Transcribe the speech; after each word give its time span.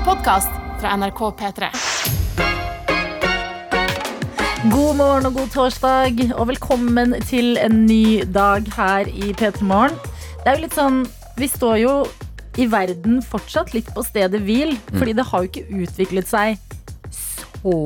en 0.00 0.06
podkast 0.06 0.48
fra 0.80 0.96
NRK 0.96 1.20
P3. 1.36 1.68
God 4.72 4.96
morgen 4.96 5.28
og 5.28 5.34
god 5.34 5.50
torsdag, 5.52 6.22
og 6.38 6.48
velkommen 6.48 7.14
til 7.28 7.58
en 7.60 7.84
ny 7.84 8.22
dag 8.24 8.64
her 8.76 9.10
i 9.10 9.32
P3 9.36 9.64
Morgen. 9.66 9.96
Det 10.40 10.46
er 10.48 10.56
jo 10.56 10.64
litt 10.64 10.76
sånn 10.76 11.02
Vi 11.36 11.48
står 11.48 11.76
jo 11.82 11.92
i 12.60 12.66
verden 12.68 13.20
fortsatt 13.24 13.74
litt 13.76 13.88
på 13.96 14.02
stedet 14.04 14.40
hvil, 14.44 14.74
fordi 14.96 15.14
det 15.16 15.24
har 15.28 15.44
jo 15.44 15.50
ikke 15.50 15.84
utviklet 15.84 16.28
seg 16.28 16.58
så 17.12 17.76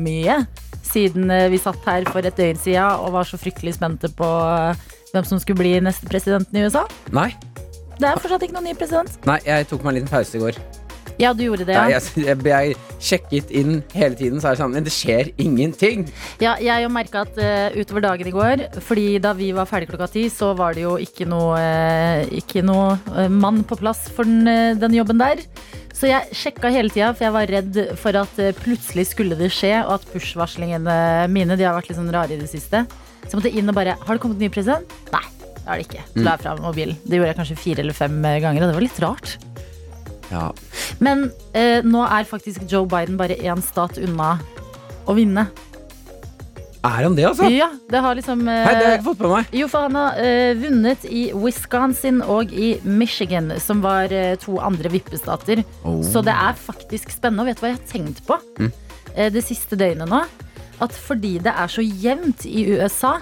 mye 0.00 0.42
siden 0.84 1.30
eh, 1.32 1.48
vi 1.52 1.60
satt 1.60 1.80
her 1.88 2.04
for 2.08 2.24
et 2.24 2.36
døgn 2.36 2.60
siden 2.60 3.00
og 3.00 3.14
var 3.14 3.28
så 3.28 3.40
fryktelig 3.40 3.76
spente 3.78 4.10
på 4.16 4.28
eh, 4.28 4.84
hvem 5.14 5.28
som 5.28 5.40
skulle 5.40 5.60
bli 5.60 5.78
neste 5.84 6.08
presidenten 6.08 6.56
i 6.58 6.64
USA. 6.66 6.84
Nei, 7.12 7.30
Det 7.98 8.08
er 8.08 8.20
fortsatt 8.20 8.44
ikke 8.44 8.56
noen 8.58 8.72
ny 8.72 8.76
president. 8.76 9.20
nei, 9.28 9.40
jeg 9.46 9.68
tok 9.68 9.84
meg 9.84 9.94
en 9.94 10.00
liten 10.00 10.12
pause 10.12 10.36
i 10.36 10.42
går. 10.42 10.60
Ja, 11.20 11.32
du 11.36 11.44
gjorde 11.44 11.66
det, 11.68 11.76
ja. 11.76 11.88
jeg, 11.92 12.24
jeg, 12.24 12.38
jeg 12.46 12.76
sjekket 13.02 13.50
inn 13.54 13.80
hele 13.96 14.16
tiden, 14.18 14.40
så 14.40 14.50
er 14.50 14.56
det 14.56 14.62
sånn, 14.62 14.74
men 14.76 14.86
det 14.86 14.94
skjer 14.94 15.32
ingenting. 15.42 16.06
Ja, 16.42 16.54
jeg 16.62 16.88
merka 16.92 17.24
at 17.26 17.38
uh, 17.38 17.74
utover 17.76 18.04
dagen 18.04 18.30
i 18.30 18.34
går, 18.34 18.64
fordi 18.86 19.06
da 19.22 19.34
vi 19.36 19.50
var 19.56 19.68
ferdig 19.70 19.90
klokka 19.90 20.08
ti, 20.12 20.26
så 20.32 20.52
var 20.58 20.76
det 20.76 20.86
jo 20.86 20.96
ikke 21.02 21.26
noe, 21.28 21.58
uh, 21.58 22.32
ikke 22.38 22.64
noe 22.66 22.96
uh, 23.12 23.28
mann 23.32 23.62
på 23.68 23.78
plass 23.80 24.06
for 24.14 24.28
den, 24.28 24.78
den 24.80 24.96
jobben 24.96 25.20
der. 25.20 25.42
Så 25.92 26.08
jeg 26.08 26.34
sjekka 26.36 26.72
hele 26.72 26.92
tida, 26.92 27.12
for 27.12 27.28
jeg 27.28 27.36
var 27.36 27.52
redd 27.52 27.80
for 28.00 28.16
at 28.22 28.40
plutselig 28.62 29.10
skulle 29.10 29.36
det 29.38 29.52
skje, 29.54 29.74
og 29.84 29.98
at 29.98 30.08
push-varslingene 30.14 31.28
mine 31.30 31.58
de 31.58 31.68
har 31.68 31.76
vært 31.76 31.92
litt 31.92 32.00
sånn 32.00 32.10
rare 32.14 32.34
i 32.34 32.40
det 32.40 32.48
siste. 32.50 32.86
Så 33.22 33.34
jeg 33.34 33.38
måtte 33.38 33.52
inn 33.54 33.70
og 33.70 33.76
bare 33.76 33.94
Har 34.00 34.16
det 34.16 34.22
kommet 34.24 34.40
ny 34.42 34.48
president? 34.50 34.96
Nei, 35.12 35.22
det 35.52 35.62
har 35.68 35.78
det 35.78 35.86
ikke. 35.86 36.08
La 36.24 36.34
fra 36.40 36.56
fram 36.56 36.64
mobilen. 36.64 36.98
Det 37.04 37.20
gjorde 37.20 37.34
jeg 37.34 37.40
kanskje 37.42 37.62
fire 37.68 37.84
eller 37.84 38.00
fem 38.00 38.18
ganger, 38.24 38.64
og 38.64 38.72
det 38.72 38.78
var 38.80 38.88
litt 38.88 39.02
rart. 39.04 39.36
Ja, 40.32 40.46
Men 41.04 41.26
eh, 41.52 41.82
nå 41.84 42.02
er 42.08 42.24
faktisk 42.28 42.64
Joe 42.70 42.86
Biden 42.88 43.18
bare 43.20 43.36
én 43.36 43.60
stat 43.64 43.98
unna 44.00 44.38
å 45.06 45.14
vinne. 45.18 45.48
Er 46.82 47.04
han 47.06 47.14
det, 47.14 47.22
altså? 47.28 47.46
Ja, 47.52 47.68
det 47.90 48.00
har 48.02 48.16
liksom 48.18 48.40
eh, 48.50 48.64
Hei, 48.66 48.72
det 48.74 48.82
har 48.82 48.90
jeg 48.90 48.98
ikke 48.98 49.06
fått 49.12 49.20
med 49.22 49.30
meg. 49.36 49.50
Jo, 49.54 49.66
for 49.70 49.84
han 49.86 49.98
har 50.00 50.16
eh, 50.18 50.52
vunnet 50.58 51.04
i 51.06 51.20
Wisconsin 51.38 52.18
og 52.26 52.50
i 52.50 52.72
Michigan, 52.82 53.52
som 53.62 53.84
var 53.84 54.10
eh, 54.10 54.32
to 54.42 54.56
andre 54.58 54.90
vippestater. 54.90 55.62
Oh. 55.86 56.00
Så 56.02 56.24
det 56.26 56.34
er 56.34 56.58
faktisk 56.58 57.12
spennende. 57.14 57.44
Og 57.44 57.52
vet 57.52 57.60
du 57.60 57.66
hva 57.66 57.70
jeg 57.70 57.78
har 57.78 57.92
tenkt 57.92 58.24
på 58.26 58.38
Mm. 58.58 58.72
eh, 59.14 59.28
det 59.30 59.44
siste 59.46 59.78
døgnet 59.78 60.10
nå? 60.10 60.24
At 60.82 60.96
fordi 60.98 61.36
det 61.44 61.52
er 61.54 61.70
så 61.70 61.84
jevnt 61.86 62.42
i 62.50 62.64
USA, 62.74 63.20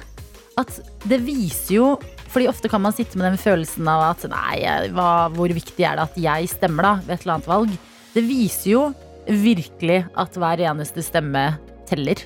at 0.57 0.81
det 1.05 1.21
viser 1.27 1.75
jo 1.75 1.91
fordi 2.31 2.47
ofte 2.51 2.71
kan 2.71 2.83
man 2.85 2.95
sitte 2.95 3.19
med 3.19 3.33
den 3.33 3.41
følelsen 3.43 3.89
av 3.91 4.05
at 4.13 4.27
nei, 4.31 4.61
hva, 4.95 5.29
hvor 5.35 5.51
viktig 5.55 5.83
er 5.87 5.99
det 5.99 6.05
at 6.09 6.19
jeg 6.21 6.51
stemmer 6.53 6.87
da 6.87 6.93
ved 7.03 7.17
et 7.17 7.25
eller 7.25 7.37
annet 7.39 7.51
valg? 7.51 7.73
Det 8.15 8.23
viser 8.27 8.71
jo 8.75 8.85
virkelig 9.27 10.05
at 10.19 10.39
hver 10.39 10.63
eneste 10.71 11.03
stemme 11.05 11.43
teller. 11.91 12.23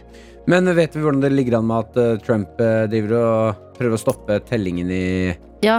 Men 0.49 0.69
vet 0.77 0.93
vi 0.97 1.01
hvordan 1.01 1.23
det 1.25 1.33
ligger 1.33 1.59
an 1.59 1.69
med 1.71 1.87
at 1.87 1.97
eh, 2.01 2.19
Trump 2.25 2.61
eh, 2.61 2.85
driver 2.93 3.17
og 3.21 3.73
prøver 3.79 3.97
å 3.97 4.03
stoppe 4.03 4.37
tellingen 4.49 4.91
i 4.93 5.05
Ja, 5.65 5.79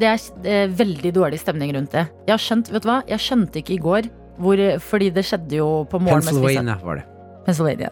det 0.00 0.10
er 0.10 0.20
eh, 0.44 0.66
veldig 0.76 1.14
dårlig 1.16 1.40
stemning 1.40 1.72
rundt 1.76 1.96
det. 1.96 2.04
Jeg 2.28 2.34
har 2.36 2.44
skjønt, 2.44 2.68
vet 2.74 2.84
du 2.84 2.90
hva? 2.92 2.98
Jeg 3.08 3.24
skjønte 3.24 3.62
ikke 3.62 3.76
i 3.78 3.82
går, 3.88 4.10
hvor, 4.44 4.60
fordi 4.90 5.08
det 5.16 5.24
skjedde 5.24 5.56
jo 5.62 5.70
på 5.88 6.02
morgen 6.04 6.20
mens 6.20 6.28
vi 6.28 6.36
satt- 6.36 6.44
Pennsylvania, 6.44 6.78
var 6.84 7.00
det. 7.00 7.06
Pennsylvania. 7.46 7.90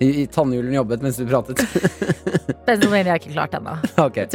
I, 0.00 0.06
i 0.22 0.26
tannhjulen 0.32 0.72
jobbet 0.74 1.02
mens 1.04 1.18
du 1.20 1.26
pratet. 1.28 1.60
Pennsylvania 2.66 3.14
er 3.14 3.20
ikke 3.20 3.34
klart 3.34 3.54
ennå. 3.58 3.76
Okay. 4.06 4.26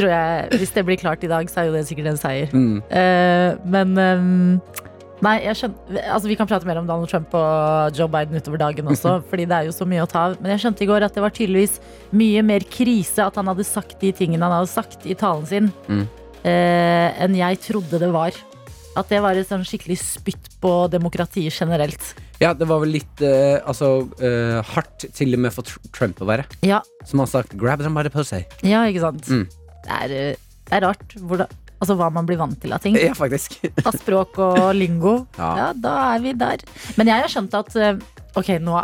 Hvis 0.56 0.72
det 0.76 0.84
blir 0.86 0.98
klart 1.00 1.24
i 1.26 1.30
dag, 1.30 1.48
så 1.50 1.62
er 1.62 1.70
jo 1.70 1.76
det 1.76 1.86
sikkert 1.88 2.12
en 2.12 2.20
seier. 2.20 2.52
Mm. 2.54 2.82
Uh, 2.90 3.56
men 3.72 3.96
um, 3.98 4.60
Nei, 5.24 5.38
jeg 5.46 5.56
skjønner, 5.56 6.02
altså 6.12 6.28
Vi 6.28 6.34
kan 6.36 6.48
prate 6.48 6.68
mer 6.68 6.76
om 6.76 6.84
Donald 6.88 7.08
Trump 7.08 7.32
og 7.38 7.96
Joe 7.96 8.04
Biden 8.12 8.36
utover 8.36 8.60
dagen 8.60 8.90
også, 8.92 9.14
fordi 9.30 9.46
det 9.48 9.56
er 9.58 9.70
jo 9.70 9.72
så 9.74 9.86
mye 9.88 10.04
å 10.04 10.10
ta 10.10 10.26
av. 10.28 10.36
Men 10.44 10.52
jeg 10.52 10.66
skjønte 10.66 10.84
i 10.84 10.88
går 10.90 11.06
at 11.08 11.16
det 11.16 11.24
var 11.24 11.32
tydeligvis 11.34 11.78
mye 12.12 12.42
mer 12.44 12.66
krise 12.68 13.24
at 13.24 13.38
han 13.40 13.48
hadde 13.48 13.64
sagt 13.66 13.96
de 14.04 14.12
tingene 14.14 14.44
han 14.44 14.58
hadde 14.58 14.70
sagt 14.74 15.08
i 15.08 15.16
talen 15.18 15.48
sin, 15.48 15.72
Mm. 15.88 16.04
eh, 16.44 17.16
enn 17.24 17.34
jeg 17.40 17.58
trodde 17.64 17.98
det 18.04 18.12
var. 18.12 18.36
At 18.96 19.08
det 19.12 19.22
var 19.24 19.36
et 19.40 19.48
sånn 19.48 19.64
skikkelig 19.66 19.96
spytt 20.04 20.52
på 20.62 20.74
demokratiet 20.92 21.52
generelt. 21.52 22.12
Ja, 22.40 22.52
det 22.52 22.66
var 22.68 22.82
vel 22.82 22.92
litt 22.98 23.22
eh, 23.24 23.56
altså, 23.64 24.08
eh, 24.20 24.58
hardt 24.74 25.06
til 25.16 25.32
og 25.36 25.40
med 25.46 25.54
for 25.54 25.64
Tr- 25.64 25.92
Trump 25.96 26.18
å 26.20 26.28
være. 26.28 26.44
Ja, 26.66 26.82
Som 27.04 27.20
han 27.22 27.26
har 27.28 27.32
sagt, 27.42 27.54
grab 27.56 27.80
them 27.80 27.94
by 27.96 28.02
the 28.06 28.12
pussy. 28.12 28.42
ja 28.66 28.82
ikke 28.90 29.00
sant? 29.06 29.28
Mm. 29.32 29.46
Det, 29.86 30.00
er, 30.02 30.16
eh, 30.16 30.42
det 30.68 30.76
er 30.76 30.84
rart 30.84 31.14
hvordan, 31.16 31.48
altså, 31.80 31.96
hva 31.96 32.10
man 32.12 32.26
blir 32.28 32.36
vant 32.40 32.58
til 32.60 32.74
av 32.76 32.82
ting. 32.84 32.98
Ja, 33.00 33.14
faktisk. 33.16 33.56
Av 33.86 33.96
språk 33.96 34.36
og 34.42 34.60
lingo. 34.76 35.14
Ja. 35.40 35.50
Ja, 35.62 35.68
da 35.72 35.94
er 36.14 36.20
vi 36.24 36.32
der. 36.36 36.64
Men 36.98 37.08
jeg 37.12 37.24
har 37.24 37.32
skjønt 37.32 37.56
at 37.56 37.76
eh, 37.80 37.96
Ok, 38.36 38.50
nå 38.60 38.76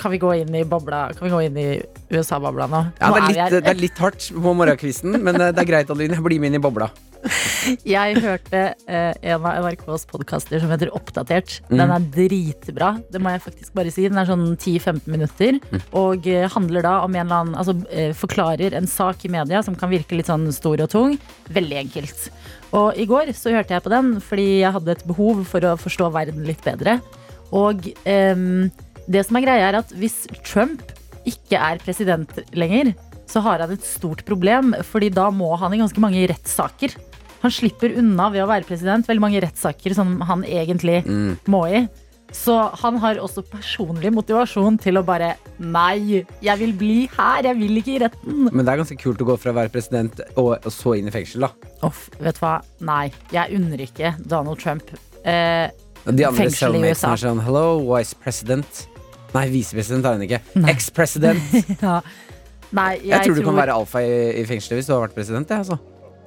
kan 0.00 0.10
vi 0.10 0.18
gå 0.18 0.32
inn 0.40 0.54
i 0.58 0.64
bobla 0.66 1.04
Kan 1.14 1.28
vi 1.28 1.30
gå 1.30 1.42
inn 1.46 1.58
i 1.60 1.68
USA-bobla 2.10 2.66
nå? 2.70 2.80
Ja, 2.98 3.12
nå 3.12 3.18
det, 3.18 3.20
er 3.20 3.28
litt, 3.28 3.42
er 3.44 3.62
det 3.62 3.74
er 3.74 3.82
litt 3.84 4.00
hardt 4.02 4.30
på 4.34 4.54
morgenkvisten, 4.58 5.20
men 5.22 5.38
eh, 5.38 5.52
det 5.54 5.62
er 5.62 5.68
greit, 5.68 5.92
Adeline. 5.92 6.18
Bli 6.24 6.40
med 6.42 6.52
inn 6.52 6.58
i 6.58 6.62
bobla. 6.62 6.88
Jeg 7.88 8.18
hørte 8.22 8.60
eh, 8.88 9.12
en 9.32 9.46
av 9.46 9.58
NRKs 9.64 10.06
podkaster 10.10 10.62
som 10.62 10.72
heter 10.72 10.90
Oppdatert. 10.96 11.58
Mm. 11.68 11.76
Den 11.80 11.94
er 11.94 12.08
dritbra. 12.16 12.90
Det 13.12 13.20
må 13.22 13.32
jeg 13.34 13.44
faktisk 13.44 13.74
bare 13.76 13.92
si. 13.94 14.06
Den 14.08 14.20
er 14.20 14.28
sånn 14.28 14.46
10-15 14.54 15.10
minutter. 15.10 15.58
Mm. 15.70 15.84
Og 16.00 16.28
eh, 16.30 16.46
handler 16.54 16.86
da 16.86 16.94
om 17.04 17.14
en 17.14 17.24
eller 17.24 17.42
annen 17.42 17.58
Altså 17.58 17.74
eh, 17.90 18.14
forklarer 18.16 18.76
en 18.78 18.88
sak 18.90 19.24
i 19.26 19.32
media 19.32 19.62
som 19.66 19.76
kan 19.78 19.92
virke 19.92 20.18
litt 20.18 20.30
sånn 20.30 20.48
stor 20.54 20.84
og 20.84 20.90
tung. 20.94 21.16
Veldig 21.54 21.80
enkelt. 21.84 22.28
Og 22.76 22.98
i 23.00 23.06
går 23.08 23.32
så 23.36 23.54
hørte 23.54 23.76
jeg 23.76 23.84
på 23.84 23.94
den 23.94 24.18
fordi 24.24 24.48
jeg 24.62 24.74
hadde 24.74 24.94
et 24.94 25.06
behov 25.08 25.46
for 25.48 25.64
å 25.64 25.78
forstå 25.80 26.10
verden 26.14 26.46
litt 26.48 26.62
bedre. 26.66 26.98
Og 27.56 27.86
ehm, 28.04 28.68
det 29.08 29.24
som 29.26 29.38
er 29.40 29.44
greia, 29.46 29.68
er 29.72 29.78
at 29.80 29.92
hvis 29.96 30.26
Trump 30.44 30.82
ikke 31.28 31.58
er 31.60 31.80
president 31.82 32.30
lenger, 32.56 32.94
så 33.28 33.42
har 33.44 33.60
han 33.64 33.72
et 33.74 33.84
stort 33.84 34.22
problem, 34.28 34.74
fordi 34.88 35.10
da 35.12 35.28
må 35.34 35.50
han 35.60 35.74
i 35.76 35.80
ganske 35.82 36.00
mange 36.00 36.22
rettssaker. 36.30 36.94
Han 37.42 37.52
slipper 37.54 37.92
unna 38.00 38.30
ved 38.34 38.42
å 38.42 38.48
være 38.50 38.66
president 38.66 39.06
veldig 39.06 39.22
mange 39.22 39.40
rettssaker 39.44 39.94
som 39.94 40.20
han 40.26 40.44
egentlig 40.44 41.02
Mm. 41.06 41.36
må 41.46 41.66
i. 41.68 41.88
Så 42.32 42.52
han 42.82 42.98
har 43.00 43.16
også 43.16 43.40
personlig 43.48 44.10
motivasjon 44.12 44.76
til 44.82 44.98
å 45.00 45.04
bare 45.06 45.30
Nei, 45.58 46.24
jeg 46.44 46.58
vil 46.60 46.72
bli 46.76 47.08
her, 47.16 47.42
jeg 47.42 47.56
vil 47.56 47.78
ikke 47.80 47.94
i 47.94 47.98
retten. 48.02 48.50
Men 48.52 48.64
det 48.66 48.72
er 48.74 48.82
ganske 48.82 48.98
kult 49.00 49.22
å 49.24 49.28
gå 49.30 49.36
fra 49.40 49.50
å 49.52 49.56
være 49.56 49.72
president 49.72 50.20
og, 50.36 50.58
og 50.64 50.70
så 50.72 50.98
inn 50.98 51.08
i 51.08 51.14
fengsel, 51.14 51.46
da. 51.46 51.52
Off, 51.88 52.08
vet 52.20 52.36
du 52.36 52.42
hva? 52.44 52.58
Nei, 52.84 53.10
jeg 53.32 53.56
unner 53.56 53.80
ikke 53.80 54.12
Donald 54.28 54.60
Trump. 54.60 54.90
Eh, 55.24 55.70
Og 56.06 56.14
De 56.16 56.24
andre 56.24 56.44
Fengsel 56.44 56.76
i 56.76 56.78
cellmatesene 56.78 57.12
er 57.12 57.22
sånn 57.24 57.40
Hello, 57.44 57.64
vice 57.96 58.14
president. 58.22 58.86
Nei, 59.38 59.46
visepresident 59.54 60.06
er 60.08 60.16
hun 60.18 60.24
ikke. 60.26 60.40
Ex-president. 60.74 61.54
ja. 61.84 62.00
Nei, 62.74 62.90
jeg, 62.98 63.08
Jeg, 63.14 63.24
tror 63.24 63.38
du 63.38 63.44
kan 63.46 63.56
være 63.62 63.78
alfa 63.80 64.02
i, 64.04 64.16
i 64.42 64.44
fengselet 64.48 64.82
hvis 64.82 64.90
du 64.90 64.92
har 64.96 65.06
vært 65.06 65.16
president. 65.16 65.48
Jeg, 65.54 65.64
altså. 65.64 65.78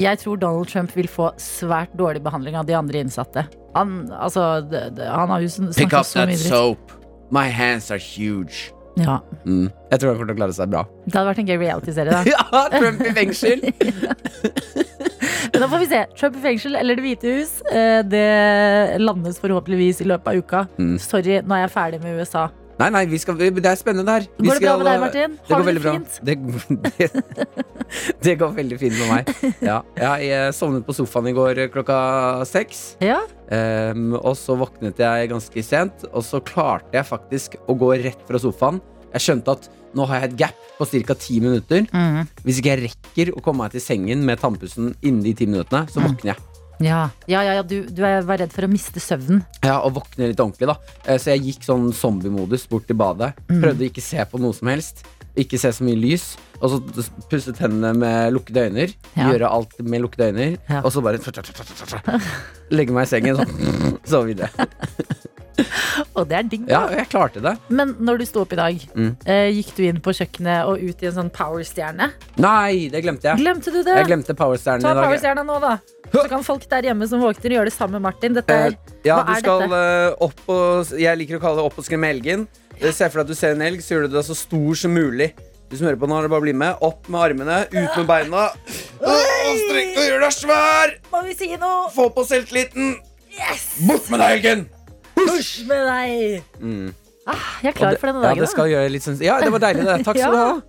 Jeg 0.01 0.17
tror 0.23 0.39
Donald 0.41 0.69
Trump 0.71 0.95
vil 0.97 1.09
få 1.11 1.29
svært 1.37 1.91
dårlig 1.99 2.23
behandling 2.25 2.55
av 2.57 2.65
de 2.65 2.73
andre 2.73 3.03
innsatte. 3.03 3.43
Han, 3.75 4.07
altså, 4.17 4.61
det, 4.65 4.87
det, 4.97 5.05
han 5.11 5.29
har 5.29 5.43
jo 5.43 5.51
snakket 5.53 6.07
så 6.09 6.23
mye 6.25 6.37
dritt. 6.39 6.47
soap. 6.49 6.95
My 7.31 7.47
hands 7.53 7.91
are 7.93 8.01
huge. 8.01 8.71
Ja. 8.99 9.19
Mm. 9.45 9.69
Jeg 9.91 10.01
tror 10.01 10.09
han 10.11 10.17
kommer 10.19 10.31
til 10.31 10.35
å 10.35 10.39
klare 10.41 10.55
seg 10.57 10.71
bra. 10.73 10.81
Det 11.05 11.13
hadde 11.15 11.29
vært 11.29 11.43
en 11.43 11.51
gøy 11.51 11.59
reality-serie, 11.61 12.11
da. 12.11 12.23
Ja, 12.33 12.63
Trump 12.73 13.03
i 13.05 13.13
fengsel! 13.15 13.61
Men 15.51 15.63
da 15.63 15.67
får 15.71 15.81
vi 15.83 15.87
se. 15.91 16.01
Trump 16.17 16.37
i 16.39 16.41
fengsel 16.43 16.75
eller 16.79 16.97
Det 16.97 17.03
hvite 17.05 17.35
hus. 17.37 17.53
Eh, 17.71 18.01
Det 18.07 18.25
landes 19.01 19.39
forhåpentligvis 19.41 20.01
i 20.03 20.09
løpet 20.11 20.31
av 20.33 20.41
uka. 20.41 20.65
Mm. 20.79 20.97
Sorry, 21.01 21.39
nå 21.45 21.55
er 21.57 21.65
jeg 21.65 21.73
ferdig 21.75 22.01
med 22.03 22.19
USA. 22.19 22.47
Nei, 22.81 22.89
nei, 22.95 23.01
vi 23.11 23.19
skal, 23.21 23.37
det 23.37 23.65
er 23.69 23.77
spennende 23.79 24.15
her. 24.17 24.25
Vi 24.39 24.47
Går 24.49 24.57
det 24.57 24.63
bra 24.63 24.71
skal- 24.71 24.81
med 24.81 24.87
deg, 24.89 24.99
Martin? 25.05 25.35
Det 25.37 25.51
Har 25.53 25.61
går 25.61 25.67
veldig 25.69 25.81
det 25.81 25.85
bra. 25.85 25.93
fint? 25.97 26.11
Det, 26.25 26.35
det, 26.97 27.65
det 28.25 28.35
går 28.41 28.53
veldig 28.57 28.79
fint 28.81 28.97
med 28.99 29.11
meg. 29.11 29.33
Ja, 29.61 29.77
ja, 29.99 30.13
jeg 30.23 30.55
sovnet 30.57 30.85
på 30.87 30.95
sofaen 30.95 31.29
i 31.31 31.35
går 31.37 31.61
klokka 31.73 31.97
seks. 32.49 32.83
Ja? 33.03 33.19
Um, 33.51 34.15
og 34.21 34.33
så 34.39 34.55
våknet 34.59 34.99
jeg 35.03 35.29
ganske 35.31 35.63
sent, 35.67 36.05
og 36.11 36.23
så 36.25 36.39
klarte 36.47 36.95
jeg 36.97 37.07
faktisk 37.09 37.59
å 37.69 37.75
gå 37.77 37.93
rett 38.01 38.21
fra 38.29 38.39
sofaen. 38.41 38.81
Jeg 39.11 39.25
skjønte 39.25 39.57
at 39.57 39.69
nå 39.97 40.05
har 40.07 40.21
jeg 40.21 40.29
et 40.31 40.37
gap 40.39 40.61
på 40.77 40.85
ca. 40.87 41.15
ti 41.19 41.41
minutter. 41.43 41.83
Mm. 41.91 42.21
Hvis 42.45 42.61
ikke 42.61 42.71
jeg 42.77 42.85
rekker 42.87 43.33
å 43.35 43.41
komme 43.43 43.65
meg 43.65 43.73
til 43.75 43.83
sengen 43.83 44.23
med 44.25 44.39
tannpussen 44.39 44.93
innen 45.03 45.19
de 45.25 45.33
ti 45.35 45.45
minuttene, 45.49 45.83
så 45.91 45.99
våkner 45.99 46.31
jeg. 46.31 46.39
Ja, 46.83 47.09
ja, 47.27 47.41
ja, 47.45 47.53
ja 47.59 47.63
du, 47.63 47.85
du 47.85 48.03
er- 48.05 48.21
var 48.25 48.37
redd 48.41 48.51
for 48.53 48.65
å 48.67 48.69
miste 48.71 48.99
søvnen. 49.03 49.43
Ja, 49.63 49.79
og 49.85 49.93
våkne 49.99 50.27
litt 50.31 50.39
ordentlig, 50.39 50.67
da. 50.67 50.75
Eh, 51.05 51.17
Så 51.21 51.31
jeg 51.35 51.43
gikk 51.47 51.63
sånn 51.67 51.91
zombiemodus 51.93 52.67
bort 52.69 52.87
til 52.87 52.95
badet. 52.99 53.33
Prøvde 53.47 53.85
å 53.85 53.89
ikke 53.91 54.01
se 54.03 54.17
på 54.25 54.39
noe 54.41 54.53
som 54.53 54.67
helst. 54.67 55.03
Ikke 55.37 55.57
se 55.57 55.69
så 55.71 55.83
mye 55.87 55.95
lys. 55.95 56.35
Og 56.61 56.69
så 56.73 57.05
pusse 57.31 57.53
tennene 57.55 57.93
med 57.95 58.33
lukkede 58.35 58.65
øyne. 58.67 58.89
Ja. 59.15 59.29
Gjøre 59.31 59.47
alt 59.49 59.77
med 59.79 60.01
lukkede 60.03 60.27
øyne. 60.33 60.57
Ja. 60.69 60.81
Og 60.83 60.91
så 60.91 61.01
bare 61.01 61.17
legge 62.71 62.91
meg 62.95 63.07
i 63.07 63.09
sengen 63.09 63.39
sånn. 63.39 63.97
Sove 64.11 64.31
videre. 64.33 64.67
Og 66.17 66.27
det 66.29 66.37
er 66.37 66.43
digg. 66.51 66.65
Ja, 66.69 66.83
jeg 66.93 67.07
klarte 67.11 67.41
det. 67.43 67.53
Men 67.69 67.93
når 67.99 68.21
du 68.21 68.25
sto 68.29 68.41
opp 68.45 68.53
i 68.53 68.59
dag, 68.59 68.85
Mm. 68.95 69.11
eh, 69.25 69.49
gikk 69.55 69.71
du 69.77 69.83
inn 69.87 69.99
på 70.03 70.13
kjøkkenet 70.17 70.65
og 70.67 70.81
ut 70.81 71.03
i 71.03 71.09
en 71.09 71.15
sånn 71.17 71.31
powerstjerne? 71.33 72.11
Nei, 72.41 72.87
det 72.93 73.03
glemte 73.05 73.29
jeg. 73.31 73.37
Glemte 73.41 73.71
du 73.73 73.81
det? 73.83 73.95
Jeg 74.01 74.07
glemte 74.09 74.35
powerstjernen 74.37 74.81
Ta 74.85 74.91
i 74.91 74.99
dag. 74.99 75.05
powerstjerna 75.09 75.45
nå, 75.47 75.59
da. 75.63 75.73
Så 76.11 76.25
kan 76.27 76.43
folk 76.43 76.65
der 76.69 76.81
hjemme 76.89 77.07
som 77.07 77.21
våkner, 77.23 77.53
gjøre 77.55 77.69
det 77.71 77.73
sammen 77.75 77.99
med 78.01 78.07
Martin. 78.09 78.33
Dette 78.35 78.51
er, 78.51 78.75
Ja, 79.05 79.21
hva 79.21 79.25
du 79.25 79.31
er 79.31 79.39
skal 79.45 79.59
dette? 79.63 79.83
eh, 80.11 80.25
opp 80.27 80.41
og 80.49 80.91
Jeg 80.99 81.17
liker 81.21 81.37
å 81.39 81.41
kalle 81.41 81.55
det 81.61 81.65
opp 81.69 81.77
og 81.79 81.85
skremme 81.87 82.09
elgen. 82.11 82.47
Se 82.81 83.07
for 83.09 83.21
deg 83.21 83.25
at 83.25 83.27
du 83.27 83.35
ser 83.37 83.51
en 83.55 83.61
elg, 83.61 83.79
så 83.85 83.93
gjør 83.95 84.07
du 84.09 84.15
det 84.17 84.25
så 84.25 84.35
stor 84.35 84.73
som 84.75 84.91
mulig. 84.93 85.31
Du 85.69 85.77
som 85.77 85.87
hører 85.87 85.99
på 86.01 86.07
nå, 86.09 86.17
er 86.17 86.23
det 86.27 86.31
bare 86.33 86.41
å 86.41 86.47
bli 86.49 86.53
med. 86.57 86.75
Opp 86.81 87.07
med 87.07 87.21
armene, 87.21 87.61
ut 87.71 87.95
med 88.01 88.07
beina. 88.09 88.49
Åh, 88.99 89.27
Strekk 89.51 89.95
deg, 89.95 90.09
gjør 90.09 90.19
deg 90.25 90.33
svær! 90.35 90.91
Må 91.13 91.21
vi 91.27 91.33
si 91.35 91.47
noe? 91.57 91.89
Få 91.93 92.09
på 92.15 92.25
selvtilliten! 92.27 92.97
Yes! 93.31 93.63
Bort 93.87 94.09
med 94.11 94.19
deg, 94.19 94.31
elgen! 94.39 94.65
Push 95.27 95.65
med 95.67 95.85
deg! 95.87 96.43
Mm. 96.61 96.93
Ah, 97.29 97.37
jeg 97.61 97.69
er 97.69 97.77
klar 97.77 97.91
det- 97.93 97.99
for 98.01 98.07
denne 98.09 98.21
Ja, 98.23 98.29
dagen. 98.31 98.39
det 98.41 98.49
skal 98.49 98.65
gjøre 98.71 98.89
litt 98.91 99.03
sånn 99.05 99.19
Ja, 99.21 99.39
det 99.39 99.51
var 99.53 99.59
deilig, 99.61 99.83
det. 99.85 99.97
Takk 100.07 100.17
skal 100.17 100.31
du 100.31 100.37
ha. 100.41 100.61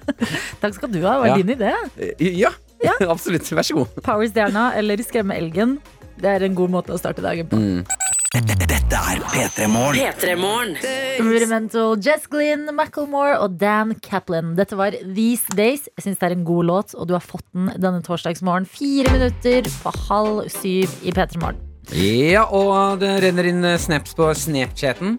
Takk 0.62 0.74
skal 0.74 0.90
du 0.90 1.00
ha. 1.06 1.12
Det 1.12 1.20
var 1.22 1.26
Ja. 1.26 1.36
din 1.36 1.52
idé. 1.56 1.72
Eh, 1.98 2.38
Ja, 2.42 2.50
Ja. 2.82 2.92
absolutt. 3.14 3.46
Vær 3.54 3.62
så 3.62 3.74
god. 3.78 4.02
Power 4.02 4.26
Stjerna 4.26 4.72
eller 4.74 4.96
Skremme 5.06 5.36
elgen. 5.38 5.78
Det 6.18 6.28
er 6.28 6.42
en 6.44 6.54
god 6.54 6.70
måte 6.70 6.90
å 6.94 6.98
starte 6.98 7.22
dagen 7.22 7.46
på. 7.48 7.56
Mm. 7.56 7.86
Dette 8.32 8.96
er 8.96 9.20
P3 9.20 9.66
Morgen. 9.68 10.76
Rudimental, 11.20 11.96
Jess 12.00 12.26
Glynn, 12.30 12.66
Macklemore 12.74 13.38
og 13.40 13.58
Dan 13.58 13.94
Kaplan. 14.00 14.54
Dette 14.56 14.76
var 14.76 14.90
These 14.92 15.54
Days. 15.56 15.88
Jeg 15.96 16.04
syns 16.06 16.18
det 16.20 16.30
er 16.30 16.36
en 16.36 16.44
god 16.44 16.64
låt, 16.66 16.94
og 16.94 17.08
du 17.08 17.14
har 17.14 17.20
fått 17.24 17.44
den 17.54 17.70
denne 17.78 18.02
torsdagsmorgen. 18.02 18.66
Fire 18.66 19.12
minutter 19.12 19.62
på 19.82 19.92
halv 20.08 20.48
syv 20.52 20.90
i 21.04 21.12
P3 21.12 21.38
Morgen. 21.42 21.60
Ja, 21.90 22.44
og 22.46 23.00
det 23.02 23.10
renner 23.24 23.48
inn 23.50 23.64
eh, 23.66 23.80
snaps 23.80 24.14
på 24.16 24.28
Snapchaten. 24.38 25.18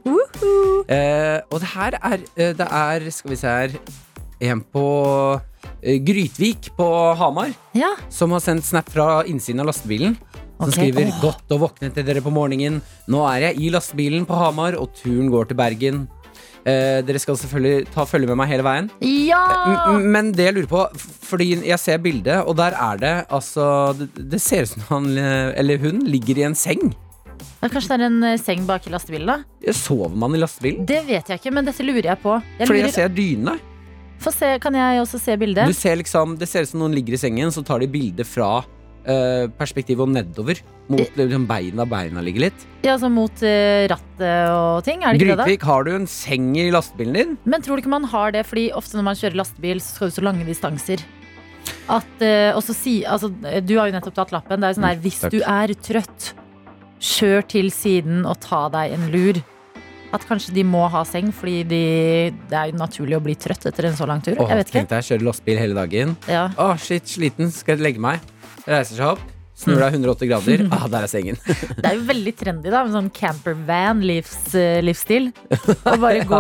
Eh, 0.88 1.40
og 1.52 1.60
det 1.62 1.70
her 1.72 1.96
er 2.00 2.24
eh, 2.36 2.54
Det 2.58 2.66
er, 2.66 3.06
skal 3.14 3.32
vi 3.32 3.38
se 3.40 3.48
her 3.48 3.76
En 4.44 4.60
på 4.60 4.88
eh, 5.80 6.00
Grytvik 6.04 6.74
på 6.76 6.88
Hamar 7.16 7.54
Ja, 7.78 7.94
som 8.12 8.34
har 8.36 8.44
sendt 8.44 8.68
snap 8.68 8.90
fra 8.92 9.22
innsiden 9.30 9.64
av 9.64 9.70
lastebilen. 9.70 10.18
Som 10.58 10.70
okay. 10.70 10.92
skriver 10.92 11.12
oh. 11.12 11.22
'Godt 11.22 11.56
å 11.56 11.62
våkne 11.64 11.92
til 11.94 12.06
dere 12.08 12.24
på 12.24 12.32
morgenen'. 12.32 12.82
Nå 13.12 13.24
er 13.28 13.50
jeg 13.50 13.64
i 13.64 13.72
lastebilen 13.74 14.28
på 14.28 14.38
Hamar, 14.38 14.78
og 14.80 14.94
turen 14.96 15.32
går 15.34 15.50
til 15.50 15.60
Bergen. 15.60 16.04
Eh, 16.66 17.02
dere 17.04 17.20
skal 17.20 17.36
selvfølgelig 17.36 17.90
ta 17.92 18.06
følge 18.08 18.30
med 18.30 18.38
meg 18.40 18.48
hele 18.54 18.64
veien. 18.64 18.86
ja! 19.04 19.42
M- 19.92 20.06
Men 20.14 20.30
det 20.32 20.46
jeg 20.46 20.56
lurer 20.56 20.70
på, 20.72 20.84
fordi 21.28 21.50
jeg 21.68 21.80
ser 21.82 21.98
bildet, 22.00 22.38
og 22.48 22.56
der 22.56 22.72
er 22.80 22.98
det 23.02 23.14
altså 23.36 23.66
Det, 24.00 24.08
det 24.32 24.40
ser 24.42 24.64
ut 24.64 24.70
som 24.72 24.86
han 24.90 25.10
eh, 25.18 25.52
eller 25.60 25.78
hun 25.84 26.00
ligger 26.08 26.40
i 26.40 26.46
en 26.48 26.56
seng. 26.56 26.94
Men 27.60 27.70
Kanskje 27.72 27.90
det 27.92 28.00
er 28.00 28.06
en 28.08 28.24
eh, 28.24 28.38
seng 28.40 28.64
bak 28.68 28.88
i 28.88 28.94
lastebilen, 28.94 29.28
da? 29.28 29.72
Sover 29.76 30.16
man 30.16 30.36
i 30.36 30.40
lastebilen? 30.40 30.86
Det 30.88 31.02
vet 31.08 31.28
jeg 31.34 31.40
ikke, 31.42 31.52
men 31.52 31.68
dette 31.68 31.84
lurer 31.84 32.14
jeg 32.14 32.22
på. 32.24 32.38
Jeg 32.60 32.68
Fordi 32.68 32.80
lurer, 32.80 32.88
jeg 32.92 32.96
ser 32.96 33.14
dyne. 33.20 33.58
Se, 34.24 34.54
kan 34.64 34.76
jeg 34.80 35.02
også 35.04 35.20
se 35.20 35.36
bildet? 35.36 35.68
Du 35.68 35.76
ser 35.76 35.98
liksom, 36.00 36.38
det 36.40 36.48
ser 36.48 36.64
ut 36.64 36.70
som 36.72 36.80
noen 36.80 36.94
ligger 36.96 37.18
i 37.18 37.20
sengen, 37.20 37.52
så 37.52 37.60
tar 37.68 37.84
de 37.84 37.90
bilde 37.92 38.24
fra 38.24 38.62
eh, 39.06 39.48
perspektivet 39.60 40.06
og 40.06 40.12
nedover. 40.14 40.62
Mot 40.92 41.18
liksom, 41.18 41.48
beina 41.48 41.86
beina 41.88 42.24
ligger 42.24 42.48
litt. 42.50 42.66
Ja, 42.84 42.98
altså 42.98 43.08
mot 43.12 43.44
uh, 43.46 43.86
rattet 43.88 44.52
og 44.52 44.84
ting, 44.84 45.04
er 45.04 45.16
det 45.16 45.24
ikke 45.24 45.38
det? 45.40 45.58
da? 45.62 45.68
har 45.70 45.86
du 45.88 45.94
en 45.96 46.08
seng 46.12 46.50
i 46.60 46.68
lastebilen 46.74 47.16
din? 47.16 47.36
Men 47.48 47.64
tror 47.64 47.80
du 47.80 47.86
ikke 47.86 47.94
man 47.94 48.08
har 48.12 48.36
det, 48.36 48.44
fordi 48.50 48.68
ofte 48.76 49.00
når 49.00 49.08
man 49.08 49.20
kjører 49.20 49.40
lastebil, 49.40 49.84
så 49.84 49.96
skal 49.96 50.12
du 50.12 50.18
så 50.18 50.26
lange 50.28 50.48
distanser. 50.48 51.06
At, 51.92 52.20
uh, 52.20 52.74
si, 52.76 53.02
altså, 53.08 53.32
du 53.32 53.78
har 53.78 53.88
jo 53.90 53.96
nettopp 53.96 54.20
tatt 54.20 54.36
lappen. 54.36 54.60
Det 54.60 54.68
er 54.68 54.76
jo 54.76 54.80
sånn 54.82 54.90
der, 54.90 55.02
hvis 55.06 55.22
takk. 55.24 55.34
du 55.34 55.40
er 55.48 55.76
trøtt, 55.88 56.30
kjør 57.04 57.48
til 57.56 57.72
siden 57.76 58.24
og 58.28 58.40
ta 58.44 58.66
deg 58.74 58.96
en 58.98 59.10
lur. 59.14 59.40
At 60.14 60.28
kanskje 60.30 60.54
de 60.54 60.62
må 60.68 60.84
ha 60.94 61.02
seng, 61.10 61.32
fordi 61.34 61.64
de, 61.66 61.86
det 62.52 62.58
er 62.60 62.70
jo 62.70 62.78
naturlig 62.78 63.18
å 63.18 63.24
bli 63.24 63.34
trøtt 63.40 63.66
etter 63.66 63.88
en 63.90 63.96
så 63.98 64.06
lang 64.06 64.22
tur. 64.22 64.36
Åh, 64.38 64.52
Jeg 64.52 64.60
vet 64.60 64.70
ikke. 64.70 64.84
Tenk 64.84 64.92
deg, 64.92 65.08
kjøre 65.08 65.28
lastebil 65.30 65.64
hele 65.64 65.80
dagen. 65.80 66.14
Ja. 66.30 66.44
Å, 66.54 66.76
shit, 66.78 67.08
sliten. 67.10 67.50
Skal 67.56 67.80
jeg 67.80 67.88
legge 67.88 68.04
meg? 68.04 68.33
Reiser 68.68 69.00
seg 69.00 69.08
opp. 69.16 69.24
Snur 69.64 69.78
deg 69.78 69.94
180 69.94 70.28
grader. 70.32 70.62
Ah, 70.74 70.88
der 70.90 71.04
er 71.06 71.10
sengen. 71.12 71.38
Det 71.78 71.86
er 71.86 71.94
jo 72.00 72.08
veldig 72.10 72.32
trendy 72.40 72.72
da, 72.74 72.80
med 72.88 72.96
sånn 72.96 73.12
campervan-livsstil. 73.14 75.28
Å 75.92 75.94
bare 76.02 76.24
gå 76.28 76.40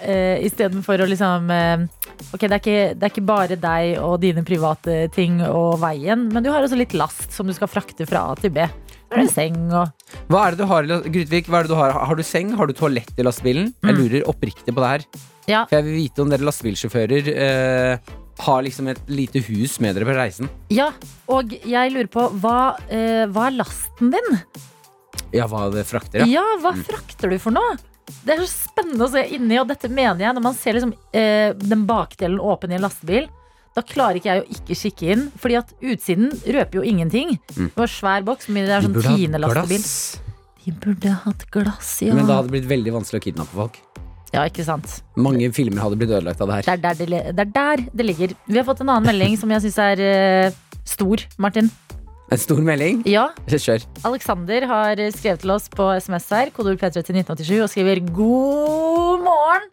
eh, 0.00 0.40
istedenfor 0.46 1.02
å 1.04 1.08
liksom 1.10 1.50
eh, 1.52 1.84
Ok, 2.32 2.40
det 2.46 2.54
er, 2.56 2.60
ikke, 2.62 2.78
det 2.96 3.04
er 3.04 3.12
ikke 3.12 3.26
bare 3.28 3.58
deg 3.60 3.98
og 4.00 4.16
dine 4.22 4.40
private 4.46 4.94
ting 5.14 5.36
og 5.44 5.76
veien, 5.82 6.24
men 6.32 6.42
du 6.42 6.48
har 6.50 6.64
også 6.64 6.78
litt 6.80 6.94
last 6.96 7.28
som 7.36 7.46
du 7.46 7.52
skal 7.54 7.68
frakte 7.68 8.06
fra 8.08 8.22
A 8.32 8.34
til 8.40 8.50
B. 8.56 8.64
Så 9.06 9.12
er 9.12 9.20
det 9.22 9.30
seng 9.36 9.58
og 9.68 9.92
Hva 10.32 10.46
er 10.48 10.56
det 10.56 10.62
du 10.64 10.68
har 10.70 10.82
i 10.82 10.88
la- 10.90 11.02
Grytvik, 11.04 11.46
hva 11.52 11.60
er 11.60 11.64
det 11.68 11.72
du 11.74 11.78
har? 11.78 11.92
Har 12.08 12.16
du 12.18 12.24
seng? 12.26 12.54
Har 12.58 12.66
du 12.66 12.72
toalett 12.74 13.12
i 13.20 13.22
lastebilen? 13.26 13.68
Jeg 13.84 13.92
Mm. 13.94 14.00
lurer 14.00 14.26
oppriktig 14.32 14.72
på 14.74 14.80
det 14.82 14.90
her. 14.94 15.02
Ja. 15.46 15.60
For 15.68 15.76
jeg 15.76 15.84
vil 15.86 15.98
vite 16.00 16.18
om 16.24 16.30
dere 16.32 16.42
lastebilsjåfører 16.48 17.24
eh, 17.36 17.94
har 18.38 18.62
liksom 18.66 18.88
et 18.92 19.00
lite 19.08 19.40
hus 19.46 19.78
med 19.80 19.96
dere 19.96 20.08
på 20.08 20.16
reisen. 20.16 20.50
Ja, 20.72 20.90
og 21.32 21.54
jeg 21.56 21.92
lurer 21.94 22.10
på 22.12 22.26
hva, 22.42 22.76
eh, 22.92 23.24
hva 23.32 23.46
er 23.48 23.56
lasten 23.62 24.12
din? 24.12 24.40
Ja, 25.34 25.46
hva 25.50 25.66
det 25.72 25.86
frakter, 25.88 26.22
ja. 26.24 26.26
Ja, 26.40 26.44
hva 26.62 26.74
frakter 26.76 27.32
du 27.32 27.38
for 27.42 27.54
noe? 27.56 27.76
Det 28.26 28.36
er 28.36 28.44
så 28.44 28.68
spennende 28.68 29.08
å 29.08 29.10
se 29.10 29.24
inni, 29.34 29.56
og 29.58 29.66
dette 29.70 29.88
mener 29.90 30.20
jeg 30.22 30.36
når 30.36 30.44
man 30.44 30.54
ser 30.54 30.76
liksom, 30.76 30.92
eh, 31.16 31.52
den 31.58 31.86
bakdelen 31.88 32.38
åpen 32.38 32.70
i 32.70 32.78
en 32.78 32.84
lastebil. 32.86 33.26
Da 33.76 33.82
klarer 33.82 34.20
ikke 34.20 34.30
jeg 34.30 34.44
å 34.44 34.46
ikke 34.56 34.76
kikke 34.82 35.08
inn, 35.12 35.24
fordi 35.36 35.56
at 35.58 35.72
utsiden 35.84 36.30
røper 36.46 36.78
jo 36.78 36.84
ingenting. 36.86 37.34
Mm. 37.56 37.72
Det 37.74 37.76
var 37.82 37.90
svær 37.92 38.24
boks, 38.24 38.48
men 38.48 38.64
det 38.64 38.72
er 38.76 38.80
De 38.80 38.86
sånn 38.86 38.94
burde 38.94 39.10
hatt 39.10 39.18
Tine-lastebil. 39.20 39.82
glass. 39.82 40.20
De 40.64 40.72
burde 40.72 41.12
hatt 41.24 41.44
glass, 41.50 41.90
ja. 42.02 42.14
Men 42.14 42.26
da 42.26 42.38
hadde 42.38 42.48
det 42.50 42.54
blitt 42.56 42.70
veldig 42.70 42.94
vanskelig 42.94 43.20
å 43.20 43.26
kidnappe 43.26 43.54
folk. 43.58 43.76
Ja, 44.34 44.44
ikke 44.48 44.64
sant. 44.66 45.00
Mange 45.16 45.48
filmer 45.54 45.84
hadde 45.84 45.98
blitt 46.00 46.12
ødelagt 46.12 46.40
av 46.42 46.50
det 46.50 46.58
her. 46.58 46.66
Det 46.66 46.74
er 46.74 46.82
der 46.82 46.94
det, 46.98 47.20
det, 47.36 47.44
er 47.46 47.52
der 47.54 47.84
det 47.92 48.06
ligger. 48.06 48.34
Vi 48.48 48.58
har 48.58 48.66
fått 48.66 48.82
en 48.82 48.90
annen 48.90 49.06
melding 49.12 49.36
som 49.40 49.52
jeg 49.54 49.66
syns 49.66 49.78
er 49.82 50.02
eh, 50.02 50.56
stor, 50.86 51.22
Martin. 51.38 51.70
En 52.32 52.42
stor 52.42 52.58
melding. 52.58 53.04
Ja, 53.06 53.28
Kjør. 53.46 53.84
Alexander 54.08 54.66
har 54.66 55.04
skrevet 55.14 55.44
til 55.44 55.54
oss 55.54 55.68
på 55.70 55.86
SMS 56.02 56.26
her, 56.34 56.50
kodeord 56.56 56.80
P3 56.80 56.98
til 56.98 57.20
1987, 57.22 57.54
og 57.62 57.70
skriver 57.70 58.02
God 58.10 59.22
morgen! 59.28 59.70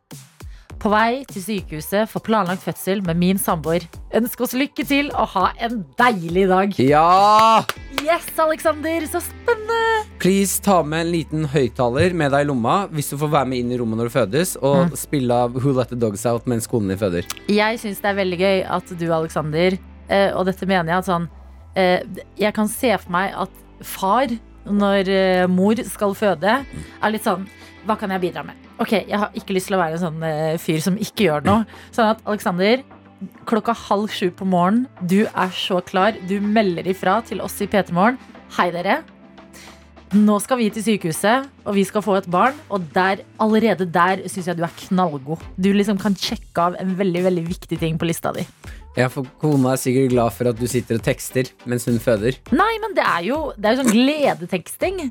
På 0.84 0.90
vei 0.92 1.22
til 1.32 1.40
sykehuset 1.46 2.10
for 2.12 2.20
planlagt 2.26 2.66
fødsel 2.66 3.00
med 3.08 3.16
min 3.16 3.38
samboer. 3.40 3.86
Ønsk 4.20 4.42
oss 4.44 4.52
lykke 4.58 4.84
til 4.84 5.08
og 5.16 5.30
ha 5.32 5.46
en 5.64 5.78
deilig 6.00 6.44
dag. 6.52 6.74
Ja! 6.84 7.64
Yes, 8.04 8.26
Alexander! 8.44 9.06
Så 9.08 9.22
spennende! 9.24 9.78
Please 10.20 10.60
ta 10.64 10.82
med 10.84 11.06
en 11.06 11.14
liten 11.14 11.46
høyttaler 11.54 12.12
med 12.20 12.36
deg 12.36 12.44
i 12.44 12.50
lomma 12.52 12.76
hvis 12.92 13.14
du 13.14 13.16
får 13.22 13.32
være 13.32 13.50
med 13.54 13.62
inn 13.64 13.72
i 13.72 13.80
rommet 13.80 14.02
når 14.02 14.12
du 14.12 14.16
fødes, 14.18 14.58
og 14.60 14.90
Mm. 14.90 14.98
spille 15.00 15.40
av 15.46 15.56
Who 15.56 15.72
Let 15.72 15.88
The 15.94 15.96
Dogs 16.04 16.26
Out 16.28 16.48
mens 16.52 16.68
konen 16.68 16.92
din 16.92 17.00
føder. 17.00 17.24
Jeg 17.48 17.80
syns 17.80 18.04
det 18.04 18.12
er 18.12 18.20
veldig 18.20 18.40
gøy 18.44 18.64
at 18.68 18.92
du, 19.00 19.08
Alexander, 19.14 19.78
eh, 20.10 20.32
og 20.36 20.46
dette 20.52 20.68
mener 20.68 20.92
jeg 20.92 20.98
at 20.98 21.06
sånn 21.08 21.30
eh, 21.76 22.00
Jeg 22.38 22.54
kan 22.54 22.68
se 22.68 22.92
for 23.00 23.10
meg 23.10 23.32
at 23.34 23.50
far, 23.82 24.28
når 24.68 25.08
eh, 25.08 25.48
mor 25.48 25.76
skal 25.88 26.12
føde, 26.14 26.66
er 27.02 27.10
litt 27.16 27.24
sånn 27.24 27.48
Hva 27.84 27.98
kan 28.00 28.14
jeg 28.16 28.24
bidra 28.24 28.46
med? 28.48 28.60
Ok, 28.80 28.94
jeg 28.96 29.20
har 29.20 29.34
ikke 29.36 29.56
lyst 29.58 29.68
til 29.68 29.76
å 29.76 29.82
være 29.82 29.98
en 29.98 30.04
sånn 30.06 30.22
uh, 30.24 30.56
fyr 30.62 30.84
som 30.84 31.00
ikke 31.00 31.28
gjør 31.28 31.48
noe. 31.48 31.64
Sånn 31.96 32.14
at 32.14 32.22
Alexander, 32.24 32.84
klokka 33.50 33.76
halv 33.90 34.12
sju 34.14 34.30
på 34.36 34.48
morgenen, 34.48 34.86
du 35.02 35.26
er 35.26 35.52
så 35.58 35.82
klar. 35.84 36.16
Du 36.30 36.38
melder 36.44 36.88
ifra 36.88 37.20
til 37.28 37.44
oss 37.44 37.60
i 37.64 37.68
P3 37.68 37.96
Morgen. 37.96 38.20
Hei, 38.56 38.70
dere. 38.72 39.02
Nå 40.14 40.36
skal 40.44 40.60
vi 40.60 40.68
til 40.70 40.84
sykehuset, 40.86 41.48
og 41.66 41.74
vi 41.74 41.84
skal 41.90 42.04
få 42.06 42.20
et 42.20 42.28
barn. 42.32 42.56
Og 42.72 42.86
der, 42.94 43.24
allerede 43.42 43.88
der 43.90 44.22
syns 44.30 44.48
jeg 44.48 44.60
du 44.60 44.64
er 44.64 44.76
knallgod. 44.86 45.42
Du 45.58 45.72
liksom 45.74 45.98
kan 46.00 46.16
sjekke 46.16 46.70
av 46.70 46.78
en 46.80 46.94
veldig 47.00 47.24
veldig 47.26 47.44
viktig 47.50 47.80
ting 47.82 47.98
på 48.00 48.08
lista 48.08 48.32
di. 48.36 48.46
Ja, 48.96 49.10
for 49.10 49.26
kona 49.42 49.74
er 49.74 49.82
sikkert 49.82 50.14
glad 50.14 50.36
for 50.38 50.52
at 50.52 50.60
du 50.60 50.68
sitter 50.70 51.00
og 51.00 51.04
tekster 51.04 51.50
mens 51.66 51.90
hun 51.90 51.98
føder. 52.00 52.38
Nei, 52.54 52.72
men 52.84 52.94
det 52.96 53.04
er 53.10 53.26
jo, 53.32 53.42
det 53.58 53.68
er 53.68 53.76
jo 53.76 53.82
sånn 53.82 53.96
gledeteksting. 53.96 55.02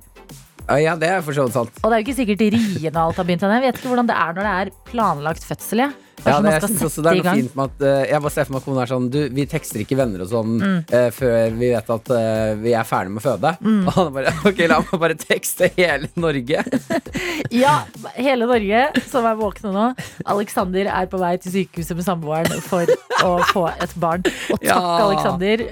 Ja, 0.82 0.94
det 0.96 1.08
er 1.10 1.24
for 1.24 1.36
så 1.36 1.46
vidt 1.46 1.56
sant. 1.56 1.80
Og 1.82 1.90
det 1.90 1.96
er 1.96 2.00
jo 2.00 2.06
ikke 2.06 2.18
sikkert 2.20 2.44
riene 2.54 3.02
alt 3.02 3.18
har 3.18 3.26
begynt 3.26 3.42
ennå. 3.44 3.58
Jeg 3.58 3.66
vet 3.66 3.80
ikke 3.80 3.92
hvordan 3.92 4.08
det 4.10 4.16
er 4.16 4.36
når 4.36 4.46
det 4.46 4.54
er 4.60 4.72
planlagt 4.88 5.46
fødsel. 5.48 5.84
Jeg. 5.86 6.01
Ja, 6.22 6.36
det, 6.44 6.52
jeg 6.54 6.62
synes 6.68 6.82
også 6.86 7.02
det 7.02 7.10
er 7.12 7.18
noe 7.18 7.32
fint 7.34 7.54
med 7.58 7.70
at 7.72 7.82
uh, 7.82 8.02
Jeg 8.12 8.22
bare 8.22 8.32
ser 8.34 8.46
for 8.46 8.54
meg 8.54 8.60
at 8.62 8.66
kona 8.68 8.82
er 8.84 8.90
sånn 8.92 9.06
Du, 9.10 9.18
vi 9.34 9.46
tekster 9.50 9.82
ikke 9.82 9.96
venner 9.98 10.22
og 10.22 10.28
sånn 10.30 10.52
Mm. 10.62 10.76
uh, 10.92 11.08
før 11.16 11.56
vi 11.58 11.70
vet 11.72 11.88
at 11.94 12.10
uh, 12.14 12.52
vi 12.62 12.74
er 12.78 12.86
ferdig 12.86 13.10
med 13.14 13.22
å 13.22 13.24
føde. 13.24 13.52
Og 13.88 13.90
han 13.96 14.10
bare 14.14 14.34
Ok, 14.46 14.60
la 14.70 14.78
meg 14.84 15.00
bare 15.02 15.16
tekste 15.18 15.70
hele 15.76 16.10
Norge. 16.20 16.62
Ja, 17.52 17.72
hele 18.16 18.46
Norge 18.48 18.84
som 19.10 19.26
er 19.28 19.36
våkne 19.36 19.72
nå. 19.74 19.86
Alexander 20.30 20.88
er 20.88 21.08
på 21.10 21.18
vei 21.20 21.34
til 21.42 21.52
sykehuset 21.56 21.98
med 21.98 22.06
samboeren 22.06 22.62
for 22.64 22.88
å 23.26 23.32
få 23.50 23.66
et 23.74 23.92
barn. 24.00 24.22
Og 24.24 24.56
takk, 24.62 24.64
Ja. 24.70 24.78
Alexander, 25.04 25.64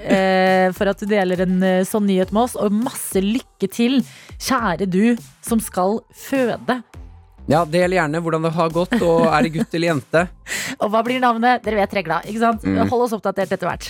for 0.77 0.91
at 0.91 1.01
du 1.01 1.07
deler 1.09 1.41
en 1.47 1.57
sånn 1.87 2.05
nyhet 2.09 2.33
med 2.35 2.43
oss. 2.43 2.57
Og 2.59 2.75
masse 2.75 3.23
lykke 3.23 3.69
til, 3.73 4.01
kjære 4.37 4.89
du 4.93 5.15
som 5.45 5.61
skal 5.63 6.01
føde. 6.13 6.81
Ja, 7.51 7.65
Del 7.67 7.91
gjerne 7.97 8.21
hvordan 8.23 8.45
det 8.45 8.53
har 8.55 8.69
gått, 8.71 8.93
og 9.03 9.25
er 9.27 9.43
det 9.43 9.49
gutt 9.57 9.73
eller 9.75 9.89
jente? 9.89 10.21
Og 10.81 10.91
hva 10.93 11.01
blir 11.03 11.19
navnet? 11.19 11.59
Dere 11.65 11.81
vet 11.81 11.95
regla, 11.97 12.21
ikke 12.23 12.39
sant? 12.39 12.63
Mm. 12.63 12.77
Hold 12.87 13.03
oss 13.03 13.15
oppdatert 13.17 13.51
etter 13.51 13.67
hvert. 13.67 13.89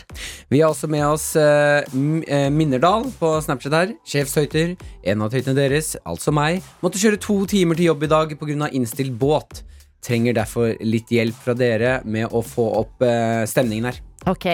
Vi 0.50 0.63
har 0.63 0.74
også 0.74 0.89
med 0.89 1.03
oss 1.06 1.27
uh, 1.38 1.86
Minnerdal 2.50 3.06
på 3.20 3.36
Snapchat 3.46 3.75
her. 3.77 3.94
Sjefshøyter. 4.08 4.74
En 5.06 5.22
av 5.22 5.30
tøytene 5.30 5.53
deres, 5.60 5.94
altså 6.01 6.34
meg, 6.34 6.65
måtte 6.82 7.01
kjøre 7.01 7.22
to 7.22 7.38
timer 7.51 7.77
til 7.77 7.91
jobb 7.91 8.08
i 8.08 8.12
dag 8.15 8.34
pga. 8.39 8.72
innstilt 8.72 9.13
båt. 9.22 9.62
Trenger 10.01 10.39
derfor 10.41 10.74
litt 10.82 11.13
hjelp 11.13 11.38
fra 11.46 11.53
dere 11.53 12.00
med 12.03 12.34
å 12.34 12.41
få 12.41 12.65
opp 12.82 13.06
uh, 13.06 13.46
stemningen 13.46 13.91
her. 13.91 14.01
Ok, 14.32 14.50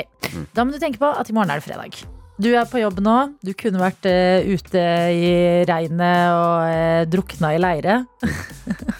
Da 0.56 0.68
må 0.68 0.76
du 0.76 0.80
tenke 0.84 1.00
på 1.00 1.16
at 1.16 1.32
i 1.32 1.36
morgen 1.36 1.56
er 1.56 1.64
det 1.64 1.68
fredag. 1.70 2.04
Du 2.38 2.52
er 2.54 2.68
på 2.70 2.78
jobb 2.78 3.00
nå. 3.02 3.16
Du 3.42 3.50
kunne 3.58 3.82
vært 3.82 4.06
uh, 4.06 4.46
ute 4.46 4.84
i 5.10 5.32
regnet 5.66 6.36
og 6.36 6.70
uh, 6.70 7.02
drukna 7.10 7.56
i 7.56 7.62
leire. 7.64 8.04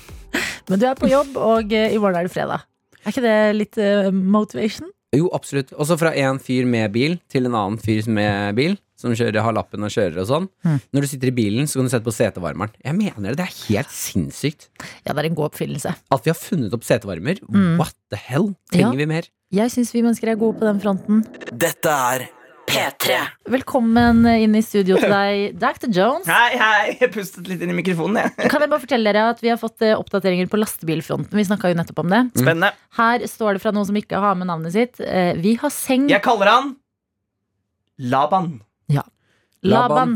Men 0.70 0.80
du 0.82 0.86
er 0.90 0.98
på 1.00 1.08
jobb, 1.12 1.36
og 1.40 1.72
eh, 1.74 1.94
i 1.96 2.00
morgen 2.02 2.20
er 2.20 2.28
det 2.28 2.34
fredag. 2.34 2.66
Er 3.06 3.14
ikke 3.14 3.24
det 3.24 3.38
litt 3.56 3.78
eh, 3.80 4.10
motivation? 4.12 4.90
Jo, 5.16 5.30
absolutt. 5.34 5.70
Også 5.80 5.96
fra 6.00 6.12
en 6.20 6.40
fyr 6.44 6.66
med 6.68 6.92
bil 6.92 7.16
til 7.32 7.48
en 7.48 7.56
annen 7.56 7.80
fyr 7.80 8.10
med 8.12 8.58
bil, 8.58 8.76
som 9.00 9.14
kjører, 9.16 9.40
har 9.46 9.54
lappen 9.56 9.86
og 9.88 9.94
kjører 9.94 10.20
og 10.24 10.28
sånn. 10.28 10.48
Mm. 10.68 10.80
Når 10.92 11.06
du 11.06 11.08
sitter 11.14 11.32
i 11.32 11.36
bilen, 11.38 11.70
så 11.70 11.80
kan 11.80 11.88
du 11.88 11.94
sette 11.94 12.08
på 12.10 12.14
setevarmeren. 12.18 12.74
Jeg 12.84 12.98
mener 12.98 13.30
det, 13.32 13.38
det 13.40 13.46
er 13.46 13.56
helt 13.70 13.94
sinnssykt. 13.96 14.68
Ja, 15.06 15.14
det 15.14 15.22
er 15.24 15.30
en 15.30 15.38
god 15.38 15.52
oppfinnelse. 15.54 15.94
At 16.12 16.26
vi 16.28 16.34
har 16.34 16.40
funnet 16.40 16.76
opp 16.76 16.84
setevarmer. 16.88 17.40
Mm. 17.48 17.78
What 17.80 17.96
the 18.12 18.20
hell? 18.20 18.50
Trenger 18.74 18.98
Ja. 18.98 19.02
vi 19.06 19.10
mer? 19.14 19.30
Jeg 19.56 19.72
syns 19.72 19.94
vi 19.96 20.02
mennesker 20.04 20.34
er 20.34 20.40
gode 20.42 20.60
på 20.60 20.68
den 20.68 20.82
fronten. 20.84 21.22
Dette 21.56 21.94
er 22.12 22.26
P3. 22.68 23.16
Velkommen 23.48 24.26
inn 24.28 24.56
i 24.58 24.62
studio 24.66 24.98
til 25.00 25.12
deg, 25.18 25.54
Dr. 25.60 25.88
Jones. 25.96 26.28
Hei, 26.28 26.58
hei. 26.60 26.98
Jeg 27.00 27.12
pustet 27.14 27.48
litt 27.48 27.62
inn 27.64 27.72
i 27.72 27.78
mikrofonen, 27.78 28.20
jeg. 28.26 28.50
Kan 28.52 28.64
jeg 28.66 28.72
bare 28.74 28.84
fortelle 28.84 29.14
dere 29.16 29.30
at 29.32 29.40
Vi 29.44 29.52
har 29.54 29.60
fått 29.62 29.86
eh, 29.88 29.94
oppdateringer 29.98 30.50
på 30.52 30.60
lastebilfronten. 30.60 31.32
Vi 31.40 31.46
snakka 31.48 31.72
jo 31.72 31.78
nettopp 31.80 32.02
om 32.04 32.12
det. 32.12 32.22
Spennende. 32.42 32.74
Her 33.00 33.24
står 33.32 33.56
det 33.58 33.64
fra 33.64 33.72
noen 33.76 33.88
som 33.88 34.00
ikke 34.02 34.20
har 34.24 34.36
med 34.40 34.50
navnet 34.52 34.76
sitt. 34.76 35.00
eh, 35.00 35.32
Vi 35.40 35.56
har 35.62 35.72
seng 35.74 36.10
Jeg 36.12 36.24
kaller 36.28 36.52
han 36.54 36.74
Laban. 37.98 38.52
Laban. 39.66 40.12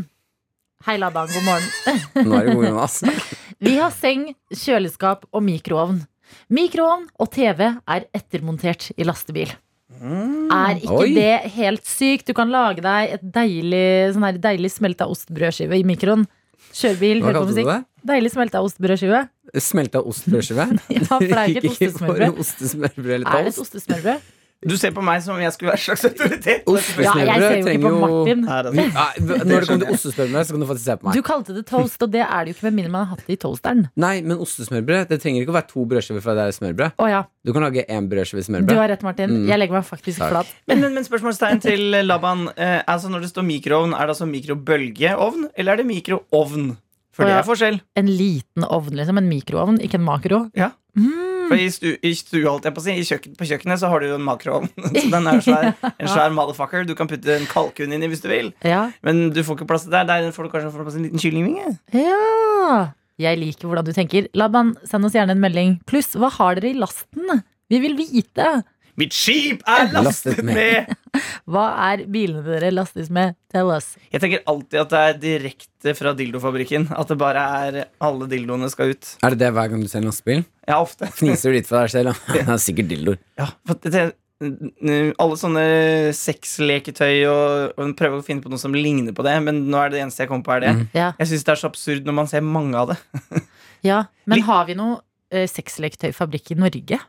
Hei, 0.85 0.99
Laban. 1.01 1.31
God 1.33 1.47
morgen. 1.47 1.97
Nå 2.27 2.35
er 2.37 2.45
det 2.45 2.53
god 2.59 2.67
Jonas. 2.67 2.99
Vi 3.61 3.73
har 3.79 3.89
seng, 3.95 4.27
kjøleskap 4.53 5.23
og 5.33 5.41
mikroovn. 5.47 6.03
Mikroovn 6.53 7.07
og 7.19 7.31
TV 7.33 7.63
er 7.71 8.05
ettermontert 8.15 8.91
i 9.01 9.07
lastebil. 9.07 9.49
Er 10.01 10.79
ikke 10.79 10.97
Oi. 11.03 11.13
det 11.15 11.51
helt 11.55 11.85
sykt? 11.85 12.27
Du 12.29 12.33
kan 12.37 12.49
lage 12.53 12.81
deg 12.83 13.15
et 13.17 13.25
deilig, 13.35 13.83
sånn 14.15 14.25
her 14.25 14.39
deilig 14.41 14.71
smelta 14.73 15.07
ostbrødskive 15.11 15.77
i 15.77 15.85
mikroen. 15.87 16.25
Kjørebil, 16.71 17.19
bil, 17.19 17.23
hør 17.27 17.39
på 17.41 17.47
musikk. 17.51 17.71
Deilig 18.07 18.31
smelta 18.33 18.61
ostbrødskive. 18.65 19.23
Smelta 19.61 20.01
ostbrødskive? 20.01 20.67
Ja, 20.95 21.03
for 21.09 21.25
det 21.25 21.37
er 21.37 21.51
ikke 21.51 21.65
et 21.65 21.71
ostesmørbrød. 21.73 22.39
ostesmørbrød 22.45 23.25
Er 23.27 23.43
det 23.45 23.53
et 23.53 23.59
ostesmørbrød? 23.65 24.29
Du 24.61 24.75
ser 24.77 24.91
på 24.93 25.01
meg 25.01 25.23
som 25.25 25.33
om 25.33 25.41
jeg 25.41 25.53
skulle 25.55 25.71
være 25.71 25.79
en 25.79 25.85
slags 25.87 26.03
autoritet. 26.05 26.67
Ja, 27.01 27.13
jeg 27.17 27.39
ser 27.41 27.55
jo 27.57 27.71
ikke 27.71 27.89
på 27.89 28.01
Martin. 28.03 28.43
Nei, 28.45 29.07
Når 29.25 29.39
det 29.47 29.67
kommer 29.67 29.85
til 29.87 29.93
ostesmørbrød, 29.95 30.45
så 30.45 30.53
kan 30.53 30.61
du 30.61 30.67
faktisk 30.69 30.85
se 30.85 30.95
på 31.01 31.07
meg. 31.07 31.15
Du 31.17 31.25
kalte 31.25 31.55
det 31.55 31.63
toast, 31.65 31.97
og 32.05 32.11
det 32.13 32.21
er 32.21 32.45
det 32.45 32.53
jo 32.53 32.57
ikke 32.59 32.67
med 32.67 32.75
mindre 32.77 32.91
man 32.93 33.07
har 33.07 33.15
hatt 33.15 33.23
det 33.25 33.37
i 33.39 33.39
toasteren. 33.41 33.81
Nei, 33.97 34.11
men 34.21 34.37
ostesmørbrød 34.45 35.09
Det 35.09 35.17
trenger 35.23 35.41
ikke 35.41 35.55
å 35.55 35.57
være 35.57 35.69
to 35.71 35.85
brødskiver 35.89 36.21
fra 36.21 36.35
det 36.37 36.45
er 36.45 36.53
smørbrød. 36.59 36.93
Å 37.01 37.09
ja, 37.09 37.23
Du 37.41 37.53
kan 37.57 37.65
lage 37.65 37.87
én 37.89 38.09
brødskive 38.11 38.43
du 38.43 38.47
smørbrød. 38.51 38.77
har 38.83 38.93
rett, 38.93 39.01
Martin. 39.07 39.33
Mm. 39.33 39.49
Jeg 39.49 39.63
legger 39.63 39.79
meg 39.79 39.87
faktisk 39.89 40.21
Takk. 40.21 40.29
flat. 40.35 40.53
Men, 40.69 40.83
men, 40.85 40.93
men 40.99 41.09
spørsmålstegn 41.09 41.63
til 41.65 41.81
Laban. 42.05 42.45
Eh, 42.53 42.83
altså 42.85 43.09
Når 43.09 43.25
det 43.25 43.31
står 43.33 43.47
mikroovn, 43.49 43.97
er 43.97 44.05
det 44.05 44.13
altså 44.13 44.29
mikrobølgeovn, 44.29 45.49
eller 45.57 45.73
er 45.73 45.81
det 45.81 45.89
mikroovn? 45.89 46.77
For 47.11 47.25
det 47.27 47.33
er 47.33 47.43
forskjell. 47.49 47.81
En 47.99 48.07
liten 48.07 48.63
ovn, 48.69 48.93
liksom. 48.95 49.17
En 49.19 49.27
mikroovn, 49.27 49.81
ikke 49.83 49.97
en 49.99 50.05
makro. 50.05 50.45
Ja. 50.55 50.69
Mm. 50.95 51.30
For 51.51 51.59
i, 51.59 51.67
stu, 51.73 51.89
i 51.99 52.13
stua, 52.17 52.45
holdt 52.47 52.67
jeg 52.69 52.75
på 52.77 52.81
å 52.81 52.85
si, 52.85 52.95
kjøkken, 53.11 53.35
på 53.39 53.47
kjøkkenet 53.49 53.81
så 53.81 53.89
har 53.91 54.01
du 54.03 54.07
jo 54.09 54.15
en 54.17 54.23
makroovn. 54.25 54.71
Så 55.01 55.03
den 55.11 55.27
er 55.29 55.43
svær, 55.43 55.67
en 55.91 56.09
svær 56.09 56.33
motherfucker. 56.35 56.87
Du 56.87 56.95
kan 56.97 57.09
putte 57.11 57.35
en 57.35 57.47
kalkun 57.51 57.91
inn 57.93 58.07
i 58.07 58.09
hvis 58.11 58.23
du 58.23 58.29
vil. 58.31 58.53
Ja. 58.65 58.85
Men 59.05 59.27
du 59.35 59.41
får 59.43 59.59
ikke 59.59 59.69
plass 59.73 59.85
til 59.87 59.93
der. 59.93 60.07
Der 60.09 60.31
får 60.35 60.47
du 60.47 60.53
kanskje 60.55 60.71
få 60.73 60.85
plass 60.85 60.95
til 60.97 61.03
en 61.03 61.09
liten 61.09 61.23
kyllingvinge. 61.25 61.75
ja. 61.99 62.89
Jeg 63.21 63.37
liker 63.37 63.69
hvordan 63.69 63.85
du 63.85 63.91
tenker. 63.93 64.25
Laban, 64.33 64.71
send 64.87 65.05
oss 65.05 65.13
gjerne 65.13 65.35
en 65.35 65.41
melding. 65.43 65.75
Pluss, 65.85 66.15
hva 66.17 66.31
har 66.39 66.57
dere 66.57 66.71
i 66.71 66.77
lasten? 66.79 67.43
Vi 67.69 67.77
vil 67.83 67.93
vite. 67.99 68.47
Mitt 69.01 69.15
skip 69.17 69.63
er 69.65 69.89
lastet 69.89 70.37
Lastet 70.37 70.45
med. 70.45 70.55
med 70.55 71.21
Hva 71.51 71.65
er 71.89 72.05
bilene 72.11 72.43
dere 72.45 72.69
lastes 72.73 73.09
med? 73.13 73.35
Tell 73.51 73.71
us. 73.73 73.95
Jeg 74.13 74.21
tenker 74.23 74.43
alltid 74.47 74.79
at 74.83 74.93
det 74.93 75.01
er 75.01 75.19
direkte 75.25 75.95
fra 75.97 76.13
dildofabrikken. 76.15 76.87
At 76.95 77.09
det 77.11 77.17
bare 77.19 77.43
er 77.65 77.79
alle 78.03 78.29
dildoene 78.31 78.69
skal 78.71 78.93
ut. 78.93 79.13
Er 79.25 79.33
det 79.33 79.41
det 79.41 79.51
hver 79.57 79.71
gang 79.73 79.83
du 79.83 79.89
ser 79.91 80.03
en 80.03 80.09
lastebil? 80.11 80.45
Ja, 80.69 80.79
ofte. 80.79 81.09
Fniser 81.19 81.51
du 81.51 81.57
litt 81.57 81.69
for 81.69 81.81
deg 81.81 81.93
selv? 81.95 82.11
da? 82.13 82.33
Det 82.37 82.45
er 82.45 82.61
sikkert 82.61 82.91
dildoer. 82.93 83.21
Ja, 83.41 83.49
alle 85.21 85.37
sånne 85.37 85.63
sexleketøy 86.17 87.25
og, 87.29 87.75
og 87.77 87.91
prøver 87.99 88.21
å 88.21 88.25
finne 88.25 88.41
på 88.41 88.49
noe 88.49 88.61
som 88.61 88.73
ligner 88.73 89.13
på 89.17 89.25
det, 89.25 89.35
men 89.45 89.65
nå 89.69 89.77
er 89.77 89.91
det 89.91 89.99
det 89.99 90.05
eneste 90.07 90.23
jeg 90.23 90.31
kommer 90.31 90.47
på, 90.47 90.55
er 90.55 90.63
det. 90.65 90.73
Mm. 90.79 90.83
Ja. 90.97 91.11
Jeg 91.19 91.29
syns 91.31 91.45
det 91.45 91.53
er 91.53 91.61
så 91.61 91.69
absurd 91.69 92.07
når 92.09 92.17
man 92.23 92.29
ser 92.31 92.45
mange 92.45 92.77
av 92.79 92.93
det. 92.93 92.99
ja. 93.91 94.03
Men 94.29 94.45
har 94.47 94.65
vi 94.69 94.77
noe 94.79 94.97
uh, 95.01 95.45
sexleketøyfabrikk 95.51 96.55
i 96.55 96.59
Norge? 96.63 97.01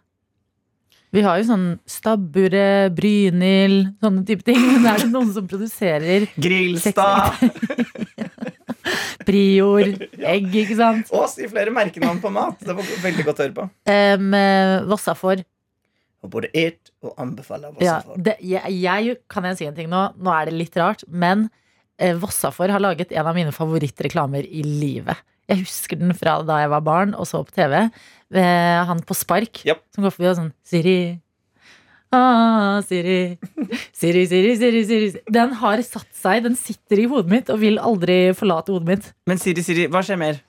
Vi 1.13 1.21
har 1.25 1.41
jo 1.41 1.45
sånn 1.51 1.67
Stabburet, 1.89 2.95
Brynhild, 2.97 3.93
sånne 4.01 4.25
type 4.29 4.47
ting. 4.47 4.61
Men 4.73 4.89
er 4.95 5.03
det 5.05 5.11
noen 5.13 5.33
som 5.35 5.49
produserer 5.49 6.29
Grillstad. 6.41 7.37
Prior, 9.29 9.93
egg, 10.19 10.49
ikke 10.65 10.77
sant? 10.79 11.11
Og 11.15 11.29
si 11.31 11.47
flere 11.51 11.73
merkenavn 11.75 12.19
på 12.23 12.33
mat. 12.35 12.59
Det 12.65 12.75
var 12.75 12.89
veldig 13.05 13.27
godt 13.29 13.41
å 13.41 13.45
høre 13.47 13.57
på. 13.59 13.67
Um, 13.87 14.33
Vossafor. 14.91 15.45
Og 16.23 16.31
både 16.33 16.51
et 16.55 16.91
og 17.03 17.19
anbefaler 17.21 17.75
Ja, 17.83 17.99
Vossafor. 18.01 18.23
det, 18.23 18.37
jeg, 18.47 18.79
jeg, 18.83 19.19
kan 19.31 19.47
jeg 19.49 19.59
si 19.59 19.69
en 19.69 19.77
ting 19.77 19.91
nå? 19.93 20.05
Nå 20.23 20.33
er 20.35 20.49
det 20.49 20.57
litt 20.57 20.79
rart, 20.79 21.05
men 21.09 21.49
eh, 21.99 22.17
Vossafor 22.19 22.73
har 22.73 22.83
laget 22.83 23.13
en 23.15 23.29
av 23.29 23.37
mine 23.39 23.55
favorittreklamer 23.55 24.47
i 24.47 24.65
livet. 24.67 25.23
Jeg 25.51 25.65
husker 25.65 25.99
den 25.99 26.15
fra 26.17 26.39
da 26.47 26.61
jeg 26.63 26.71
var 26.73 26.85
barn 26.87 27.17
og 27.19 27.27
så 27.29 27.43
på 27.47 27.55
TV. 27.57 27.75
Eh, 28.33 28.85
han 28.89 29.01
på 29.05 29.15
spark 29.15 29.61
yep. 29.67 29.83
som 29.95 30.05
går 30.05 30.11
forbi 30.15 30.29
og 30.31 30.37
sånn 30.39 30.53
Siri. 30.65 31.21
Ah, 32.13 32.81
Siri. 32.85 33.39
Siri, 33.97 34.27
Siri, 34.29 34.53
Siri, 34.61 34.83
Siri. 34.85 35.21
Den 35.33 35.55
har 35.63 35.81
satt 35.87 36.09
seg, 36.17 36.43
den 36.45 36.57
sitter 36.61 37.01
i 37.01 37.07
hodet 37.09 37.31
mitt 37.33 37.53
og 37.53 37.61
vil 37.63 37.79
aldri 37.81 38.19
forlate 38.37 38.73
hodet 38.75 38.89
mitt. 38.91 39.07
Men 39.31 39.41
Siri, 39.41 39.65
Siri, 39.65 39.87
hva 39.93 40.03
skjer 40.05 40.21
mer? 40.21 40.41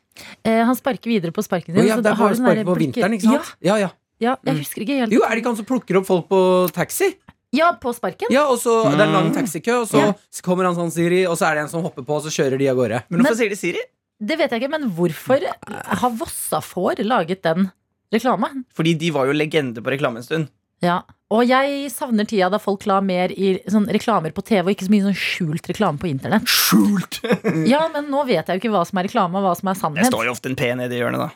Eh, 0.46 0.60
han 0.68 0.76
sparker 0.78 1.10
videre 1.10 1.34
på 1.34 1.42
sparken 1.42 1.74
Å 1.74 1.80
Oh, 1.82 1.88
ja, 1.88 1.96
det 1.98 2.12
er 2.12 2.20
bare 2.20 2.36
du 2.36 2.42
sånn 2.42 2.66
på 2.68 2.76
vinteren, 2.78 3.16
ikke 3.18 3.32
sant? 3.32 3.54
Ja, 3.64 3.78
ja. 3.82 3.90
Ja, 4.22 4.36
ja, 4.36 4.36
jeg 4.46 4.54
Mm. 4.54 4.60
husker 4.62 4.82
ikke 4.84 4.98
helt. 5.00 5.12
Jo, 5.16 5.22
er 5.26 5.30
det 5.34 5.38
ikke 5.42 5.52
han 5.52 5.56
som 5.58 5.66
plukker 5.66 5.98
opp 6.00 6.06
folk 6.06 6.28
på 6.30 6.42
taxi? 6.72 7.16
Ja, 7.54 7.72
på 7.82 7.92
sparken. 7.96 8.28
Ja, 8.32 8.46
og 8.50 8.60
så 8.60 8.84
Det 8.92 9.00
er 9.00 9.04
en 9.08 9.14
lang 9.14 9.32
Mm. 9.32 9.36
taxikø, 9.36 9.82
og 9.82 9.88
så 9.90 9.98
Ja. 10.00 10.14
kommer 10.44 10.66
han 10.66 10.76
sånn 10.76 10.92
Siri, 10.92 11.26
og 11.26 11.38
så 11.38 11.50
er 11.52 11.56
det 11.56 11.62
en 11.64 11.70
som 11.70 11.82
hopper 11.84 12.04
på, 12.04 12.10
og 12.16 12.24
så 12.24 12.30
kjører 12.30 12.58
de 12.58 12.68
av 12.70 12.76
gårde. 12.78 13.04
Men 13.10 13.22
hvorfor 13.22 13.36
sier 13.38 13.50
de 13.50 13.56
Siri? 13.56 13.80
Det 14.24 14.38
vet 14.40 14.54
jeg 14.54 14.64
ikke, 14.64 14.72
men 14.72 14.90
hvorfor 14.96 15.44
har 15.44 16.14
Vossafår 16.20 17.02
laget 17.04 17.44
den 17.44 17.70
reklame? 18.14 18.50
Fordi 18.76 18.94
de 19.00 19.12
var 19.16 19.28
jo 19.28 19.36
legende 19.36 19.84
på 19.84 19.92
reklame 19.94 20.22
en 20.22 20.28
stund. 20.28 20.52
Ja, 20.84 21.02
og 21.32 21.46
jeg 21.48 21.88
savner 21.94 22.28
tida 22.28 22.50
da 22.52 22.60
folk 22.60 22.84
la 22.90 22.98
mer 23.04 23.32
i 23.32 23.54
sånn 23.72 23.86
reklamer 23.92 24.34
på 24.36 24.44
TV, 24.46 24.66
og 24.66 24.74
ikke 24.74 24.88
så 24.90 24.94
mye 24.94 25.06
sånn 25.06 25.18
skjult 25.18 25.70
reklame 25.72 26.02
på 26.02 26.10
internett. 26.12 26.50
Skjult! 26.50 27.22
Ja, 27.72 27.86
men 27.94 28.10
nå 28.12 28.26
vet 28.28 28.50
jeg 28.50 28.60
jo 28.60 28.62
ikke 28.62 28.74
hva 28.74 28.84
som 28.88 29.00
er 29.00 29.08
reklame, 29.08 29.40
og 29.40 29.48
hva 29.48 29.54
som 29.60 29.72
er 29.72 29.80
sannhet. 29.80 30.08
Det 30.08 30.12
står 30.12 30.28
jo 30.28 30.34
ofte 30.36 30.52
en 30.52 30.58
P 30.60 30.74
nede 30.78 30.96
i 30.96 31.00
hjørnet, 31.00 31.24
da. 31.24 31.30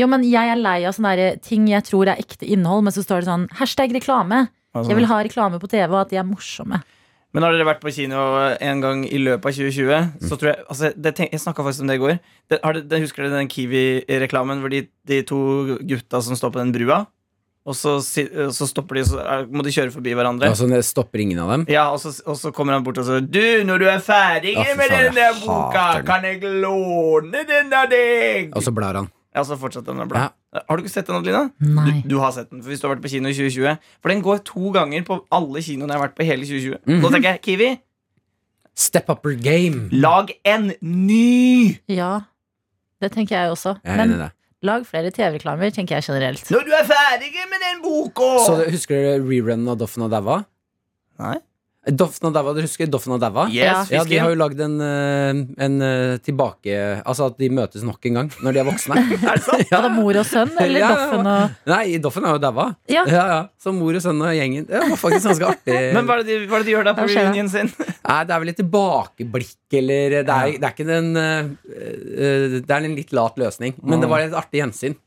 Jo, 0.00 0.06
men 0.08 0.24
jeg 0.24 0.48
er 0.48 0.56
lei 0.60 0.78
av 0.88 0.94
sånne 0.96 1.34
ting 1.44 1.66
jeg 1.68 1.84
tror 1.88 2.08
er 2.08 2.20
ekte 2.22 2.48
innhold, 2.48 2.86
men 2.86 2.94
så 2.96 3.04
står 3.04 3.20
det 3.20 3.28
sånn 3.28 3.46
hashtag 3.60 3.92
reklame. 3.96 4.46
Jeg 4.78 4.96
vil 4.96 5.08
ha 5.10 5.20
reklame 5.26 5.60
på 5.60 5.68
TV, 5.68 5.88
og 5.90 6.00
at 6.06 6.12
de 6.14 6.20
er 6.20 6.26
morsomme. 6.26 6.80
Men 7.30 7.44
har 7.46 7.54
dere 7.54 7.66
vært 7.68 7.82
på 7.82 7.92
kino 7.94 8.18
en 8.58 8.80
gang 8.82 9.04
i 9.06 9.20
løpet 9.22 9.46
av 9.46 9.54
2020? 9.54 10.26
Så 10.26 10.38
tror 10.40 10.50
Jeg 10.50 10.64
altså, 10.66 10.90
det 10.96 11.12
Jeg 11.28 11.42
snakka 11.44 11.62
faktisk 11.62 11.84
om 11.84 11.92
det 11.92 12.00
i 12.00 12.02
går. 12.02 12.18
Det, 12.50 12.58
har 12.64 12.74
det, 12.74 12.88
det, 12.90 13.00
husker 13.04 13.22
dere 13.22 13.38
den 13.38 13.50
Kiwi-reklamen 13.52 14.62
hvor 14.62 14.72
de, 14.72 14.82
de 15.06 15.20
to 15.22 15.38
gutta 15.86 16.22
som 16.26 16.38
står 16.38 16.50
på 16.56 16.62
den 16.62 16.74
brua? 16.74 17.04
Og 17.68 17.76
så, 17.76 17.98
så 18.00 18.66
stopper 18.66 18.96
de, 18.96 19.04
så 19.04 19.20
må 19.52 19.62
de 19.62 19.70
kjøre 19.74 19.92
forbi 19.92 20.14
hverandre. 20.16 20.48
Altså, 20.48 20.66
det 20.66 20.80
stopper 20.88 21.22
ingen 21.22 21.38
av 21.42 21.52
dem. 21.52 21.66
Ja, 21.70 21.90
og 21.92 22.00
så, 22.02 22.10
og 22.24 22.38
så 22.40 22.50
kommer 22.56 22.74
han 22.74 22.86
bort 22.86 22.98
og 22.98 23.06
sier 23.06 23.22
Du, 23.22 23.42
når 23.68 23.84
du 23.84 23.86
er 23.92 24.00
ferdig 24.02 24.56
Ja, 24.56 24.64
med 24.80 24.90
den 24.90 25.14
der 25.14 25.36
boka, 25.44 25.84
den. 26.00 26.06
kan 26.08 26.24
jeg 26.26 26.40
låne 26.64 27.44
den 27.46 27.70
av 27.76 27.90
deg? 27.92 28.50
Og 28.56 28.64
så 28.64 28.72
blar 28.74 28.96
han. 29.02 29.10
Ja, 29.36 29.44
så 29.46 29.60
fortsetter 29.60 29.94
han 29.94 30.02
å 30.02 30.10
bla. 30.10 30.30
Har 30.52 30.76
du 30.76 30.82
ikke 30.82 30.90
sett 30.90 31.06
den, 31.06 31.14
Adelina? 31.14 31.44
Nei. 31.62 32.00
Du, 32.02 32.08
du 32.10 32.16
har 32.18 32.32
sett 32.34 32.48
den, 32.50 32.58
for 32.62 32.72
hvis 32.72 32.80
du 32.82 32.88
har 32.88 32.96
vært 32.96 33.04
på 33.04 33.10
kino 33.12 33.28
i 33.30 33.34
2020 33.36 33.76
For 34.02 34.10
den 34.10 34.22
går 34.24 34.40
to 34.48 34.72
ganger 34.74 35.04
på 35.06 35.20
alle 35.30 35.62
kinoene 35.62 35.92
jeg 35.94 36.00
har 36.00 36.08
vært 36.08 36.16
på 36.18 36.24
i 36.24 36.28
hele 36.30 36.48
2020. 36.48 36.80
Mhm. 36.88 37.00
Nå 37.04 37.10
tenker 37.14 37.30
jeg, 37.36 37.42
Kiwi, 37.46 37.70
Step 38.80 39.10
up 39.12 39.24
your 39.26 39.36
game. 39.36 39.88
lag 39.92 40.30
en 40.48 40.72
ny! 40.80 41.78
Ja, 41.90 42.20
det 43.02 43.12
tenker 43.12 43.36
jeg 43.36 43.50
også. 43.52 43.76
Jeg 43.84 43.96
Men 43.98 44.14
det. 44.18 44.30
lag 44.66 44.86
flere 44.88 45.10
TV-reklamer, 45.14 45.70
tenker 45.74 45.96
jeg 45.98 46.04
generelt. 46.08 46.50
Når 46.50 46.64
du 46.66 46.72
er 46.78 46.86
ferdig 46.88 47.30
med 47.50 47.60
den 47.66 47.82
boka! 47.84 48.30
Så 48.46 48.56
Husker 48.70 48.96
dere 48.96 49.20
rerunnen 49.22 49.68
av 49.68 49.78
Doffen 49.78 50.02
og 50.06 50.10
Daua? 50.10 50.40
Nei. 51.20 51.36
Doffen 51.88 52.28
og 52.28 52.34
Daua, 52.36 52.52
du 52.52 52.60
husker 52.60 52.88
Doffen 52.92 53.14
og 53.14 53.22
Daua? 53.22 53.46
Yes, 53.48 53.88
Ja, 53.88 54.02
de 54.04 54.18
har 54.20 54.28
jo 54.28 54.36
lagd 54.36 54.58
en, 54.60 54.74
eh, 54.84 55.38
en 55.64 55.76
eh, 55.80 56.18
tilbake 56.20 56.74
Altså 57.08 57.30
at 57.30 57.38
de 57.40 57.48
møtes 57.48 57.80
nok 57.86 58.04
en 58.10 58.18
gang 58.18 58.28
når 58.44 58.52
de 58.52 58.60
er 58.60 58.66
voksne. 58.68 58.98
Er 59.30 59.40
det 59.40 59.46
sant? 59.46 59.64
Er 59.64 59.86
det 59.86 59.92
mor 59.94 60.18
og 60.20 60.26
sønn, 60.28 60.52
eller 60.60 60.82
Ja, 60.82 60.90
ja, 60.90 60.98
Doffen 60.98 61.30
og 61.32 61.72
Nei, 61.72 61.84
Doffen 62.04 62.28
er 62.28 62.36
jo 62.36 62.42
daua. 62.44 62.66
Ja. 62.92 63.06
Ja, 63.08 63.24
ja. 63.32 63.40
Så 63.60 63.72
mor 63.72 63.96
og 63.96 64.04
sønn 64.04 64.20
og 64.20 64.36
gjengen. 64.36 64.68
Det 64.68 64.82
var 64.92 65.00
faktisk 65.00 65.30
ganske 65.30 65.50
artig. 65.54 65.78
Men 65.96 66.04
hva 66.04 66.18
er, 66.18 66.24
det 66.28 66.36
de, 66.36 66.48
hva 66.50 66.58
er 66.60 66.66
det 66.66 66.68
de 66.68 66.76
gjør 66.76 66.88
da 66.90 66.96
på 66.98 67.06
Hva 67.06 67.14
skjer 67.14 67.24
da? 67.24 67.32
reunion 67.32 67.52
sin? 67.56 67.72
Nei, 68.10 68.20
det 68.28 68.36
er 68.36 68.44
vel 68.44 68.52
et 68.52 68.60
tilbakeblikk, 68.60 69.56
eller 69.80 70.16
Det 70.18 70.36
er, 70.36 70.56
det 70.60 70.68
er 70.68 70.74
ikke 70.76 70.88
den 70.90 71.10
eh, 71.16 71.52
eh, 71.80 72.58
Det 72.60 72.76
er 72.76 72.90
en 72.90 72.98
litt 73.00 73.16
lat 73.16 73.40
løsning. 73.40 73.80
Men 73.80 74.04
det 74.04 74.12
var 74.12 74.26
et 74.26 74.36
artig 74.36 74.60
gjensyn. 74.60 75.00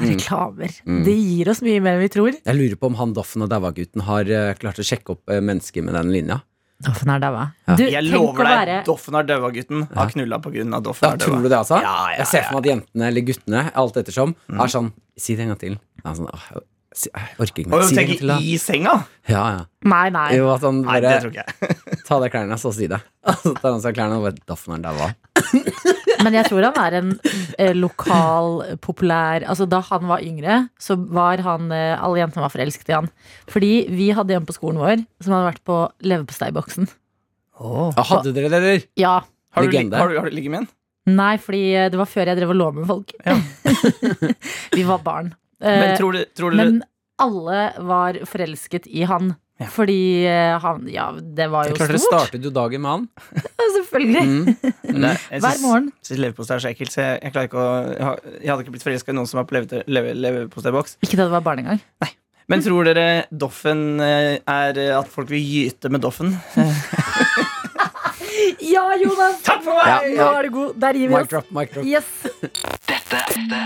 Reklamer. 0.00 0.72
Mm. 0.86 1.02
Det 1.06 1.14
gir 1.16 1.50
oss 1.52 1.62
mye 1.64 1.80
mer 1.82 1.98
enn 1.98 2.04
vi 2.04 2.12
tror. 2.12 2.36
Jeg 2.36 2.56
lurer 2.56 2.78
på 2.80 2.90
om 2.90 2.98
han 3.00 3.14
Doffen 3.16 3.44
og 3.44 3.50
Daua-gutten 3.52 4.04
har 4.06 4.30
eh, 4.30 4.52
klart 4.60 4.80
å 4.80 4.86
sjekke 4.86 5.16
opp 5.16 5.32
eh, 5.32 5.42
mennesker 5.44 5.84
med 5.86 5.96
den 5.98 6.12
linja. 6.14 6.40
Doffen 6.80 7.10
er 7.12 7.20
daua. 7.20 7.42
Ja. 7.68 7.74
Jeg 7.76 8.08
lover 8.08 8.40
deg, 8.40 8.54
være 8.56 8.76
Doffen 8.86 9.16
er 9.18 9.26
daua, 9.28 9.50
gutten. 9.52 9.82
Har 9.92 10.12
knulla 10.14 10.38
på 10.40 10.52
grunn 10.54 10.72
av 10.72 10.84
Doffen 10.86 11.04
Ja, 11.04 11.10
har 11.12 11.20
tror 11.20 11.42
du 11.42 11.48
det, 11.50 11.58
altså? 11.58 11.76
Ja, 11.84 11.96
ja, 12.08 12.22
jeg 12.22 12.30
ser 12.30 12.46
for 12.46 12.56
meg 12.56 12.64
at 12.64 12.70
jentene 12.70 13.10
eller 13.10 13.26
guttene, 13.28 13.64
alt 13.82 13.98
ettersom, 14.00 14.32
er 14.48 14.72
sånn 14.72 14.92
Si 15.20 15.34
det 15.36 15.44
en 15.44 15.52
gang 15.52 15.60
til. 15.60 15.74
Er 16.00 16.14
sånn, 16.16 16.30
åh, 16.32 16.46
jeg- 16.90 17.36
orker 17.38 17.62
ikke 17.62 17.70
mer. 17.70 17.82
Si 17.86 17.94
det 17.94 18.18
til, 18.18 18.30
da. 18.32 18.36
i 18.42 18.56
senga? 18.58 18.94
Ja, 19.30 19.42
ja. 19.54 19.60
Nei, 19.86 20.08
nei. 20.10 20.28
Jo, 20.36 20.48
at 20.54 20.64
han 20.66 20.80
Nei, 20.82 20.98
det 21.00 21.12
tror 21.22 21.30
ikke 21.32 21.44
jeg. 21.46 21.76
Ta 22.06 22.16
av 22.16 22.24
deg 22.24 22.32
klærne, 22.34 22.58
så 22.58 22.72
si 22.74 22.88
det. 22.90 22.98
Og 23.30 23.36
så 23.44 23.52
tar 23.60 23.70
han 23.76 23.82
seg 23.84 23.92
av 23.92 23.96
klærne 23.98 24.18
og 24.18 24.26
bare 24.26 24.42
Daffen 24.50 24.74
er 24.74 24.82
daua. 24.84 25.10
Men 26.20 26.36
jeg 26.36 26.48
tror 26.50 26.66
han 26.66 26.80
er 26.82 26.96
en 26.98 27.12
eh, 27.58 27.72
lokal, 27.76 28.58
populær 28.84 29.44
Altså 29.48 29.64
Da 29.70 29.78
han 29.86 30.04
var 30.10 30.20
yngre, 30.20 30.56
så 30.78 30.94
var 30.98 31.40
han 31.46 31.70
eh, 31.72 31.94
Alle 31.96 32.20
jentene 32.20 32.44
var 32.44 32.52
forelsket 32.52 32.90
i 32.92 32.96
han. 32.98 33.08
Fordi 33.50 33.70
vi 33.88 34.10
hadde 34.16 34.36
en 34.36 34.48
på 34.48 34.56
skolen 34.56 34.82
vår 34.82 35.04
som 35.22 35.32
hadde 35.36 35.48
vært 35.52 35.64
på 35.68 35.78
leverposteiboksen. 36.04 36.90
Ja, 37.60 38.04
hadde 38.10 38.34
dere 38.36 38.50
det, 38.52 38.60
eller? 38.60 38.84
Ja. 39.00 39.14
Har 39.54 39.66
du, 39.66 39.70
Legende. 39.72 39.98
har, 39.98 40.08
du, 40.12 40.18
har 40.20 40.28
du 40.30 40.36
ligget 40.36 40.52
med 40.52 40.64
en? 40.64 40.68
Nei, 41.16 41.34
fordi 41.42 41.62
eh, 41.74 41.88
det 41.92 41.98
var 41.98 42.08
før 42.10 42.30
jeg 42.30 42.38
drev 42.38 42.52
og 42.52 42.58
lå 42.60 42.68
med 42.76 42.88
folk. 42.90 43.14
Ja. 43.24 43.36
vi 44.76 44.84
var 44.88 45.02
barn. 45.04 45.32
Eh, 45.60 45.80
Men 45.80 45.96
tror 45.98 46.12
du, 46.16 46.24
tror 46.36 46.50
du 46.50 46.56
men 46.56 46.82
alle 47.20 47.60
var 47.84 48.16
forelsket 48.24 48.86
i 48.88 49.02
han. 49.04 49.34
Ja. 49.60 49.66
Fordi 49.68 50.24
eh, 50.24 50.54
han 50.62 50.86
Ja, 50.88 51.10
det 51.12 51.50
var 51.52 51.66
jo 51.68 51.74
det 51.74 51.80
klart 51.82 51.90
dere 51.92 51.98
stort. 52.00 52.14
startet 52.30 52.46
jo 52.46 52.50
dagen 52.56 52.80
med 52.80 52.90
han. 52.90 53.08
Ja, 53.60 53.66
Selvfølgelig. 53.76 54.22
Mm. 54.24 54.46
Men 54.94 55.02
det- 55.04 55.18
synes, 55.20 55.42
Hver 55.44 55.60
morgen. 55.60 55.62
morgen. 55.66 55.90
syns 56.08 56.20
leverpostei 56.24 56.56
er 56.56 56.62
så 56.64 56.70
ekkelt, 56.72 56.94
så 56.94 57.02
jeg, 57.04 57.20
jeg 57.26 57.32
klarer 57.34 57.50
ikke 57.50 57.60
å 57.60 57.68
Jeg, 58.40 58.48
hadde 58.48 58.64
ikke 58.64 58.72
blitt 58.78 58.86
forelska 58.88 59.12
i 59.12 59.18
noen 59.18 59.28
som 59.28 59.42
var 59.42 59.46
på 59.50 59.58
leve- 59.58 59.82
leve- 59.86 60.16
leverposteiboks. 60.16 60.96
Ikke 61.04 61.20
da 61.20 61.28
det 61.28 61.34
var 61.36 61.44
barn 61.44 61.60
engang. 61.60 61.82
Men 62.50 62.64
tror 62.64 62.88
dere 62.88 63.04
Doffen 63.30 64.00
eh, 64.02 64.40
er 64.48 64.80
eh, 64.80 64.96
at 64.96 65.12
folk 65.12 65.28
vil 65.30 65.44
gyte 65.44 65.92
med 65.92 66.00
Doffen? 66.08 66.32
Ja, 68.60 68.82
Jonas! 68.96 69.40
Takk 69.44 69.62
for 69.64 69.74
meg! 69.76 69.88
Ja, 70.14 70.24
Nå 70.24 70.26
er 70.38 70.46
du 70.46 70.50
god. 70.54 70.74
Der 70.80 70.96
gir 70.98 71.08
vi 71.10 71.14
Mic 71.16 71.28
drop, 71.30 71.48
mic 71.54 71.72
drop. 71.74 71.86
Yes. 71.86 72.06
Dette 73.10 73.58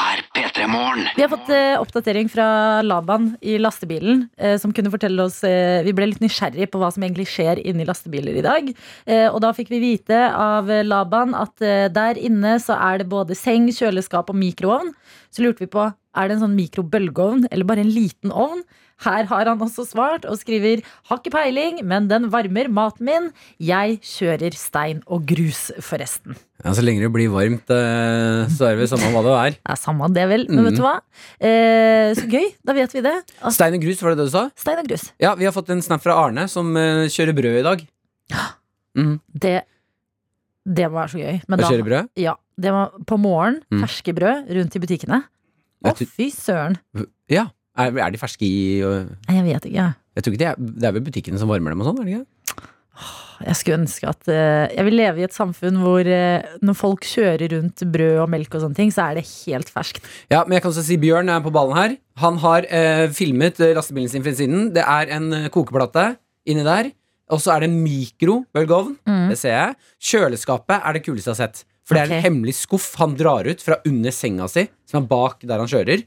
er 0.00 0.20
P3 0.32 0.66
Morgen. 0.72 1.04
Vi 1.16 1.22
har 1.22 1.28
fått 1.28 1.50
eh, 1.52 1.74
oppdatering 1.76 2.30
fra 2.32 2.46
Laban 2.80 3.34
i 3.44 3.58
lastebilen, 3.60 4.22
eh, 4.40 4.54
som 4.60 4.72
kunne 4.72 4.92
fortelle 4.92 5.26
oss 5.26 5.42
eh, 5.44 5.82
Vi 5.84 5.92
ble 5.96 6.08
litt 6.08 6.22
nysgjerrig 6.24 6.70
på 6.72 6.80
hva 6.80 6.88
som 6.94 7.04
egentlig 7.04 7.26
skjer 7.28 7.60
inni 7.60 7.84
lastebiler 7.84 8.38
i 8.40 8.44
dag. 8.46 8.70
Eh, 9.04 9.26
og 9.28 9.42
da 9.44 9.52
fikk 9.56 9.68
vi 9.74 9.82
vite 9.82 10.22
av 10.32 10.70
Laban 10.86 11.36
at 11.36 11.60
eh, 11.60 11.90
der 11.92 12.20
inne 12.20 12.56
så 12.62 12.78
er 12.78 13.02
det 13.02 13.10
både 13.12 13.36
seng, 13.36 13.68
kjøleskap 13.68 14.32
og 14.32 14.40
mikroovn. 14.40 14.94
Så 15.34 15.44
lurte 15.44 15.66
vi 15.66 15.70
på 15.74 15.84
er 15.90 16.30
det 16.30 16.38
en 16.38 16.46
sånn 16.46 16.56
mikrobølgeovn 16.56 17.48
eller 17.50 17.68
bare 17.68 17.84
en 17.84 17.92
liten 17.92 18.32
ovn. 18.32 18.64
Her 19.02 19.24
har 19.26 19.44
han 19.50 19.58
også 19.58 19.82
svart 19.88 20.24
og 20.30 20.36
skriver 20.38 20.82
Har 21.10 21.18
ikke 21.18 21.32
peiling, 21.34 21.80
men 21.84 22.06
den 22.08 22.28
varmer 22.30 22.68
maten 22.70 23.04
min. 23.08 23.32
Jeg 23.58 23.98
kjører 24.06 24.54
stein 24.54 25.02
og 25.10 25.24
grus, 25.26 25.72
forresten. 25.82 26.36
Ja, 26.64 26.70
så 26.72 26.80
lenge 26.84 27.02
det 27.02 27.10
blir 27.12 27.28
varmt, 27.32 27.68
eh, 27.74 28.46
så 28.54 28.68
er 28.70 28.76
det 28.76 28.84
vel 28.84 28.88
samme 28.94 29.10
hva 29.12 29.22
det 29.26 29.34
er. 29.40 29.58
Ja, 29.68 29.74
samme 29.76 30.08
det, 30.14 30.28
vel. 30.30 30.46
Men 30.48 30.62
Mm. 30.64 30.64
vet 30.70 30.76
du 30.78 30.82
hva? 30.86 30.94
Eh, 31.40 32.14
så 32.14 32.24
gøy. 32.30 32.54
Da 32.64 32.72
vet 32.72 32.92
vi 32.94 33.00
det. 33.02 33.16
Altså, 33.42 33.54
Stein 33.58 33.74
og 33.74 33.82
grus, 33.82 34.00
var 34.02 34.10
det 34.14 34.18
det 34.22 34.26
du 34.26 34.30
sa? 34.30 34.50
stein 34.56 34.78
og 34.78 34.86
grus. 34.88 35.10
Ja, 35.20 35.34
vi 35.34 35.44
har 35.44 35.52
fått 35.52 35.68
en 35.70 35.82
snap 35.82 36.00
fra 36.00 36.14
Arne 36.24 36.48
som 36.48 36.74
eh, 36.76 37.06
kjører 37.10 37.34
brød 37.34 37.60
i 37.60 37.62
dag. 37.66 37.86
Mm. 38.94 39.18
Det, 39.34 39.64
det 40.64 40.86
må 40.86 41.00
være 41.00 41.10
så 41.10 41.18
gøy. 41.18 41.40
Men 41.48 41.58
Å 41.58 41.62
da, 41.62 41.68
kjøre 41.68 41.84
brød? 41.88 42.08
ja, 42.22 42.36
det 42.56 42.70
var 42.70 42.92
på 43.04 43.16
morgenen, 43.18 43.60
Mm. 43.72 43.80
ferske 43.82 44.14
brød 44.14 44.46
rundt 44.54 44.76
i 44.76 44.78
butikkene. 44.78 45.18
Å, 45.84 45.92
fy 45.98 46.30
søren. 46.30 46.78
Ja. 47.28 47.48
Er, 47.76 47.90
er 47.98 48.10
de 48.14 48.18
ferske 48.20 48.46
i 48.46 48.82
og- 48.86 49.08
Nei, 49.28 49.36
Jeg 49.40 49.44
vet 49.48 49.64
ikke. 49.70 49.86
Jeg 50.14 50.22
tror 50.22 50.32
ikke 50.34 50.42
det 50.44 50.50
er, 50.52 50.56
det 50.78 50.84
er 50.88 50.92
vel 50.94 51.02
butikkene 51.08 51.38
som 51.40 51.48
varmer 51.50 51.74
dem 51.74 51.80
og 51.82 51.88
sånn, 51.90 52.00
er 52.00 52.04
det 52.06 52.14
ikke? 52.20 52.70
Jeg 53.44 53.56
skulle 53.58 53.78
ønske 53.82 54.06
at 54.06 54.28
eh, 54.30 54.68
Jeg 54.76 54.84
vil 54.86 54.94
leve 54.94 55.18
i 55.18 55.24
et 55.26 55.34
samfunn 55.34 55.80
hvor 55.82 56.06
eh, 56.06 56.44
når 56.62 56.76
folk 56.78 57.02
kjører 57.02 57.50
rundt 57.56 57.82
brød 57.90 58.20
og 58.22 58.28
melk 58.30 58.54
og 58.54 58.62
sånne 58.62 58.78
ting, 58.78 58.92
så 58.94 59.08
er 59.10 59.18
det 59.18 59.24
helt 59.42 59.72
ferskt. 59.74 60.06
Ja, 60.30 60.44
men 60.46 60.54
jeg 60.54 60.62
kan 60.62 60.70
også 60.70 60.84
si 60.86 60.96
Bjørn 61.02 61.32
er 61.34 61.42
på 61.42 61.50
ballen 61.52 61.74
her. 61.76 61.96
Han 62.22 62.38
har 62.44 62.68
eh, 62.70 63.08
filmet 63.10 63.58
lastebilen 63.58 64.12
sin 64.12 64.22
fra 64.22 64.36
siden. 64.38 64.68
Det 64.76 64.84
er 64.86 65.10
en 65.18 65.26
kokeplate 65.50 66.12
inni 66.46 66.62
der. 66.62 66.92
Og 67.34 67.40
så 67.42 67.56
er 67.56 67.64
det 67.64 67.70
en 67.72 67.80
mikrobølgeovn. 67.82 68.94
Mm. 69.08 69.28
Det 69.32 69.38
ser 69.42 69.54
jeg. 69.56 69.76
Kjøleskapet 70.12 70.76
er 70.78 70.94
det 70.94 71.02
kuleste 71.06 71.32
jeg 71.32 71.34
har 71.34 71.42
sett. 71.48 71.64
For 71.84 71.98
det 71.98 72.04
er 72.06 72.14
en 72.20 72.24
hemmelig 72.24 72.54
skuff 72.62 72.92
han 73.00 73.16
drar 73.18 73.48
ut 73.50 73.60
fra 73.64 73.80
under 73.84 74.14
senga 74.14 74.46
si, 74.48 74.68
som 74.88 75.02
er 75.02 75.08
bak 75.10 75.42
der 75.44 75.58
han 75.60 75.68
kjører. 75.68 76.04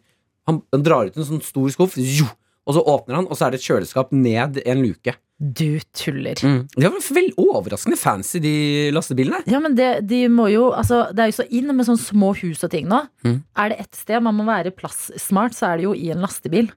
Han, 0.47 0.61
han 0.73 0.83
drar 0.85 1.09
ut 1.09 1.17
en 1.17 1.27
sånn 1.27 1.45
stor 1.45 1.71
skuff, 1.73 1.97
jo, 1.99 2.27
og 2.67 2.75
så 2.75 2.83
åpner 2.83 3.21
han, 3.21 3.29
og 3.29 3.37
så 3.37 3.47
er 3.47 3.53
det 3.53 3.61
et 3.61 3.67
kjøleskap 3.69 4.13
ned 4.15 4.61
en 4.63 4.83
luke. 4.83 5.15
Du 5.37 5.77
tuller. 5.93 6.39
De 6.41 6.81
var 6.81 6.97
veldig 7.13 7.35
overraskende 7.37 7.99
fancy, 7.99 8.39
de 8.41 8.55
lastebilene. 8.95 9.43
Ja, 9.45 9.61
men 9.61 9.77
det, 9.77 9.91
de 10.09 10.23
må 10.33 10.47
jo, 10.49 10.71
altså, 10.73 11.05
det 11.13 11.23
er 11.23 11.29
jo 11.29 11.37
så 11.37 11.45
inn 11.53 11.69
med 11.69 11.85
sånne 11.85 12.01
små 12.01 12.33
hus 12.39 12.65
og 12.65 12.73
ting 12.73 12.89
nå. 12.89 13.03
Mm. 13.27 13.37
Er 13.61 13.71
det 13.71 13.77
ett 13.85 13.99
sted 13.99 14.25
man 14.25 14.35
må 14.39 14.47
være 14.49 14.73
plasssmart, 14.73 15.53
så 15.55 15.69
er 15.69 15.79
det 15.79 15.87
jo 15.87 15.93
i 15.93 16.09
en 16.15 16.25
lastebil. 16.25 16.71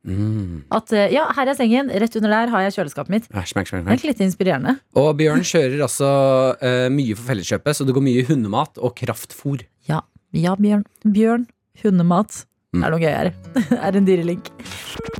Mm. 0.00 0.64
At 0.72 0.90
eh, 0.96 1.12
ja, 1.12 1.26
her 1.36 1.52
er 1.52 1.56
sengen, 1.58 1.92
rett 2.02 2.18
under 2.18 2.32
der 2.32 2.52
har 2.52 2.66
jeg 2.66 2.76
kjøleskapet 2.78 3.14
mitt. 3.14 3.30
Ja, 3.30 3.44
smak, 3.46 3.68
smak, 3.70 3.86
er 3.86 4.06
litt 4.08 4.22
inspirerende. 4.24 4.78
Og 4.98 5.12
Bjørn 5.20 5.44
kjører 5.46 5.84
altså 5.86 6.10
uh, 6.58 6.86
mye 6.92 7.14
for 7.14 7.30
Felleskjøpet, 7.30 7.78
så 7.78 7.86
det 7.86 7.94
går 7.96 8.06
mye 8.08 8.26
hundemat 8.28 8.80
og 8.80 8.96
kraftfôr. 8.98 9.62
Ja, 9.86 10.02
Bjørn. 10.34 10.86
Bjørn. 11.04 11.46
Hundemat. 11.84 12.44
Mm. 12.70 12.84
Er 12.86 12.92
noe 12.94 13.02
gøyere. 13.02 13.30
Det 13.70 13.80
er 13.82 13.96
en 13.98 14.06
dyrelink. 14.06 14.50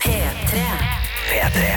P3. 0.04 1.70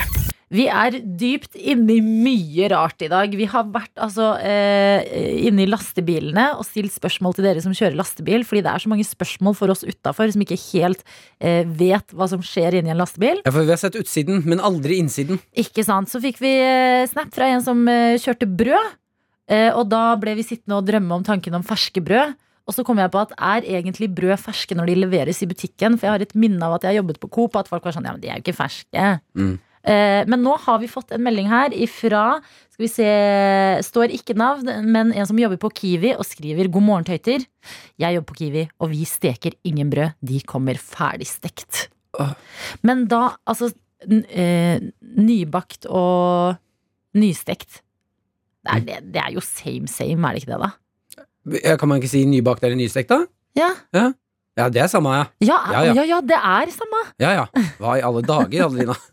Vi 0.53 0.67
er 0.69 0.99
dypt 1.17 1.55
inne 1.57 1.95
i 1.95 2.01
mye 2.05 2.67
rart 2.69 3.01
i 3.01 3.07
dag. 3.09 3.31
Vi 3.33 3.47
har 3.49 3.65
vært 3.73 3.97
altså 3.97 4.35
eh, 4.37 5.01
inne 5.47 5.63
i 5.63 5.69
lastebilene 5.69 6.51
og 6.59 6.67
stilt 6.67 6.93
spørsmål 6.93 7.33
til 7.33 7.47
dere 7.47 7.63
som 7.65 7.73
kjører 7.73 7.97
lastebil, 7.97 8.45
fordi 8.45 8.61
det 8.61 8.69
er 8.69 8.83
så 8.83 8.91
mange 8.91 9.07
spørsmål 9.07 9.57
for 9.57 9.73
oss 9.73 9.81
utafor 9.81 10.29
som 10.29 10.45
ikke 10.45 10.59
helt 10.67 11.01
eh, 11.41 11.65
vet 11.65 12.13
hva 12.13 12.29
som 12.29 12.45
skjer 12.45 12.77
inni 12.77 12.93
en 12.93 13.01
lastebil. 13.01 13.41
Ja, 13.41 13.49
for 13.49 13.65
Vi 13.65 13.73
har 13.73 13.81
sett 13.81 13.97
utsiden, 13.97 14.45
men 14.45 14.61
aldri 14.61 15.01
innsiden. 15.01 15.41
Ikke 15.57 15.81
sant? 15.87 16.13
Så 16.13 16.21
fikk 16.21 16.37
vi 16.43 16.53
eh, 16.61 17.09
snap 17.09 17.33
fra 17.33 17.49
en 17.49 17.65
som 17.65 17.81
eh, 17.89 18.21
kjørte 18.21 18.45
brød. 18.45 18.93
Eh, 19.49 19.71
og 19.73 19.89
da 19.89 20.11
ble 20.21 20.37
vi 20.37 20.45
sittende 20.45 20.77
og 20.77 20.85
drømme 20.85 21.17
om 21.17 21.25
tanken 21.25 21.57
om 21.57 21.65
ferske 21.65 22.05
brød. 22.05 22.37
Og 22.63 22.75
så 22.75 22.85
kom 22.87 22.99
jeg 23.01 23.11
på 23.11 23.19
at 23.19 23.33
er 23.35 23.67
egentlig 23.75 24.07
brød 24.15 24.37
ferske 24.39 24.75
når 24.77 24.87
de 24.89 25.01
leveres 25.01 25.41
i 25.43 25.49
butikken? 25.49 25.97
For 25.97 26.07
jeg 26.07 26.15
har 26.15 26.23
et 26.23 26.35
minne 26.39 26.63
av 26.63 26.77
at 26.77 26.85
jeg 26.85 26.93
har 26.93 27.01
jobbet 27.01 27.19
på 27.19 27.29
Coop, 27.35 27.55
og 27.55 27.63
at 27.63 27.71
folk 27.71 27.85
var 27.87 27.95
sånn 27.95 28.07
ja, 28.07 28.15
men 28.15 28.23
de 28.23 28.31
er 28.31 28.39
jo 28.39 28.45
ikke 28.45 28.55
ferske. 28.55 29.07
Mm. 29.35 29.55
Eh, 29.83 30.21
men 30.31 30.43
nå 30.45 30.55
har 30.63 30.79
vi 30.79 30.87
fått 30.87 31.11
en 31.11 31.19
melding 31.25 31.49
her 31.51 31.73
ifra 31.75 32.37
Skal 32.71 32.85
vi 32.85 32.87
se 32.87 33.07
Står 33.83 34.13
ikke 34.15 34.35
navn, 34.39 34.69
men 34.87 35.11
en 35.11 35.27
som 35.27 35.41
jobber 35.41 35.59
på 35.59 35.73
Kiwi 35.75 36.13
og 36.15 36.23
skriver 36.23 36.69
'God 36.71 36.85
morgen, 36.87 37.07
tøyter'. 37.09 37.43
Jeg 37.99 38.15
jobber 38.15 38.29
på 38.31 38.39
Kiwi, 38.39 38.63
og 38.79 38.93
vi 38.95 39.03
steker 39.03 39.51
ingen 39.67 39.91
brød. 39.91 40.15
De 40.23 40.39
kommer 40.47 40.79
ferdigstekt. 40.79 41.89
Men 42.81 43.07
da, 43.11 43.35
altså 43.45 43.73
eh, 44.07 44.79
Nybakt 45.01 45.85
og 45.89 46.55
nystekt 47.13 47.81
det 48.63 48.71
er, 48.71 48.79
det, 48.87 48.97
det 49.11 49.19
er 49.19 49.33
jo 49.35 49.41
same 49.43 49.89
same, 49.91 50.23
er 50.23 50.37
det 50.37 50.43
ikke 50.43 50.53
det, 50.53 50.61
da? 50.61 50.69
Ja, 51.63 51.77
Kan 51.79 51.91
man 51.91 52.01
ikke 52.01 52.11
si 52.11 52.25
nybakt 52.29 52.63
eller 52.63 52.79
nystekt, 52.79 53.11
da? 53.11 53.23
Ja, 53.57 53.73
Ja, 54.53 54.67
det 54.69 54.83
er 54.83 54.89
samme, 54.91 55.09
ja. 55.17 55.25
ja, 55.41 55.57
Ja, 55.71 55.79
ja. 55.87 55.93
ja. 55.97 56.03
ja, 56.11 56.21
det 56.21 56.37
er 56.37 56.69
samme. 56.75 56.99
Ja, 57.19 57.31
ja. 57.39 57.47
Hva 57.81 57.97
i 57.97 58.05
alle 58.05 58.21
dager, 58.25 58.67
Adelina? 58.67 58.95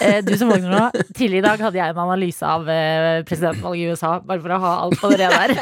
Eh, 0.00 0.22
du 0.24 0.32
som 0.40 0.48
våkner 0.48 0.72
nå, 0.72 1.02
tidlig 1.14 1.42
i 1.42 1.44
dag 1.44 1.60
hadde 1.60 1.76
jeg 1.76 1.92
en 1.92 1.98
analyse 2.00 2.46
av 2.48 2.64
eh, 2.72 3.18
presidentvalget 3.28 3.82
i 3.84 3.92
USA, 3.92 4.14
bare 4.24 4.40
for 4.40 4.54
å 4.54 4.58
ha 4.62 4.70
alt 4.80 4.96
på 4.98 5.10
rene 5.12 5.28
der. 5.28 5.52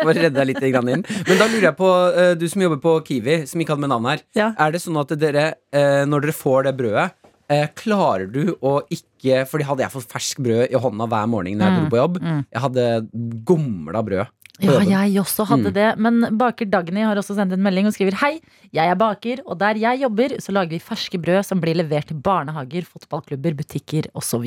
Bare 0.00 0.14
redde 0.16 0.34
deg 0.34 0.48
litt 0.50 0.66
inn. 0.66 1.04
Men 1.04 1.38
da 1.38 1.46
lurer 1.46 1.68
jeg 1.68 1.76
på, 1.78 1.90
eh, 2.10 2.32
du 2.40 2.48
som 2.50 2.64
jobber 2.64 2.80
på 2.82 2.96
Kiwi, 3.06 3.36
som 3.48 3.62
ikke 3.62 3.76
hadde 3.76 3.84
med 3.86 3.92
navn 3.94 4.08
her. 4.10 4.24
Ja. 4.36 4.48
Er 4.58 4.74
det 4.74 4.82
sånn 4.82 4.98
at 5.00 5.14
dere, 5.20 5.46
når 6.10 6.26
dere 6.26 6.36
får 6.36 6.66
det 6.66 6.74
brødet, 6.80 7.06
eh, 7.52 7.66
klarer 7.76 8.26
du 8.30 8.54
å 8.64 8.78
ikke 8.92 9.44
Fordi 9.48 9.64
hadde 9.64 9.84
jeg 9.84 9.92
fått 9.94 10.10
fersk 10.12 10.40
brød 10.44 10.72
i 10.72 10.80
hånda 10.80 11.08
hver 11.08 11.28
morgen 11.32 11.56
når 11.56 11.70
jeg 11.70 11.78
dro 11.78 11.92
på 11.92 12.00
jobb, 12.00 12.18
mm. 12.20 12.40
jeg 12.52 12.64
hadde 12.66 12.88
gomla 13.48 14.02
brød. 14.04 14.32
Ja, 14.62 14.78
jeg 14.86 15.18
også 15.18 15.44
hadde 15.48 15.70
Mm. 15.70 15.74
det. 15.74 15.98
Men 15.98 16.38
baker 16.38 16.64
Dagny 16.70 17.02
har 17.02 17.16
også 17.16 17.34
sendt 17.34 17.52
en 17.52 17.62
melding 17.62 17.86
og 17.86 17.92
skriver 17.94 18.14
Hei, 18.14 18.40
jeg 18.72 18.86
er 18.88 18.94
baker, 18.94 19.40
og 19.46 19.58
der 19.58 19.74
jeg 19.74 20.00
jobber, 20.00 20.36
så 20.38 20.52
lager 20.52 20.70
vi 20.70 20.78
ferske 20.78 21.18
brød 21.20 21.44
som 21.44 21.60
blir 21.60 21.74
levert 21.74 22.06
til 22.06 22.16
barnehager, 22.16 22.82
fotballklubber, 22.86 23.54
butikker 23.56 24.06
osv. 24.14 24.44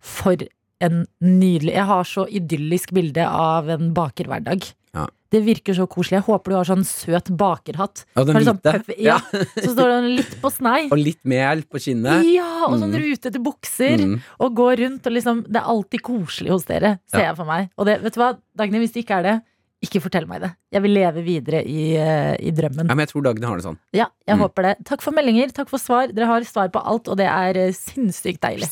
For 0.00 0.36
en 0.80 1.06
nydelig 1.20 1.74
Jeg 1.74 1.84
har 1.86 2.04
så 2.04 2.26
idyllisk 2.28 2.92
bilde 2.92 3.26
av 3.26 3.68
en 3.68 3.92
bakerhverdag. 3.94 4.72
Ja. 4.94 5.06
Det 5.32 5.40
virker 5.46 5.72
så 5.72 5.86
koselig. 5.88 6.18
Jeg 6.18 6.26
håper 6.26 6.52
du 6.52 6.56
har 6.58 6.68
sånn 6.68 6.82
søt 6.84 7.30
bakerhatt. 7.40 8.02
Ja, 8.14 8.24
den 8.28 8.36
sånn 8.44 8.58
hvite. 8.60 8.96
ja. 9.00 9.14
Så 9.56 9.70
står 9.72 9.88
den 9.94 10.08
litt 10.18 10.34
på 10.42 10.50
snei. 10.52 10.82
Og 10.92 10.98
litt 11.00 11.22
mel 11.24 11.62
på 11.64 11.80
kinnet. 11.80 12.26
Ja, 12.28 12.66
og 12.68 12.76
sånn 12.78 12.92
Mm. 12.92 13.00
rutete 13.00 13.40
bukser. 13.40 13.96
Mm. 14.04 14.18
Og 14.44 14.54
går 14.54 14.76
rundt 14.84 15.06
og 15.08 15.12
liksom 15.16 15.40
Det 15.48 15.56
er 15.62 15.70
alltid 15.72 16.02
koselig 16.04 16.50
hos 16.52 16.64
dere, 16.68 16.98
ser 17.08 17.18
Ja. 17.24 17.30
jeg 17.32 17.36
for 17.36 17.48
meg. 17.48 17.70
Og 17.78 17.86
det, 17.88 18.02
vet 18.02 18.12
du 18.12 18.20
hva, 18.20 18.36
Dagny, 18.54 18.78
hvis 18.84 18.92
det 18.92 19.06
ikke 19.06 19.18
er 19.18 19.22
det, 19.22 19.42
ikke 19.82 20.02
fortell 20.04 20.28
meg 20.28 20.42
det. 20.42 20.52
Jeg 20.70 20.82
vil 20.82 20.92
leve 20.94 21.24
videre 21.24 21.64
i, 21.66 21.96
eh, 21.96 22.36
i 22.38 22.52
drømmen. 22.52 22.86
Ja, 22.86 22.94
men 22.94 22.98
jeg 23.06 23.08
tror 23.14 23.22
Dagny 23.24 23.46
har 23.48 23.56
det 23.56 23.64
sånn. 23.64 23.78
Ja, 23.92 24.06
jeg 24.28 24.36
Mm. 24.36 24.42
håper 24.44 24.62
det. 24.62 24.84
Takk 24.84 25.00
for 25.00 25.10
meldinger, 25.12 25.48
takk 25.50 25.68
for 25.70 25.78
svar. 25.78 26.12
Dere 26.14 26.26
har 26.26 26.40
svar 26.44 26.68
på 26.70 26.84
alt, 26.84 27.08
og 27.08 27.16
det 27.16 27.26
er 27.26 27.56
eh, 27.56 27.72
sinnssykt 27.72 28.38
deilig. 28.40 28.68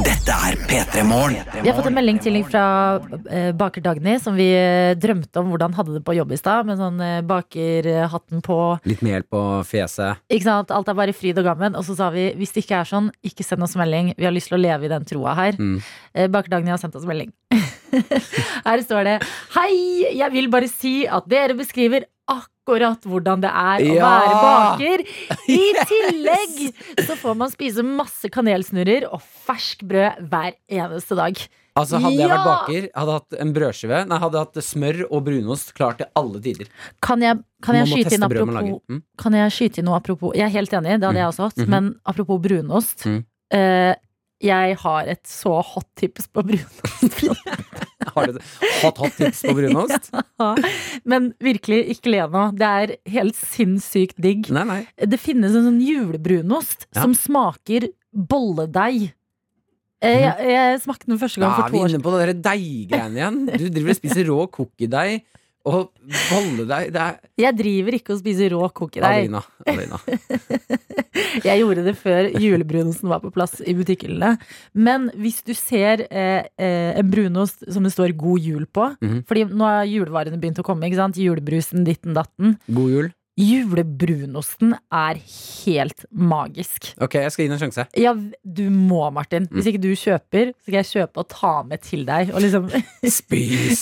Dette 0.00 0.32
er 0.32 0.54
P3 0.56 1.02
Morgen. 1.04 1.42
Vi 1.52 1.68
har 1.68 1.76
fått 1.76 1.90
en 1.90 1.96
melding 1.98 2.16
til 2.24 2.38
fra 2.48 2.62
eh, 3.28 3.50
baker 3.52 3.82
Dagny, 3.84 4.14
som 4.24 4.38
vi 4.38 4.46
eh, 4.56 4.94
drømte 4.96 5.42
om 5.42 5.50
hvordan 5.52 5.74
hadde 5.76 5.98
det 5.98 6.00
på 6.06 6.14
jobb 6.16 6.32
i 6.32 6.38
stad. 6.40 6.64
Med 6.64 6.80
sånn 6.80 6.96
eh, 7.04 7.18
bakerhatten 7.28 8.40
på. 8.46 8.56
Litt 8.88 9.02
mel 9.04 9.26
på 9.28 9.42
fjeset. 9.68 10.22
Ikke 10.32 10.48
sant? 10.48 10.72
Alt 10.72 10.88
er 10.88 10.96
bare 10.96 11.12
fryd 11.16 11.42
og 11.42 11.50
gammen. 11.50 11.76
Og 11.76 11.84
så 11.84 11.98
sa 11.98 12.08
vi 12.14 12.30
hvis 12.40 12.56
det 12.56 12.64
ikke 12.64 12.80
er 12.80 12.88
sånn, 12.88 13.12
ikke 13.20 13.44
send 13.44 13.68
oss 13.68 13.76
melding. 13.76 14.14
Vi 14.16 14.24
har 14.24 14.32
lyst 14.32 14.48
til 14.48 14.56
å 14.56 14.62
leve 14.62 14.88
i 14.88 14.92
den 14.94 15.04
troa 15.08 15.36
her. 15.36 15.60
Mm. 15.60 15.76
Baker 16.32 16.56
Dagny 16.56 16.72
har 16.72 16.80
sendt 16.80 16.96
oss 16.96 17.04
melding. 17.08 17.34
Her 18.64 18.80
står 18.80 19.04
det 19.04 19.14
Hei, 19.52 19.72
jeg 20.16 20.32
vil 20.32 20.48
bare 20.52 20.68
si 20.70 21.02
at 21.04 21.26
dere 21.28 21.56
beskriver 21.58 22.06
akkurat 22.30 23.02
hvordan 23.08 23.40
det 23.42 23.50
er 23.50 23.82
å 23.82 23.94
Ja! 23.96 24.10
være 24.12 24.36
baker. 24.42 25.02
I 25.50 25.62
tillegg 25.90 26.60
så 27.06 27.16
får 27.18 27.34
man 27.40 27.50
spise 27.52 27.82
masse 27.86 28.30
kanelsnurrer 28.32 29.08
og 29.10 29.20
fersk 29.46 29.82
brød 29.88 30.22
hver 30.30 30.54
eneste 30.70 31.18
dag. 31.18 31.40
Altså 31.72 31.96
Hadde 32.04 32.20
jeg 32.20 32.28
vært 32.28 32.44
baker, 32.44 32.86
hadde 32.92 33.12
hatt 33.16 33.34
en 33.40 33.52
brødskive 33.56 33.98
Nei, 34.04 34.16
hadde 34.20 34.40
hatt 34.42 34.58
smør 34.60 34.98
og 35.06 35.22
brunost 35.24 35.70
klart 35.72 36.02
til 36.02 36.08
alle 36.20 36.40
tider. 36.44 36.68
Kan 37.00 37.22
jeg, 37.24 37.38
kan 37.64 37.78
jeg 37.80 37.88
skyte 37.88 38.18
inn 38.18 38.26
apropos. 38.26 38.80
Mm. 38.92 38.98
Kan 39.16 39.38
jeg 39.38 39.54
skyte 39.56 39.80
inn 39.80 39.88
noe 39.88 39.96
apropos 39.96 40.36
Jeg 40.36 40.50
er 40.50 40.52
helt 40.52 40.74
enig, 40.76 40.98
det 41.00 41.08
hadde 41.08 41.22
jeg 41.22 41.30
også 41.32 41.46
hatt. 41.48 41.62
Mhm. 41.64 41.70
Men 41.72 41.88
apropos 42.04 42.42
brunost. 42.44 43.06
Mm. 43.08 43.22
eh, 43.56 43.94
jeg 44.42 44.74
har 44.82 45.06
et 45.06 45.22
så 45.30 45.60
hot 45.62 45.86
tips 45.96 46.26
på 46.34 46.42
brunost. 46.42 47.20
Har 48.14 48.28
du 48.28 48.38
hatt, 48.82 48.98
hot 49.00 49.16
tips 49.18 49.42
på 49.48 49.54
brunost? 49.56 50.10
Men 51.10 51.30
virkelig, 51.42 51.80
ikke 51.96 52.12
le 52.14 52.26
nå. 52.32 52.44
Det 52.58 52.68
er 52.68 52.94
helt 53.14 53.38
sinnssykt 53.38 54.20
digg. 54.22 54.50
Nei, 54.54 54.64
nei. 54.68 54.80
Det 55.08 55.18
finnes 55.22 55.54
en 55.56 55.66
sånn 55.70 55.80
julebrunost 55.84 56.86
Ja. 56.92 57.02
som 57.06 57.14
smaker 57.16 57.88
bolledeig. 58.12 59.10
Jeg, 60.02 60.32
jeg 60.50 60.78
smakte 60.82 61.06
den 61.06 61.18
første 61.20 61.38
gang 61.38 61.52
Da 61.52 61.56
for 61.60 61.62
er 61.62 61.70
to 61.70 61.76
vi 61.76 61.82
år 61.84 61.90
siden. 61.92 62.00
inne 62.00 62.06
på 62.08 62.14
der 62.18 62.32
deiggreiene 62.42 63.20
igjen. 63.20 63.36
Du 63.52 63.68
driver 63.70 63.92
og 63.94 63.98
spiser 64.00 64.26
rå 64.32 64.38
cookiedeig 64.50 65.20
og 65.64 65.92
bolledeig. 66.30 66.90
Det 66.92 67.00
er 67.02 67.18
Jeg 67.38 67.56
driver 67.58 67.94
ikke 67.98 68.14
og 68.16 68.18
spiser 68.22 68.50
rå 68.56 68.66
cookie-deig. 68.74 69.28
Alina. 69.28 69.42
Adelina. 69.66 70.00
Jeg 71.46 71.60
gjorde 71.62 71.84
det 71.86 71.94
før 72.00 72.28
julebrunosten 72.40 73.08
var 73.10 73.20
på 73.22 73.30
plass 73.34 73.60
i 73.64 73.74
butikkhyllene. 73.78 74.34
Men 74.74 75.08
hvis 75.18 75.42
du 75.46 75.52
ser 75.54 76.04
eh, 76.10 76.44
eh, 76.58 76.92
en 76.98 77.10
brunost 77.12 77.64
som 77.72 77.84
det 77.86 77.92
står 77.94 78.14
'God 78.16 78.40
jul' 78.40 78.66
på 78.66 78.88
Mhm. 79.02 79.24
Fordi 79.26 79.44
nå 79.48 79.64
har 79.64 79.84
julevarene 79.86 80.40
begynt 80.40 80.58
å 80.58 80.64
komme. 80.66 80.84
ikke 80.86 80.96
sant? 80.98 81.16
Julebrusen, 81.16 81.84
ditten 81.84 82.14
datten. 82.14 82.58
God 82.68 82.90
jul. 82.90 83.12
Julebrunosten 83.40 84.74
er 84.92 85.16
helt 85.24 86.04
magisk. 86.12 86.90
Ok, 87.02 87.14
jeg 87.16 87.32
skal 87.32 87.44
gi 87.44 87.48
den 87.48 87.56
en 87.56 87.62
sjanse. 87.62 87.86
Ja, 87.98 88.12
du 88.44 88.64
må, 88.70 89.06
Martin. 89.14 89.46
Mm. 89.48 89.56
Hvis 89.56 89.70
ikke 89.72 89.80
du 89.82 89.90
kjøper, 89.96 90.50
så 90.52 90.66
skal 90.68 90.78
jeg 90.82 90.88
kjøpe 90.90 91.22
og 91.24 91.28
ta 91.32 91.52
med 91.64 91.80
til 91.86 92.04
deg. 92.08 92.32
Og 92.36 92.42
liksom 92.44 92.68
Spis! 93.18 93.80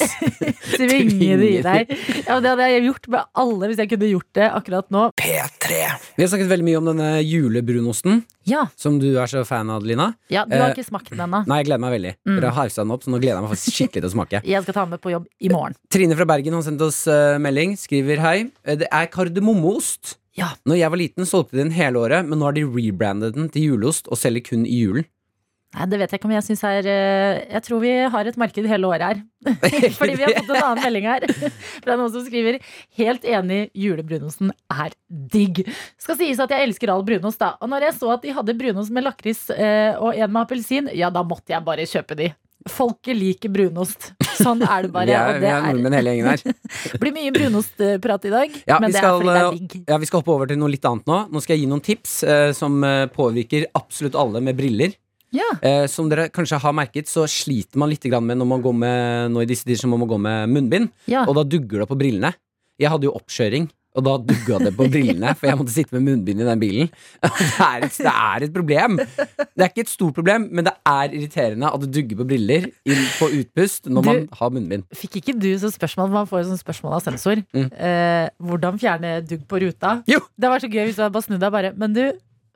tvinge 0.77 1.37
det 1.43 1.51
i 1.59 1.63
deg. 1.67 1.95
Ja, 2.29 2.39
det 2.41 2.53
hadde 2.55 2.69
jeg 2.71 2.87
gjort 2.89 3.09
med 3.17 3.27
alle 3.43 3.71
hvis 3.73 3.83
jeg 3.83 3.91
kunne 3.93 4.13
gjort 4.13 4.31
det 4.39 4.49
akkurat 4.61 4.91
nå. 4.95 5.07
P3. 5.19 5.81
Vi 6.17 6.25
har 6.25 6.31
snakket 6.33 6.53
veldig 6.55 6.69
mye 6.71 6.81
om 6.83 6.91
denne 6.93 7.11
julebrunosten, 7.27 8.23
Ja, 8.49 8.65
som 8.81 8.97
du 9.03 9.07
er 9.21 9.29
så 9.31 9.43
fan 9.47 9.69
av, 9.71 9.83
Adelina. 9.83 10.13
ja 10.33 10.47
du 10.49 10.55
har 10.57 10.71
Eh, 10.71 10.77
ikke 10.79 10.87
smakt 10.89 11.11
den 11.13 11.21
ennå. 11.27 11.43
Nei, 11.51 11.59
jeg 11.61 11.67
gleder 11.69 11.83
meg 11.83 11.93
veldig. 11.97 12.13
Mm. 12.27 12.37
Dere 12.39 12.51
har 12.55 12.57
hausa 12.65 12.83
den 12.85 12.95
opp, 12.95 13.03
så 13.05 13.11
nå 13.13 13.19
gleder 13.21 13.37
jeg 13.37 13.45
meg 13.45 13.53
faktisk 13.53 13.77
skikkelig 13.77 14.01
til 14.05 14.09
å 14.09 14.13
smake. 14.15 14.41
Jeg 14.55 14.63
skal 14.65 14.75
ta 14.79 14.85
den 14.87 14.95
med 14.97 15.03
på 15.05 15.13
jobb 15.13 15.27
i 15.45 15.51
morgen. 15.53 15.77
Trine 15.93 16.17
fra 16.19 16.27
Bergen 16.31 16.57
har 16.57 16.65
sendt 16.67 16.83
oss 16.87 17.03
eh, 17.11 17.37
melding. 17.43 17.77
Skriver 17.79 18.23
hei. 18.25 18.37
Eh, 18.65 18.79
Det 18.81 18.89
er 18.91 19.11
kardemommeost. 19.41 20.19
Ja. 20.39 20.55
Når 20.65 20.79
jeg 20.79 20.91
var 20.93 21.01
liten, 21.01 21.27
solgte 21.27 21.57
de 21.57 21.65
den 21.65 21.75
hele 21.75 21.99
året, 21.99 22.27
men 22.27 22.39
nå 22.39 22.51
har 22.51 22.57
de 22.57 22.69
rebrandet 22.69 23.35
den 23.35 23.49
til 23.51 23.73
juleost 23.73 24.09
og 24.09 24.19
selger 24.21 24.53
kun 24.53 24.67
i 24.67 24.85
julen. 24.85 25.09
Nei, 25.71 25.85
det 25.87 26.01
vet 26.01 26.11
jeg 26.11 26.19
ikke 26.19 26.27
om 26.27 26.33
jeg 26.35 26.43
syns 26.43 26.63
er 26.67 26.87
eh, 26.91 27.37
Jeg 27.47 27.63
tror 27.63 27.79
vi 27.79 27.93
har 28.11 28.27
et 28.27 28.39
marked 28.43 28.65
hele 28.67 28.89
året 28.89 29.05
her. 29.07 29.21
Fordi 30.01 30.17
vi 30.19 30.25
har 30.25 30.33
fått 30.35 30.51
en 30.51 30.65
annen 30.65 30.83
melding 30.83 31.07
her 31.07 31.27
fra 31.85 31.95
noen 31.95 32.11
som 32.11 32.25
skriver 32.27 32.59
Helt 32.99 33.23
enig, 33.23 33.61
julebrunosten 33.79 34.51
er 34.67 34.97
digg. 35.07 35.63
Skal 36.03 36.19
sies 36.19 36.43
at 36.43 36.51
jeg 36.51 36.67
elsker 36.67 36.91
all 36.91 37.07
brunost, 37.07 37.39
da. 37.39 37.53
Og 37.63 37.71
når 37.71 37.87
jeg 37.87 37.99
så 38.01 38.11
at 38.17 38.27
de 38.27 38.35
hadde 38.35 38.57
brunost 38.59 38.91
med 38.91 39.07
lakris 39.07 39.45
eh, 39.55 39.95
og 39.95 40.19
en 40.19 40.35
med 40.35 40.43
appelsin, 40.43 40.91
ja, 40.91 41.13
da 41.15 41.23
måtte 41.23 41.55
jeg 41.55 41.67
bare 41.67 41.87
kjøpe 41.87 42.19
de. 42.19 42.33
Folket 42.69 43.17
liker 43.17 43.49
brunost. 43.49 44.11
Sånn 44.37 44.61
er 44.67 44.85
det 44.85 44.91
bare. 44.93 45.07
vi 45.09 45.15
er, 45.17 45.29
og 45.35 45.41
det 45.41 45.49
er 45.49 45.57
er, 45.57 45.67
nordmenn 45.73 45.97
hele 45.97 46.13
gjengen 46.13 46.29
her. 46.29 46.57
blir 47.01 47.15
mye 47.17 47.33
brunostprat 47.33 48.27
i 48.29 48.33
dag, 48.35 48.59
Ja, 48.69 48.79
men 48.83 48.93
det 48.93 49.01
skal, 49.01 49.15
er 49.15 49.21
fordi 49.21 49.31
det 49.31 49.41
eh, 49.41 49.47
er 49.47 49.61
digg. 49.61 49.77
Ja, 49.89 49.99
Vi 50.03 50.09
skal 50.11 50.21
hoppe 50.23 50.35
over 50.35 50.51
til 50.51 50.61
noe 50.61 50.73
litt 50.73 50.85
annet 50.85 51.09
nå. 51.09 51.21
Nå 51.33 51.41
skal 51.45 51.57
jeg 51.57 51.65
gi 51.65 51.71
noen 51.71 51.85
tips 51.85 52.17
eh, 52.29 52.51
som 52.57 52.77
eh, 52.85 53.07
påvirker 53.15 53.71
absolutt 53.81 54.19
alle 54.21 54.43
med 54.45 54.59
briller. 54.61 54.93
Ja. 55.31 55.47
Eh, 55.63 55.87
som 55.87 56.09
dere 56.11 56.29
kanskje 56.35 56.59
har 56.61 56.75
merket, 56.75 57.09
så 57.09 57.25
sliter 57.31 57.79
man 57.81 57.91
litt 57.93 58.05
med 58.11 58.39
når 58.41 58.49
man 58.51 58.63
går 58.65 58.75
med 58.75 59.31
Nå 59.33 59.45
i 59.45 59.49
disse 59.49 59.65
tider 59.65 59.79
så 59.85 59.91
må 59.91 60.01
man 60.01 60.11
gå 60.11 60.19
med 60.19 60.51
munnbind, 60.51 60.91
Ja. 61.07 61.25
og 61.27 61.37
da 61.39 61.45
dugger 61.45 61.81
det 61.85 61.89
på 61.89 61.99
brillene. 61.99 62.35
Jeg 62.81 62.91
hadde 62.91 63.07
jo 63.07 63.15
oppkjøring, 63.15 63.69
og 63.99 64.05
da 64.07 64.13
dugga 64.23 64.59
det 64.63 64.71
på 64.79 64.87
brillene, 64.93 65.33
for 65.35 65.49
jeg 65.51 65.59
måtte 65.59 65.73
sitte 65.75 65.97
med 65.97 66.05
munnbind 66.07 66.43
i 66.43 66.47
den 66.47 66.61
bilen. 66.63 66.91
Det 67.27 67.49
er, 67.67 67.85
et, 67.89 67.97
det 67.99 68.13
er 68.13 68.45
et 68.47 68.53
problem. 68.55 68.97
Det 69.01 69.65
er 69.65 69.69
ikke 69.73 69.83
et 69.85 69.91
stort 69.91 70.15
problem, 70.17 70.47
men 70.55 70.65
det 70.69 70.73
er 70.87 71.13
irriterende 71.19 71.69
at 71.75 71.83
det 71.83 71.91
dugger 71.97 72.21
på 72.21 72.27
briller 72.31 72.69
inn 72.89 73.03
på 73.19 73.29
utpust 73.41 73.91
når 73.91 74.03
Du- 74.07 74.09
man 74.11 74.23
har 74.41 74.51
munnbind. 74.55 74.85
Fikk 74.97 75.19
ikke 75.21 75.35
du 75.43 75.49
sånn 75.59 75.75
spørsmål 75.75 76.11
Man 76.15 76.27
får 76.31 76.43
jo 76.45 76.49
sånn 76.53 76.63
spørsmål 76.63 76.97
av 77.01 77.05
sensor. 77.09 77.43
Mm. 77.57 77.67
Eh, 77.75 78.29
hvordan 78.41 78.79
fjerne 78.81 79.13
dugg 79.27 79.43
på 79.51 79.61
ruta? 79.67 79.97
Jo. 80.11 80.21
Det 80.39 80.49
var 80.55 80.63
så 80.63 80.71
gøy 80.71 80.85
hvis 80.87 80.97
du 80.99 81.03
hadde 81.05 81.15
bare 81.19 81.27
snudd 81.27 81.43
deg 81.43 81.53
bare 81.55 81.73
Men 81.77 81.93
du, 81.97 82.03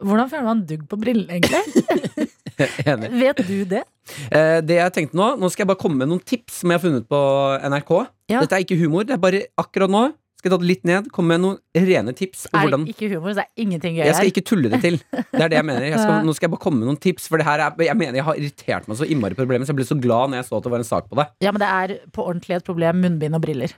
hvordan 0.05 0.31
fjerner 0.31 0.49
man 0.53 0.65
dugg 0.71 0.87
på 0.91 0.99
brillene, 1.03 1.41
egentlig? 1.41 2.29
Enig. 2.87 3.11
Vet 3.19 3.41
du 3.49 3.57
det? 3.75 3.83
Eh, 4.31 4.61
det 4.63 4.77
jeg 4.79 4.93
tenkte 4.95 5.19
nå, 5.19 5.33
nå 5.41 5.49
skal 5.51 5.65
jeg 5.65 5.71
bare 5.73 5.81
komme 5.83 5.99
med 6.05 6.11
noen 6.13 6.23
tips 6.23 6.61
som 6.63 6.71
jeg 6.71 6.79
har 6.79 6.85
funnet 6.87 7.09
på 7.11 7.21
NRK. 7.67 7.93
Ja. 8.31 8.41
Dette 8.45 8.55
er 8.61 8.63
ikke 8.67 8.79
humor, 8.79 9.03
det 9.09 9.17
er 9.17 9.23
bare 9.23 9.41
akkurat 9.59 9.91
nå. 9.91 10.05
Skal 10.45 10.51
jeg 10.51 10.59
ta 10.59 10.61
det 10.61 10.69
litt 10.69 10.83
ned, 10.85 11.07
komme 11.09 11.33
med 11.33 11.41
noen 11.41 11.87
rene 11.89 12.13
tips. 12.13 12.43
Er 12.51 12.67
hvordan 12.67 12.83
ikke 12.93 13.07
humor, 13.15 13.33
så 13.33 13.47
er 13.47 13.63
ingenting 13.65 13.95
gøy 13.97 14.03
Jeg 14.05 14.17
skal 14.19 14.29
ikke 14.29 14.43
tulle 14.45 14.69
det 14.75 14.81
til. 14.83 14.99
Det 15.09 15.41
er 15.41 15.53
det 15.55 15.57
jeg 15.57 15.65
mener. 15.65 15.87
Jeg 15.89 16.03
skal, 16.03 16.19
nå 16.29 16.35
skal 16.37 16.51
jeg 16.51 16.53
bare 16.53 16.65
komme 16.67 16.83
med 16.83 16.91
noen 16.91 16.99
tips, 17.01 17.31
for 17.33 17.41
det 17.41 17.47
her 17.49 17.63
er, 17.65 17.79
jeg 17.87 17.97
mener 17.97 18.21
jeg 18.21 18.27
har 18.27 18.41
irritert 18.43 18.91
meg 18.91 18.99
så 19.01 19.09
innmari 19.09 19.39
på 19.39 19.41
problemet, 19.41 19.65
så 19.65 19.73
jeg 19.73 19.79
ble 19.81 19.87
så 19.89 19.97
glad 19.97 20.35
når 20.35 20.43
jeg 20.43 20.49
så 20.51 20.59
at 20.59 20.67
det 20.67 20.73
var 20.75 20.85
en 20.85 20.91
sak 20.91 21.09
på 21.09 21.17
det. 21.23 21.27
Ja, 21.47 21.55
men 21.55 21.65
det 21.65 21.71
er 21.71 21.95
på 22.13 22.27
ordentlig 22.29 22.59
et 22.59 22.69
problem. 22.69 23.01
Munnbind 23.07 23.41
og 23.41 23.45
briller. 23.47 23.73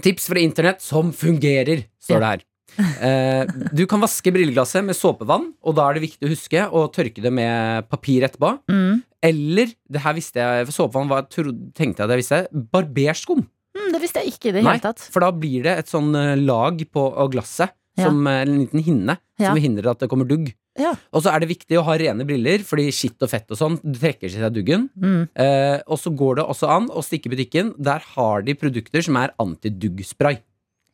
Tips 0.00 0.30
fra 0.32 0.40
internett 0.40 0.80
som 0.80 1.12
fungerer, 1.12 1.84
står 2.00 2.24
det 2.24 2.32
her. 2.32 2.46
Eh, 2.78 3.48
du 3.74 3.80
kan 3.90 3.98
vaske 4.02 4.30
brilleglasset 4.30 4.84
med 4.86 4.94
såpevann, 4.94 5.48
og 5.66 5.74
da 5.74 5.86
er 5.88 5.96
det 5.96 6.02
viktig 6.04 6.26
å 6.26 6.30
huske 6.30 6.64
å 6.68 6.82
tørke 6.92 7.22
det 7.24 7.32
med 7.34 7.88
papir 7.90 8.26
etterpå. 8.26 8.52
Mm. 8.70 9.00
Eller, 9.24 9.72
det 9.90 10.02
her 10.04 10.14
visste 10.14 10.38
jeg, 10.42 10.66
for 10.68 10.76
såpevann 10.76 11.10
var, 11.10 11.24
tenkte 11.32 11.88
jeg 11.88 12.04
at 12.04 12.12
jeg 12.12 12.20
visste, 12.20 12.40
barberskum. 12.74 13.42
Mm, 13.76 13.90
det 13.92 14.00
visste 14.00 14.22
jeg 14.22 14.32
ikke 14.34 14.48
i 14.50 14.52
det 14.56 14.62
Nei, 14.64 14.76
hele 14.78 14.84
tatt. 14.88 15.00
For 15.12 15.20
da 15.20 15.30
blir 15.32 15.62
det 15.66 15.74
et 15.82 15.90
sånn 15.90 16.14
eh, 16.16 16.36
lag 16.40 16.78
på 16.92 17.04
glasset, 17.32 17.74
Ja. 17.98 18.06
som 18.06 18.26
eh, 18.30 18.42
en 18.46 18.58
liten 18.64 18.82
hinne, 18.84 19.18
Ja. 19.38 19.50
som 19.50 19.56
hindrer 19.58 19.90
at 19.90 19.98
det 20.00 20.08
kommer 20.08 20.24
dugg. 20.28 20.54
Ja. 20.78 20.92
Og 21.12 21.22
så 21.24 21.32
er 21.34 21.40
det 21.40 21.48
viktig 21.50 21.76
å 21.78 21.82
ha 21.82 21.96
rene 21.98 22.24
briller, 22.24 22.62
fordi 22.62 22.86
skitt 22.94 23.20
og 23.22 23.28
fett 23.32 23.50
og 23.50 23.58
sånn 23.58 23.78
trekker 23.82 24.30
seg 24.30 24.52
duggen. 24.54 24.88
Mm. 24.96 25.28
Eh, 25.34 25.80
og 25.88 25.98
så 25.98 26.12
går 26.14 26.36
det 26.36 26.44
også 26.46 26.68
an 26.70 26.86
å 26.94 27.02
stikke 27.02 27.26
i 27.26 27.34
butikken. 27.34 27.74
Der 27.82 27.98
har 28.14 28.42
de 28.42 28.54
produkter 28.54 29.02
som 29.02 29.16
er 29.16 29.32
antiduggspray. 29.42 30.38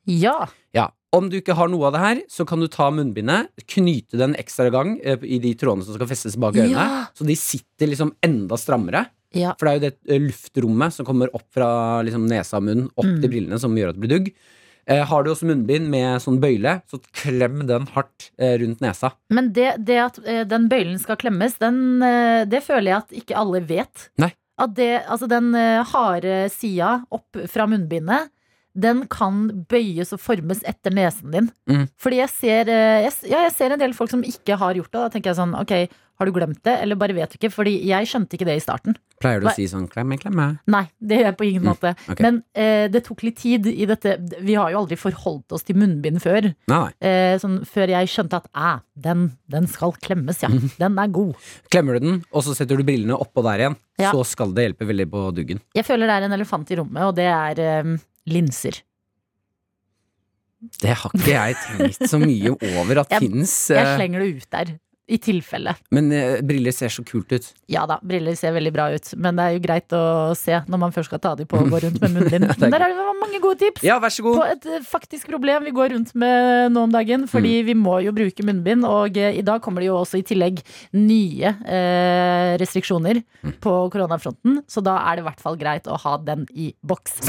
Ja. 0.06 0.48
Ja. 0.74 0.88
Om 1.14 1.28
du 1.30 1.36
ikke 1.40 1.54
har 1.54 1.68
noe 1.70 1.86
av 1.86 1.92
det 1.94 2.00
her, 2.02 2.22
så 2.32 2.46
kan 2.48 2.58
du 2.60 2.66
ta 2.66 2.88
munnbindet, 2.90 3.48
knyte 3.70 4.18
den 4.18 4.34
ekstra 4.40 4.70
gang 4.72 4.96
eh, 5.04 5.16
i 5.22 5.38
de 5.38 5.52
trådene 5.54 5.84
som 5.86 5.94
skal 5.94 6.08
festes 6.10 6.34
bak 6.40 6.54
øynene, 6.56 6.72
Ja. 6.74 7.04
så 7.14 7.24
de 7.28 7.36
sitter 7.36 7.86
liksom 7.92 8.14
enda 8.24 8.56
strammere. 8.58 9.06
Ja. 9.34 9.54
For 9.58 9.66
det 9.66 9.72
er 9.72 9.78
jo 9.78 9.84
det 9.86 10.14
eh, 10.14 10.20
luftrommet 10.28 10.94
som 10.96 11.06
kommer 11.06 11.32
opp 11.34 11.46
fra 11.54 11.68
liksom, 12.06 12.26
nesa 12.30 12.58
og 12.60 12.66
munnen 12.68 12.90
opp 12.94 13.04
Mm. 13.08 13.20
til 13.22 13.30
brillene, 13.32 13.58
som 13.60 13.74
gjør 13.76 13.92
at 13.92 13.98
det 13.98 14.04
blir 14.06 14.14
dugg. 14.18 14.30
Eh, 14.86 15.00
har 15.08 15.24
du 15.24 15.30
også 15.32 15.46
munnbind 15.48 15.88
med 15.88 16.20
sånn 16.20 16.40
bøyle, 16.42 16.74
så 16.90 16.98
klem 17.16 17.62
den 17.66 17.86
hardt 17.94 18.30
eh, 18.38 18.58
rundt 18.60 18.82
nesa. 18.84 19.14
Men 19.32 19.52
det, 19.56 19.70
det 19.88 19.96
at 20.02 20.18
eh, 20.26 20.42
den 20.44 20.66
bøylen 20.68 20.98
skal 21.00 21.16
klemmes, 21.16 21.56
den, 21.62 22.02
eh, 22.04 22.44
det 22.44 22.60
føler 22.66 22.90
jeg 22.90 22.98
at 22.98 23.14
ikke 23.22 23.38
alle 23.40 23.62
vet. 23.64 24.10
Nei. 24.20 24.34
At 24.60 24.74
det, 24.76 24.90
altså 25.08 25.26
den 25.26 25.48
eh, 25.56 25.80
harde 25.88 26.36
sida 26.52 26.98
opp 27.10 27.40
fra 27.50 27.64
munnbindet, 27.66 28.28
den 28.74 29.04
kan 29.06 29.44
bøyes 29.70 30.10
og 30.16 30.18
formes 30.22 30.62
etter 30.66 30.90
nesen 30.94 31.30
din. 31.34 31.50
Mm. 31.70 31.84
Fordi 32.00 32.16
jeg 32.22 32.32
ser, 32.34 32.68
eh, 32.72 33.04
jeg, 33.06 33.12
ja, 33.30 33.44
jeg 33.46 33.52
ser 33.54 33.74
en 33.76 33.78
del 33.84 33.94
folk 33.94 34.10
som 34.10 34.24
ikke 34.26 34.56
har 34.58 34.74
gjort 34.74 34.90
det. 34.90 35.00
Da 35.04 35.12
tenker 35.14 35.30
jeg 35.30 35.38
sånn, 35.38 35.54
ok, 35.60 35.74
har 36.14 36.28
du 36.28 36.32
glemt 36.34 36.60
det, 36.62 36.76
eller 36.82 36.94
bare 36.98 37.14
vet 37.16 37.32
du 37.32 37.38
ikke? 37.40 37.50
Fordi 37.50 37.72
jeg 37.88 38.06
skjønte 38.06 38.36
ikke 38.36 38.46
det 38.46 38.54
i 38.58 38.62
starten. 38.62 38.94
Pleier 39.22 39.40
du 39.42 39.48
å 39.50 39.54
si 39.56 39.64
sånn 39.70 39.88
klemme, 39.90 40.14
klemme? 40.20 40.44
Nei, 40.70 40.84
det 41.02 41.16
gjør 41.20 41.26
jeg 41.30 41.36
på 41.40 41.46
ingen 41.48 41.62
Mm, 41.64 41.70
måte. 41.72 41.90
Men 42.22 42.38
eh, 42.54 42.86
det 42.92 43.02
tok 43.06 43.22
litt 43.26 43.38
tid 43.40 43.66
i 43.70 43.86
dette. 43.90 44.16
Vi 44.42 44.54
har 44.58 44.70
jo 44.74 44.82
aldri 44.84 44.98
forholdt 45.00 45.54
oss 45.56 45.66
til 45.66 45.78
munnbind 45.80 46.22
før. 46.22 46.50
Eh, 47.00 47.34
sånn, 47.42 47.60
før 47.66 47.94
jeg 47.96 48.10
skjønte 48.12 48.42
at 48.42 48.46
æ, 48.54 48.72
den, 49.06 49.24
den 49.50 49.66
skal 49.70 49.94
klemmes, 50.02 50.42
ja. 50.44 50.50
Mm. 50.54 50.70
Den 50.78 50.98
er 51.02 51.10
god. 51.14 51.34
Klemmer 51.70 51.98
du 51.98 52.06
den, 52.06 52.22
og 52.30 52.46
så 52.46 52.54
setter 52.58 52.78
du 52.78 52.86
brillene 52.86 53.18
oppå 53.18 53.42
der 53.46 53.64
igjen, 53.66 53.78
Ja. 54.02 54.10
så 54.14 54.24
skal 54.26 54.50
det 54.54 54.68
hjelpe 54.68 54.86
veldig 54.90 55.06
på 55.10 55.28
duggen. 55.34 55.60
Jeg 55.74 55.86
føler 55.86 56.06
det 56.10 56.14
er 56.18 56.26
en 56.28 56.32
elefant 56.38 56.70
i 56.70 56.78
rommet, 56.78 57.02
og 57.10 57.14
det 57.18 57.26
er 57.30 57.62
eh, 57.62 57.96
linser. 58.30 58.80
Det 60.80 60.94
har 60.96 61.12
ikke 61.12 61.28
jeg 61.34 61.56
tenkt 61.66 62.08
så 62.08 62.16
mye 62.22 62.54
over 62.78 63.02
at 63.04 63.12
fins. 63.20 63.52
Jeg 63.74 63.98
slenger 63.98 64.24
det 64.24 64.30
ut 64.38 64.50
der. 64.54 64.74
I 65.04 65.18
tilfelle. 65.20 65.74
Men 65.92 66.06
eh, 66.16 66.38
briller 66.40 66.72
ser 66.72 66.88
så 66.88 67.02
kult 67.04 67.28
ut. 67.36 67.44
Ja 67.68 67.82
da, 67.84 67.98
briller 68.00 68.32
ser 68.40 68.54
veldig 68.56 68.70
bra 68.72 68.86
ut, 68.94 69.10
men 69.20 69.36
det 69.36 69.44
er 69.44 69.52
jo 69.52 69.60
greit 69.66 69.92
å 69.92 70.00
se 70.40 70.62
når 70.64 70.80
man 70.80 70.94
først 70.96 71.10
skal 71.10 71.20
ta 71.20 71.34
de 71.36 71.44
på 71.44 71.58
og 71.60 71.68
gå 71.74 71.82
rundt 71.84 72.00
med 72.00 72.14
munnbind. 72.14 72.46
Der 72.72 72.78
er 72.86 72.94
det 72.94 73.04
mange 73.20 73.42
gode 73.44 73.60
tips. 73.60 73.84
Ja, 73.84 73.98
vær 74.00 74.08
så 74.16 74.24
På 74.24 74.46
et 74.48 74.64
eh, 74.64 74.80
faktisk 74.88 75.28
problem 75.28 75.68
vi 75.68 75.74
går 75.76 75.92
rundt 75.92 76.14
med 76.16 76.72
nå 76.72 76.86
om 76.88 76.96
dagen, 76.96 77.28
fordi 77.28 77.58
Mm. 77.60 77.66
vi 77.68 77.74
må 77.84 77.98
jo 78.06 78.16
bruke 78.16 78.48
munnbind. 78.48 78.88
Og 78.88 79.20
eh, 79.20 79.36
i 79.36 79.44
dag 79.44 79.60
kommer 79.60 79.84
det 79.84 79.90
jo 79.92 80.00
også 80.00 80.22
i 80.22 80.24
tillegg 80.24 80.64
nye 80.96 81.52
eh, 81.68 82.56
restriksjoner 82.64 83.20
Mm. 83.44 83.58
på 83.60 83.76
koronafronten, 83.92 84.62
så 84.64 84.80
da 84.80 84.96
er 85.04 85.18
det 85.20 85.26
i 85.26 85.28
hvert 85.28 85.44
fall 85.44 85.60
greit 85.60 85.84
å 85.92 86.00
ha 86.00 86.16
den 86.32 86.48
i 86.56 86.72
boks. 86.80 87.20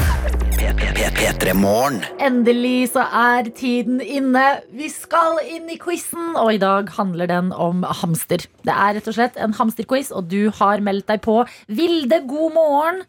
P3 0.95 1.51
Morgen. 1.59 1.97
Endelig 2.23 2.93
så 2.93 3.03
er 3.03 3.49
tiden 3.57 3.97
inne. 3.99 4.43
Vi 4.71 4.87
skal 4.87 5.41
inn 5.43 5.67
i 5.67 5.75
quizen, 5.81 6.37
og 6.39 6.53
i 6.55 6.59
dag 6.61 6.87
handler 6.95 7.27
den 7.27 7.49
om 7.51 7.81
hamster. 7.83 8.45
Det 8.63 8.71
er 8.71 8.95
rett 8.95 9.09
og 9.11 9.17
slett 9.17 9.35
en 9.35 9.55
hamsterquiz, 9.57 10.13
og 10.15 10.29
du 10.31 10.47
har 10.55 10.83
meldt 10.85 11.09
deg 11.11 11.19
på. 11.25 11.41
Vilde, 11.67 12.21
god 12.29 12.55
morgen! 12.55 13.01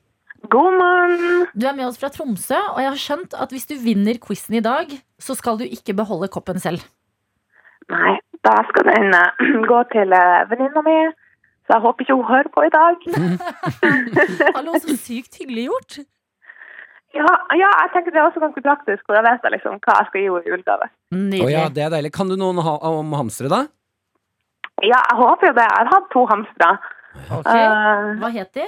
God 0.51 0.75
morgen! 0.81 1.47
Du 1.55 1.69
er 1.71 1.77
med 1.79 1.87
oss 1.87 2.01
fra 2.03 2.11
Tromsø, 2.11 2.59
og 2.73 2.83
jeg 2.83 2.91
har 2.91 3.05
skjønt 3.05 3.39
at 3.39 3.55
hvis 3.55 3.71
du 3.71 3.77
vinner 3.79 4.19
quizen 4.19 4.59
i 4.59 4.65
dag, 4.67 4.91
så 5.23 5.39
skal 5.39 5.63
du 5.63 5.65
ikke 5.69 5.95
beholde 5.95 6.31
koppen 6.35 6.59
selv. 6.63 6.83
Nei, 7.93 8.17
da 8.43 8.57
skal 8.73 8.91
den 8.91 9.15
eh, 9.15 9.47
gå 9.71 9.85
til 9.95 10.11
uh, 10.11 10.43
venninna 10.51 10.83
mi, 10.91 10.99
så 11.71 11.79
jeg 11.79 11.87
håper 11.87 12.03
ikke 12.03 12.19
hun 12.19 12.29
hører 12.35 12.51
på 12.51 12.67
i 12.67 12.75
dag. 12.75 13.09
Hallo, 14.59 14.75
så 14.83 14.99
sykt 14.99 15.39
hyggelig 15.39 15.71
gjort. 15.71 16.03
Ja, 17.17 17.33
ja, 17.57 17.69
jeg 17.83 17.91
tenker 17.95 18.13
det 18.15 18.21
er 18.21 18.27
også 18.29 18.41
ganske 18.43 18.63
praktisk, 18.65 19.03
for 19.07 19.17
da 19.17 19.23
vet 19.27 19.45
jeg 19.47 19.53
liksom 19.57 19.79
hva 19.81 19.95
jeg 20.01 20.09
skal 20.11 20.21
gi 20.21 20.27
henne 20.29 20.43
i 20.45 20.51
julegave. 20.53 20.89
Å 21.47 21.51
ja, 21.53 21.65
det 21.73 21.85
er 21.87 21.93
deilig. 21.97 22.13
Kan 22.17 22.29
du 22.29 22.37
noen 22.37 22.59
ha 22.67 22.75
om 22.91 23.13
hamstere, 23.17 23.49
da? 23.53 23.63
Ja, 24.85 24.99
jeg 25.01 25.17
håper 25.23 25.49
jo 25.51 25.55
det. 25.57 25.65
Jeg 25.71 25.79
har 25.79 25.93
hatt 25.95 26.11
to 26.13 26.25
hamstere. 26.29 26.73
Ok, 27.33 27.47
Eh, 27.49 28.11
Hva 28.21 28.31
het 28.35 28.53
de? 28.59 28.67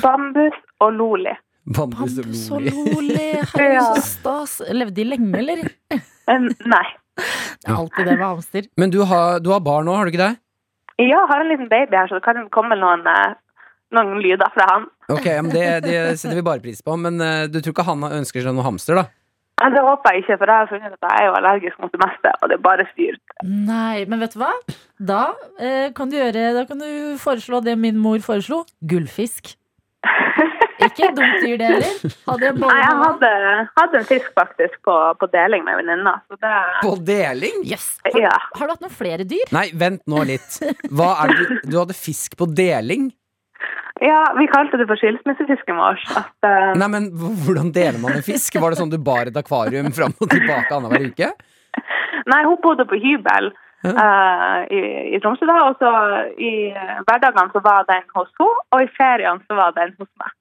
bambus 0.00 0.56
og 0.80 0.92
Loli. 0.96 1.34
Bambus 1.66 2.16
og 2.18 2.24
Bambus 2.24 2.44
og 2.52 2.62
loli. 2.64 2.94
loli. 2.94 3.28
Herregud, 3.52 3.74
Ja. 3.74 3.84
så 3.94 4.02
stas. 4.08 4.54
Levde 4.72 4.94
de 4.96 5.04
lenge, 5.04 5.34
eller? 5.38 5.68
Eh, 5.92 6.48
nei. 6.64 6.86
Det 7.16 7.68
er 7.70 7.76
alltid 7.76 8.06
det 8.08 8.16
med 8.18 8.26
hamster. 8.26 8.62
Men 8.80 8.90
du 8.90 9.02
har, 9.04 9.38
du 9.40 9.50
har 9.52 9.60
barn 9.60 9.84
nå, 9.86 9.94
har 9.96 10.04
du 10.08 10.10
ikke 10.14 10.24
det? 10.24 10.34
Ja, 10.98 11.06
jeg 11.20 11.28
har 11.30 11.40
en 11.44 11.48
liten 11.52 11.68
baby 11.68 11.96
her, 11.96 12.08
så 12.10 12.18
det 12.18 12.24
kan 12.26 12.48
komme 12.54 12.76
noen, 12.78 13.04
eh, 13.06 13.34
noen 13.96 14.20
lyder 14.24 14.50
fra 14.54 14.66
han. 14.70 14.86
Ok, 15.12 15.26
men 15.42 15.50
det, 15.54 15.66
det 15.84 15.98
setter 16.20 16.38
vi 16.40 16.46
bare 16.46 16.62
pris 16.64 16.80
på. 16.84 16.96
Men 17.00 17.20
eh, 17.22 17.44
du 17.52 17.60
tror 17.60 17.74
ikke 17.76 17.86
han 17.90 18.04
ønsker 18.10 18.44
seg 18.44 18.54
noen 18.56 18.66
hamster, 18.68 19.00
da? 19.02 19.06
Ja, 19.62 19.68
det 19.70 19.82
håper 19.86 20.16
jeg 20.16 20.24
ikke, 20.24 20.36
for 20.40 20.50
jeg 20.50 20.60
har 20.64 20.70
funnet 20.70 20.94
at 20.96 21.04
jeg 21.06 21.20
er 21.22 21.28
jo 21.28 21.34
allergisk 21.38 21.76
mot 21.80 21.92
det 21.94 22.00
meste, 22.02 22.30
og 22.42 22.48
det 22.50 22.56
er 22.58 22.62
bare 22.64 22.86
styrt. 22.90 23.34
Nei, 23.46 24.00
men 24.10 24.18
vet 24.24 24.32
du 24.34 24.40
hva? 24.42 24.50
Da, 24.98 25.20
eh, 25.62 25.92
kan 25.94 26.10
du 26.10 26.16
gjøre, 26.18 26.48
da 26.56 26.64
kan 26.66 26.82
du 26.82 26.88
foreslå 27.22 27.60
det 27.62 27.76
min 27.78 28.00
mor 28.02 28.18
foreslo. 28.24 28.64
Gullfisk. 28.90 29.54
Ikke 30.84 31.08
dumt 31.16 31.38
dyr, 31.40 31.54
det 31.60 31.68
heller. 31.70 32.14
Hadde 32.26 32.48
jeg, 32.48 32.56
Nei, 32.60 32.74
jeg 32.82 32.96
hadde, 33.04 33.30
hadde 33.78 34.00
en 34.02 34.08
fisk 34.08 34.32
faktisk 34.36 34.74
på, 34.84 34.94
på 35.22 35.28
deling 35.32 35.62
med 35.64 35.78
venninna, 35.80 36.16
det 36.34 36.54
På 36.82 36.96
deling? 36.98 37.62
Yes. 37.70 37.86
Har, 38.04 38.18
Ja. 38.26 38.34
har 38.58 38.66
du 38.68 38.74
hatt 38.74 38.82
noen 38.84 38.92
flere 38.98 39.24
dyr? 39.30 39.46
Nei, 39.54 39.68
vent 39.80 40.02
nå 40.10 40.24
litt. 40.28 40.58
Hva 40.90 41.12
er 41.22 41.30
det 41.32 41.38
du, 41.38 41.54
du 41.70 41.78
hadde 41.78 41.96
fisk 41.96 42.34
på 42.42 42.50
deling? 42.50 43.12
Ja, 44.02 44.20
vi 44.38 44.46
kalte 44.50 44.78
det 44.80 44.88
for 44.90 44.98
skilsmissefisken 44.98 45.76
vår. 45.78 46.00
At, 46.18 46.32
eh, 46.48 46.70
Nei, 46.80 46.88
men 46.90 47.10
Hvordan 47.14 47.70
deler 47.74 48.00
man 48.02 48.18
en 48.18 48.24
fisk? 48.26 48.58
Var 48.60 48.74
det 48.74 48.80
sånn 48.80 48.92
du 48.92 48.98
bar 48.98 49.30
et 49.30 49.38
akvarium 49.38 49.92
fram 49.94 50.14
og 50.18 50.30
tilbake 50.32 50.74
annenhver 50.74 51.10
uke? 51.12 51.30
nei, 52.30 52.40
hun 52.46 52.58
bodde 52.62 52.86
på 52.88 52.98
hybel 53.02 53.50
uh, 53.84 54.60
i, 54.72 54.80
i 55.14 55.20
Tromsø 55.22 55.46
da, 55.48 55.58
og 55.68 55.80
så 55.82 55.90
i 56.40 56.52
hverdagene 57.06 57.50
så 57.52 57.62
var 57.64 57.86
den 57.90 58.06
hos 58.14 58.30
henne, 58.40 58.64
og 58.74 58.84
i 58.84 58.90
feriene 58.96 59.44
så 59.48 59.58
var 59.58 59.74
den 59.78 59.94
hos 59.98 60.10
meg. 60.22 60.34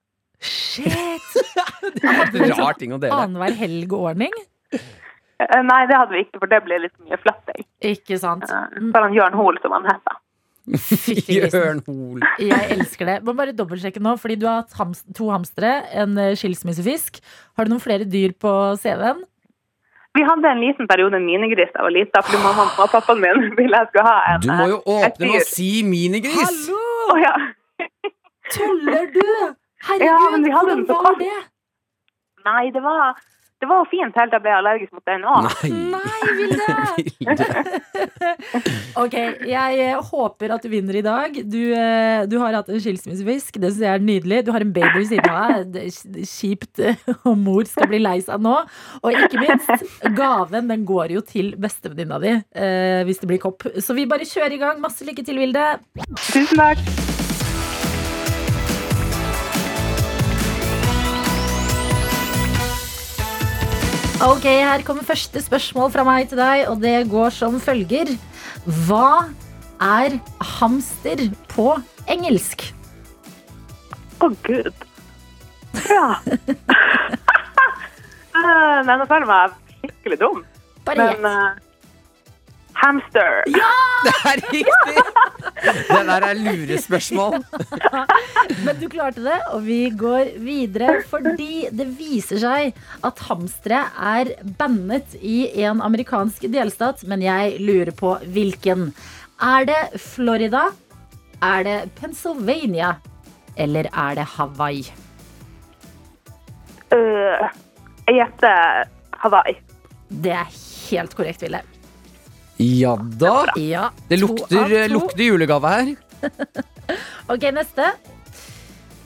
Shit! 0.43 1.29
Det 1.93 2.09
er 2.09 2.49
en 2.49 2.57
rar 2.59 2.77
ting 2.79 2.93
å 2.95 2.99
dele. 2.99 3.15
Annenhver 3.15 3.55
helg-ordning? 3.59 4.33
Eh, 4.73 5.61
nei, 5.65 5.81
det 5.89 5.97
hadde 5.97 6.15
vi 6.15 6.23
ikke, 6.23 6.39
for 6.41 6.51
det 6.51 6.61
ble 6.65 6.79
litt 6.85 6.95
mye 7.03 7.19
flatting. 7.19 7.65
Ikke 7.93 8.17
sant? 8.21 8.45
Uh, 8.49 8.67
for 8.93 9.05
han 9.05 9.15
Jørn 9.15 9.37
Hoel, 9.37 9.59
som 9.63 9.75
han 9.75 9.87
heter. 9.89 10.19
Fytti 10.63 11.39
grisen. 11.41 11.59
Jørn 11.59 11.81
Hoel. 11.87 12.23
Jeg 12.39 12.69
elsker 12.77 13.09
det. 13.09 13.17
Må 13.27 13.33
bare 13.35 13.51
dobbeltsjekke 13.55 13.99
nå, 14.03 14.15
fordi 14.21 14.37
du 14.39 14.45
har 14.47 14.61
hatt 14.61 14.77
hams 14.79 15.01
to 15.17 15.27
hamstere, 15.33 15.73
en 15.99 16.15
eh, 16.21 16.33
skilsmissefisk. 16.39 17.19
Har 17.57 17.67
du 17.67 17.73
noen 17.73 17.83
flere 17.83 18.07
dyr 18.07 18.31
på 18.39 18.51
CV-en? 18.79 19.25
Vi 20.13 20.21
hadde 20.27 20.45
en 20.45 20.61
liten 20.61 20.87
periode 20.87 21.17
minigris 21.19 21.71
da 21.73 21.81
jeg 21.81 21.87
var 21.87 21.93
lita, 21.95 22.21
fordi 22.21 22.39
mamma 22.43 22.67
og 22.69 22.91
pappaen 22.93 23.21
min 23.23 23.47
ville 23.59 23.79
jeg 23.81 23.89
skulle 23.89 24.05
ha 24.07 24.17
en 24.35 24.43
Du 24.45 24.49
må 24.53 24.67
jo 24.69 24.79
eh, 24.79 25.07
åpne 25.09 25.29
med 25.31 25.39
og 25.41 25.47
si 25.49 25.69
minigris! 25.87 26.67
Å, 26.69 27.17
ja. 27.19 27.33
Tuller 28.53 29.09
du? 29.15 29.25
Herregud, 29.83 30.05
Ja, 30.07 30.17
men 30.31 30.45
vi 30.45 30.53
hadde 30.53 30.75
hvordan 30.85 31.07
var 31.09 31.17
det? 31.19 31.39
Nei, 32.43 32.63
det 32.75 32.83
var, 32.83 33.17
det 33.63 33.69
var 33.71 33.83
jo 33.83 33.89
fint 33.91 34.17
helt 34.19 34.33
til 34.33 34.39
jeg 34.39 34.43
ble 34.43 34.55
allergisk 34.57 34.91
mot 34.93 35.05
DNA. 35.07 35.35
Nei. 35.47 35.69
Nei, 35.95 36.27
Vilde! 36.39 36.67
Ok, 39.03 39.15
jeg 39.47 39.79
eh, 39.81 40.01
håper 40.11 40.53
at 40.55 40.65
du 40.65 40.69
vinner 40.71 40.97
i 40.99 41.03
dag. 41.05 41.37
Du, 41.49 41.61
eh, 41.73 42.25
du 42.29 42.37
har 42.41 42.57
hatt 42.59 42.69
en 42.69 42.81
skilsmissefisk. 42.81 43.57
Det 43.57 43.71
syns 43.71 43.85
jeg 43.85 43.89
er 43.89 44.03
nydelig. 44.03 44.41
Du 44.45 44.51
har 44.53 44.65
en 44.65 44.73
baby 44.75 44.99
ved 44.99 45.09
siden 45.09 45.31
av 45.31 45.63
deg. 45.73 46.27
Kjipt 46.29 46.83
og 46.83 47.29
om 47.33 47.47
mor 47.47 47.65
skal 47.69 47.89
bli 47.91 48.01
lei 48.03 48.19
seg 48.25 48.43
nå. 48.43 48.57
Og 49.01 49.23
ikke 49.23 49.41
minst, 49.41 49.87
gaven 50.17 50.69
den 50.71 50.85
går 50.89 51.17
jo 51.17 51.25
til 51.25 51.53
bestevenninna 51.61 52.21
di 52.23 52.35
eh, 52.35 53.01
hvis 53.07 53.23
det 53.23 53.31
blir 53.31 53.41
kopp. 53.43 53.67
Så 53.81 53.97
vi 53.97 54.09
bare 54.09 54.27
kjører 54.29 54.57
i 54.57 54.61
gang. 54.61 54.83
Masse 54.83 55.07
lykke 55.07 55.25
til, 55.25 55.41
Vilde. 55.41 55.67
Tusen 56.29 56.59
takk. 56.59 57.12
Ok, 64.23 64.45
her 64.47 64.83
kommer 64.87 65.03
første 65.03 65.41
spørsmål 65.43 65.89
fra 65.91 66.03
meg 66.07 66.29
til 66.31 66.39
deg, 66.39 66.61
og 66.71 66.79
det 66.83 67.09
går 67.11 67.33
som 67.35 67.57
følger. 67.61 68.13
Hva 68.87 69.27
er 69.83 70.15
hamster 70.59 71.25
på 71.51 71.73
engelsk? 72.07 72.63
Å, 74.23 74.31
gud. 74.47 74.87
Ja. 75.89 76.07
Eh, 78.33 78.77
Nei, 78.83 78.95
nå 78.97 79.05
føler 79.05 79.23
jeg 79.23 79.29
meg 79.29 79.51
skikkelig 79.93 80.15
dum. 80.19 80.39
Bare 80.87 81.03
Men 81.05 81.11
gjett. 81.21 81.62
Hamster. 82.77 83.43
Det 84.03 84.13
er 84.27 84.41
riktig! 84.51 85.03
Det 85.63 85.99
der 86.09 86.25
er 86.27 86.39
lurespørsmål. 86.39 87.37
Men 88.65 88.79
du 88.81 88.89
klarte 88.91 89.23
det, 89.23 89.37
og 89.55 89.63
vi 89.63 89.79
går 89.95 90.33
videre 90.43 90.97
fordi 91.07 91.69
det 91.71 91.87
viser 91.95 92.41
seg 92.41 92.81
at 93.07 93.23
hamstere 93.29 93.85
er 93.95 94.33
bannet 94.59 95.15
i 95.21 95.45
en 95.63 95.79
amerikansk 95.85 96.49
delstat, 96.51 97.05
men 97.07 97.23
jeg 97.23 97.57
lurer 97.63 97.93
på 97.95 98.17
hvilken. 98.35 98.91
Er 99.39 99.67
det 99.69 100.01
Florida? 100.01 100.67
Er 101.43 101.63
det 101.67 101.79
Pennsylvania? 101.99 102.95
Eller 103.55 103.87
er 103.91 104.19
det 104.19 104.27
Hawaii? 104.35 104.83
Uh, 106.93 107.47
jeg 108.07 108.19
gjetter 108.19 108.89
Hawaii. 109.23 109.55
Det 110.23 110.35
er 110.35 110.49
helt 110.89 111.15
korrekt, 111.17 111.41
Ville. 111.41 111.63
Ja 112.61 112.95
da. 113.19 113.45
Ja, 113.57 113.87
Det 114.09 114.19
lukter, 114.21 114.87
lukter 114.91 115.23
julegave 115.31 115.69
her. 115.77 115.93
Ok, 117.31 117.45
neste. 117.55 117.85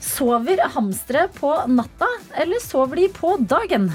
Sover 0.02 0.58
hamstere 0.74 1.28
på 1.36 1.52
natta, 1.70 2.08
eller 2.42 2.60
sover 2.64 2.98
de 2.98 3.06
på 3.14 3.36
dagen? 3.50 3.86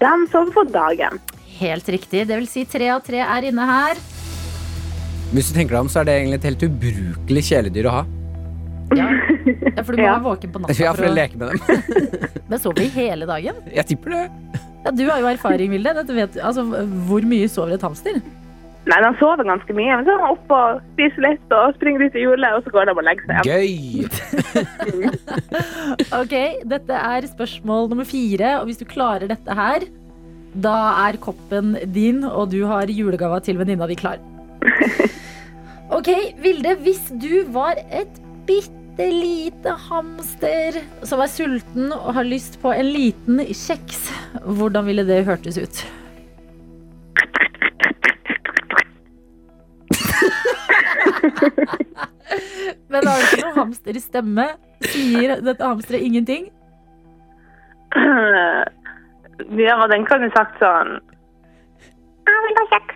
De 0.00 0.12
sover 0.32 0.52
på 0.56 0.64
dagen. 0.72 1.20
Helt 1.58 1.88
riktig. 1.92 2.24
Det 2.28 2.38
vil 2.40 2.48
si 2.50 2.64
tre 2.68 2.88
av 2.94 3.02
tre 3.04 3.20
er 3.20 3.46
inne 3.50 3.66
her. 3.68 4.00
Hvis 5.34 5.50
du 5.50 5.56
tenker 5.58 5.76
deg 5.76 5.82
om, 5.84 5.90
så 5.92 6.00
er 6.02 6.08
det 6.08 6.14
egentlig 6.22 6.40
et 6.40 6.46
helt 6.48 6.64
ubrukelig 6.68 7.44
kjæledyr 7.50 7.88
å 7.90 7.94
ha. 7.98 8.02
Ja, 8.94 9.06
ja 9.76 9.84
for 9.84 9.92
du 9.92 10.00
må 10.00 10.06
Ja. 10.08 10.14
være 10.16 10.24
våken 10.30 10.54
på 10.54 10.62
natta. 10.64 10.78
Ja, 10.80 10.94
for 10.96 11.08
å... 11.08 11.12
leke 11.14 11.40
med 11.40 11.52
dem. 11.52 11.60
Men 12.50 12.62
sover 12.62 12.80
de 12.80 12.88
hele 12.96 13.28
dagen? 13.28 13.60
Jeg 13.74 13.88
tipper 13.92 14.16
det. 14.16 14.24
Ja, 14.84 14.92
Du 14.96 15.04
har 15.10 15.20
jo 15.20 15.28
erfaring, 15.32 15.72
Vilde. 15.76 15.92
Altså, 16.40 16.64
hvor 17.08 17.24
mye 17.28 17.48
sover 17.52 17.76
et 17.76 17.84
hamster? 17.84 18.20
Nei, 18.84 18.98
de 19.00 19.08
sover 19.16 19.46
ganske 19.48 19.72
mye. 19.76 19.94
Men 19.96 20.04
så 20.04 20.12
er 20.12 20.18
de 20.20 20.26
oppe 20.34 20.56
og 20.60 20.80
spiser 20.92 21.22
litt 21.24 21.52
og 21.56 21.72
springer 21.78 22.04
ut 22.04 22.16
i 22.18 22.24
hjulet, 22.24 22.56
og 22.58 22.62
så 22.66 22.70
går 22.74 22.84
de 22.90 22.94
og 22.94 23.06
legger 23.06 23.24
seg 23.28 23.34
igjen. 23.40 23.48
Gøy! 23.48 23.72
Ok, 26.20 26.34
Dette 26.68 26.94
er 26.98 27.26
spørsmål 27.30 27.88
nummer 27.90 28.06
fire, 28.08 28.48
og 28.60 28.64
hvis 28.68 28.80
du 28.80 28.84
klarer 28.88 29.26
dette 29.30 29.52
her, 29.56 29.80
da 30.54 30.74
er 31.06 31.16
koppen 31.22 31.74
din, 31.94 32.24
og 32.28 32.50
du 32.52 32.60
har 32.70 32.86
julegava 32.90 33.38
til 33.44 33.58
venninna 33.60 33.86
di 33.90 33.96
klar. 33.98 34.18
Ok, 35.94 36.08
Vilde, 36.42 36.72
hvis 36.82 37.04
du 37.20 37.44
var 37.54 37.74
et 37.92 38.14
bitte 38.48 39.06
lite 39.12 39.70
hamster 39.88 40.70
som 41.06 41.20
er 41.22 41.28
sulten 41.30 41.92
og 41.92 42.14
har 42.16 42.24
lyst 42.26 42.58
på 42.62 42.72
en 42.72 42.88
liten 42.94 43.40
kjeks, 43.44 44.10
hvordan 44.46 44.86
ville 44.88 45.04
det 45.06 45.26
hørtes 45.28 45.58
ut? 45.60 45.84
Men 52.90 53.06
har 53.06 53.18
du 53.18 53.22
ikke 53.26 53.42
noen 53.42 53.58
hamster 53.58 53.96
i 53.96 54.00
stemme? 54.02 54.46
Sier 54.84 55.40
dette 55.44 55.64
hamsteret 55.64 56.02
ingenting? 56.06 56.44
Ja, 59.58 59.86
den 59.90 60.04
kan 60.06 60.22
du 60.22 60.28
sagt 60.30 60.54
sånn 60.62 60.92
Jeg 62.22 62.38
vil 62.44 62.54
ha 62.60 62.64
kjeks. 62.70 62.94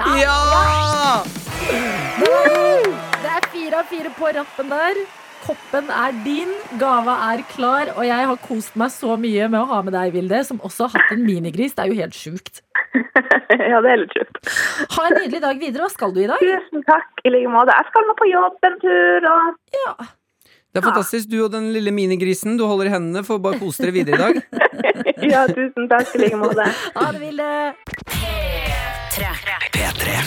ja! 0.00 0.06
ja! 0.22 0.38
Det 2.16 3.28
er 3.34 3.44
fire 3.52 3.76
av 3.82 3.86
fire 3.90 4.10
på 4.16 4.24
rappen 4.38 4.66
der. 4.72 4.94
Koppen 5.46 5.90
er 5.94 6.14
din, 6.24 6.50
gava 6.80 7.14
er 7.30 7.42
klar, 7.52 7.92
og 7.94 8.02
jeg 8.06 8.28
har 8.30 8.38
kost 8.42 8.74
meg 8.78 8.90
så 8.90 9.14
mye 9.20 9.46
med 9.52 9.60
å 9.60 9.68
ha 9.70 9.78
med 9.86 9.94
deg, 9.94 10.10
Vilde, 10.16 10.40
som 10.48 10.58
også 10.66 10.88
har 10.88 10.96
hatt 10.98 11.14
en 11.14 11.22
minigris. 11.22 11.76
Det 11.76 11.84
er 11.84 11.92
jo 11.92 12.00
helt 12.02 12.18
sjukt. 12.18 12.62
Ja, 13.56 13.78
det 13.82 13.90
er 13.92 13.98
litt 14.00 14.12
sjukt. 14.14 14.38
Ha 14.96 15.04
en 15.06 15.14
nydelig 15.16 15.40
dag 15.42 15.60
videre. 15.60 15.86
Hva 15.86 15.92
skal 15.92 16.12
du 16.12 16.18
i 16.22 16.26
dag? 16.28 16.42
Tusen 16.42 16.82
takk 16.86 17.22
i 17.24 17.30
like 17.32 17.50
måte. 17.50 17.74
Jeg 17.78 17.88
skal 17.88 18.06
nå 18.08 18.14
på 18.18 18.28
jobb 18.28 18.68
en 18.68 18.78
tur, 18.82 19.28
og 19.30 19.78
Ja. 19.78 19.94
Det 20.76 20.82
er 20.82 20.86
fantastisk. 20.90 21.30
Du 21.32 21.38
og 21.46 21.52
den 21.54 21.70
lille 21.72 21.94
minigrisen 21.94 22.58
du 22.60 22.66
holder 22.68 22.90
i 22.90 22.94
hendene, 22.96 23.24
får 23.24 23.40
bare 23.46 23.60
kose 23.62 23.86
dere 23.86 23.96
videre 23.96 24.18
i 24.18 24.24
dag. 24.26 24.42
ja, 25.32 25.46
tusen 25.48 25.88
takk 25.88 26.12
i 26.18 26.24
like 26.26 26.42
måte. 26.42 26.68
Ha 26.98 27.10
det, 27.16 27.22
Vilde. 27.22 28.65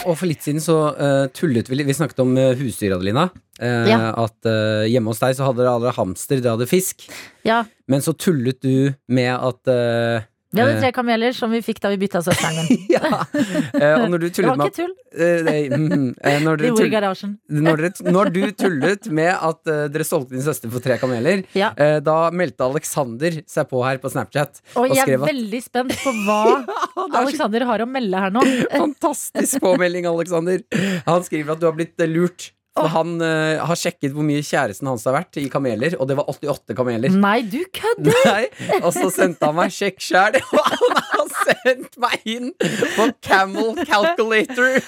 Og 0.08 0.16
for 0.18 0.30
litt 0.30 0.44
siden 0.46 0.62
så 0.64 0.76
uh, 0.96 1.28
tullet 1.36 1.68
vi 1.70 1.78
litt 1.80 1.90
Vi 1.90 1.96
snakket 1.98 2.22
om 2.24 2.32
uh, 2.38 2.54
husdyr, 2.58 2.96
Adelina. 2.98 3.28
Uh, 3.62 3.86
Ja. 3.90 4.00
At 4.26 4.48
uh, 4.48 4.86
hjemme 4.90 5.12
hos 5.12 5.22
deg 5.22 5.36
så 5.38 5.48
hadde 5.50 5.62
dere 5.64 5.76
aldri 5.78 5.94
hamster, 5.98 6.42
dere 6.42 6.56
hadde 6.58 6.70
fisk. 6.70 7.06
Ja, 7.48 7.64
Men 7.90 8.02
så 8.06 8.14
tullet 8.18 8.62
du 8.62 8.94
med 9.10 9.32
at 9.34 9.70
eh, 9.72 10.26
vi 10.52 10.62
hadde 10.62 10.80
tre 10.82 10.90
kameler 10.96 11.34
som 11.38 11.52
vi 11.54 11.60
fikk 11.62 11.80
da 11.84 11.90
vi 11.94 11.98
bytta 12.02 12.22
søsteren 12.26 12.56
min. 12.66 12.86
Ja. 12.96 13.24
Eh, 13.78 13.96
og 14.02 14.08
når 14.10 14.24
du 14.24 14.28
Det 14.30 14.46
var 14.48 14.64
ikke 14.66 14.76
tull. 14.80 14.94
eh, 15.14 15.70
mm, 15.70 16.16
eh, 16.26 16.40
når, 16.42 16.58
De 16.58 16.64
dere 16.66 16.76
tull, 16.80 16.90
garasjen. 16.94 17.36
når, 17.50 17.84
dere, 17.84 18.12
når 18.16 18.32
du 18.34 18.40
tullet 18.64 19.10
med 19.14 19.30
at 19.36 19.68
eh, 19.74 19.84
dere 19.94 20.08
solgte 20.10 20.34
din 20.34 20.42
søster 20.46 20.72
for 20.74 20.82
tre 20.84 20.98
kameler, 21.02 21.44
Ja. 21.58 21.70
eh, 21.78 22.00
da 22.02 22.18
meldte 22.32 22.66
Alexander 22.66 23.40
seg 23.46 23.70
på 23.70 23.84
her 23.86 24.02
på 24.02 24.10
Snapchat. 24.14 24.62
Og 24.76 24.90
jeg 24.90 25.06
er 25.06 25.22
at- 25.22 25.30
veldig 25.30 25.62
spent 25.64 25.94
på 26.02 26.16
hva 26.26 26.42
er 27.06 27.20
Alexander 27.24 27.66
har 27.70 27.86
å 27.86 27.90
melde 27.90 28.18
her 28.26 28.34
nå. 28.34 28.44
Fantastisk 28.74 29.62
påmelding, 29.62 30.06
Alexander. 30.10 30.64
Han 31.06 31.24
skriver 31.28 31.54
at 31.54 31.62
du 31.62 31.70
har 31.70 31.78
blitt 31.78 32.00
eh, 32.02 32.10
lurt. 32.10 32.52
For 32.78 32.92
han 32.94 33.16
uh, 33.22 33.60
har 33.66 33.80
sjekket 33.80 34.14
hvor 34.16 34.26
mye 34.26 34.44
kjæresten 34.46 34.88
hans 34.90 35.06
har 35.10 35.16
vært 35.18 35.40
i 35.42 35.48
kameler, 35.52 35.96
og 36.00 36.08
det 36.10 36.16
var 36.20 36.30
88 36.32 36.78
kameler. 36.78 37.12
Nei, 37.12 37.40
du 37.50 37.60
kødder! 37.76 38.16
Nei, 38.30 38.80
Og 38.84 38.92
så 38.96 39.10
sendte 39.14 39.50
han 39.50 39.58
meg 39.58 39.74
sjekk 39.74 40.00
sjæl, 40.04 40.38
og 40.54 40.70
han 40.70 41.00
har 41.00 41.34
sendt 41.50 42.00
meg 42.02 42.30
inn 42.30 42.54
på 42.60 43.10
Camel 43.26 43.74
Calculator, 43.84 44.80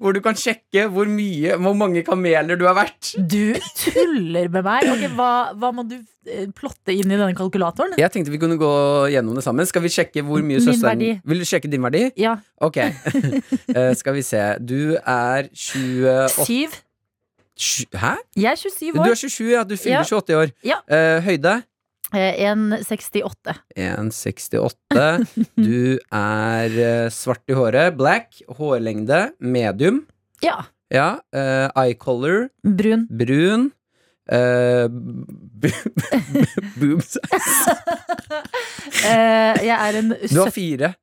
hvor 0.00 0.16
du 0.16 0.22
kan 0.24 0.38
sjekke 0.38 0.86
hvor 0.94 1.10
mye, 1.10 1.58
hvor 1.60 1.76
mange 1.78 2.04
kameler 2.06 2.58
du 2.60 2.66
har 2.68 2.78
vært. 2.78 3.14
Du 3.18 3.54
tuller 3.82 4.50
med 4.52 4.64
meg. 4.64 4.88
Okay, 4.94 5.10
hva, 5.18 5.30
hva 5.58 5.72
må 5.74 5.84
du 5.90 5.98
eh, 5.98 6.46
plotte 6.54 6.94
inn 6.94 7.10
i 7.10 7.18
denne 7.18 7.34
kalkulatoren? 7.36 7.96
Jeg 8.00 8.14
tenkte 8.14 8.32
vi 8.32 8.40
kunne 8.42 8.58
gå 8.60 8.72
gjennom 9.12 9.36
det 9.36 9.44
sammen. 9.46 9.68
Skal 9.68 9.84
vi 9.84 9.92
sjekke 9.92 10.24
hvor 10.24 10.40
mye 10.40 10.60
Min 10.60 10.64
søsteren 10.64 11.02
verdi. 11.02 11.12
Vil 11.26 11.42
du 11.42 11.48
sjekke 11.48 11.70
din 11.72 11.84
verdi? 11.84 12.06
Ja. 12.20 12.38
Ok. 12.64 12.80
Uh, 13.74 13.92
skal 14.00 14.16
vi 14.16 14.24
se. 14.26 14.42
Du 14.62 14.94
er 15.02 15.50
28 15.50 16.44
Syv. 16.44 16.83
Hæ? 17.94 18.14
Jeg 18.36 18.50
er 18.50 18.56
27 18.56 18.98
år. 19.00 19.04
Du 19.04 19.10
er 19.10 19.14
27, 19.14 19.50
ja. 19.52 19.62
Du 19.64 19.76
fyller 19.76 19.96
Ja. 19.98 20.02
28 20.02 20.32
i 20.34 20.38
år. 20.42 20.50
Ja. 20.64 20.78
Uh, 20.90 21.22
høyde? 21.24 21.54
Eh, 22.14 22.34
1,68. 22.52 23.54
1,68. 23.76 25.26
Du 25.66 25.98
er 26.12 26.76
eh, 26.78 27.08
svart 27.10 27.42
i 27.50 27.52
håret. 27.56 27.96
Black. 27.98 28.42
Hårlengde 28.58 29.32
medium. 29.40 30.04
Ja. 30.42 30.60
Ja. 30.92 31.16
Uh, 31.34 31.70
eye 31.84 31.94
color 31.98 32.48
Brun. 32.62 33.06
brun. 33.10 33.70
Uh, 34.30 34.88
boob 36.80 37.02
size. 37.02 37.74
Eh, 39.04 39.64
jeg 39.66 39.74
er 39.74 39.98
en 40.00 40.12
Du 40.30 40.38
har 40.40 40.50
fire 40.54 40.94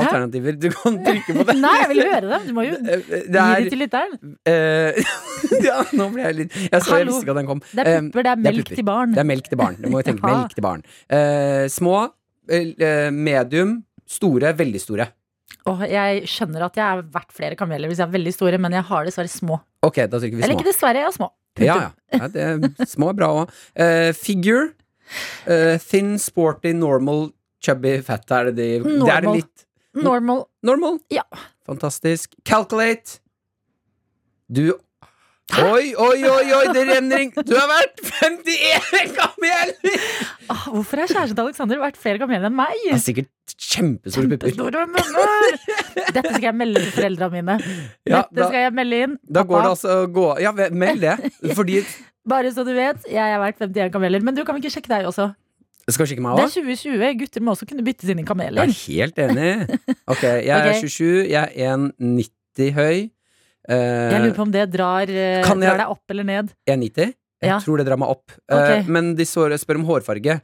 alternativer. 0.00 0.56
Du 0.62 0.68
kan 0.74 0.96
trykke 1.04 1.34
på 1.38 1.44
det. 1.48 1.56
Nei, 1.62 1.74
jeg 1.82 1.88
vil 1.92 2.02
høre 2.08 2.30
dem. 2.32 2.46
Du 2.48 2.52
må 2.56 2.64
jo 2.66 2.76
Eh, 2.78 3.02
gi 3.02 3.08
Det 3.08 3.32
det 3.34 3.42
er 3.44 3.68
til 3.72 3.82
lytteren. 3.84 4.14
Uh, 4.48 5.02
Ja, 5.68 5.76
nå 5.98 6.06
ble 6.14 6.22
jeg 6.26 6.36
litt 6.42 6.56
Jeg 6.68 6.82
så 6.84 6.98
jeg 7.00 7.06
visste 7.08 7.24
ikke 7.26 7.34
at 7.34 7.40
den 7.42 7.48
kom. 7.50 7.60
Det 7.72 7.84
er 7.84 7.90
Eh, 7.96 8.00
pupper, 8.08 8.22
det 8.26 8.32
er 8.32 8.40
det 8.42 8.50
er 8.52 8.56
melk 8.58 8.72
til 8.78 8.86
barn. 8.88 9.12
Det 9.16 9.22
er 9.24 9.28
melk 9.32 9.48
til 9.52 9.60
barn. 9.62 9.76
Du 9.82 9.88
må 9.92 10.00
jo 10.02 10.06
tenke 10.10 10.26
melk 10.32 10.54
til 10.58 10.66
barn. 10.66 10.82
Uh, 11.10 11.64
små, 11.72 11.94
uh, 12.08 13.10
medium, 13.14 13.76
store, 14.08 14.52
veldig 14.58 14.80
store. 14.82 15.08
Åh, 15.68 15.82
jeg 15.90 16.22
skjønner 16.30 16.62
at 16.68 16.76
jeg 16.80 16.84
er 16.86 17.02
verdt 17.12 17.32
flere 17.36 17.56
kameler 17.58 17.90
hvis 17.90 17.98
jeg 18.00 18.06
er 18.08 18.12
veldig 18.14 18.32
store, 18.32 18.58
men 18.62 18.72
jeg 18.78 18.84
har 18.88 19.04
dessverre 19.08 19.28
små. 19.32 19.58
Ok, 19.84 19.98
da 20.08 20.18
trykker 20.20 20.38
vi 20.38 20.44
Eller 20.46 20.54
små. 20.54 20.60
ikke 20.62 20.70
dessverre, 20.70 21.02
jeg 21.02 21.08
har 21.10 21.16
små. 21.16 21.28
Ja, 21.58 21.74
ja. 21.82 22.18
ja 22.22 22.28
det, 22.32 22.86
små 22.88 23.10
er 23.12 23.16
bra 23.18 23.28
òg. 23.42 23.52
figure. 24.16 24.68
eh, 25.48 25.76
thin, 25.82 26.14
sporty, 26.20 26.72
normal, 26.76 27.30
chubby, 27.64 27.96
fat. 28.06 28.24
Er 28.30 28.50
det 28.50 28.56
de 28.56 28.68
Det 28.84 29.12
er 29.12 29.24
det 29.26 29.34
litt 29.40 29.64
Normal. 30.06 30.44
Normal. 30.62 30.98
Ja. 31.12 31.24
Fantastisk. 31.68 32.34
Calculate. 32.44 33.18
Du 34.48 34.78
Oi, 35.48 35.94
oi, 35.96 36.18
oi, 36.28 36.48
oi, 36.52 36.64
det 36.76 36.82
renner 36.90 37.22
inn 37.24 37.30
Du 37.32 37.54
har 37.56 37.68
vært 37.70 38.02
51 38.04 39.14
kameler! 39.16 39.70
Åh, 40.52 40.66
hvorfor 40.74 41.00
har 41.00 41.08
kjæresten 41.08 41.38
til 41.38 41.46
Alexander 41.46 41.80
vært 41.80 41.96
flere 42.00 42.20
kameler 42.20 42.50
enn 42.50 42.56
meg? 42.58 42.74
Det 42.84 42.92
er 42.98 43.00
sikkert 43.00 43.54
kjempestore 43.56 44.28
pupper. 44.28 44.52
Dette 46.12 46.34
skal 46.34 46.46
jeg 46.50 46.56
melde 46.58 46.82
til 46.84 46.92
foreldrene 46.98 47.32
mine. 47.40 47.56
Ja, 48.04 48.20
Dette 48.26 48.42
da, 48.42 48.50
skal 48.50 48.66
jeg 48.66 48.76
melde 48.76 49.00
inn. 49.06 49.16
da 49.24 49.46
går 49.48 49.64
det 49.64 49.72
altså 49.72 49.94
altså 49.94 50.12
gå, 50.18 50.26
Ja, 50.44 50.52
meld 50.52 51.04
det. 51.06 51.16
Fordi 51.56 51.80
Bare 52.28 52.52
så 52.52 52.60
du 52.68 52.74
vet, 52.76 53.08
jeg 53.08 53.24
har 53.24 53.40
vært 53.40 53.62
51 53.64 53.92
kameler. 53.94 54.20
Men 54.28 54.36
du 54.36 54.44
kan 54.44 54.58
vi 54.58 54.66
ikke 54.66 54.74
sjekke 54.76 54.92
deg 54.92 55.08
også? 55.08 55.30
Skal 55.88 56.04
vi 56.04 56.10
sjekke 56.12 56.22
meg 56.24 56.36
Det 56.36 56.44
er 56.44 56.54
2020. 56.60 57.12
Gutter 57.22 57.40
må 57.46 57.54
også 57.54 57.66
kunne 57.70 57.84
bytte 57.86 58.04
sine 58.08 58.20
Jeg 58.24 58.28
kameler. 58.28 58.62
er 58.62 58.74
helt 58.86 59.16
enig. 59.24 59.78
Ok, 60.06 60.22
jeg 60.22 60.50
er 60.52 60.68
Ok. 60.72 60.82
27, 60.84 61.28
jeg 61.30 61.52
er 61.56 61.76
1,90 61.76 62.72
høy. 62.76 62.98
Uh, 63.68 63.76
Jeg 64.12 64.20
lurer 64.24 64.34
på 64.36 64.44
om 64.46 64.52
det 64.52 64.66
drar, 64.72 65.08
eh, 65.08 65.40
jeg- 65.42 65.44
drar 65.44 65.80
deg 65.82 65.88
opp 65.92 66.10
eller 66.10 66.24
ned. 66.24 66.52
1,90? 66.68 67.14
Jeg 67.40 67.50
Ja. 67.52 67.58
tror 67.60 67.76
det 67.78 67.86
drar 67.86 67.98
meg 68.00 68.08
opp. 68.08 68.32
Okay. 68.50 68.80
Uh, 68.82 68.88
men 68.88 69.14
de 69.14 69.24
spør, 69.24 69.52
spør 69.60 69.76
om 69.76 69.84
hårfarge. 69.84 70.40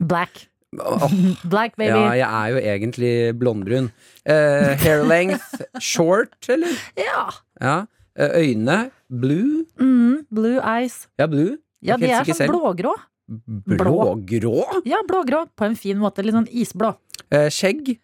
Black. 0.00 0.46
Oh. 0.78 1.08
Black, 1.52 1.76
baby. 1.76 1.90
ja, 1.94 2.12
jeg 2.18 2.28
er 2.28 2.48
jo 2.50 2.58
egentlig 2.62 3.38
blondbrun. 3.38 3.90
Uh, 4.26 4.74
hair 4.82 5.04
length 5.04 5.60
short, 5.80 6.34
eller? 6.48 6.74
Ja. 6.98 7.28
Ja. 7.60 7.76
Eh, 8.16 8.30
øyne 8.42 8.90
blue. 9.10 9.64
Mm, 9.78 10.26
blue 10.32 10.60
eyes. 10.62 11.06
Ja, 11.18 11.26
blue. 11.26 11.58
Ja, 11.82 11.96
de 11.98 12.06
er 12.10 12.24
sånn 12.24 12.48
blågrå. 12.50 12.94
Blågrå? 13.28 14.64
Ja, 14.88 15.00
blågrå. 15.08 15.46
På 15.56 15.64
en 15.68 15.76
fin 15.78 15.98
måte. 16.00 16.24
Litt 16.24 16.36
sånn 16.36 16.48
isblå. 16.50 16.92
Eh, 17.32 17.48
skjegg. 17.52 17.94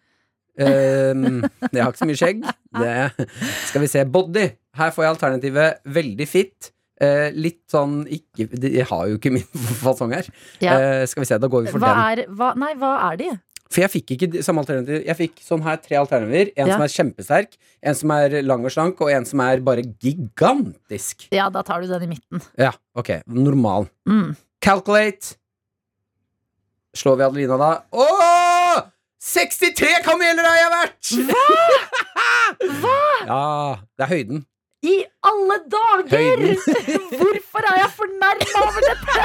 Eh, 0.59 1.13
jeg 1.73 1.81
har 1.81 1.91
ikke 1.93 2.01
så 2.03 2.09
mye 2.09 2.19
skjegg. 2.19 2.43
Det, 2.77 3.27
skal 3.69 3.85
vi 3.85 3.89
se. 3.91 4.05
Body. 4.05 4.47
Her 4.79 4.93
får 4.95 5.05
jeg 5.05 5.13
alternativet 5.15 5.81
veldig 5.99 6.27
fit. 6.29 6.71
Eh, 7.01 7.31
litt 7.33 7.63
sånn 7.71 8.03
ikke 8.13 8.45
De 8.61 8.69
har 8.85 9.07
jo 9.09 9.15
ikke 9.17 9.31
min 9.33 9.47
fasong 9.83 10.13
her. 10.17 10.27
Ja. 10.61 10.75
Eh, 10.77 11.05
skal 11.09 11.23
vi 11.25 11.29
se, 11.31 11.39
da 11.41 11.49
går 11.49 11.65
vi 11.65 11.71
for 11.73 11.81
Hva 11.81 11.95
den. 11.95 12.03
er, 12.27 12.35
hva, 12.37 12.51
nei, 12.61 12.75
hva 12.77 12.91
er 13.11 13.17
de? 13.23 13.31
For 13.71 13.85
jeg 13.85 13.91
fikk 13.93 14.11
ikke 14.17 14.41
samme 14.43 14.61
alternativ. 14.65 14.99
Jeg 15.07 15.15
fikk 15.15 15.37
sånn 15.45 15.61
her 15.63 15.77
tre 15.79 15.95
alternativer. 15.95 16.49
En 16.59 16.67
Ja. 16.67 16.75
som 16.75 16.83
er 16.83 16.91
kjempesterk, 16.91 17.53
en 17.87 17.95
som 17.95 18.11
er 18.17 18.33
lang 18.43 18.65
og 18.67 18.73
slank, 18.75 18.99
og 19.01 19.09
en 19.15 19.23
som 19.25 19.39
er 19.45 19.61
bare 19.63 19.85
gigantisk. 20.03 21.29
Ja, 21.31 21.45
da 21.49 21.61
tar 21.63 21.79
du 21.81 21.87
den 21.87 22.03
i 22.03 22.09
midten. 22.11 22.43
Ja, 22.59 22.73
ok. 22.99 23.13
Normal. 23.31 23.87
Mm. 24.09 24.33
Calculate. 24.61 25.35
Slår 26.97 27.15
vi 27.15 27.23
Adelina 27.23 27.57
da? 27.57 27.71
Åh! 27.91 28.83
63 29.23 29.87
kameler 30.03 30.45
har 30.45 30.57
jeg 30.59 30.71
vært! 30.75 31.11
Hva?! 31.29 31.43
Hva? 32.81 33.01
Ja, 33.25 33.43
det 33.97 34.05
er 34.05 34.11
høyden. 34.11 34.41
I 34.81 34.95
alle 35.29 35.57
dager! 35.69 36.09
Høyden. 36.09 36.57
Hvorfor 37.21 37.67
er 37.69 37.77
jeg 37.79 37.91
fornærma 37.97 38.63
over 38.65 38.85
dette 38.87 39.17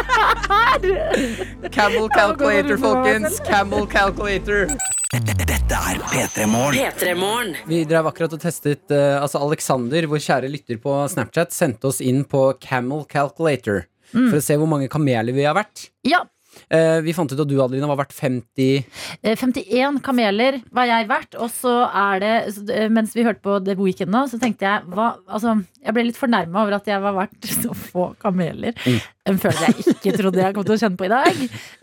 her? 0.53 1.71
Camel 1.73 2.09
calculator, 2.19 2.77
folkens. 2.81 3.41
Camel 3.49 3.89
calculator. 3.89 4.73
Dette 5.17 5.81
er 5.81 6.01
P3 6.13 6.47
Morgen. 7.17 7.57
Vi 7.69 7.83
drev 7.89 8.09
akkurat 8.11 8.37
og 8.37 8.43
testet 8.43 8.93
uh, 8.93 9.17
Altså 9.23 9.41
Alexander, 9.41 10.09
vår 10.13 10.21
kjære 10.29 10.53
lytter 10.53 10.81
på 10.83 10.97
Snapchat, 11.13 11.57
sendte 11.57 11.89
oss 11.89 12.03
inn 12.05 12.25
på 12.29 12.51
Camel 12.61 13.05
calculator. 13.09 13.87
For 14.17 14.41
å 14.41 14.45
se 14.45 14.57
hvor 14.59 14.71
mange 14.71 14.89
kameler 14.93 15.37
vi 15.37 15.45
har 15.47 15.57
vært. 15.59 15.89
Ja, 16.09 16.23
vi 17.07 17.13
fant 17.17 17.31
ut 17.33 17.41
at 17.41 17.49
du, 17.49 17.57
Adelina, 17.63 17.87
var 17.91 18.01
verdt 18.05 18.15
50 18.17 18.85
Eh, 19.23 19.37
51 19.37 20.01
kameler 20.05 20.61
var 20.75 20.89
jeg 20.89 21.07
verdt, 21.09 21.37
og 21.41 21.51
så 21.53 21.73
er 21.89 22.21
det 22.23 22.35
eh, 22.75 22.89
Mens 22.93 23.15
vi 23.17 23.25
hørte 23.27 23.43
på 23.45 23.59
The 23.65 23.75
Weeknd 23.79 24.11
nå, 24.13 24.25
så 24.31 24.39
tenkte 24.43 24.67
jeg 24.67 24.87
hva, 24.93 25.13
altså, 25.29 25.57
Jeg 25.85 25.95
ble 25.97 26.05
litt 26.09 26.19
fornærma 26.19 26.63
over 26.65 26.77
at 26.79 26.89
jeg 26.91 27.03
var 27.05 27.15
verdt 27.17 27.47
så 27.63 27.75
få 27.77 28.09
kameler. 28.23 28.75
Mm. 28.87 28.99
En 29.27 29.39
følelse 29.43 29.71
jeg 29.73 29.95
ikke 29.97 30.13
trodde 30.21 30.39
jeg 30.43 30.55
kom 30.55 30.67
til 30.67 30.77
å 30.77 30.79
kjenne 30.79 30.99
på 31.01 31.07
i 31.09 31.11
dag. 31.11 31.39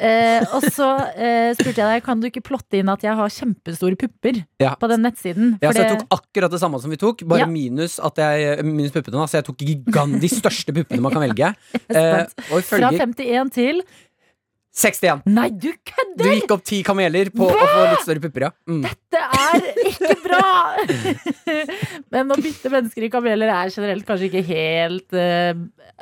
Eh, 0.07 0.45
og 0.55 0.63
så 0.71 0.89
eh, 1.15 1.49
spurte 1.57 1.81
jeg 1.81 1.89
deg 1.89 2.05
Kan 2.05 2.21
du 2.23 2.29
ikke 2.29 2.43
plotte 2.45 2.79
inn 2.79 2.91
at 2.91 3.03
jeg 3.03 3.15
har 3.19 3.33
kjempestore 3.35 3.97
pupper 3.99 4.39
Ja. 4.63 4.75
på 4.79 4.87
den 4.91 5.03
nettsiden. 5.03 5.57
Ja, 5.63 5.73
så 5.75 5.83
jeg 5.83 5.97
tok 5.99 6.15
akkurat 6.19 6.53
det 6.55 6.61
samme 6.63 6.79
som 6.83 6.93
vi 6.93 6.99
tok, 7.01 7.25
bare 7.27 7.43
Ja. 7.43 7.49
minus, 7.51 7.97
at 7.99 8.15
jeg, 8.21 8.63
minus 8.63 8.95
puppene. 8.95 9.27
Så 9.27 9.39
jeg 9.41 9.47
tok 9.49 9.59
gigant, 9.63 10.19
de 10.23 10.31
største 10.31 10.75
puppene 10.75 11.03
man 11.03 11.11
kan 11.15 11.23
velge. 11.27 11.53
Eh, 11.93 12.25
Fra 12.63 12.89
51 12.95 13.51
til 13.53 13.81
61. 14.73 15.21
Nei, 15.29 15.51
du 15.53 15.69
kødder! 15.85 16.17
Du 16.17 16.29
gikk 16.31 16.51
opp 16.55 16.63
ti 16.65 16.79
kameler 16.85 17.29
på 17.33 17.45
å 17.45 17.53
få 17.53 17.83
litt 17.91 18.01
større 18.01 18.21
pupper, 18.23 18.47
ja. 18.47 18.49
Mm. 18.65 18.79
Dette 18.87 19.21
er 19.37 19.67
ikke 19.91 20.15
bra! 20.23 20.47
Men 22.13 22.33
å 22.33 22.37
bytte 22.41 22.71
mennesker 22.73 23.05
i 23.05 23.11
kameler 23.13 23.53
er 23.53 23.73
generelt 23.73 24.07
kanskje 24.07 24.31
ikke 24.31 24.43
helt 24.49 25.13
uh, 25.13 25.53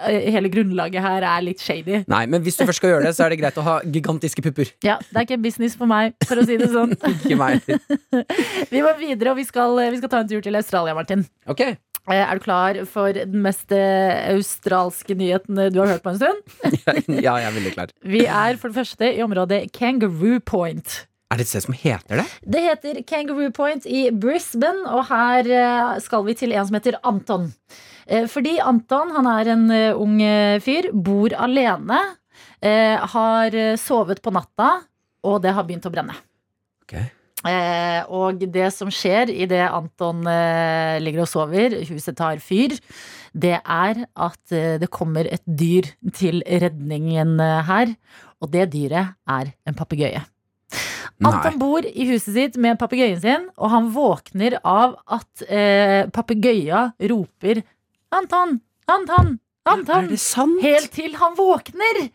Hele 0.08 0.50
grunnlaget 0.54 1.04
her 1.04 1.28
er 1.28 1.44
litt 1.44 1.62
shady. 1.62 2.02
Nei, 2.10 2.24
men 2.32 2.42
hvis 2.42 2.56
du 2.58 2.64
først 2.64 2.80
skal 2.80 2.94
gjøre 2.94 3.06
det, 3.06 3.12
så 3.14 3.26
er 3.26 3.34
det 3.34 3.42
greit 3.42 3.60
å 3.60 3.66
ha 3.66 3.76
gigantiske 3.84 4.42
pupper. 4.42 4.72
Ja, 4.88 4.96
Det 5.04 5.20
er 5.20 5.28
ikke 5.28 5.38
en 5.38 5.44
business 5.44 5.76
for 5.78 5.92
meg, 5.92 6.16
for 6.26 6.42
å 6.42 6.48
si 6.48 6.58
det 6.58 6.72
sånn. 6.72 6.96
Ikke 7.12 7.38
meg. 7.38 7.62
Vi 8.74 8.82
må 8.82 8.96
videre, 8.98 9.36
og 9.36 9.38
vi 9.38 9.46
skal, 9.46 9.76
vi 9.92 10.00
skal 10.00 10.12
ta 10.16 10.24
en 10.24 10.32
tur 10.32 10.42
til 10.42 10.58
Australia, 10.58 10.96
Martin. 10.98 11.28
Ok. 11.52 11.62
Eh, 12.10 12.18
Er 12.18 12.34
du 12.40 12.42
klar 12.44 12.80
for 12.90 13.14
den 13.14 13.42
mest 13.44 13.72
eh, 13.72 14.32
australske 14.34 15.14
nyheten 15.16 15.60
du 15.72 15.78
har 15.84 15.92
hørt 15.94 16.04
på 16.04 16.10
en 16.16 16.18
stund? 16.18 16.42
Ja, 17.22 17.36
jeg 17.38 17.48
er 17.52 17.56
veldig 17.60 17.74
klar. 17.76 17.92
Vi 18.04 18.24
er 18.26 18.58
for 18.58 18.72
det 18.74 18.80
første 18.82 19.12
i 19.14 19.22
området 19.22 19.68
Kangaroo 19.76 20.40
Point. 20.40 21.06
Er 21.32 21.38
det 21.40 21.46
et 21.46 21.52
sted 21.54 21.64
som 21.68 21.76
heter 21.78 22.20
det? 22.20 22.26
Det 22.56 22.64
heter 22.66 22.98
Kangaroo 23.08 23.52
Point 23.56 23.86
i 23.88 24.08
Brisbane, 24.12 24.82
og 24.92 25.06
her 25.12 25.48
eh, 25.48 26.00
skal 26.04 26.26
vi 26.28 26.34
til 26.42 26.52
en 26.58 26.66
som 26.68 26.76
heter 26.80 26.98
Anton. 27.08 27.52
Eh, 28.08 28.26
Fordi 28.28 28.58
Anton 28.60 29.14
han 29.16 29.30
er 29.38 29.54
en 29.54 29.64
eh, 29.72 29.94
ung 29.96 30.18
eh, 30.26 30.58
fyr, 30.60 30.90
bor 30.92 31.32
alene, 31.38 32.02
eh, 32.60 32.98
har 33.14 33.56
eh, 33.56 33.78
sovet 33.80 34.20
på 34.26 34.34
natta, 34.36 34.74
og 35.24 35.40
det 35.46 35.54
har 35.56 35.64
begynt 35.70 35.86
å 35.88 35.94
brenne. 35.94 36.18
Ok. 36.84 36.98
Eh, 37.48 38.02
og 38.14 38.44
det 38.54 38.68
som 38.76 38.92
skjer 38.94 39.32
idet 39.34 39.64
Anton 39.66 40.22
eh, 40.30 41.00
ligger 41.02 41.24
og 41.26 41.32
sover, 41.32 41.80
huset 41.90 42.18
tar 42.20 42.42
fyr, 42.44 42.76
det 43.34 43.56
er 43.60 44.04
at 44.06 44.54
eh, 44.54 44.76
det 44.82 44.92
kommer 44.94 45.26
et 45.26 45.44
dyr 45.46 45.90
til 46.14 46.44
redningen 46.46 47.40
eh, 47.42 47.64
her. 47.66 47.96
Og 48.42 48.52
det 48.54 48.70
dyret 48.74 49.16
er 49.30 49.52
en 49.66 49.78
papegøye. 49.78 50.22
Anton 51.22 51.60
bor 51.62 51.86
i 51.86 52.08
huset 52.10 52.34
sitt 52.34 52.58
med 52.62 52.80
papegøyen 52.82 53.20
sin, 53.22 53.44
og 53.58 53.74
han 53.74 53.92
våkner 53.94 54.58
av 54.66 54.98
at 55.06 55.46
eh, 55.46 56.10
papegøya 56.14 56.92
roper 57.12 57.62
'Anton! 58.12 58.58
Anton! 58.92 59.38
Anton!' 59.70 60.08
Er 60.08 60.10
det 60.10 60.20
sant? 60.20 60.62
Helt 60.66 60.92
til 60.92 61.14
han 61.16 61.38
våkner! 61.38 62.10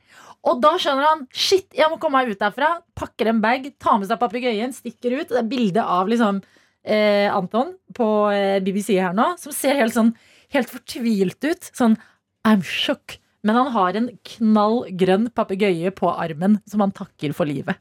Og 0.47 0.61
da 0.62 0.76
skjønner 0.78 1.09
han 1.09 1.24
shit, 1.34 1.66
jeg 1.74 1.90
må 1.90 1.99
komme 2.03 2.20
meg 2.20 2.30
ut 2.30 2.40
derfra. 2.40 2.76
Pakker 2.99 3.32
en 3.32 3.42
bag, 3.42 3.66
tar 3.82 3.99
med 3.99 4.11
seg 4.11 4.20
papegøyen, 4.20 4.74
stikker 4.74 5.18
ut. 5.18 5.30
Det 5.32 5.40
er 5.40 5.51
bilde 5.51 5.82
av 5.82 6.11
liksom 6.11 6.38
eh, 6.86 7.26
Anton 7.34 7.74
på 7.97 8.09
eh, 8.30 8.59
BBC 8.62 8.94
her 8.94 9.16
nå, 9.16 9.32
som 9.42 9.55
ser 9.55 9.80
helt 9.80 9.97
sånn 9.97 10.14
helt 10.55 10.70
fortvilt 10.70 11.42
ut. 11.47 11.70
Sånn 11.74 11.99
I'm 12.47 12.62
shook. 12.62 13.18
Men 13.47 13.59
han 13.61 13.72
har 13.74 13.99
en 13.99 14.09
knall 14.26 14.80
grønn 14.99 15.28
papegøye 15.34 15.92
på 15.94 16.11
armen 16.14 16.61
som 16.70 16.82
han 16.82 16.94
takker 16.94 17.34
for 17.36 17.49
livet. 17.49 17.78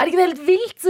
Er 0.00 0.10
ikke 0.10 0.20
det 0.20 0.28
helt 0.28 0.44
vilt? 0.48 0.86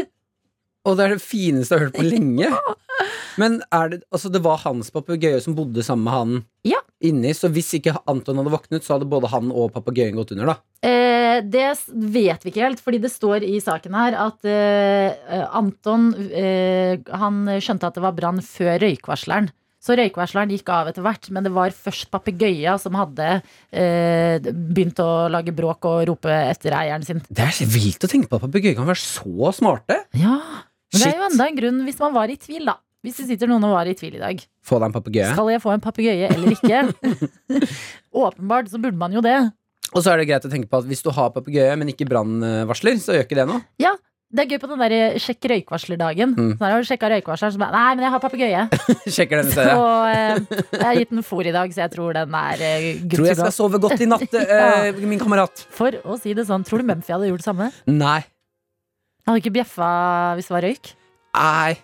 Og 0.85 0.97
det 0.99 1.05
er 1.07 1.15
det 1.17 1.23
fineste 1.25 1.75
jeg 1.75 1.81
har 1.81 1.87
hørt 1.89 1.97
på 1.99 2.07
lenge. 2.09 2.51
Men 3.41 3.57
er 3.75 3.89
det, 3.91 4.03
altså 4.15 4.31
det 4.31 4.43
var 4.45 4.61
hans 4.63 4.93
papegøye 4.95 5.41
som 5.43 5.57
bodde 5.57 5.83
sammen 5.83 6.05
med 6.07 6.15
han 6.15 6.35
Ja. 6.71 6.79
inni, 7.03 7.33
så 7.35 7.49
hvis 7.53 7.73
ikke 7.81 7.97
Anton 8.07 8.39
hadde 8.39 8.53
våknet, 8.53 8.85
så 8.87 8.95
hadde 8.95 9.09
både 9.11 9.31
han 9.33 9.51
og 9.51 9.73
papegøyen 9.75 10.15
gått 10.15 10.31
under, 10.37 10.53
da. 10.53 10.57
Eh, 10.87 11.41
det 11.43 11.65
vet 11.91 12.45
vi 12.47 12.53
ikke 12.53 12.63
helt, 12.63 12.81
fordi 12.85 13.01
det 13.03 13.11
står 13.11 13.43
i 13.49 13.59
saken 13.65 13.97
her 13.99 14.15
at 14.29 14.47
eh, 14.47 15.43
Anton 15.51 16.13
eh, 16.31 17.01
Han 17.19 17.43
skjønte 17.59 17.89
at 17.91 17.99
det 17.99 18.05
var 18.05 18.15
brann 18.15 18.39
før 18.45 18.79
røykvarsleren. 18.85 19.51
Så 19.85 19.99
røykvarsleren 19.99 20.49
gikk 20.55 20.71
av 20.73 20.89
etter 20.89 21.05
hvert, 21.05 21.27
men 21.35 21.45
det 21.45 21.51
var 21.53 21.75
først 21.77 22.07
papegøya 22.15 22.79
som 22.81 22.95
hadde 22.97 23.27
eh, 23.75 24.39
begynt 24.41 25.03
å 25.03 25.27
lage 25.33 25.53
bråk 25.53 25.85
og 25.91 26.07
rope 26.09 26.31
etter 26.55 26.73
eieren 26.79 27.05
sin. 27.05 27.21
Det 27.29 27.45
er 27.45 27.53
så 27.53 27.67
vilt 27.69 28.07
å 28.07 28.09
tenke 28.09 28.31
på 28.31 28.39
at 28.39 28.47
papegøyer 28.47 28.79
kan 28.79 28.89
være 28.89 29.03
så 29.03 29.51
smarte. 29.59 29.99
Ja, 30.17 30.39
Men 30.95 31.03
det 31.03 31.11
er 31.11 31.19
jo 31.21 31.29
enda 31.33 31.49
en 31.51 31.59
grunn 31.61 31.83
hvis 31.89 32.01
man 32.01 32.15
var 32.17 32.33
i 32.33 32.39
tvil, 32.41 32.65
da. 32.71 32.79
Hvis 33.05 33.19
det 33.21 33.27
sitter 33.29 33.51
noen 33.51 33.67
og 33.69 33.75
var 33.77 33.91
i 33.91 33.93
tvil 33.99 34.15
i 34.17 34.23
dag. 34.23 34.39
Få 34.65 34.79
deg 34.81 34.89
en 34.89 34.95
papegøye. 34.95 35.33
Skal 35.35 35.51
jeg 35.53 35.61
få 35.61 35.75
en 35.75 35.83
papegøye 35.85 36.31
eller 36.33 36.55
ikke? 36.57 36.79
Åpenbart 38.25 38.71
så 38.73 38.81
burde 38.81 38.97
man 38.97 39.13
jo 39.13 39.21
det. 39.25 39.37
Og 39.95 40.03
så 40.03 40.15
er 40.15 40.23
det 40.23 40.31
greit 40.31 40.47
å 40.49 40.51
tenke 40.51 40.71
på 40.73 40.81
at 40.81 40.89
hvis 40.89 41.05
du 41.05 41.11
har 41.15 41.29
papegøye, 41.35 41.75
men 41.79 41.93
ikke 41.93 42.07
brannvarsler, 42.09 42.97
så 43.03 43.15
gjør 43.19 43.27
ikke 43.29 43.39
det 43.43 43.47
noe. 43.51 43.61
Ja, 43.83 43.93
Det 44.35 44.43
er 44.43 44.49
gøy 44.51 44.59
på 44.65 44.67
den 44.73 44.81
der 44.81 45.19
sjekk 45.23 45.47
røykvarslerdagen. 45.53 46.33
Mm. 46.35 46.55
Så 46.59 46.65
har 46.65 46.81
du 46.83 46.89
sjekka 46.89 47.11
røykvarsleren, 47.13 47.53
så 47.55 47.61
bare 47.61 47.77
Nei, 47.77 47.93
men 47.95 48.03
jeg 48.09 48.13
har 48.17 48.23
papegøye. 48.25 48.63
Sjekker 49.15 49.43
den 49.45 49.53
i 49.53 49.55
Så 49.55 49.85
eh, 50.11 50.41
jeg 50.73 50.81
har 50.83 50.99
gitt 50.99 51.13
den 51.13 51.23
fôr 51.29 51.47
i 51.47 51.53
dag, 51.55 51.71
så 51.77 51.85
jeg 51.85 51.93
tror 51.93 52.17
den 52.17 52.35
er 52.41 52.65
eh, 52.67 52.89
good 53.05 53.21
Tror 53.21 53.29
jeg 53.31 53.39
skal 53.39 53.55
sove 53.55 53.79
godt 53.85 54.03
i 54.03 54.09
natt, 54.11 54.35
eh, 54.43 54.99
min 55.07 55.21
kamerat. 55.23 55.67
For 55.77 56.01
å 56.03 56.17
si 56.19 56.35
det 56.35 56.49
sånn, 56.49 56.65
tror 56.67 56.83
du 56.83 56.89
Mumphy 56.89 57.15
hadde 57.15 57.29
gjort 57.31 57.45
det 57.45 57.47
samme? 57.53 57.69
Nei. 57.87 58.25
Han 59.25 59.33
hadde 59.35 59.43
ikke 59.45 59.55
bjeffa 59.59 59.89
hvis 60.39 60.49
det 60.51 60.55
var 60.59 60.65
røyk? 60.69 60.95
Nei. 61.35 61.75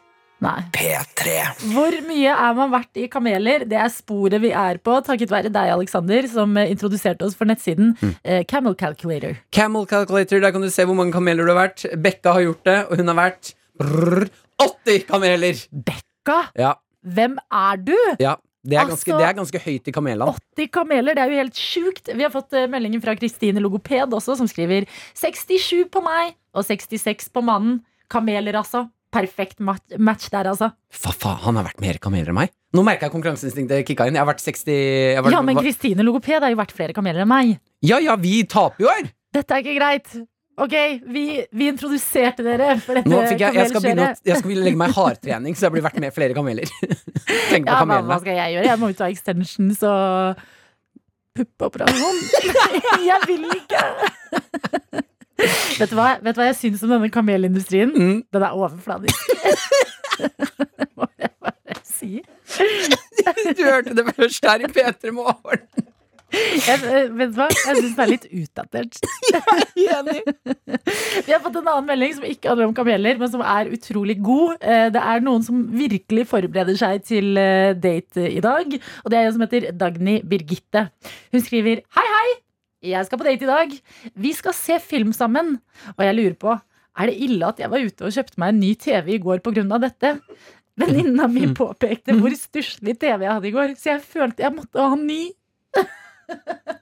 Nei. 0.41 0.61
P3. 0.73 1.33
Hvor 1.75 1.93
mye 2.09 2.33
er 2.33 2.55
man 2.57 2.71
verdt 2.73 2.97
i 2.97 3.07
kameler? 3.13 3.67
Det 3.69 3.77
er 3.77 3.91
sporet 3.93 4.41
vi 4.41 4.51
er 4.57 4.79
på, 4.81 4.95
takket 5.05 5.29
være 5.33 5.51
deg, 5.53 5.69
Alexander, 5.75 6.25
som 6.33 6.55
eh, 6.57 6.71
introduserte 6.73 7.27
oss 7.27 7.37
for 7.37 7.45
nettsiden 7.51 7.91
Mm. 8.01 8.15
eh, 8.25 8.45
Camel 8.49 8.75
Calculator. 8.81 9.37
Camel 9.53 9.85
Calculator, 9.91 10.41
der 10.41 10.51
kan 10.55 10.65
du 10.65 10.71
se 10.73 10.85
hvor 10.89 10.97
mange 10.97 11.13
kameler 11.13 11.45
du 11.45 11.53
har 11.53 11.61
vært. 11.69 11.85
Bekka 12.01 12.33
har 12.39 12.47
gjort 12.47 12.65
det, 12.65 12.79
og 12.89 12.97
hun 13.03 13.13
har 13.13 13.19
vært 13.21 13.53
brrr, 13.81 14.31
80 14.65 15.05
kameler! 15.11 15.61
Bekka, 15.73 16.39
Ja, 16.57 16.73
hvem 17.05 17.37
er 17.53 17.77
du? 17.85 17.97
ja. 18.21 18.37
Det 18.63 18.77
er, 18.77 18.85
ganske, 18.85 19.09
Altså- 19.09 19.19
det 19.19 19.27
er 19.29 19.37
ganske 19.39 19.61
høyt 19.65 19.89
i 19.89 19.93
kamelene. 19.93 20.35
80 20.57 20.69
kameler, 20.71 21.15
det 21.15 21.23
er 21.23 21.31
jo 21.31 21.41
helt 21.41 21.55
sjukt. 21.57 22.11
Vi 22.15 22.23
har 22.23 22.31
fått 22.31 22.51
meldingen 22.69 23.01
fra 23.01 23.15
Kristine 23.17 23.61
Logoped 23.61 24.13
også, 24.13 24.37
som 24.37 24.47
skriver 24.47 24.87
67 25.15 25.89
på 25.91 26.03
meg 26.05 26.35
og 26.55 26.65
66 26.65 27.31
på 27.33 27.43
mannen. 27.43 27.81
Kameler, 28.11 28.53
altså. 28.59 28.91
Perfekt 29.11 29.59
match 29.61 30.29
der, 30.31 30.45
altså. 30.47 30.73
Fa 30.91 31.11
faen, 31.11 31.39
han 31.43 31.57
har 31.57 31.65
vært 31.65 31.81
mer 31.81 31.99
kameler 31.99 32.29
enn 32.31 32.35
meg. 32.35 32.51
Nå 32.75 32.85
merker 32.87 33.09
jeg 33.09 33.15
konkurranseinstinktet 33.17 33.87
kicka 33.87 34.07
inn. 34.07 34.15
Jeg 34.15 34.23
har 34.25 34.29
vært 34.33 34.43
60 34.45 35.15
har 35.17 35.23
vært, 35.25 35.33
Ja, 35.33 35.41
men 35.43 35.57
Kristine 35.57 36.05
Logoped 36.07 36.43
har 36.43 36.51
jo 36.51 36.57
vært 36.61 36.71
flere 36.77 36.95
kameler 36.95 37.23
enn 37.25 37.29
meg. 37.29 37.59
ja, 37.83 37.99
ja, 37.99 38.15
vi 38.17 38.45
taper 38.45 38.79
jo 38.85 38.89
her! 38.89 39.11
Dette 39.33 39.51
er 39.55 39.63
ikke 39.63 39.79
greit. 39.79 40.27
Ok, 40.61 40.75
vi, 41.09 41.23
vi 41.57 41.69
introduserte 41.73 42.45
dere 42.45 42.75
for 42.85 42.99
dette 42.99 43.09
Nå 43.09 43.21
fikk 43.31 43.41
jeg, 43.47 43.55
jeg, 43.57 43.69
skal 43.71 43.81
begynne, 43.85 44.09
å- 44.13 44.29
jeg 44.29 44.41
skal 44.43 44.59
legge 44.67 44.81
meg 44.83 44.93
hardtrening, 44.97 45.55
så 45.57 45.67
jeg 45.69 45.75
blir 45.77 45.85
vært 45.87 46.01
med 46.05 46.13
flere 46.17 46.37
kameler. 46.37 46.69
Tenk 47.53 47.65
på 47.65 47.73
Ja, 47.73 47.79
hva, 47.89 48.01
hva 48.11 48.19
skal 48.21 48.37
jeg 48.37 48.57
gjøre? 48.59 48.67
Jeg 48.69 48.81
må 48.83 48.91
ut 48.93 49.01
av 49.01 49.15
extensions 49.15 49.81
og 49.89 50.43
puppeoperasjon. 51.39 52.21
jeg 53.11 53.21
vil 53.31 53.47
ikke! 53.57 53.85
Vet 55.81 55.89
du, 55.89 55.97
hva, 55.97 56.11
vet 56.21 56.37
du 56.37 56.43
hva 56.43 56.51
jeg 56.51 56.59
syns 56.59 56.83
om 56.85 56.91
denne 56.93 57.09
kamelindustrien? 57.15 57.95
Mm. 57.97 58.19
Den 58.35 58.45
er 58.45 58.53
overfladisk. 58.59 59.31
må 61.01 61.09
jeg 61.17 61.31
bare 61.41 61.79
si. 61.89 62.11
Du 63.57 63.63
hørte 63.65 63.95
det 63.97 64.05
først 64.19 64.45
her 64.45 64.67
i 64.67 64.69
P3 64.77 65.15
Morgen. 65.17 65.65
Jeg, 66.31 66.79
eh, 66.87 67.09
vet 67.19 67.33
du 67.33 67.39
hva? 67.41 67.47
Jeg 67.51 67.79
syns 67.81 67.95
den 67.97 68.03
er 68.05 68.11
litt 68.11 68.27
utdatert. 68.31 68.99
Enig. 69.81 70.21
Vi 71.27 71.33
har 71.33 71.41
fått 71.43 71.57
en 71.59 71.71
annen 71.71 71.89
melding 71.89 72.15
som 72.19 72.27
ikke 72.29 72.53
handler 72.53 72.69
om 72.71 72.75
kameler, 72.77 73.19
men 73.21 73.33
som 73.33 73.43
er 73.45 73.71
utrolig 73.75 74.19
god. 74.23 74.59
Eh, 74.63 74.87
Det 74.95 75.03
er 75.03 75.25
noen 75.27 75.43
som 75.47 75.65
virkelig 75.75 76.27
forbereder 76.31 76.79
seg 76.79 77.03
til 77.09 77.41
eh, 77.41 77.73
date 77.79 78.29
i 78.31 78.43
dag. 78.45 78.77
Og 79.05 79.11
det 79.11 79.19
er 79.19 79.27
en 79.29 79.35
som 79.37 79.45
heter 79.47 79.71
Dagny 79.81 80.21
Birgitte. 80.27 80.87
Hun 81.35 81.45
skriver 81.45 81.83
Hei, 81.99 82.07
hei! 82.15 82.31
Jeg 82.95 83.05
skal 83.09 83.21
på 83.21 83.27
date 83.27 83.45
i 83.45 83.51
dag. 83.51 83.75
Vi 84.17 84.31
skal 84.37 84.57
se 84.57 84.79
film 84.81 85.11
sammen. 85.17 85.59
Og 85.99 86.07
jeg 86.07 86.17
lurer 86.17 86.39
på 86.41 86.55
Er 87.01 87.11
det 87.11 87.19
ille 87.27 87.47
at 87.47 87.61
jeg 87.61 87.71
var 87.73 87.83
ute 87.85 88.07
og 88.07 88.15
kjøpte 88.15 88.41
meg 88.41 88.55
en 88.55 88.63
ny 88.63 88.73
TV 88.81 89.15
i 89.17 89.21
går 89.23 89.43
pga. 89.45 89.67
dette? 89.83 90.15
Venninna 90.81 91.27
mi 91.29 91.45
påpekte 91.53 92.15
hvor 92.17 92.33
stusslig 92.39 92.95
TV 93.01 93.27
jeg 93.27 93.33
hadde 93.35 93.49
i 93.51 93.53
går, 93.53 93.75
så 93.77 93.91
jeg 93.95 94.01
følte 94.07 94.45
jeg 94.47 94.55
måtte 94.55 94.81
ha 94.81 94.95
en 94.97 95.07
ny. 95.07 95.21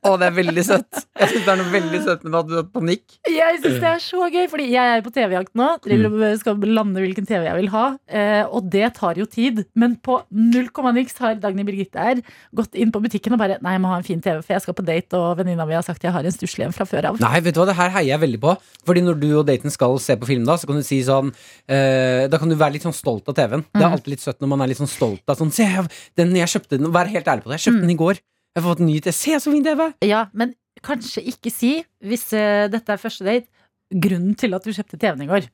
Å, 0.09 0.13
det 0.17 0.29
er 0.31 0.35
veldig 0.39 0.63
søtt. 0.65 1.01
Jeg 1.19 1.29
syns 1.33 1.43
det 1.45 1.51
er 1.53 1.59
noe 1.59 1.73
veldig 1.73 1.99
søtt 2.07 2.23
med 2.25 2.37
at 2.39 2.47
du 2.49 2.53
har 2.57 2.67
panikk. 2.73 3.17
Jeg 3.29 3.59
syns 3.61 3.81
det 3.83 3.89
er 3.91 4.01
så 4.01 4.29
gøy, 4.33 4.45
fordi 4.49 4.69
jeg 4.71 4.93
er 4.95 5.03
på 5.05 5.11
TV-jakt 5.13 5.53
nå. 5.59 5.67
Driver 5.85 6.15
og 6.31 6.39
skal 6.41 6.63
lande 6.79 7.03
hvilken 7.03 7.27
TV 7.29 7.45
jeg 7.49 7.57
vil 7.59 7.69
ha. 7.75 7.83
Eh, 8.09 8.45
og 8.47 8.69
det 8.73 8.87
tar 8.97 9.19
jo 9.21 9.27
tid. 9.29 9.65
Men 9.77 9.97
på 10.01 10.21
null 10.31 10.71
komma 10.73 10.95
niks 10.97 11.19
har 11.21 11.35
Dagny 11.43 11.67
Birgitte 11.69 12.01
her 12.01 12.23
gått 12.57 12.79
inn 12.79 12.93
på 12.95 13.03
butikken 13.05 13.35
og 13.37 13.43
bare 13.43 13.59
Nei, 13.65 13.75
jeg 13.77 13.83
må 13.85 13.91
ha 13.93 13.99
en 14.01 14.07
fin 14.07 14.23
TV, 14.25 14.39
for 14.47 14.55
jeg 14.55 14.65
skal 14.65 14.79
på 14.79 14.87
date, 14.87 15.19
og 15.19 15.35
venninna 15.43 15.67
mi 15.69 15.77
har 15.77 15.85
sagt 15.85 16.07
jeg 16.07 16.15
har 16.15 16.25
en 16.31 16.37
stusslig 16.39 16.69
en 16.69 16.77
fra 16.79 16.87
før 16.89 17.11
av. 17.11 17.21
Nei, 17.21 17.35
vet 17.45 17.59
du 17.59 17.61
hva, 17.61 17.69
det 17.73 17.77
her 17.81 17.93
heier 17.99 18.13
jeg 18.15 18.23
veldig 18.25 18.41
på. 18.47 18.55
Fordi 18.89 19.05
når 19.05 19.21
du 19.21 19.29
og 19.43 19.45
daten 19.51 19.75
skal 19.75 19.99
se 20.01 20.17
på 20.17 20.31
film, 20.31 20.47
da 20.49 20.57
Så 20.63 20.71
kan 20.71 20.79
du 20.79 20.87
si 20.87 21.03
sånn 21.05 21.35
eh, 21.69 22.25
Da 22.31 22.39
kan 22.41 22.49
du 22.49 22.57
være 22.57 22.79
litt 22.79 22.87
sånn 22.87 22.97
stolt 22.97 23.29
av 23.29 23.37
TV-en. 23.37 23.67
Det 23.75 23.83
er 23.85 23.91
alltid 23.99 24.15
litt 24.15 24.25
søtt 24.25 24.41
når 24.41 24.55
man 24.55 24.65
er 24.65 24.71
litt 24.73 24.81
sånn 24.81 24.89
stolt 24.95 25.27
av 25.29 25.37
sånn 25.43 25.53
Se, 25.53 25.67
jeg- 25.69 25.91
den 26.17 26.33
jeg 26.39 26.49
kjøpte 26.55 26.79
den. 26.79 26.93
Vær 26.95 27.11
helt 27.11 27.27
ærlig 27.29 27.45
på 27.45 27.51
det. 27.53 27.59
Jeg 27.59 27.67
kjøpte 27.73 27.85
den 27.89 27.97
i 27.97 27.99
går. 28.07 28.21
Jeg 28.59 28.65
har 28.65 28.73
fått 28.73 28.81
en 28.83 28.89
ny 28.91 28.99
TV. 28.99 29.15
Se 29.15 29.37
så 29.39 29.53
fin 29.55 29.63
TV! 29.63 29.85
Ja, 30.03 30.25
men 30.35 30.57
kanskje 30.83 31.23
ikke 31.31 31.51
si, 31.55 31.77
hvis 32.03 32.25
uh, 32.35 32.67
dette 32.73 32.91
er 32.91 32.99
første 32.99 33.23
date, 33.27 33.47
grunnen 33.95 34.35
til 34.39 34.57
at 34.57 34.67
du 34.67 34.73
kjøpte 34.75 34.99
TV-en 34.99 35.23
i 35.23 35.29
går. 35.31 35.47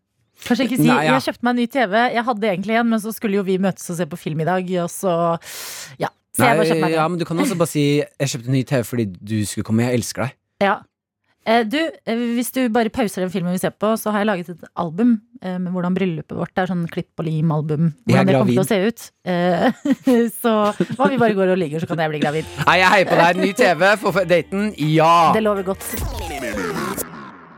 Kanskje 0.46 0.64
ikke 0.64 0.78
si 0.80 0.88
Nei, 0.88 1.02
ja. 1.04 1.12
'jeg 1.12 1.26
kjøpte 1.28 1.44
meg 1.44 1.52
en 1.52 1.60
ny 1.60 1.66
TV', 1.68 1.98
jeg 2.16 2.24
hadde 2.24 2.48
egentlig 2.48 2.78
en, 2.80 2.88
men 2.94 3.02
så 3.04 3.12
skulle 3.12 3.36
jo 3.36 3.44
vi 3.44 3.58
møtes 3.60 3.92
og 3.92 3.98
se 4.00 4.06
på 4.08 4.18
film 4.18 4.40
i 4.40 4.48
dag, 4.48 4.72
og 4.82 4.88
så 4.90 5.12
Ja. 6.00 6.08
Så 6.34 6.48
en. 6.48 6.90
ja, 6.90 7.04
men 7.06 7.20
du 7.20 7.24
kan 7.28 7.38
også 7.38 7.54
bare 7.60 7.70
si 7.70 8.00
'jeg 8.00 8.28
kjøpte 8.32 8.48
en 8.48 8.56
ny 8.56 8.62
TV 8.64 8.82
fordi 8.88 9.04
du 9.20 9.36
skulle 9.44 9.68
komme'. 9.68 9.84
Jeg 9.84 10.00
elsker 10.00 10.22
deg. 10.24 10.32
Ja. 10.64 10.74
Eh, 11.46 11.62
Du, 11.68 11.78
eh, 11.78 12.16
hvis 12.36 12.50
du 12.54 12.62
bare 12.72 12.88
pauser 12.92 13.24
den 13.24 13.32
filmen 13.32 13.52
vi 13.52 13.60
ser 13.62 13.74
på, 13.76 13.94
så 14.00 14.12
har 14.14 14.22
jeg 14.24 14.30
laget 14.30 14.48
et 14.54 14.64
album 14.80 15.20
eh, 15.42 15.58
med 15.58 15.72
hvordan 15.74 15.94
bryllupet 15.96 16.36
vårt 16.38 16.56
er. 16.62 16.70
Sånn 16.70 16.86
klipp 16.90 17.20
og 17.20 17.28
lim-album. 17.28 17.92
Hvordan 18.08 18.30
det 18.30 18.38
kommer 18.38 18.56
til 18.56 18.64
å 18.64 18.68
se 18.68 18.80
ut. 18.88 19.06
Eh, 19.28 19.68
Så 20.42 20.54
hva 20.96 21.06
om 21.08 21.12
vi 21.12 21.20
bare 21.20 21.36
går 21.36 21.54
og 21.54 21.60
ligger, 21.60 21.84
så 21.84 21.90
kan 21.90 22.00
jeg 22.04 22.14
bli 22.14 22.22
gravid. 22.24 22.48
Nei, 22.64 22.78
jeg 22.80 22.92
heier 22.96 23.10
på 23.12 23.20
deg. 23.20 23.42
Ny 23.44 23.52
TV 23.60 23.90
for 24.00 24.24
daten. 24.36 24.70
Ja! 24.96 25.14
Det 25.36 25.44
lover 25.44 25.68
godt. 25.74 25.92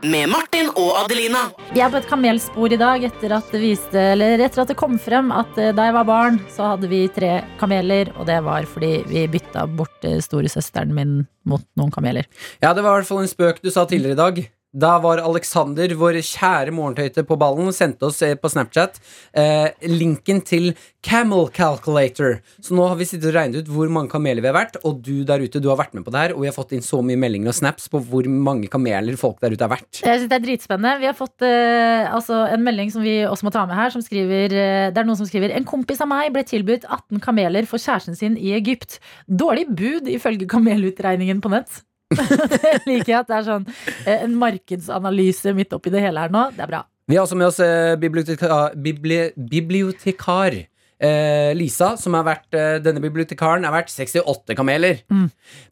Med 0.07 0.29
Martin 0.31 0.69
og 0.77 0.93
Adelina. 1.01 1.47
Vi 1.73 1.81
er 1.83 1.89
på 1.91 1.99
et 1.99 2.07
kamelspor 2.07 2.71
i 2.71 2.79
dag 2.79 3.03
etter 3.03 3.33
at 3.35 3.49
det 3.51 3.59
viste 3.59 4.03
Eller 4.13 4.39
etter 4.45 4.61
at 4.63 4.71
det 4.71 4.77
kom 4.79 4.95
frem 5.01 5.33
at 5.35 5.57
eh, 5.59 5.73
da 5.75 5.87
jeg 5.89 5.95
var 5.97 6.07
barn, 6.07 6.37
så 6.53 6.71
hadde 6.71 6.87
vi 6.91 7.01
tre 7.11 7.41
kameler, 7.59 8.13
og 8.15 8.27
det 8.29 8.37
var 8.45 8.67
fordi 8.69 9.01
vi 9.09 9.25
bytta 9.31 9.65
bort 9.67 10.07
eh, 10.07 10.21
storesøsteren 10.23 10.93
min 10.95 11.17
mot 11.47 11.65
noen 11.79 11.91
kameler. 11.91 12.29
Ja, 12.63 12.71
det 12.71 12.85
var 12.85 12.93
i 12.93 13.01
hvert 13.01 13.09
fall 13.09 13.25
en 13.25 13.31
spøk 13.31 13.59
du 13.63 13.71
sa 13.73 13.83
tidligere 13.89 14.15
i 14.15 14.21
dag. 14.21 14.39
Da 14.75 14.97
var 14.99 15.21
Alexander, 15.23 15.93
vår 15.95 16.17
kjære 16.27 16.73
morgentøyte 16.75 17.23
på 17.23 17.37
ballen, 17.39 17.69
sendte 17.71 18.09
oss 18.09 18.19
eh, 18.25 18.33
på 18.35 18.49
Snapchat 18.51 18.97
eh, 19.31 19.71
linken 19.87 20.41
til 20.43 20.73
Camel 21.07 21.47
Calculator. 21.55 22.41
Så 22.59 22.75
nå 22.75 22.89
har 22.89 22.99
vi 22.99 23.07
sittet 23.07 23.29
og 23.31 23.37
regnet 23.37 23.63
ut 23.63 23.71
hvor 23.71 23.87
mange 23.93 24.11
kameler 24.11 24.43
vi 24.43 24.51
har 24.51 24.57
vært, 24.57 24.75
og 24.83 24.99
du 25.05 25.23
der 25.23 25.45
ute, 25.45 25.61
du 25.63 25.69
har 25.71 25.79
vært 25.79 25.95
med 25.95 26.03
på 26.03 26.11
det 26.11 26.19
her, 26.25 26.35
og 26.35 26.43
vi 26.43 26.51
har 26.51 26.57
fått 26.57 26.75
inn 26.75 26.83
så 26.83 26.99
mye 26.99 27.19
meldinger 27.19 27.53
og 27.53 27.57
snaps 27.61 27.87
på 27.93 28.03
hvor 28.09 28.27
mange 28.27 28.67
kameler 28.73 29.15
folk 29.19 29.39
der 29.39 29.55
ute 29.55 29.63
har 29.63 29.71
vært. 29.71 30.01
Jeg 30.03 30.19
synes 30.19 30.27
Det 30.27 30.37
er 30.41 30.45
dritspennende. 30.49 30.99
Vi 30.99 31.09
har 31.13 31.17
fått 31.17 31.47
eh, 31.47 32.11
altså 32.11 32.43
en 32.51 32.67
melding 32.67 32.91
som 32.91 33.07
vi 33.07 33.21
også 33.23 33.47
må 33.47 33.55
ta 33.55 33.63
med 33.71 33.79
her. 33.79 33.95
Som 33.95 34.03
skriver, 34.03 34.51
eh, 34.51 34.91
det 34.91 34.99
er 34.99 35.07
noen 35.07 35.21
som 35.21 35.31
skriver 35.31 35.55
En 35.55 35.67
kompis 35.67 36.03
av 36.03 36.11
meg 36.11 36.35
ble 36.35 36.43
tilbudt 36.43 36.83
18 36.83 37.23
kameler 37.23 37.71
for 37.71 37.79
kjæresten 37.79 38.19
sin 38.19 38.35
i 38.35 38.51
Egypt. 38.59 38.99
Dårlig 39.31 39.69
bud 39.71 40.11
ifølge 40.11 40.49
kamelutregningen 40.51 41.39
på 41.39 41.55
nett. 41.55 41.86
det 42.53 42.85
liker 42.87 43.11
jeg 43.11 43.19
at 43.19 43.29
det 43.29 43.37
er 43.39 43.45
sånn 43.47 43.65
eh, 44.05 44.21
en 44.23 44.37
markedsanalyse 44.39 45.53
midt 45.57 45.75
oppi 45.75 45.91
det 45.93 46.03
hele 46.05 46.23
her 46.23 46.33
nå. 46.33 46.47
Det 46.55 46.63
er 46.65 46.71
bra. 46.71 46.85
Vi 47.07 47.15
har 47.15 47.23
også 47.23 47.37
med 47.39 47.47
oss 47.49 47.59
eh, 47.63 47.95
bibliotekar, 47.99 48.73
bibli, 48.83 49.19
bibliotekar 49.35 50.55
eh, 50.59 51.51
Lisa, 51.55 51.93
som 51.99 52.17
har 52.17 52.25
vært 52.27 52.57
eh, 52.57 52.79
Denne 52.83 53.03
bibliotekaren 53.03 53.67
er 53.67 53.75
verdt 53.75 53.93
68 53.93 54.57
kameler. 54.57 55.03
Mm. 55.11 55.29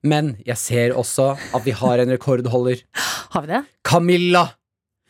Men 0.08 0.36
jeg 0.48 0.62
ser 0.62 0.96
også 0.96 1.34
at 1.36 1.66
vi 1.66 1.76
har 1.76 2.04
en 2.04 2.14
rekordholder. 2.16 2.86
Har 3.36 3.44
vi 3.44 3.52
det? 3.52 3.64
Camilla! 3.84 4.46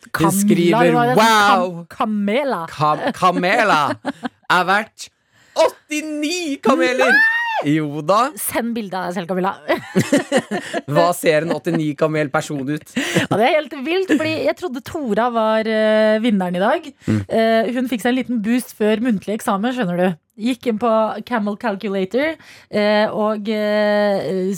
Hun 0.05 0.11
Kamla, 0.13 0.31
skriver 0.37 0.91
det. 0.93 1.15
wow! 1.17 1.85
Kam 1.89 1.95
Kamela. 1.97 2.65
Kam 2.69 2.99
Kamela 3.13 3.79
er 4.57 4.67
verdt 4.69 5.09
89 5.89 6.61
kameler! 6.65 7.17
Jo 7.63 8.01
da. 8.05 8.19
Send 8.39 8.75
bilde 8.75 8.97
av 8.99 9.07
deg 9.07 9.15
selv, 9.15 9.29
Camilla. 9.29 9.53
Hva 10.91 11.07
ser 11.15 11.45
en 11.45 11.55
89 11.55 11.93
kamel 11.99 12.31
person 12.33 12.61
ut? 12.67 12.91
Ja, 12.95 13.29
det 13.31 13.47
er 13.47 13.55
helt 13.55 13.77
vilt, 13.85 14.11
fordi 14.11 14.33
jeg 14.49 14.57
trodde 14.59 14.83
Tora 14.85 15.29
var 15.33 15.69
uh, 15.69 16.19
vinneren 16.23 16.57
i 16.59 16.63
dag. 16.63 16.91
Eh, 17.07 17.71
hun 17.75 17.89
fikk 17.91 18.03
seg 18.03 18.11
en 18.11 18.19
liten 18.19 18.43
boost 18.43 18.75
før 18.77 19.01
muntlig 19.03 19.37
eksamen, 19.37 19.73
skjønner 19.75 20.01
du. 20.01 20.07
Gikk 20.45 20.67
inn 20.67 20.79
på 20.81 20.91
Camel 21.23 21.55
Calculator 21.55 22.33
eh, 22.35 23.07
og 23.07 23.47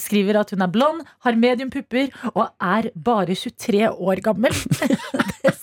skriver 0.02 0.39
at 0.41 0.56
hun 0.56 0.66
er 0.66 0.72
blond, 0.74 1.04
har 1.22 1.38
medium 1.38 1.70
pupper 1.70 2.10
og 2.34 2.48
er 2.58 2.89
bare 2.98 3.38
23 3.38 3.86
år 3.93 4.24
gammel. 4.26 4.58
det 5.45 5.54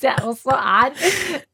syns 0.00 0.06
jeg 0.08 0.26
også 0.26 0.54
er 0.56 0.94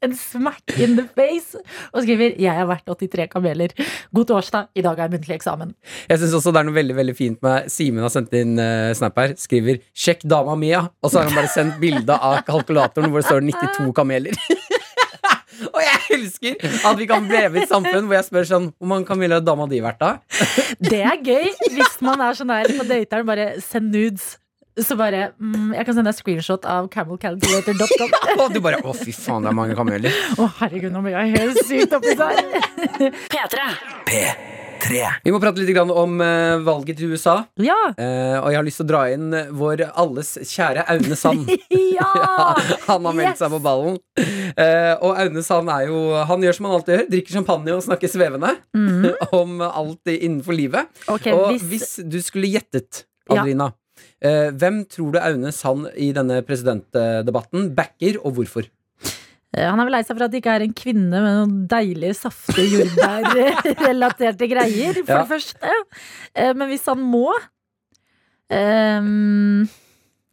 en 0.07 0.15
smack 0.17 0.75
in 0.79 0.97
the 0.97 1.07
face. 1.17 1.59
Og 1.93 2.03
skriver 2.05 2.37
'Jeg 2.39 2.55
har 2.55 2.67
vært 2.67 2.87
83 2.87 3.29
kameler'. 3.29 3.75
God 4.15 4.25
torsdag, 4.27 4.69
i 4.75 4.83
dag 4.83 4.99
er 4.99 5.09
muntlig 5.09 5.35
eksamen. 5.35 5.75
Jeg 6.09 6.19
synes 6.19 6.35
også 6.35 6.53
det 6.53 6.61
er 6.61 6.65
noe 6.65 6.75
veldig 6.75 6.97
veldig 6.97 7.17
fint 7.17 7.43
med 7.43 7.69
Simen 7.69 8.03
har 8.03 8.11
sendt 8.11 8.33
inn 8.33 8.59
uh, 8.59 8.95
snap 8.95 9.19
her. 9.19 9.35
Skriver 9.37 9.81
'sjekk 9.95 10.23
dama 10.29 10.55
Mia', 10.55 10.89
og 11.03 11.11
så 11.11 11.19
har 11.19 11.29
han 11.29 11.35
bare 11.35 11.49
sendt 11.49 11.81
bilde 11.81 12.13
av 12.13 12.43
kalkulatoren 12.45 13.11
hvor 13.11 13.21
det 13.21 13.27
står 13.27 13.41
92 13.43 13.93
kameler. 13.93 14.33
og 15.75 15.81
jeg 15.81 16.21
elsker 16.21 16.55
at 16.85 16.99
vi 16.99 17.07
kan 17.07 17.27
leve 17.29 17.59
i 17.59 17.63
et 17.63 17.69
samfunn 17.69 18.07
hvor 18.07 18.15
jeg 18.15 18.25
spør 18.27 18.45
sånn 18.45 18.73
Hvor 18.77 18.89
mange 18.89 19.07
kameler 19.07 19.41
har 19.41 19.45
dama 19.45 19.67
di 19.67 19.81
vært 19.81 20.01
da? 20.01 20.19
Det 20.79 21.01
er 21.01 21.17
gøy 21.17 21.49
hvis 21.73 22.01
man 22.01 22.21
er 22.21 22.37
sånn 22.37 22.53
her 22.53 22.69
på 22.77 22.85
dateren, 22.85 23.27
bare 23.27 23.61
send 23.61 23.91
nudes. 23.91 24.37
Så 24.77 24.97
bare 24.99 25.31
mm, 25.41 25.71
Jeg 25.73 25.87
kan 25.89 25.95
sende 25.97 26.11
deg 26.13 26.19
screenshot 26.19 26.67
av 26.69 26.89
camelcalculator.com. 26.93 28.11
Og 28.43 28.51
du 28.55 28.61
bare 28.61 28.83
'å, 28.85 28.93
fy 28.97 29.15
faen, 29.17 29.47
det 29.47 29.53
er 29.53 29.57
mange 29.57 29.77
kameler'. 29.79 30.13
Å, 30.37 30.51
herregud, 30.61 30.93
nå 30.93 31.01
blir 31.07 31.17
jeg 31.17 31.33
helt 31.39 31.63
sykt 31.65 31.95
oppi 31.97 32.13
seg. 32.19 32.43
P3. 33.33 33.71
P3. 34.11 35.01
Vi 35.25 35.33
må 35.33 35.41
prate 35.41 35.65
litt 35.65 35.79
om 35.81 36.21
eh, 36.21 36.59
valget 36.67 36.99
til 37.01 37.15
USA. 37.17 37.39
Ja. 37.59 37.79
Eh, 37.97 38.37
og 38.43 38.51
jeg 38.53 38.59
har 38.61 38.67
lyst 38.67 38.83
til 38.83 38.85
å 38.85 38.91
dra 38.91 39.01
inn 39.15 39.33
vår 39.57 39.87
alles 39.97 40.35
kjære 40.45 40.85
Aune 40.93 41.17
Sand. 41.19 41.49
Ja! 41.97 42.11
han 42.91 43.07
har 43.09 43.15
meldt 43.17 43.31
Yes! 43.33 43.41
seg 43.41 43.55
på 43.57 43.63
ballen. 43.65 43.97
Eh, 44.21 44.93
og 45.01 45.17
Aune 45.17 45.41
Sand 45.47 45.73
er 45.73 45.87
jo 45.89 46.03
Han 46.29 46.45
gjør 46.45 46.59
som 46.59 46.69
han 46.69 46.77
alltid 46.77 46.95
gjør. 46.99 47.07
Drikker 47.17 47.39
champagne 47.39 47.73
og 47.79 47.83
snakker 47.89 48.13
svevende 48.13 48.53
om 49.33 49.57
alt 49.65 50.13
innenfor 50.13 50.53
livet. 50.61 50.93
Okay, 51.09 51.33
og 51.33 51.55
hvis, 51.57 51.65
hvis 51.73 51.89
du 52.05 52.21
skulle 52.21 52.53
gjettet, 52.53 53.07
Ja. 53.33 53.43
Eh, 54.27 54.49
hvem 54.59 54.83
tror 54.91 55.13
du 55.15 55.19
Aune 55.23 55.53
Sand 55.55 55.87
i 55.95 56.11
denne 56.17 56.41
presidentdebatten 56.47 57.71
backer, 57.77 58.19
og 58.25 58.35
hvorfor? 58.41 58.67
Eh, 59.57 59.65
Han 59.71 59.79
er 59.81 59.87
vel 59.89 59.95
lei 59.97 60.03
seg 60.05 60.17
for 60.19 60.27
at 60.27 60.33
det 60.35 60.41
ikke 60.43 60.55
er 60.59 60.65
en 60.67 60.75
kvinne 60.77 61.21
med 61.23 61.37
noen 61.39 61.53
deilige, 61.71 62.17
saftige 62.19 62.81
jordbærrelaterte 62.81 64.49
greier, 64.53 64.99
for 65.05 65.15
Ja. 65.15 65.23
det 65.23 65.31
første. 65.35 65.75
Eh, 66.35 66.53
Men 66.59 66.69
hvis 66.73 66.87
han 66.91 66.99
må 67.05 67.29
um 68.51 69.69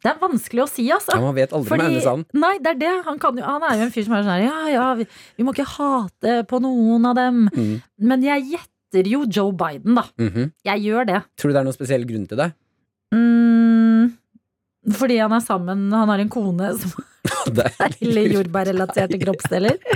Det 0.04 0.10
er 0.12 0.18
vanskelig 0.20 0.60
å 0.66 0.68
si, 0.68 0.84
altså. 0.92 1.14
Ja, 1.16 1.20
man 1.24 1.34
vet 1.34 1.52
aldri 1.56 1.78
med 1.80 1.86
Aune 1.88 2.02
Sand. 2.04 2.26
nei, 2.36 2.58
det 2.60 2.74
er 2.74 2.78
det. 2.82 2.90
Han, 3.06 3.18
kan 3.22 3.38
jo, 3.40 3.44
han 3.46 3.62
er 3.64 3.78
jo 3.80 3.86
en 3.86 3.92
fyr 3.94 4.04
som 4.04 4.12
er 4.18 4.26
sånn 4.26 4.34
her 4.36 4.42
Ja, 4.44 4.58
ja, 4.74 4.88
vi, 4.98 5.06
vi 5.38 5.46
må 5.46 5.54
ikke 5.54 5.64
hate 5.78 6.34
på 6.50 6.60
noen 6.60 7.06
av 7.08 7.14
dem. 7.16 7.38
Mm. 7.54 7.78
Men 8.10 8.26
jeg 8.26 8.44
gjetter 8.52 9.08
jo 9.08 9.22
Joe 9.32 9.54
Biden, 9.56 9.96
da. 9.96 10.04
Mhm. 10.20 10.50
Jeg 10.68 10.84
gjør 10.84 11.08
det. 11.08 11.22
Tror 11.40 11.48
du 11.50 11.54
det 11.56 11.62
er 11.62 11.66
noen 11.70 11.78
spesiell 11.78 12.04
grunn 12.10 12.28
til 12.28 12.36
det? 12.42 12.50
Mm, 13.16 13.63
fordi 14.92 15.16
han 15.22 15.32
er 15.32 15.40
sammen 15.40 15.86
Han 15.94 16.10
har 16.12 16.20
en 16.20 16.28
kone 16.32 16.70
som 16.76 16.92
har 17.30 17.70
er- 17.86 17.94
er 18.20 18.32
jordbærrelaterte 18.34 19.18
kroppsdeler. 19.22 19.78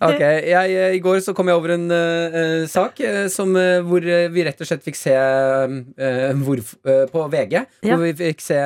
Ok, 0.00 0.20
jeg, 0.22 0.76
I 0.96 1.00
går 1.02 1.18
så 1.24 1.34
kom 1.36 1.48
jeg 1.50 1.58
over 1.58 1.74
en 1.74 1.90
eh, 1.92 2.62
sak 2.70 3.00
eh, 3.04 3.26
som, 3.32 3.50
uh, 3.58 3.80
hvor 3.84 4.00
vi 4.32 4.44
rett 4.46 4.60
og 4.62 4.68
slett 4.68 4.84
fikk 4.86 4.96
se 4.96 5.12
uh, 5.12 5.74
hvor, 6.40 6.62
eh, 6.88 7.02
på 7.10 7.24
VG. 7.34 7.56
Ja. 7.84 7.96
Hvor 7.96 8.04
vi 8.06 8.12
fikk 8.16 8.40
se 8.44 8.56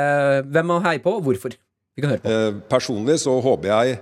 hvem 0.47 0.69
man 0.71 0.85
heier 0.87 1.03
på, 1.03 1.17
og 1.19 1.25
hvorfor. 1.27 1.57
Vi 1.97 2.05
kan 2.05 2.13
høre 2.15 2.23
på. 2.23 2.31
Eh, 2.31 2.61
Personlig 2.71 3.17
så 3.25 3.35
håper 3.43 3.73
jeg 3.73 3.99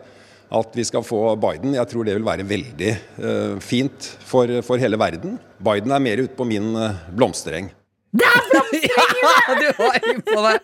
at 0.53 0.77
vi 0.77 0.85
skal 0.85 1.05
få 1.07 1.23
Biden. 1.41 1.73
Jeg 1.79 1.89
tror 1.89 2.05
det 2.05 2.19
vil 2.19 2.27
være 2.29 2.45
veldig 2.45 2.91
fint 3.65 4.11
for, 4.29 4.51
for 4.67 4.77
hele 4.83 4.99
verden. 5.01 5.39
Biden 5.65 5.95
er 5.97 6.03
mer 6.05 6.21
ute 6.27 6.37
på 6.37 6.45
min 6.45 6.75
blomstereng. 7.17 7.71
Det 8.13 8.27
er 8.29 8.45
blomstereng. 8.51 8.92
du 9.63 9.67
var 9.79 9.99
inne 10.01 10.23
på 10.27 10.41
det! 10.47 10.55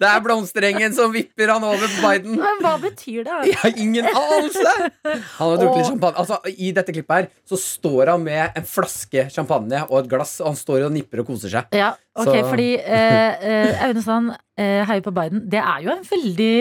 Det 0.00 0.08
er 0.08 0.20
blomsterengen 0.24 0.94
som 0.96 1.12
vipper 1.14 1.52
han 1.54 1.64
over 1.66 1.84
på 1.96 2.02
Biden. 2.04 2.36
Men 2.40 2.60
hva 2.64 2.74
betyr 2.82 3.24
det? 3.26 3.38
Jeg 3.50 3.58
har 3.62 3.80
ingen 3.84 4.06
anelse! 4.10 4.74
Han 5.04 5.50
har 5.50 5.58
drukket 5.60 5.80
litt 5.80 5.90
champagne. 5.90 6.16
Altså, 6.22 6.38
I 6.54 6.70
dette 6.76 6.94
klippet 6.94 7.16
her 7.18 7.28
så 7.50 7.58
står 7.60 8.12
han 8.14 8.24
med 8.26 8.58
en 8.60 8.68
flaske 8.68 9.26
champagne 9.34 9.82
og 9.88 9.98
et 10.02 10.10
glass, 10.12 10.36
og 10.42 10.52
han 10.52 10.58
står 10.60 10.86
og 10.88 10.94
nipper 10.94 11.24
og 11.24 11.28
koser 11.32 11.52
seg. 11.56 11.74
Ja, 11.76 11.92
ok, 12.14 12.30
Så- 12.30 12.46
fordi 12.52 12.70
eh, 12.78 13.44
eh, 13.50 13.84
Aune 13.88 14.02
Sand 14.04 14.32
eh, 14.58 14.80
heier 14.88 15.04
på 15.04 15.14
Biden. 15.16 15.44
Det 15.50 15.60
er 15.62 15.84
jo 15.86 15.92
en 15.96 16.04
veldig 16.08 16.54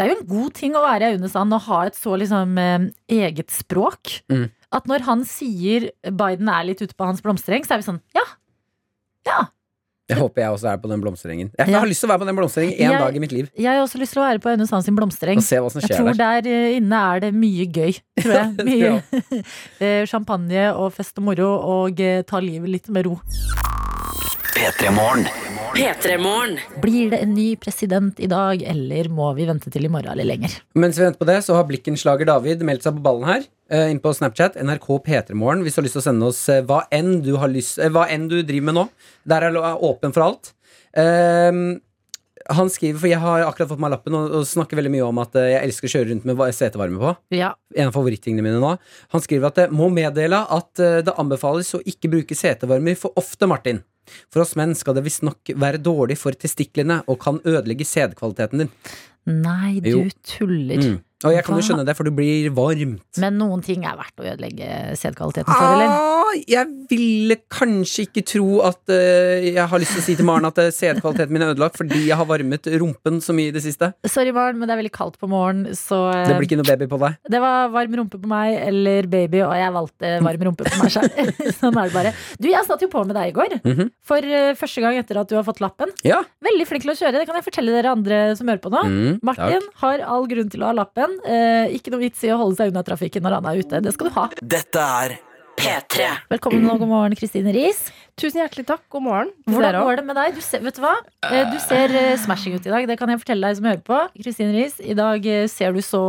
Det 0.00 0.06
er 0.06 0.14
jo 0.14 0.18
en 0.22 0.28
god 0.30 0.54
ting 0.56 0.72
å 0.78 0.80
være 0.80 1.10
i 1.10 1.12
Aune 1.18 1.28
Sand 1.28 1.52
og 1.52 1.60
ha 1.66 1.82
et 1.90 1.96
så 1.98 2.14
liksom 2.16 2.56
eh, 2.56 2.88
eget 3.20 3.50
språk. 3.52 4.14
Mm. 4.32 4.46
At 4.72 4.86
når 4.88 5.02
han 5.04 5.24
sier 5.28 5.90
Biden 6.06 6.48
er 6.48 6.64
litt 6.68 6.80
ute 6.80 6.94
på 6.96 7.04
hans 7.04 7.20
blomstereng, 7.20 7.66
så 7.66 7.74
er 7.76 7.82
vi 7.82 7.88
sånn 7.90 8.00
Ja. 8.16 8.24
Ja. 9.28 9.40
Jeg 10.10 10.18
håper 10.18 10.42
jeg 10.42 10.50
også 10.56 10.68
er 10.72 10.80
på 10.82 10.90
den 10.90 11.00
blomsterengen. 11.04 11.50
Jeg 11.58 11.68
Ja. 11.70 11.78
har 11.78 11.86
lyst 11.86 12.02
til 12.02 12.08
å 12.08 12.12
være 12.12 12.22
på 12.24 12.26
den 12.30 12.36
blomsterengen 12.40 12.80
en 12.80 12.98
dag 12.98 13.16
i 13.16 13.22
mitt 13.22 13.32
liv. 13.32 13.48
Jeg 13.56 13.70
har 13.70 13.80
også 13.84 14.00
lyst 14.02 14.12
til 14.16 14.22
å 14.22 14.26
være 14.26 14.42
på 14.42 14.50
Aune 14.50 14.66
Sand 14.66 14.84
sin 14.84 14.96
blomstereng. 14.98 15.38
Og 15.38 15.46
se 15.46 15.56
hva 15.62 15.70
som 15.70 15.80
Jeg 15.86 15.96
tror 15.96 16.12
der. 16.18 16.40
der 16.42 16.50
eh, 16.50 16.76
inne 16.80 16.98
er 17.14 17.20
det 17.20 17.32
mye 17.34 17.66
gøy, 17.70 17.94
tror 18.20 18.34
jeg. 18.34 18.48
Mye 18.68 19.02
eh, 19.80 20.04
champagne 20.10 20.66
og 20.74 20.92
fest 20.98 21.16
og 21.22 21.24
moro, 21.30 21.50
og 21.86 22.00
eh, 22.00 22.22
ta 22.26 22.40
livet 22.42 22.68
litt 22.68 22.88
med 22.90 23.06
ro. 23.06 23.20
P3 24.54 24.90
Morgen. 24.92 25.28
P3morgen. 25.74 26.58
Blir 26.82 27.10
det 27.12 27.20
en 27.24 27.34
ny 27.34 27.48
president 27.60 28.20
i 28.20 28.28
dag, 28.30 28.62
eller 28.72 29.10
må 29.12 29.30
vi 29.38 29.46
vente 29.48 29.72
til 29.72 29.86
i 29.86 29.90
morgen 29.92 30.12
eller 30.14 30.28
lenger? 30.28 30.56
Mens 30.78 30.98
vi 30.98 31.04
venter 31.06 31.20
på 31.20 31.28
det, 31.28 31.40
så 31.46 31.58
har 31.58 31.66
Blikkenslager 31.68 32.28
David 32.28 32.64
meldt 32.66 32.86
seg 32.86 32.96
på 32.96 33.04
ballen 33.04 33.28
her. 33.28 33.44
Uh, 33.70 33.86
inn 33.92 34.00
på 34.02 34.12
Snapchat, 34.16 34.58
NRK 34.60 34.88
P3morgen, 35.06 35.62
hvis 35.66 35.76
du 35.76 35.82
har 35.82 35.88
lyst 35.88 35.98
til 35.98 36.02
å 36.02 36.08
sende 36.08 36.30
oss 36.32 36.40
eh, 36.50 36.64
hva, 36.66 36.82
enn 36.94 37.20
du 37.26 37.36
har 37.42 37.52
lyst, 37.52 37.78
eh, 37.78 37.92
hva 37.92 38.08
enn 38.10 38.26
du 38.32 38.40
driver 38.40 38.70
med 38.70 38.78
nå. 38.80 38.88
Der 39.30 39.46
er 39.46 39.60
åpen 39.60 40.16
for 40.16 40.26
alt. 40.26 40.52
Um, 40.98 41.78
han 42.48 42.70
skriver, 42.72 42.98
for 42.98 43.10
jeg 43.10 43.20
har 43.20 43.44
akkurat 43.44 43.70
fått 43.70 43.82
meg 43.82 43.92
lappen 43.92 44.16
og, 44.16 44.32
og 44.40 44.48
snakker 44.48 44.78
veldig 44.78 44.92
mye 44.94 45.06
om 45.06 45.20
at 45.22 45.36
eh, 45.38 45.52
jeg 45.52 45.68
elsker 45.68 45.88
å 45.88 45.92
kjøre 45.94 46.08
rundt 46.10 46.26
med 46.28 46.42
setevarme 46.56 47.00
på. 47.02 47.12
Ja. 47.36 47.52
En 47.76 47.90
av 47.90 47.96
favorittingene 47.96 48.44
mine 48.46 48.62
nå. 48.62 48.72
Han 49.14 49.24
skriver 49.24 49.50
at 49.50 49.60
det 49.60 49.68
må 49.74 49.90
meddele 49.92 50.40
at 50.56 50.82
eh, 50.82 51.00
det 51.06 51.16
anbefales 51.20 51.74
å 51.76 51.82
ikke 51.84 52.12
bruke 52.12 52.38
setevarmer 52.38 52.98
for 52.98 53.16
ofte, 53.20 53.48
Martin. 53.50 53.82
For 54.32 54.44
oss 54.44 54.56
menn 54.58 54.74
skal 54.78 54.96
det 54.98 55.04
visstnok 55.06 55.52
være 55.54 55.80
dårlig 55.82 56.18
for 56.20 56.32
testiklene 56.32 57.00
og 57.06 57.20
kan 57.22 57.40
ødelegge 57.44 57.86
sædkvaliteten 57.88 58.64
din. 58.64 58.72
Nei, 59.30 59.80
du 59.84 59.90
Jo. 59.90 60.02
tuller. 60.24 60.80
Mm. 60.80 60.98
Og 61.26 61.34
jeg 61.34 61.44
kan 61.44 61.58
jo 61.58 61.64
skjønne 61.64 61.84
det, 61.84 61.94
for 61.98 62.08
det 62.08 62.14
blir 62.16 62.48
varmt. 62.56 63.02
Men 63.20 63.36
noen 63.40 63.60
ting 63.64 63.84
er 63.84 63.98
verdt 63.98 64.22
å 64.22 64.24
ødelegge 64.24 64.68
sædkvaliteten 64.96 65.50
for, 65.52 65.74
eller? 65.74 65.90
Ah, 65.92 66.30
jeg 66.48 66.64
ville 66.90 67.36
kanskje 67.52 68.06
ikke 68.06 68.22
tro 68.30 68.60
at 68.66 68.80
uh, 68.88 69.36
jeg 69.44 69.66
har 69.72 69.82
lyst 69.82 69.92
til 69.96 70.02
å 70.02 70.06
si 70.06 70.16
til 70.18 70.28
Maren 70.28 70.48
at 70.48 70.60
eh, 70.62 70.70
sædkvaliteten 70.74 71.34
min 71.34 71.44
er 71.44 71.52
ødelagt 71.52 71.76
fordi 71.78 72.06
jeg 72.06 72.16
har 72.16 72.28
varmet 72.28 72.66
rumpen 72.80 73.20
så 73.24 73.34
mye 73.36 73.50
i 73.50 73.54
det 73.54 73.62
siste. 73.64 73.90
Sorry, 74.08 74.32
Maren, 74.36 74.58
men 74.60 74.70
det 74.70 74.76
er 74.76 74.80
veldig 74.80 74.94
kaldt 74.96 75.18
på 75.20 75.28
morgenen, 75.30 75.76
så 75.76 76.00
uh, 76.08 76.22
Det 76.28 76.38
blir 76.38 76.48
ikke 76.48 76.60
noe 76.62 76.70
baby 76.70 76.88
på 76.90 77.00
deg. 77.04 77.18
det 77.34 77.42
var 77.44 77.70
varm 77.74 77.98
rumpe 78.00 78.20
på 78.22 78.30
meg 78.30 78.56
eller 78.70 79.10
baby, 79.10 79.42
og 79.44 79.54
jeg 79.58 79.74
valgte 79.76 80.14
varm 80.24 80.46
rumpe 80.48 80.68
på 80.68 80.80
meg 80.80 80.94
selv. 80.96 81.20
sånn 81.60 81.76
er 81.76 81.90
det 81.90 81.96
bare. 81.98 82.14
Du, 82.40 82.48
jeg 82.50 82.66
satt 82.68 82.84
jo 82.86 82.90
på 82.92 83.04
med 83.04 83.16
deg 83.18 83.32
i 83.32 83.36
går. 83.36 83.58
Mhm. 83.60 83.90
For 84.10 84.24
uh, 84.24 84.52
første 84.58 84.84
gang 84.84 84.98
etter 85.00 85.20
at 85.20 85.30
du 85.30 85.36
har 85.38 85.46
fått 85.46 85.60
lappen. 85.62 85.92
Ja. 86.06 86.22
Veldig 86.44 86.68
flink 86.70 86.86
til 86.86 86.94
å 86.94 86.98
kjøre, 86.98 87.20
det 87.20 87.28
kan 87.28 87.38
jeg 87.38 87.46
fortelle 87.46 87.74
dere 87.76 87.92
andre 87.92 88.22
som 88.38 88.48
hører 88.48 88.62
på 88.64 88.72
nå. 88.72 88.82
Mm, 88.88 89.20
Martin 89.26 89.60
takk. 89.66 89.78
har 89.84 90.06
all 90.16 90.26
grunn 90.30 90.50
til 90.52 90.64
å 90.64 90.70
ha 90.70 90.76
lappen. 90.80 91.09
Eh, 91.24 91.74
ikke 91.76 91.92
noe 91.94 92.02
vits 92.04 92.22
i 92.26 92.30
å 92.34 92.38
holde 92.40 92.56
seg 92.60 92.70
unna 92.72 92.82
trafikken 92.86 93.24
når 93.26 93.38
han 93.38 93.48
er 93.50 93.60
ute. 93.64 93.80
Det 93.84 93.92
skal 93.96 94.08
du 94.10 94.14
ha. 94.16 94.28
Dette 94.40 94.84
er 95.02 95.16
P3. 95.60 96.06
Velkommen 96.32 96.64
og 96.72 96.78
god 96.80 96.88
morgen, 96.88 97.16
Kristine 97.18 97.52
Riis. 97.52 97.82
Tusen 98.20 98.40
hjertelig 98.40 98.64
takk. 98.70 98.82
God 98.92 99.04
morgen. 99.04 99.32
Hvordan 99.50 99.76
går 99.84 100.00
det 100.00 100.06
med 100.08 100.16
deg? 100.20 100.38
Du 100.38 100.40
ser, 100.44 100.62
vet 100.64 100.78
du 100.78 100.82
hva? 100.84 100.94
Eh, 101.28 101.44
Du 101.52 101.58
ser 101.60 101.92
eh, 101.96 102.16
smashing 102.20 102.56
ut 102.56 102.66
i 102.66 102.72
dag. 102.72 102.88
Det 102.88 102.96
kan 103.00 103.12
jeg 103.12 103.20
fortelle 103.20 103.50
deg 103.50 103.58
som 103.60 103.68
hører 103.68 103.84
på. 103.84 104.00
Kristine 104.22 104.54
Riis, 104.56 104.80
i 104.80 104.96
dag 104.96 105.26
eh, 105.26 105.46
ser 105.52 105.76
du 105.76 105.82
så 105.84 106.02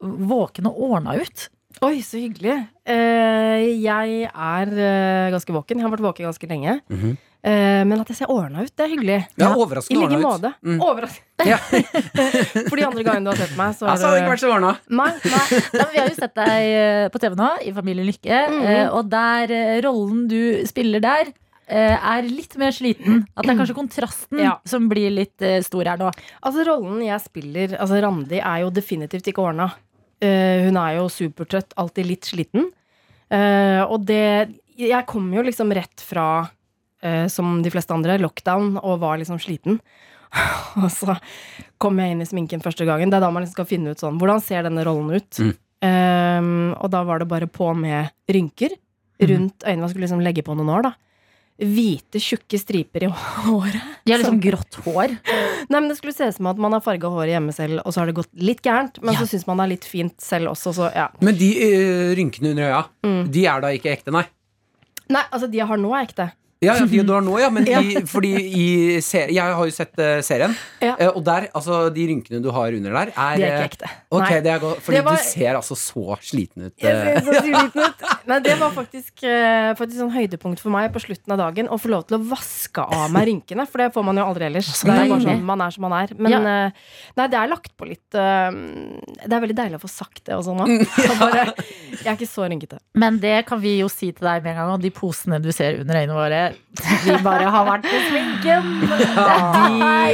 våken 0.00 0.66
og 0.72 0.78
ordna 0.90 1.14
ut. 1.20 1.48
Oi, 1.86 2.00
så 2.04 2.18
hyggelig. 2.18 2.56
Eh, 2.84 3.68
jeg 3.80 4.26
er 4.28 4.72
ganske 5.32 5.54
våken. 5.54 5.78
Jeg 5.78 5.86
har 5.86 5.92
vært 5.94 6.08
våken 6.10 6.30
ganske 6.32 6.50
lenge. 6.50 6.80
Mm 6.90 7.10
Eh, 7.12 7.26
men 7.42 8.00
at 8.02 8.08
jeg 8.12 8.18
ser 8.18 8.30
ordna 8.32 8.62
ut, 8.66 8.72
det 8.76 8.84
er 8.84 8.90
hyggelig. 8.92 9.18
Ja, 9.40 9.48
I 9.48 9.56
overraskende 9.64 10.00
like 10.00 10.16
ordna 10.16 10.20
ut. 10.20 10.26
måte. 10.28 10.50
Mm. 10.66 10.80
Overraskende. 10.84 11.46
Ja. 11.48 11.58
For 12.68 12.76
de 12.76 12.84
andre 12.84 13.04
gangene 13.06 13.24
du 13.24 13.30
har 13.32 13.38
sett 13.40 13.54
meg, 13.56 13.76
så 13.78 13.86
har 13.86 13.94
altså, 13.94 14.10
det 14.12 14.18
ikke 14.22 14.32
vært 14.34 14.42
så 14.42 14.50
ordna. 14.52 14.72
Nei, 15.00 15.10
nei. 15.24 15.60
Ja, 15.80 15.86
vi 15.94 16.00
har 16.02 16.10
jo 16.10 16.16
sett 16.18 16.34
deg 16.36 16.66
eh, 16.80 17.04
på 17.14 17.22
TV 17.22 17.38
nå, 17.40 17.50
i 17.64 17.72
Familien 17.76 18.08
Lykke, 18.10 18.40
mm 18.52 18.66
eh, 18.70 18.82
og 18.90 19.08
der 19.12 19.54
eh, 19.56 19.76
rollen 19.86 20.26
du 20.28 20.40
spiller 20.68 21.00
der, 21.04 21.30
eh, 21.70 21.96
er 22.12 22.28
litt 22.28 22.56
mer 22.60 22.76
sliten. 22.76 23.22
At 23.32 23.46
det 23.48 23.54
er 23.54 23.60
kanskje 23.62 23.78
kontrasten 23.78 24.42
Ja. 24.44 24.58
som 24.68 24.88
blir 24.92 25.08
litt 25.14 25.40
eh, 25.46 25.60
stor 25.64 25.88
her 25.88 26.00
nå. 26.00 26.10
Altså, 26.44 26.66
rollen 26.68 27.00
jeg 27.06 27.24
spiller, 27.24 27.76
altså 27.80 28.02
Randi, 28.04 28.36
er 28.42 28.66
jo 28.66 28.70
definitivt 28.74 29.32
ikke 29.32 29.46
ordna. 29.48 29.70
Eh, 30.20 30.66
hun 30.68 30.76
er 30.76 30.98
jo 30.98 31.08
supertrøtt, 31.08 31.72
alltid 31.80 32.04
litt 32.12 32.28
sliten. 32.28 32.68
Eh, 33.32 33.80
og 33.86 34.04
det 34.04 34.50
Jeg 34.80 35.04
kommer 35.06 35.36
jo 35.40 35.42
liksom 35.46 35.72
rett 35.76 36.00
fra, 36.04 36.50
eh, 37.02 37.26
som 37.32 37.62
de 37.64 37.70
fleste 37.72 37.94
andre, 37.94 38.18
lockdown 38.22 38.76
og 38.82 39.00
var 39.02 39.18
liksom 39.20 39.40
sliten. 39.42 39.80
og 40.82 40.86
så 40.94 41.16
kom 41.82 41.98
jeg 41.98 42.12
inn 42.14 42.22
i 42.22 42.28
sminken 42.28 42.62
første 42.62 42.86
gangen. 42.86 43.10
Det 43.10 43.18
er 43.18 43.24
da 43.26 43.30
man 43.34 43.42
liksom 43.42 43.56
skal 43.58 43.66
finne 43.70 43.90
ut 43.94 43.98
sånn 44.02 44.18
Hvordan 44.20 44.40
ser 44.44 44.62
denne 44.68 44.84
rollen 44.86 45.10
ut? 45.18 45.40
Mm. 45.42 45.54
Um, 45.80 46.50
og 46.76 46.90
da 46.92 47.00
var 47.08 47.18
det 47.22 47.28
bare 47.30 47.48
på 47.50 47.70
med 47.74 48.12
rynker 48.30 48.74
rundt 49.20 49.64
øynene. 49.66 49.80
Man 49.82 49.90
skulle 49.90 50.06
liksom 50.06 50.20
legge 50.24 50.44
på 50.46 50.54
noen 50.56 50.68
år, 50.76 50.84
da. 50.90 50.92
Hvite, 51.60 52.16
tjukke 52.24 52.56
striper 52.56 53.04
i 53.04 53.08
håret. 53.44 53.82
De 54.06 54.12
har 54.14 54.22
liksom 54.22 54.38
grått 54.40 54.78
hår. 54.86 55.12
Nei, 55.68 55.76
men 55.80 55.88
Det 55.90 55.98
skulle 55.98 56.14
se 56.16 56.30
ut 56.30 56.36
som 56.38 56.46
at 56.52 56.60
man 56.62 56.72
har 56.72 56.80
farga 56.84 57.10
håret 57.12 57.34
hjemme 57.34 57.52
selv, 57.52 57.82
og 57.84 57.92
så 57.92 58.00
har 58.00 58.08
det 58.08 58.16
gått 58.16 58.30
litt 58.40 58.62
gærent. 58.64 58.96
Men 59.02 59.12
Ja. 59.16 59.20
så 59.24 59.28
syns 59.34 59.44
man 59.48 59.60
det 59.60 59.66
er 59.66 59.72
litt 59.74 59.88
fint 59.88 60.14
selv 60.24 60.52
også, 60.54 60.72
så 60.78 60.88
ja. 60.94 61.08
Men 61.20 61.36
de 61.36 61.50
ø, 61.66 62.14
rynkene 62.16 62.54
under 62.54 62.70
øya, 62.70 62.84
Mm. 63.04 63.22
de 63.34 63.44
er 63.46 63.60
da 63.66 63.72
ikke 63.76 63.92
ekte, 63.92 64.12
nei? 64.14 64.24
Nei, 65.10 65.24
altså, 65.32 65.50
de 65.50 65.58
jeg 65.58 65.66
har 65.68 65.76
nå, 65.80 65.90
er 65.96 66.06
ekte. 66.06 66.28
Ja, 66.60 66.74
ja, 66.76 66.84
de 66.84 67.00
du 67.08 67.12
har 67.14 67.22
nå, 67.24 67.38
ja, 67.40 67.48
men 67.48 67.64
i, 67.72 68.02
fordi 68.04 68.30
i 68.36 68.64
serien, 69.00 69.32
Jeg 69.38 69.54
har 69.56 69.64
jo 69.64 69.72
sett 69.72 69.94
uh, 69.96 70.18
serien, 70.20 70.52
Ja. 70.84 70.92
eh, 71.00 71.08
og 71.08 71.22
der, 71.24 71.46
altså 71.56 71.86
de 71.94 72.04
rynkene 72.10 72.42
du 72.44 72.50
har 72.52 72.74
under 72.76 72.92
der, 72.98 73.12
er 73.16 73.38
De 73.40 73.44
er 73.46 73.54
eh, 73.54 73.62
ikke 73.64 73.70
ekte. 73.70 73.88
Ok, 74.12 74.26
Nei. 74.26 74.40
det 74.44 74.50
er 74.52 74.60
godt, 74.60 74.82
fordi 74.84 74.98
Det 74.98 75.04
var- 75.06 75.16
du 75.16 75.24
ser 75.30 75.56
altså 75.56 75.76
så 75.80 76.18
sliten 76.20 76.66
ut. 76.68 76.74
Jeg 76.76 76.92
eh. 76.92 77.22
ser 77.22 77.24
så 77.24 77.40
sliten 77.46 77.80
ut. 77.86 78.04
Nei, 78.28 78.38
det 78.44 78.58
var 78.60 78.74
faktisk, 78.76 79.24
eh, 79.24 79.70
faktisk 79.78 80.02
sånn 80.02 80.12
høydepunkt 80.12 80.60
for 80.60 80.74
meg 80.74 80.92
på 80.92 81.00
slutten 81.00 81.32
av 81.32 81.40
dagen 81.40 81.70
å 81.72 81.80
få 81.80 81.88
lov 81.94 82.04
til 82.10 82.18
å 82.18 82.22
vaske 82.28 82.84
av 82.84 83.08
meg 83.16 83.30
rynkene. 83.30 83.64
For 83.66 83.80
det 83.80 83.88
får 83.96 84.04
man 84.10 84.20
jo 84.20 84.28
aldri 84.28 84.50
ellers. 84.50 84.68
Det 84.84 84.92
er 84.92 85.08
bare 85.08 85.24
sånn 85.24 85.42
man 85.48 85.64
er 85.64 85.70
som 85.78 85.86
man 85.88 85.96
er. 86.02 86.12
Men 86.20 86.36
Ja. 86.36 86.42
eh, 86.66 86.70
nei, 87.16 87.26
det 87.32 87.40
er 87.40 87.48
lagt 87.54 87.72
på 87.80 87.88
litt 87.88 88.12
eh, 88.20 88.52
Det 89.24 89.32
er 89.32 89.40
veldig 89.48 89.56
deilig 89.56 89.80
å 89.80 89.84
få 89.88 89.92
sagt 89.96 90.24
det 90.28 90.36
og 90.36 90.44
sånn 90.44 90.60
nå. 90.60 90.68
Jeg 91.00 92.04
Jeg 92.04 92.06
er 92.06 92.16
ikke 92.20 92.28
så 92.28 92.44
rynkete. 92.52 92.78
Men 93.00 93.16
det 93.18 93.46
kan 93.48 93.60
vi 93.64 93.78
jo 93.80 93.88
si 93.88 94.12
til 94.12 94.28
deg 94.28 94.44
med 94.44 94.52
en 94.52 94.60
gang. 94.60 94.74
Og 94.76 94.84
de 94.84 94.90
posene 94.94 95.40
du 95.42 95.50
ser 95.56 95.80
under 95.80 95.96
øynene 96.04 96.16
våre, 96.20 96.42
vi 97.04 97.14
bare 97.24 97.48
har 97.52 97.64
vært 97.66 97.86
på 97.88 97.98
sminken. 98.08 98.68
De, 98.90 98.94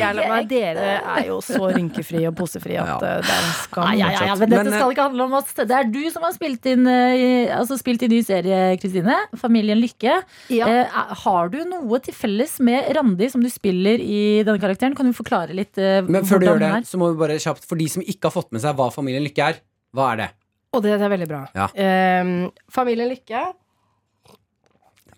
jeg, 0.00 0.46
dere 0.50 0.86
er 1.00 1.26
jo 1.28 1.36
så 1.44 1.68
rynkefrie 1.74 2.26
og 2.30 2.36
posefrie 2.38 2.78
at 2.82 2.88
Ja. 2.88 2.96
eh, 2.96 3.20
det 3.24 3.32
er 3.34 3.42
en 3.46 3.54
skam. 3.62 3.90
Ja, 3.98 4.10
ja, 4.14 4.22
ja, 4.30 4.34
men 4.40 4.50
dette 4.52 4.64
Men, 4.64 4.72
eh, 4.72 4.78
skal 4.80 4.94
ikke 4.94 5.06
handle 5.08 5.26
om 5.28 5.36
oss. 5.40 5.52
Det 5.58 5.70
er 5.70 5.90
du 5.92 6.00
som 6.14 6.22
har 6.26 6.32
spilt 6.36 6.66
inn, 6.72 6.86
eh, 6.90 7.52
altså 7.56 7.78
spilt 7.80 8.02
inn 8.06 8.14
ny 8.16 8.22
serie, 8.26 8.62
Kristine. 8.82 9.16
Familien 9.40 9.80
Lykke. 9.82 10.16
Ja. 10.54 10.66
Eh, 10.68 10.96
har 11.26 11.48
du 11.52 11.58
noe 11.68 12.00
til 12.00 12.14
felles 12.14 12.58
med 12.60 12.90
Randi 12.96 13.30
som 13.32 13.42
du 13.44 13.50
spiller 13.52 14.00
i 14.02 14.42
denne 14.46 14.58
karakteren? 14.62 14.96
Kan 14.96 15.06
du 15.10 15.16
forklare 15.16 15.54
litt 15.56 15.76
eh, 15.78 16.00
Men 16.06 16.24
før 16.24 16.40
du 16.40 16.46
gjør 16.50 16.58
det, 16.60 16.66
den 16.70 16.80
er? 16.80 16.88
så 16.88 16.98
må 17.00 17.12
vi 17.12 17.20
bare 17.20 17.38
kjapt 17.42 17.64
For 17.68 17.76
de 17.76 17.88
som 17.88 18.02
ikke 18.02 18.28
har 18.30 18.34
fått 18.34 18.52
med 18.52 18.60
seg 18.64 18.76
hva 18.78 18.90
Familien 18.94 19.24
Lykke 19.26 19.50
er, 19.52 19.62
hva 19.96 20.12
er 20.14 20.16
det? 20.24 20.30
Og 20.76 20.82
det, 20.84 20.96
det 21.00 21.06
er 21.06 21.12
veldig 21.12 21.28
bra. 21.30 21.44
Ja. 21.56 21.66
Eh, 21.72 22.50
Familien 22.72 23.08
Lykke 23.08 23.46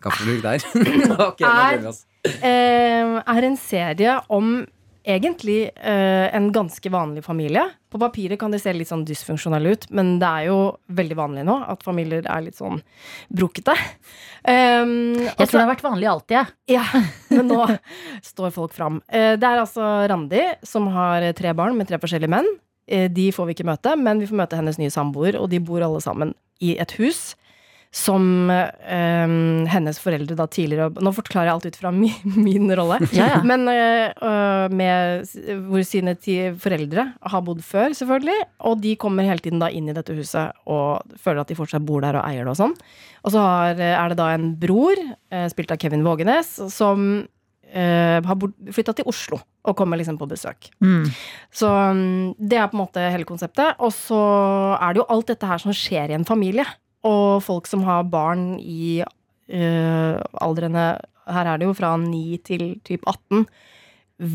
Kaffebruk 0.05 0.43
der. 0.43 0.65
okay, 1.29 1.47
Er- 1.47 1.87
eh, 2.43 3.23
er 3.23 3.47
en 3.49 3.57
serie 3.57 4.19
om 4.29 4.67
egentlig 5.09 5.71
eh, 5.81 6.27
en 6.37 6.51
ganske 6.53 6.91
vanlig 6.93 7.23
familie. 7.25 7.63
På 7.89 7.97
papiret 8.03 8.37
kan 8.39 8.53
det 8.53 8.59
se 8.61 8.75
litt 8.77 8.91
sånn 8.91 9.07
dysfunksjonelle 9.09 9.71
ut, 9.73 9.87
men 9.97 10.19
det 10.21 10.29
er 10.29 10.49
jo 10.51 10.59
veldig 10.93 11.17
vanlig 11.17 11.45
nå 11.49 11.55
at 11.73 11.81
familier 11.87 12.27
er 12.29 12.43
litt 12.45 12.59
sånn 12.59 12.83
brokete. 13.33 13.73
Um, 14.45 15.15
Jeg 15.17 15.33
tror 15.39 15.47
så- 15.47 15.57
det 15.57 15.65
har 15.65 15.71
vært 15.75 15.87
vanlig 15.87 16.09
alltid. 16.11 16.37
jeg. 16.37 16.47
ja, 16.77 16.85
men 17.31 17.49
nå 17.49 17.79
står 18.23 18.53
folk 18.53 18.73
fram. 18.77 19.01
Eh, 19.09 19.37
Det 19.41 19.49
er 19.49 19.63
altså 19.65 20.09
Randi 20.11 20.43
som 20.63 20.87
har 20.93 21.25
tre 21.33 21.55
barn 21.57 21.77
med 21.79 21.89
tre 21.89 21.97
forskjellige 21.99 22.29
menn. 22.31 22.47
Eh, 22.87 23.09
De 23.09 23.31
får 23.33 23.47
vi 23.49 23.55
ikke 23.57 23.67
møte, 23.71 23.97
men 23.97 24.21
vi 24.21 24.27
får 24.27 24.37
møte 24.45 24.57
hennes 24.61 24.79
nye 24.79 24.91
samboer, 24.93 25.41
og 25.41 25.49
de 25.49 25.59
bor 25.59 25.81
alle 25.81 26.01
sammen 26.05 26.35
i 26.61 26.77
et 26.79 26.93
hus. 27.01 27.35
Som 27.95 28.51
øh, 28.53 29.31
hennes 29.73 30.01
foreldre 30.03 30.37
da 30.37 30.45
tidligere 30.53 30.91
Nå 31.01 31.13
forklarer 31.17 31.49
jeg 31.49 31.55
alt 31.55 31.69
ut 31.71 31.79
fra 31.81 31.93
min, 31.95 32.35
min 32.49 32.69
rolle. 32.77 32.99
Ja, 33.17 33.31
ja. 33.33 33.39
Men 33.49 33.65
øh, 33.73 34.75
med, 34.77 35.31
hvor 35.71 35.87
sine 35.89 36.15
foreldre 36.61 37.07
har 37.23 37.45
bodd 37.47 37.63
før, 37.65 37.97
selvfølgelig. 37.97 38.37
Og 38.69 38.83
de 38.85 38.97
kommer 39.01 39.29
hele 39.29 39.43
tiden 39.45 39.63
da 39.63 39.71
inn 39.73 39.89
i 39.89 39.97
dette 39.97 40.17
huset 40.17 40.53
og 40.69 41.17
føler 41.17 41.43
at 41.43 41.49
de 41.49 41.57
fortsatt 41.59 41.87
bor 41.89 42.05
der 42.05 42.21
og 42.21 42.29
eier 42.29 42.45
det 42.45 42.53
og 42.53 42.61
sånn. 42.61 42.77
Og 43.25 43.35
så 43.35 43.43
har, 43.43 43.81
er 43.81 44.13
det 44.13 44.21
da 44.21 44.29
en 44.37 44.53
bror, 44.61 45.01
spilt 45.51 45.73
av 45.75 45.81
Kevin 45.81 46.05
Vågenes, 46.07 46.55
som 46.73 47.09
øh, 47.75 48.19
har 48.25 48.49
flytta 48.73 48.95
til 48.97 49.09
Oslo 49.09 49.41
og 49.69 49.77
kommer 49.77 50.01
liksom 50.01 50.19
på 50.21 50.29
besøk. 50.29 50.71
Mm. 50.81 51.09
Så 51.53 51.69
mm, 51.69 52.37
det 52.39 52.59
er 52.59 52.69
på 52.71 52.79
en 52.79 52.85
måte 52.85 53.09
hele 53.13 53.29
konseptet. 53.29 53.77
Og 53.85 53.93
så 53.95 54.21
er 54.79 54.95
det 54.95 55.03
jo 55.03 55.09
alt 55.13 55.33
dette 55.33 55.49
her 55.51 55.63
som 55.63 55.75
skjer 55.77 56.13
i 56.13 56.17
en 56.19 56.29
familie. 56.29 56.65
Og 57.09 57.41
folk 57.45 57.69
som 57.71 57.83
har 57.89 58.05
barn 58.13 58.59
i 58.61 58.99
uh, 59.03 60.19
aldrene 60.45 60.91
Her 61.29 61.49
er 61.55 61.61
det 61.61 61.67
jo 61.69 61.75
fra 61.77 61.95
9 62.01 62.39
til 62.47 62.63
typ 62.89 63.03
18. 63.09 63.43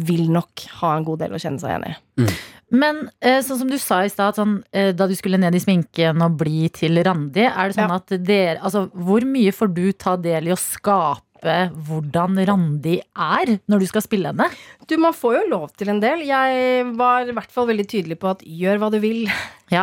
Vil 0.08 0.28
nok 0.32 0.62
ha 0.80 0.92
en 0.98 1.06
god 1.08 1.24
del 1.24 1.34
å 1.36 1.40
kjenne 1.42 1.60
seg 1.60 1.74
igjen 1.74 1.88
i. 1.90 2.28
Men 2.74 3.02
eh, 3.20 3.40
sånn 3.46 3.60
som 3.60 3.70
du 3.70 3.76
sa 3.82 4.00
i 4.06 4.12
stad, 4.14 4.38
sånn, 4.38 4.54
eh, 4.74 4.92
da 4.96 5.06
du 5.10 5.14
skulle 5.18 5.38
ned 5.42 5.54
i 5.58 5.62
sminken 5.62 6.22
og 6.26 6.38
bli 6.40 6.70
til 6.74 7.02
Randi, 7.06 7.44
er 7.50 7.70
det 7.70 7.76
sånn 7.76 7.92
Ja. 7.92 7.98
at 8.00 8.14
dere 8.26 8.62
Altså, 8.64 8.86
hvor 8.94 9.26
mye 9.28 9.52
får 9.54 9.74
du 9.74 9.92
ta 9.92 10.16
del 10.16 10.48
i 10.48 10.54
å 10.54 10.58
skape 10.62 11.33
tippe 11.44 11.84
hvordan 11.88 12.38
Randi 12.48 12.96
er 13.16 13.58
når 13.70 13.80
du 13.84 13.88
skal 13.90 14.02
spille 14.06 14.28
henne? 14.32 14.48
Du, 14.88 14.96
man 15.02 15.14
får 15.16 15.34
jo 15.42 15.50
lov 15.52 15.70
til 15.78 15.90
en 15.92 16.00
del. 16.04 16.20
Jeg 16.28 16.86
var 16.98 17.22
i 17.28 17.32
hvert 17.36 17.52
fall 17.52 17.68
veldig 17.70 17.86
tydelig 17.92 18.18
på 18.22 18.28
at 18.32 18.40
gjør 18.44 18.78
hva 18.82 18.90
du 18.94 19.00
vil. 19.04 19.26
Ja. 19.28 19.32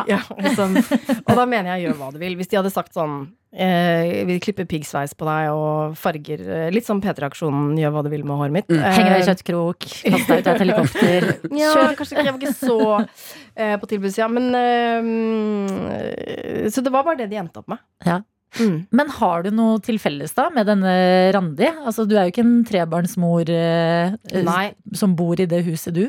Ja, 0.10 0.20
liksom. 0.38 0.76
Og 0.76 1.34
da 1.34 1.44
mener 1.48 1.72
jeg 1.74 1.82
gjør 1.88 1.96
hva 1.98 2.08
du 2.14 2.18
vil. 2.20 2.34
Hvis 2.38 2.50
de 2.52 2.56
hadde 2.60 2.70
sagt 2.70 2.94
sånn 2.94 3.14
eh, 3.50 4.20
Vi 4.28 4.36
klipper 4.44 4.66
piggsveis 4.70 5.14
på 5.18 5.24
deg 5.26 5.48
og 5.50 5.96
farger 5.98 6.38
eh, 6.44 6.68
Litt 6.70 6.86
sånn 6.86 7.00
P3-aksjonen 7.02 7.72
gjør 7.80 7.90
hva 7.96 8.02
du 8.06 8.10
vil 8.12 8.22
med 8.28 8.38
håret 8.38 8.54
mitt. 8.54 8.68
Mm. 8.70 8.78
Henger 8.84 9.10
deg 9.16 9.18
i 9.18 9.22
Eh, 9.24 9.28
kjøttkrok, 9.32 9.80
kast 9.88 10.28
deg 10.30 10.38
ut 10.44 10.46
av 10.46 10.52
et 10.54 10.62
helikopter. 10.62 11.26
Ja, 11.62 11.72
Kjør. 11.74 11.96
kanskje 11.98 12.14
ikke, 12.14 12.26
jeg 12.28 12.34
var 12.36 12.42
ikke 12.44 12.60
så 12.60 12.78
eh, 13.00 13.74
på 13.82 13.86
tilbudssida. 13.90 14.28
Men 14.30 14.46
eh, 14.60 16.68
Så 16.70 16.78
det 16.86 16.92
var 16.94 17.02
bare 17.08 17.18
det 17.24 17.28
de 17.32 17.40
endte 17.42 17.58
opp 17.64 17.68
med. 17.74 17.82
Ja. 18.06 18.20
Mm. 18.58 18.86
Men 18.90 19.12
har 19.14 19.44
du 19.44 19.52
noe 19.54 19.78
til 19.84 20.00
felles 20.02 20.34
da 20.34 20.48
med 20.54 20.66
denne 20.66 20.94
Randi? 21.36 21.68
Altså, 21.84 22.06
du 22.08 22.16
er 22.16 22.26
jo 22.26 22.34
ikke 22.34 22.46
en 22.46 22.56
trebarnsmor 22.66 23.52
eh, 23.54 24.16
eh, 24.32 24.72
som 24.96 25.14
bor 25.18 25.40
i 25.40 25.46
det 25.50 25.62
huset, 25.68 25.94
du. 25.94 26.08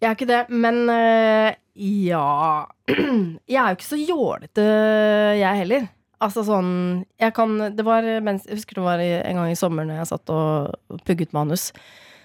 jeg 0.00 0.08
er 0.08 0.16
ikke 0.16 0.30
det. 0.30 0.42
Men 0.50 0.82
eh, 0.90 1.54
ja 1.80 2.66
Jeg 3.48 3.56
er 3.56 3.70
jo 3.70 3.78
ikke 3.78 3.86
så 3.86 4.00
jålete, 4.00 4.66
jeg 5.38 5.62
heller. 5.62 5.88
Altså 6.20 6.42
sånn 6.44 6.72
Jeg 7.16 7.32
kan 7.32 7.54
Det 7.72 7.84
var 7.86 8.04
mens 8.20 8.42
Jeg 8.44 8.58
husker 8.58 8.76
det 8.76 8.82
var 8.84 9.00
en 9.00 9.38
gang 9.38 9.52
i 9.52 9.56
sommer 9.56 9.86
når 9.88 10.02
jeg 10.02 10.10
satt 10.10 10.32
og 10.34 10.98
pugget 11.06 11.32
manus. 11.32 11.70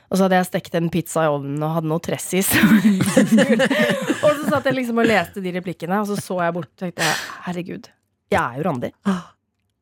Og 0.09 0.17
så 0.17 0.25
hadde 0.25 0.39
jeg 0.41 0.49
stekt 0.49 0.75
en 0.77 0.89
pizza 0.93 1.23
i 1.25 1.29
ovnen 1.31 1.63
og 1.65 1.77
hadde 1.77 1.89
noe 1.89 2.03
tressis. 2.03 2.51
og 4.25 4.27
så 4.29 4.43
satt 4.49 4.67
jeg 4.69 4.77
liksom 4.77 5.01
og 5.01 5.09
leste 5.09 5.41
de 5.41 5.53
replikkene, 5.55 6.01
og 6.01 6.11
så 6.11 6.19
så 6.21 6.37
jeg 6.43 6.55
bort 6.55 6.69
og 6.69 6.83
tenkte 6.83 7.07
herregud, 7.47 7.89
jeg 8.29 8.41
er 8.41 8.59
jo 8.59 8.67
Randi. 8.67 8.91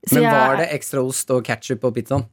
Så 0.08 0.16
Men 0.20 0.24
jeg- 0.24 0.34
var 0.34 0.58
det 0.58 0.70
ekstra 0.76 1.04
ost 1.08 1.30
og 1.32 1.44
ketsjup 1.48 1.80
på 1.80 1.94
pizzaen? 1.96 2.26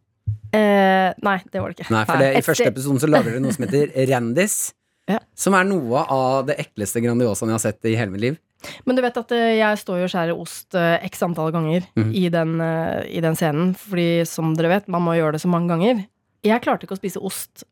Eh, 0.52 1.12
nei, 1.22 1.38
det 1.52 1.60
var 1.62 1.70
det 1.70 1.78
ikke. 1.78 1.90
Nei, 1.94 2.04
for 2.04 2.18
det, 2.18 2.30
i 2.36 2.42
første 2.42 2.66
episoden 2.66 2.98
så 2.98 3.08
lager 3.10 3.30
dere 3.30 3.40
noe 3.44 3.52
som 3.54 3.64
heter 3.66 3.92
Randis. 4.10 4.72
Ja. 5.10 5.18
Som 5.34 5.54
er 5.54 5.64
noe 5.64 6.02
av 6.10 6.46
det 6.46 6.56
ekleste 6.62 7.00
Grandiosaen 7.02 7.50
jeg 7.50 7.56
har 7.58 7.62
sett 7.64 7.84
i 7.90 7.94
hele 7.98 8.10
mitt 8.14 8.20
liv. 8.20 8.38
Men 8.86 8.94
du 8.98 9.02
vet 9.02 9.16
at 9.16 9.32
eh, 9.32 9.56
jeg 9.58 9.78
står 9.80 10.02
jo 10.02 10.04
og 10.08 10.12
skjærer 10.12 10.38
ost 10.38 10.74
eh, 10.74 10.98
x 11.08 11.22
antall 11.22 11.50
ganger 11.54 11.86
Mhm. 11.96 12.10
i, 12.14 12.28
den, 12.28 12.60
eh, 12.60 13.06
i 13.08 13.20
den 13.24 13.34
scenen. 13.38 13.74
Fordi 13.78 14.26
som 14.26 14.54
dere 14.54 14.68
vet, 14.74 14.88
man 14.88 15.02
må 15.02 15.14
gjøre 15.16 15.32
det 15.38 15.40
så 15.42 15.48
mange 15.50 15.68
ganger. 15.72 16.04
Jeg 16.44 16.62
klarte 16.62 16.84
ikke 16.86 16.96
å 16.98 17.00
spise 17.00 17.22
ost 17.22 17.64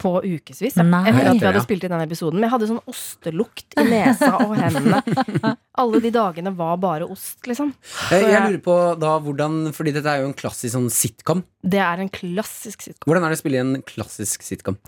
på 0.00 0.10
ukevis 0.24 0.76
etter 0.78 0.94
at 1.08 1.36
vi 1.40 1.44
hadde 1.46 1.62
spilt 1.64 1.84
inn 1.86 1.92
den 1.94 2.04
episoden. 2.06 2.38
Men 2.38 2.46
jeg 2.48 2.52
hadde 2.54 2.68
sånn 2.70 2.80
ostelukt 2.90 3.76
i 3.80 3.84
nesa 3.88 4.30
og 4.40 4.54
hendene. 4.58 5.02
Alle 5.82 6.00
de 6.04 6.12
dagene 6.14 6.52
var 6.56 6.76
bare 6.82 7.08
ost, 7.10 7.40
liksom. 7.50 7.72
Jeg, 8.10 8.22
jeg 8.22 8.32
jeg- 8.32 8.48
lurer 8.48 8.62
på 8.64 8.76
da 9.02 9.14
hvordan 9.20 9.60
Fordi 9.74 9.92
dette 9.96 10.10
er 10.12 10.22
jo 10.22 10.30
en 10.30 10.36
klassisk 10.38 10.74
sånn 10.76 10.90
sitcom. 10.94 11.44
Det 11.62 11.80
er 11.82 12.00
en 12.04 12.10
klassisk 12.14 12.82
sitcom. 12.86 13.08
Hvordan 13.10 13.24
er 13.26 13.34
det 13.34 13.38
å 13.40 13.42
spille 13.42 13.60
i 13.60 13.64
en 13.64 13.76
klassisk 13.82 14.42
sitcom? 14.46 14.78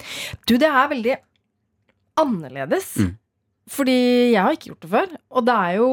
Du, 0.47 0.57
det 0.57 0.69
er 0.71 0.89
veldig 0.95 1.17
annerledes. 2.23 2.95
Mm. 3.03 3.15
Fordi 3.77 3.97
jeg 4.33 4.39
har 4.41 4.55
ikke 4.55 4.71
gjort 4.73 4.85
det 4.87 4.91
før. 4.93 5.15
Og 5.37 5.47
det 5.49 5.55
er 5.67 5.79
jo 5.81 5.89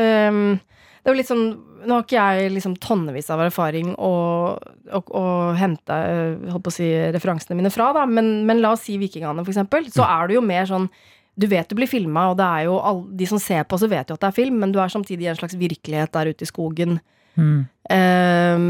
ehm, 0.00 0.58
Det 1.02 1.10
er 1.10 1.14
jo 1.14 1.18
litt 1.20 1.30
sånn 1.30 1.46
Nå 1.84 1.98
har 1.98 2.04
ikke 2.06 2.22
jeg 2.22 2.52
liksom 2.54 2.76
tonnevis 2.80 3.28
av 3.32 3.42
erfaring 3.44 3.90
å, 4.00 4.12
å, 4.56 5.00
å 5.04 5.24
hente 5.58 5.92
eh, 5.92 6.46
holdt 6.48 6.64
på 6.64 6.72
å 6.72 6.76
si, 6.78 6.86
referansene 7.12 7.58
mine 7.58 7.68
fra, 7.68 7.90
da. 7.92 8.06
Men, 8.08 8.38
men 8.48 8.62
la 8.64 8.70
oss 8.72 8.86
si 8.86 8.96
Vikingene, 8.96 9.44
for 9.44 9.52
eksempel. 9.52 9.90
Så 9.92 10.00
er 10.06 10.30
du 10.30 10.38
jo 10.38 10.44
mer 10.44 10.64
sånn 10.70 10.88
du 11.34 11.48
vet 11.50 11.68
du 11.68 11.76
blir 11.76 11.90
filma, 11.90 12.28
og 12.30 12.38
det 12.38 12.46
er 12.46 12.66
jo 12.68 12.78
all, 12.78 13.02
de 13.18 13.26
som 13.28 13.40
ser 13.42 13.66
på, 13.68 13.76
så 13.76 13.90
vet 13.90 14.08
jo 14.08 14.16
at 14.16 14.22
det 14.22 14.30
er 14.30 14.36
film, 14.36 14.60
men 14.62 14.72
du 14.72 14.78
er 14.80 14.92
samtidig 14.92 15.26
i 15.26 15.30
en 15.32 15.38
slags 15.42 15.58
virkelighet 15.58 16.14
der 16.14 16.30
ute 16.30 16.46
i 16.46 16.48
skogen. 16.48 17.00
Mm. 17.34 17.66
um, 17.90 18.66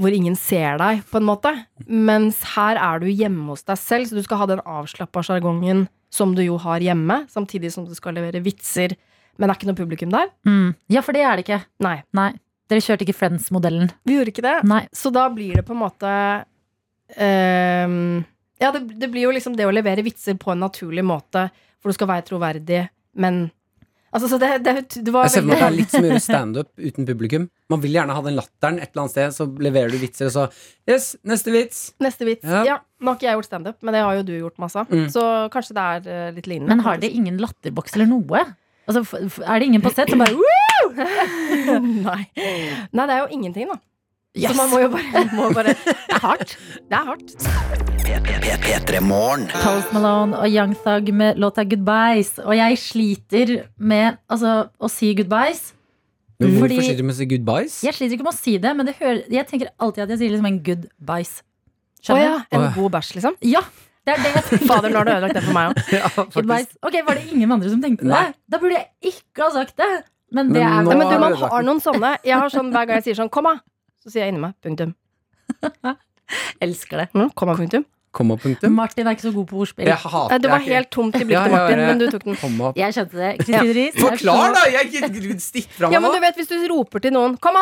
hvor 0.00 0.14
ingen 0.16 0.36
ser 0.40 0.78
deg, 0.80 1.02
på 1.10 1.20
en 1.20 1.26
måte. 1.28 1.52
Mens 1.84 2.40
her 2.54 2.80
er 2.80 3.02
du 3.02 3.10
hjemme 3.10 3.50
hos 3.50 3.66
deg 3.68 3.76
selv, 3.80 4.08
så 4.08 4.16
du 4.16 4.24
skal 4.24 4.40
ha 4.40 4.48
den 4.48 4.62
avslappa 4.64 5.20
sjargongen 5.26 5.84
som 6.12 6.32
du 6.36 6.40
jo 6.46 6.56
har 6.62 6.80
hjemme, 6.80 7.24
samtidig 7.28 7.74
som 7.74 7.84
du 7.84 7.92
skal 7.96 8.16
levere 8.16 8.40
vitser. 8.44 8.96
Men 9.36 9.48
det 9.48 9.52
er 9.54 9.58
ikke 9.60 9.70
noe 9.70 9.78
publikum 9.78 10.12
der. 10.14 10.30
Mm. 10.48 10.68
Ja, 10.92 11.02
for 11.04 11.16
det 11.16 11.24
er 11.26 11.38
det 11.38 11.46
ikke. 11.46 11.60
Nei. 11.84 11.96
Nei. 12.16 12.30
Dere 12.70 12.82
kjørte 12.82 13.06
ikke 13.06 13.16
Friends-modellen. 13.16 13.90
Vi 14.08 14.16
gjorde 14.16 14.32
ikke 14.32 14.46
det. 14.46 14.56
Nei. 14.66 14.82
Så 14.96 15.12
da 15.14 15.28
blir 15.32 15.60
det 15.60 15.66
på 15.68 15.76
en 15.76 15.82
måte 15.84 16.14
um, 17.20 17.98
Ja, 18.58 18.72
det, 18.74 18.82
det 18.98 19.10
blir 19.12 19.28
jo 19.28 19.34
liksom 19.36 19.54
det 19.58 19.68
å 19.68 19.74
levere 19.74 20.04
vitser 20.06 20.38
på 20.40 20.54
en 20.54 20.64
naturlig 20.64 21.04
måte, 21.06 21.46
for 21.78 21.92
du 21.92 21.98
skal 21.98 22.10
være 22.10 22.26
troverdig, 22.32 22.86
men 23.20 23.46
Altså, 24.16 24.30
så 24.30 24.38
det, 24.40 24.48
det, 24.64 24.72
det 25.04 25.12
var 25.12 25.26
Jeg 25.26 25.34
ser 25.34 25.42
for 25.42 25.50
meg 25.50 25.58
at 25.58 25.60
det 25.60 25.66
er 25.66 25.74
litt 25.76 25.92
som 25.92 26.04
å 26.06 26.08
gjøre 26.08 26.22
standup 26.30 26.68
uten 26.80 27.08
publikum. 27.08 27.46
Man 27.68 27.82
vil 27.82 27.96
gjerne 27.98 28.14
ha 28.16 28.22
den 28.24 28.36
latteren 28.38 28.78
et 28.80 28.88
eller 28.88 29.02
annet 29.02 29.12
sted, 29.12 29.34
så 29.34 29.46
leverer 29.66 29.92
du 29.92 29.98
vitser, 30.00 30.30
og 30.30 30.32
så 30.32 30.44
Yes, 30.88 31.10
neste 31.26 31.52
vits. 31.52 31.80
Neste 32.00 32.28
vits. 32.28 32.46
Ja. 32.46 32.62
Ja. 32.64 32.76
Nå 33.02 33.12
har 33.12 33.18
ikke 33.18 33.28
jeg 33.28 33.36
gjort 33.40 33.48
standup, 33.50 33.76
men 33.84 33.96
det 33.96 34.04
har 34.06 34.16
jo 34.16 34.22
du 34.24 34.32
gjort 34.38 34.62
masse. 34.62 34.86
Mm. 34.88 35.08
Så 35.12 35.24
kanskje 35.52 35.76
det 35.76 35.84
er 35.84 36.08
eh, 36.14 36.30
litt 36.38 36.48
lignende. 36.48 36.70
Men 36.72 36.84
har 36.86 37.02
dere 37.02 37.18
ingen 37.18 37.36
latterboks 37.42 37.98
eller 37.98 38.08
noe? 38.08 38.44
Altså, 38.86 39.02
er 39.42 39.58
det 39.58 39.66
ingen 39.66 39.82
på 39.82 39.90
sett 39.90 40.10
som 40.12 40.22
bare 40.22 40.34
Nei. 42.06 42.22
Nei, 42.94 43.04
det 43.06 43.12
er 43.12 43.20
jo 43.24 43.28
ingenting, 43.34 43.70
da. 43.72 43.80
Yes! 44.36 44.52
Så 44.52 44.56
man 44.58 44.68
må 44.70 44.82
jo 44.82 44.90
bare, 44.92 45.22
må 45.32 45.48
bare 45.56 45.72
Det 45.72 46.12
er 46.12 46.20
hardt. 46.22 46.58
Det 46.76 46.98
er 46.98 47.06
hardt. 47.08 47.86
P3 48.66 49.00
Morgen. 49.00 49.46
Post 49.50 49.94
Malone 49.96 50.36
og 50.38 50.50
Young 50.52 50.74
Thug 50.84 51.08
med 51.16 51.40
låta 51.40 51.64
Goodbyes. 51.64 52.36
Og 52.44 52.54
jeg 52.56 52.78
sliter 52.78 53.54
med 53.78 54.20
altså, 54.28 54.68
å 54.78 54.90
si 54.92 55.14
goodbyes. 55.16 55.72
Men 56.38 56.52
hvorfor 56.52 56.66
Fordi- 56.66 56.78
sliter 56.84 57.00
du 57.00 57.08
med 57.08 57.14
å 57.14 57.18
si 57.18 57.28
goodbyes? 57.32 57.80
Jeg 57.86 57.96
sliter 57.96 58.18
ikke 58.18 58.28
med 58.28 58.34
å 58.34 58.38
si 58.38 58.58
det, 58.60 58.76
men 58.76 58.86
det 58.86 58.94
hører, 59.00 59.22
jeg 59.32 59.48
tenker 59.48 59.72
alltid 59.80 60.04
at 60.04 60.12
jeg 60.12 60.18
sier 60.20 60.34
liksom 60.36 60.50
en 60.52 60.62
goodbyes. 60.68 61.32
Skjønner 62.04 62.26
ja, 62.28 62.36
du? 62.36 62.56
en 62.56 62.66
ja. 62.66 62.72
god 62.76 62.90
bæsj, 62.98 63.14
liksom? 63.16 63.38
Ja, 63.42 63.62
det 64.06 64.12
er 64.14 64.20
det 64.22 64.32
jeg 64.36 64.44
tenker. 64.48 64.66
Fader, 64.70 64.92
nå 64.92 65.00
har 65.00 65.08
du 65.08 65.12
ødelagt 65.16 65.34
det 65.38 65.42
for 65.46 65.56
meg 65.56 65.70
òg. 65.72 65.80
Ja, 65.96 66.10
faktisk. 66.14 66.76
Ok, 66.86 66.98
Var 67.08 67.18
det 67.18 67.24
ingen 67.32 67.52
andre 67.56 67.72
som 67.72 67.80
tenkte 67.82 68.06
Nei. 68.06 68.20
det? 68.28 68.36
Da 68.54 68.60
burde 68.62 68.76
jeg 68.78 69.12
ikke 69.12 69.42
ha 69.46 69.50
sagt 69.56 69.74
det. 69.80 69.88
Men 70.34 70.52
det 70.52 70.62
Men 70.62 70.62
er 70.62 70.86
Nei, 70.86 70.94
men 71.00 71.10
du, 71.10 71.18
man 71.22 71.34
har 71.42 71.66
noen 71.66 71.82
sånne. 71.82 72.12
Jeg 72.26 72.38
har 72.38 72.52
sånn 72.54 72.70
hver 72.74 72.86
gang 72.86 73.00
jeg 73.00 73.08
sier 73.10 73.18
sånn 73.22 73.30
'komma', 73.30 73.58
så 74.02 74.10
sier 74.14 74.26
jeg 74.26 74.34
inni 74.34 74.42
meg 74.46 74.54
punktum. 74.62 74.94
Elsker 76.64 77.02
det. 77.04 77.08
Mm, 77.14 77.30
komma, 77.38 77.54
punktum. 77.58 77.84
Komma, 78.16 78.36
punktum. 78.40 78.72
Martin 78.72 79.06
er 79.06 79.14
ikke 79.16 79.26
så 79.28 79.32
god 79.34 79.46
på 79.50 79.58
ordspill. 79.60 79.86
Jeg 79.90 79.98
hater 80.00 80.32
Nei, 80.32 80.38
det 80.40 80.50
var 80.50 80.62
helt 80.64 80.90
tomt 80.94 81.16
i 81.16 81.20
Ja, 81.20 81.26
blikket 81.28 81.50
ja, 81.50 81.56
Martin, 81.56 81.82
ja. 81.82 81.86
men 81.90 81.98
du 82.00 82.06
tok 82.10 82.24
den. 82.24 82.36
Komma. 82.40 82.70
Jeg 82.78 82.94
skjønte 82.96 83.18
det. 83.20 83.32
Kristine 83.42 83.74
Riis. 83.76 83.94
er 83.94 84.00
Forklar, 84.06 84.54
da! 84.56 84.62
Jeg 84.72 85.40
Stikk 85.44 85.68
fra 85.76 85.90
Ja, 85.92 86.00
meg 86.00 86.06
men 86.06 86.16
du 86.16 86.24
vet 86.24 86.40
hvis 86.40 86.48
du 86.48 86.56
roper 86.72 87.02
til 87.04 87.12
noen 87.12 87.36
'kom, 87.36 87.58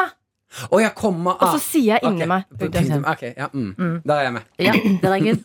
Å 0.71 0.79
ja, 0.83 0.91
komma 0.95 1.33
og 1.35 1.55
så 1.57 1.59
sier 1.63 1.97
jeg 1.97 2.05
inni 2.07 2.23
okay. 2.23 2.29
meg 2.31 2.45
punktum. 2.55 2.85
punktum. 2.87 3.05
Ok, 3.11 3.23
ja, 3.37 3.49
mm. 3.53 3.71
Mm. 3.75 3.95
Da 4.07 4.17
er 4.21 4.27
jeg 4.29 4.35
med. 4.37 4.45
Ja, 4.63 4.73
den 5.03 5.15
er 5.17 5.25
good. 5.25 5.41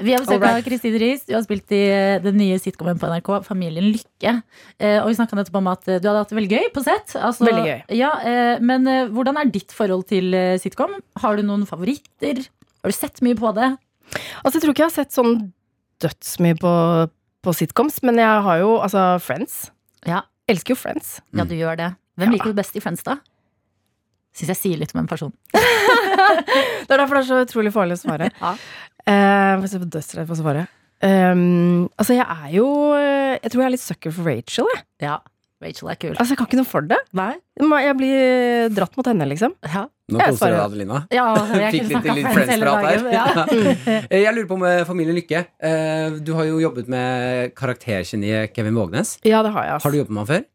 Vi 0.00 0.14
har 0.14 0.22
besøk 0.24 0.46
av. 0.48 0.60
Kristine 0.64 1.00
Riis. 1.02 1.24
Du 1.28 1.34
har 1.36 1.42
spilt 1.44 1.74
i 1.76 1.80
eh, 1.92 2.16
den 2.24 2.38
nye 2.40 2.56
sitcomen 2.62 2.98
på 3.00 3.10
NRK, 3.12 3.30
Familien 3.44 3.90
Lykke. 3.92 4.32
Eh, 4.80 4.98
og 5.02 5.10
vi 5.10 5.16
snakka 5.18 5.36
nettopp 5.36 5.58
om 5.60 5.68
at 5.74 5.88
eh, 5.92 5.98
du 6.00 6.08
hadde 6.08 6.22
hatt 6.24 6.32
det 6.32 6.38
veldig 6.40 6.56
gøy 6.58 6.70
på 6.74 6.84
sett. 6.86 7.16
Altså, 7.20 7.44
Veldig 7.48 7.66
gøy. 7.68 7.82
Ja, 8.00 8.12
eh, 8.24 8.54
men 8.64 8.88
eh, 8.88 9.04
hvordan 9.12 9.36
er 9.42 9.50
ditt 9.52 9.74
forhold 9.76 10.06
til 10.08 10.32
eh, 10.38 10.54
sitcom? 10.62 10.96
Har 11.20 11.36
du 11.36 11.44
noen 11.44 11.66
favoritter? 11.68 12.40
Har 12.80 12.92
du 12.92 12.96
sett 12.96 13.20
mye 13.26 13.36
på 13.36 13.52
det? 13.58 13.68
Altså, 14.44 14.56
jeg 14.58 14.64
tror 14.64 14.72
ikke 14.74 14.86
jeg 14.86 14.90
har 14.92 14.96
sett 15.02 15.14
sånn 15.16 15.36
dødsmye 16.04 16.56
på, 16.60 16.72
på 17.44 17.54
sitcoms, 17.56 18.00
men 18.04 18.18
jeg 18.20 18.40
har 18.48 18.58
jo 18.64 18.78
altså 18.84 19.04
Friends. 19.24 19.66
Ja. 20.08 20.22
Elsker 20.50 20.74
jo 20.74 20.80
Friends. 20.80 21.18
Ja, 21.32 21.44
Mm. 21.44 21.48
du 21.52 21.54
gjør 21.56 21.76
det. 21.80 21.90
Hvem 22.20 22.28
Ja. 22.28 22.32
liker 22.36 22.52
du 22.52 22.58
best 22.58 22.76
i 22.76 22.80
Friends, 22.84 23.02
da? 23.06 23.18
Syns 24.34 24.50
jeg 24.50 24.58
sier 24.58 24.80
litt 24.80 24.94
om 24.96 25.02
en 25.04 25.10
person. 25.10 25.32
Det 25.54 26.92
er 26.92 27.00
derfor 27.00 27.16
det 27.16 27.22
er 27.24 27.28
så 27.28 27.42
utrolig 27.44 27.70
farlig 27.74 27.96
å 27.96 28.00
svare. 28.02 28.30
Ja. 28.40 28.54
Uh, 29.04 29.62
jeg 29.64 29.86
dødsredd 29.92 30.26
for 30.28 30.34
å 30.36 30.40
svare. 30.40 30.64
Um, 31.04 31.86
altså, 32.00 32.14
jeg 32.16 32.24
er 32.24 32.52
jo 32.54 32.66
eh, 32.96 33.34
Jeg 33.42 33.50
tror 33.52 33.60
jeg 33.60 33.66
er 33.66 33.72
litt 33.74 33.82
sucker 33.82 34.12
for 34.14 34.28
Rachel. 34.30 34.68
Jeg. 34.72 34.84
Ja, 35.04 35.16
Rachel 35.64 35.90
er 35.92 35.98
kul. 36.00 36.14
Altså, 36.14 36.32
jeg 36.32 36.38
kan 36.40 36.48
ikke 36.48 36.60
noe 36.60 36.68
for 36.70 36.86
det. 36.88 36.98
Nei? 37.16 37.32
Jeg 37.84 37.96
blir 37.98 38.70
dratt 38.76 38.96
mot 38.98 39.10
henne, 39.10 39.26
liksom. 39.28 39.52
Ja, 39.68 39.84
Nå 40.12 40.20
koser 40.20 40.52
du 40.52 40.56
deg, 40.56 40.62
Adelina. 40.64 41.00
ja 41.14 41.26
jeg 41.60 41.70
Fikk 41.74 41.90
litt, 41.92 42.08
litt 42.20 42.30
Friends-prat 42.36 42.88
her. 42.88 43.06
Ja. 43.12 43.26
Eh, 44.12 44.22
Jeg 44.22 44.32
lurer 44.36 44.48
på 44.50 44.58
om 44.58 44.64
Familien 44.88 45.16
Lykke. 45.18 45.44
Eh, 45.70 46.18
Du 46.24 46.32
har 46.38 46.48
jo 46.48 46.60
jobbet 46.62 46.88
med 46.92 47.52
karaktergeniet 47.58 48.54
Kevin 48.56 48.76
Vågnes. 48.78 49.16
Ja, 49.24 49.42
det 49.46 49.52
har 49.56 49.68
jeg. 49.68 49.76
altså. 49.76 49.88
Har 49.88 49.94
du 49.94 50.00
jobbet 50.02 50.16
med 50.16 50.24
han 50.24 50.32
før? 50.32 50.46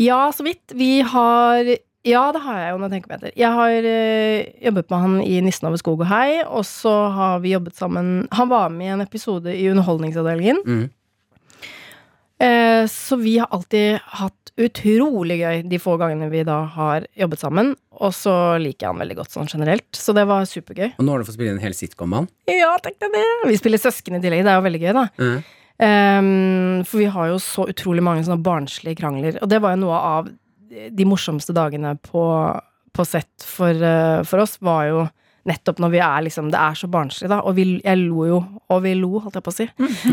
Ja, 0.00 0.20
så 0.32 0.44
vidt. 0.46 0.76
Vi 0.76 0.92
har 1.04 1.72
Ja, 2.02 2.24
det 2.34 2.40
har 2.42 2.58
jeg 2.58 2.72
jo, 2.72 2.78
når 2.80 2.88
jeg 2.88 2.94
tenker 2.96 3.12
meg 3.12 3.20
etter. 3.20 3.34
Jeg 3.38 3.54
har 3.54 3.86
eh, 3.86 4.48
jobbet 4.66 4.88
med 4.90 5.02
han 5.04 5.14
i 5.22 5.36
'Nissen 5.40 5.68
over 5.68 5.78
skog 5.78 6.00
og 6.02 6.10
hei', 6.10 6.42
og 6.42 6.64
så 6.66 6.94
har 7.14 7.38
vi 7.44 7.54
jobbet 7.54 7.78
sammen 7.78 8.26
Han 8.32 8.50
var 8.50 8.74
med 8.74 8.86
i 8.86 8.94
en 8.96 9.04
episode 9.04 9.54
i 9.54 9.68
Underholdningsavdelingen. 9.70 10.58
Mm. 10.66 10.90
Eh, 12.42 12.86
så 12.90 13.16
vi 13.16 13.38
har 13.38 13.46
alltid 13.54 14.00
hatt 14.18 14.50
utrolig 14.58 15.38
gøy 15.40 15.62
de 15.70 15.78
få 15.78 15.94
gangene 16.00 16.26
vi 16.32 16.42
da 16.44 16.64
har 16.74 17.06
jobbet 17.14 17.38
sammen. 17.38 17.72
Og 18.02 18.10
så 18.16 18.58
liker 18.58 18.88
jeg 18.88 18.92
han 18.92 19.02
veldig 19.04 19.18
godt 19.22 19.36
sånn 19.36 19.50
generelt, 19.52 19.88
så 19.94 20.14
det 20.16 20.26
var 20.26 20.48
supergøy. 20.48 20.96
Og 20.98 21.06
nå 21.06 21.14
har 21.14 21.22
du 21.22 21.28
fått 21.28 21.38
spille 21.38 21.54
en 21.54 21.62
hel 21.62 21.76
sitcom 21.76 22.10
med 22.10 22.24
han. 22.24 22.30
Ja, 22.50 22.74
tenk 22.82 22.98
deg 22.98 23.14
det! 23.14 23.26
Vi 23.46 23.58
spiller 23.60 23.78
søsken 23.78 24.18
i 24.18 24.22
tillegg, 24.24 24.42
det 24.42 24.50
er 24.50 24.58
jo 24.58 24.66
veldig 24.66 24.82
gøy, 24.82 24.92
da. 24.98 25.08
Mm. 25.22 25.42
Um, 25.82 26.82
for 26.86 27.00
vi 27.00 27.08
har 27.10 27.30
jo 27.32 27.38
så 27.42 27.64
utrolig 27.70 28.02
mange 28.04 28.26
sånne 28.26 28.42
barnslige 28.44 29.00
krangler. 29.00 29.38
Og 29.42 29.50
det 29.50 29.62
var 29.62 29.74
jo 29.74 29.84
noe 29.86 30.02
av 30.18 30.28
de 30.72 31.08
morsomste 31.08 31.54
dagene 31.56 31.96
på, 32.00 32.22
på 32.92 33.04
sett 33.08 33.44
for, 33.46 33.76
eh, 33.76 34.22
for 34.28 34.44
oss, 34.44 34.58
var 34.64 34.86
jo 34.88 35.02
nettopp 35.48 35.80
når 35.82 35.90
vi 35.90 35.98
er 35.98 36.22
liksom 36.22 36.52
Det 36.52 36.58
er 36.58 36.76
så 36.78 36.88
barnslig, 36.90 37.28
da. 37.32 37.40
Og 37.42 37.56
vi, 37.56 37.64
jeg 37.82 37.98
lo 38.04 38.26
jo, 38.28 38.36
og 38.70 38.82
vi 38.84 38.92
lo, 38.98 39.16
holdt 39.24 39.38
jeg 39.38 39.46
på 39.46 39.52
å 39.52 39.56
si. 39.56 39.66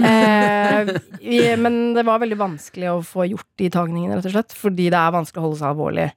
Eh, 0.09 0.89
vi, 1.21 1.41
men 1.59 1.93
det 1.95 2.05
var 2.07 2.21
veldig 2.21 2.37
vanskelig 2.39 2.89
å 2.91 3.03
få 3.05 3.27
gjort 3.29 3.49
de 3.61 3.69
tagningene, 3.73 4.17
rett 4.17 4.29
og 4.29 4.33
slett. 4.33 4.55
Fordi 4.57 4.87
det 4.89 4.97
er 4.99 5.13
vanskelig 5.13 5.41
å 5.41 5.45
holde 5.47 5.59
seg 5.61 5.69
alvorlig 5.71 6.07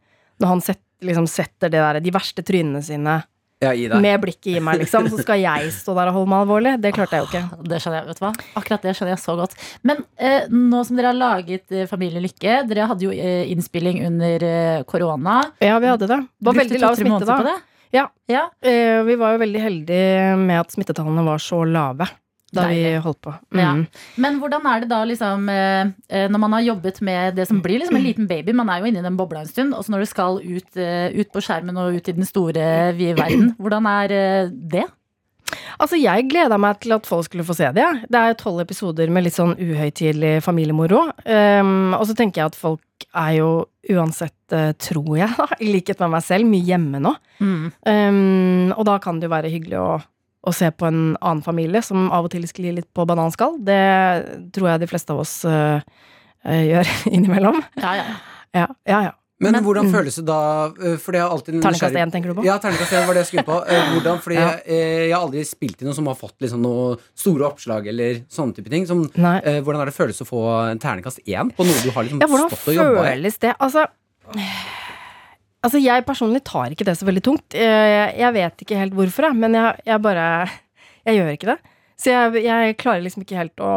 når 0.43 0.51
han 0.51 0.63
set, 0.65 0.81
liksom 1.05 1.27
setter 1.31 1.71
det 1.71 1.83
der, 1.83 2.01
de 2.03 2.15
verste 2.15 2.45
trynene 2.47 2.83
sine 2.85 3.21
Ja, 3.63 3.99
med 4.03 4.21
blikket 4.23 4.51
i 4.57 4.61
meg, 4.65 4.81
liksom. 4.83 5.07
Så 5.13 5.23
skal 5.23 5.41
jeg 5.43 5.73
stå 5.77 5.95
der 5.97 6.11
og 6.11 6.19
holde 6.21 6.33
meg 6.33 6.45
alvorlig. 6.45 6.75
Det 6.83 6.95
klarte 6.97 7.19
jeg 7.19 7.25
jo 7.25 7.31
ikke. 7.31 7.61
Det 7.71 7.81
skjønner 7.83 8.01
jeg, 8.01 8.09
vet 8.11 8.21
du 8.21 8.25
hva? 8.27 8.33
Akkurat 8.61 8.87
det 8.87 8.95
skjønner 8.99 9.15
jeg 9.15 9.23
så 9.23 9.37
godt. 9.39 9.59
Men 9.87 10.01
eh, 10.19 10.49
nå 10.51 10.85
som 10.89 10.99
dere 10.99 11.13
har 11.13 11.19
laget 11.19 11.75
eh, 11.75 11.89
Familien 11.91 12.25
Lykke, 12.25 12.63
dere 12.71 12.89
hadde 12.91 13.07
jo 13.07 13.13
eh, 13.15 13.45
innspilling 13.53 14.03
under 14.09 14.47
eh, 14.49 14.81
korona. 14.89 15.41
Ja, 15.63 15.79
vi 15.83 15.93
hadde 15.93 16.11
det. 16.11 16.19
Det 16.27 16.51
var 16.51 16.59
veldig 16.59 16.83
lav 16.83 16.99
smitte 16.99 17.29
da. 17.29 17.59
Ja. 17.93 18.09
Ja. 18.33 18.47
Eh, 18.65 19.03
vi 19.05 19.19
var 19.21 19.35
jo 19.37 19.43
veldig 19.45 19.63
heldige 19.63 20.37
med 20.41 20.63
at 20.63 20.75
smittetallene 20.75 21.25
var 21.27 21.43
så 21.45 21.61
lave 21.69 22.09
da 22.53 22.69
vi 22.69 22.81
holdt 23.01 23.21
på. 23.25 23.33
Ja. 23.57 23.73
Mm. 23.77 23.85
Men 24.21 24.39
hvordan 24.43 24.67
er 24.69 24.83
det 24.83 24.91
da 24.93 25.03
liksom 25.09 25.49
eh, 25.49 25.93
eh, 26.13 26.29
Når 26.31 26.43
man 26.45 26.57
har 26.59 26.67
jobbet 26.67 27.01
med 27.05 27.37
det 27.39 27.49
som 27.49 27.63
blir 27.65 27.81
liksom 27.81 27.97
en 27.97 28.05
liten 28.05 28.29
baby, 28.29 28.53
man 28.57 28.71
er 28.71 28.83
jo 28.83 28.91
inni 28.91 29.05
den 29.05 29.17
bobla 29.17 29.43
en 29.43 29.51
stund, 29.51 29.75
og 29.75 29.85
så 29.85 29.95
når 29.95 30.05
du 30.05 30.11
skal 30.11 30.41
ut, 30.43 30.77
eh, 30.77 31.09
ut 31.17 31.33
på 31.33 31.45
skjermen 31.45 31.81
og 31.81 31.97
ut 31.97 32.11
i 32.11 32.17
den 32.17 32.29
store, 32.29 32.93
vide 32.99 33.17
verden, 33.19 33.55
hvordan 33.63 33.89
er 33.89 34.17
det? 34.53 34.85
Altså, 35.81 35.99
jeg 36.01 36.29
gleda 36.31 36.57
meg 36.61 36.79
til 36.81 36.95
at 36.97 37.09
folk 37.09 37.27
skulle 37.27 37.45
få 37.45 37.57
se 37.57 37.69
det. 37.77 37.89
Det 38.09 38.21
er 38.21 38.37
tolv 38.41 38.63
episoder 38.63 39.11
med 39.13 39.27
litt 39.27 39.37
sånn 39.37 39.53
uhøytidelig 39.59 40.39
familiemoro. 40.45 41.03
Um, 41.27 41.93
og 41.99 42.07
så 42.09 42.17
tenker 42.17 42.41
jeg 42.41 42.53
at 42.53 42.57
folk 42.57 43.07
er 43.11 43.35
jo 43.37 43.51
uansett, 43.93 44.55
tror 44.81 45.11
jeg, 45.19 45.29
da, 45.37 45.49
i 45.61 45.75
likhet 45.75 46.01
med 46.01 46.15
meg 46.15 46.25
selv, 46.25 46.49
mye 46.49 46.65
hjemme 46.65 47.03
nå. 47.05 47.13
Um, 47.43 48.73
og 48.73 48.87
da 48.89 48.97
kan 49.03 49.21
det 49.21 49.29
jo 49.29 49.35
være 49.35 49.53
hyggelig 49.53 49.81
å, 49.83 49.91
å 50.43 50.53
se 50.55 50.71
på 50.75 50.89
en 50.89 51.17
annen 51.21 51.43
familie 51.47 51.83
som 51.87 52.09
av 52.11 52.27
og 52.27 52.33
til 52.35 52.43
sklir 52.51 52.75
litt 52.75 52.89
på 52.95 53.05
bananskall. 53.07 53.61
Det 53.63 53.81
tror 54.55 54.73
jeg 54.73 54.83
de 54.83 54.91
fleste 54.91 55.15
av 55.15 55.21
oss 55.23 55.37
eh, 55.47 55.81
gjør 56.43 56.89
innimellom. 57.15 57.63
Ja, 57.79 57.93
ja. 58.01 58.07
Ja, 58.53 58.67
ja. 58.87 59.03
ja. 59.09 59.13
Men, 59.43 59.57
Men- 59.57 59.65
hvordan 59.67 59.89
mm. 59.89 59.93
føles 59.97 60.15
det 60.21 60.23
da? 60.29 60.37
For 61.03 61.11
det 61.15 61.19
er 61.19 61.33
alltid 61.33 61.55
en 61.57 61.63
Terningkast 61.65 61.95
nysgjerrig- 61.95 62.13
tenker 62.15 62.31
du 62.31 62.37
på? 62.39 62.45
Ja, 62.47 62.59
terningkast 62.63 62.93
1 62.95 63.07
var 63.09 63.17
det 63.17 63.23
jeg 63.25 63.31
skulle 63.33 63.47
på. 63.49 63.57
Eh, 63.67 63.89
Hvordan? 63.97 64.21
Fordi 64.23 64.37
Ja. 64.39 64.45
jeg, 64.67 64.77
jeg 65.09 65.15
har 65.17 65.25
aldri 65.27 65.43
spilt 65.49 65.83
i 65.83 65.89
noe 65.89 65.97
som 65.99 66.07
har 66.07 66.15
fått 66.21 66.37
liksom 66.45 66.63
noe 66.63 66.93
store 67.19 67.49
oppslag 67.49 67.89
eller 67.91 68.21
sånne 68.31 68.55
type 68.55 68.71
ting. 68.71 68.87
Som, 68.87 69.03
Nei. 69.19 69.39
eh, 69.43 69.59
hvordan 69.67 69.83
er 69.83 69.91
det 69.91 69.97
føles 69.97 70.23
å 70.23 70.29
få 70.29 70.43
en 70.71 70.79
terningkast 70.83 71.25
1 71.27 71.55
på 71.59 71.67
noe 71.67 71.83
du 71.83 71.91
har 71.91 72.07
liksom 72.07 72.23
Ja, 72.23 72.31
hvordan 72.31 72.53
stått 72.55 72.71
og 72.71 72.79
jobba 72.79 73.03
i? 73.03 73.11
føles 73.17 73.41
det? 73.43 73.55
Altså, 73.59 73.87
altså, 75.63 75.81
jeg 75.83 76.07
personlig 76.09 76.43
tar 76.49 76.75
ikke 76.75 76.87
det 76.89 76.97
så 76.99 77.09
veldig 77.09 77.25
tungt. 77.25 77.57
Jeg, 77.57 78.13
jeg 78.19 78.37
vet 78.37 78.65
ikke 78.65 78.81
helt 78.81 78.97
hvorfor, 78.99 79.31
men 79.37 79.59
jeg, 79.59 79.87
jeg 79.89 80.05
bare 80.05 80.27
Jeg 81.03 81.19
gjør 81.19 81.33
ikke 81.35 81.51
det. 81.51 81.59
Så 81.99 82.13
jeg, 82.13 82.45
jeg 82.45 82.77
klarer 82.79 83.03
liksom 83.03 83.25
ikke 83.25 83.39
helt 83.41 83.63
å, 83.63 83.73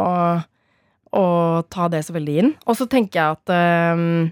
å 1.18 1.24
ta 1.70 1.88
det 1.90 2.04
så 2.06 2.14
veldig 2.14 2.36
inn. 2.42 2.52
Og 2.66 2.78
så 2.78 2.86
tenker 2.90 3.18
jeg 3.18 3.38
at 3.38 3.54
ehm, 3.54 4.28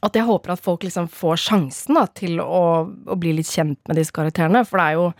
at 0.00 0.16
jeg 0.16 0.24
håper 0.24 0.54
at 0.54 0.62
folk 0.64 0.84
liksom 0.86 1.10
får 1.12 1.42
sjansen 1.42 1.98
da, 1.98 2.06
til 2.16 2.40
å, 2.40 2.62
å 2.88 3.16
bli 3.20 3.34
litt 3.36 3.50
kjent 3.50 3.78
med 3.88 3.98
disse 4.00 4.14
karakterene. 4.16 4.62
For 4.68 4.80
det 4.80 4.86
er 4.86 4.96
jo 4.96 5.10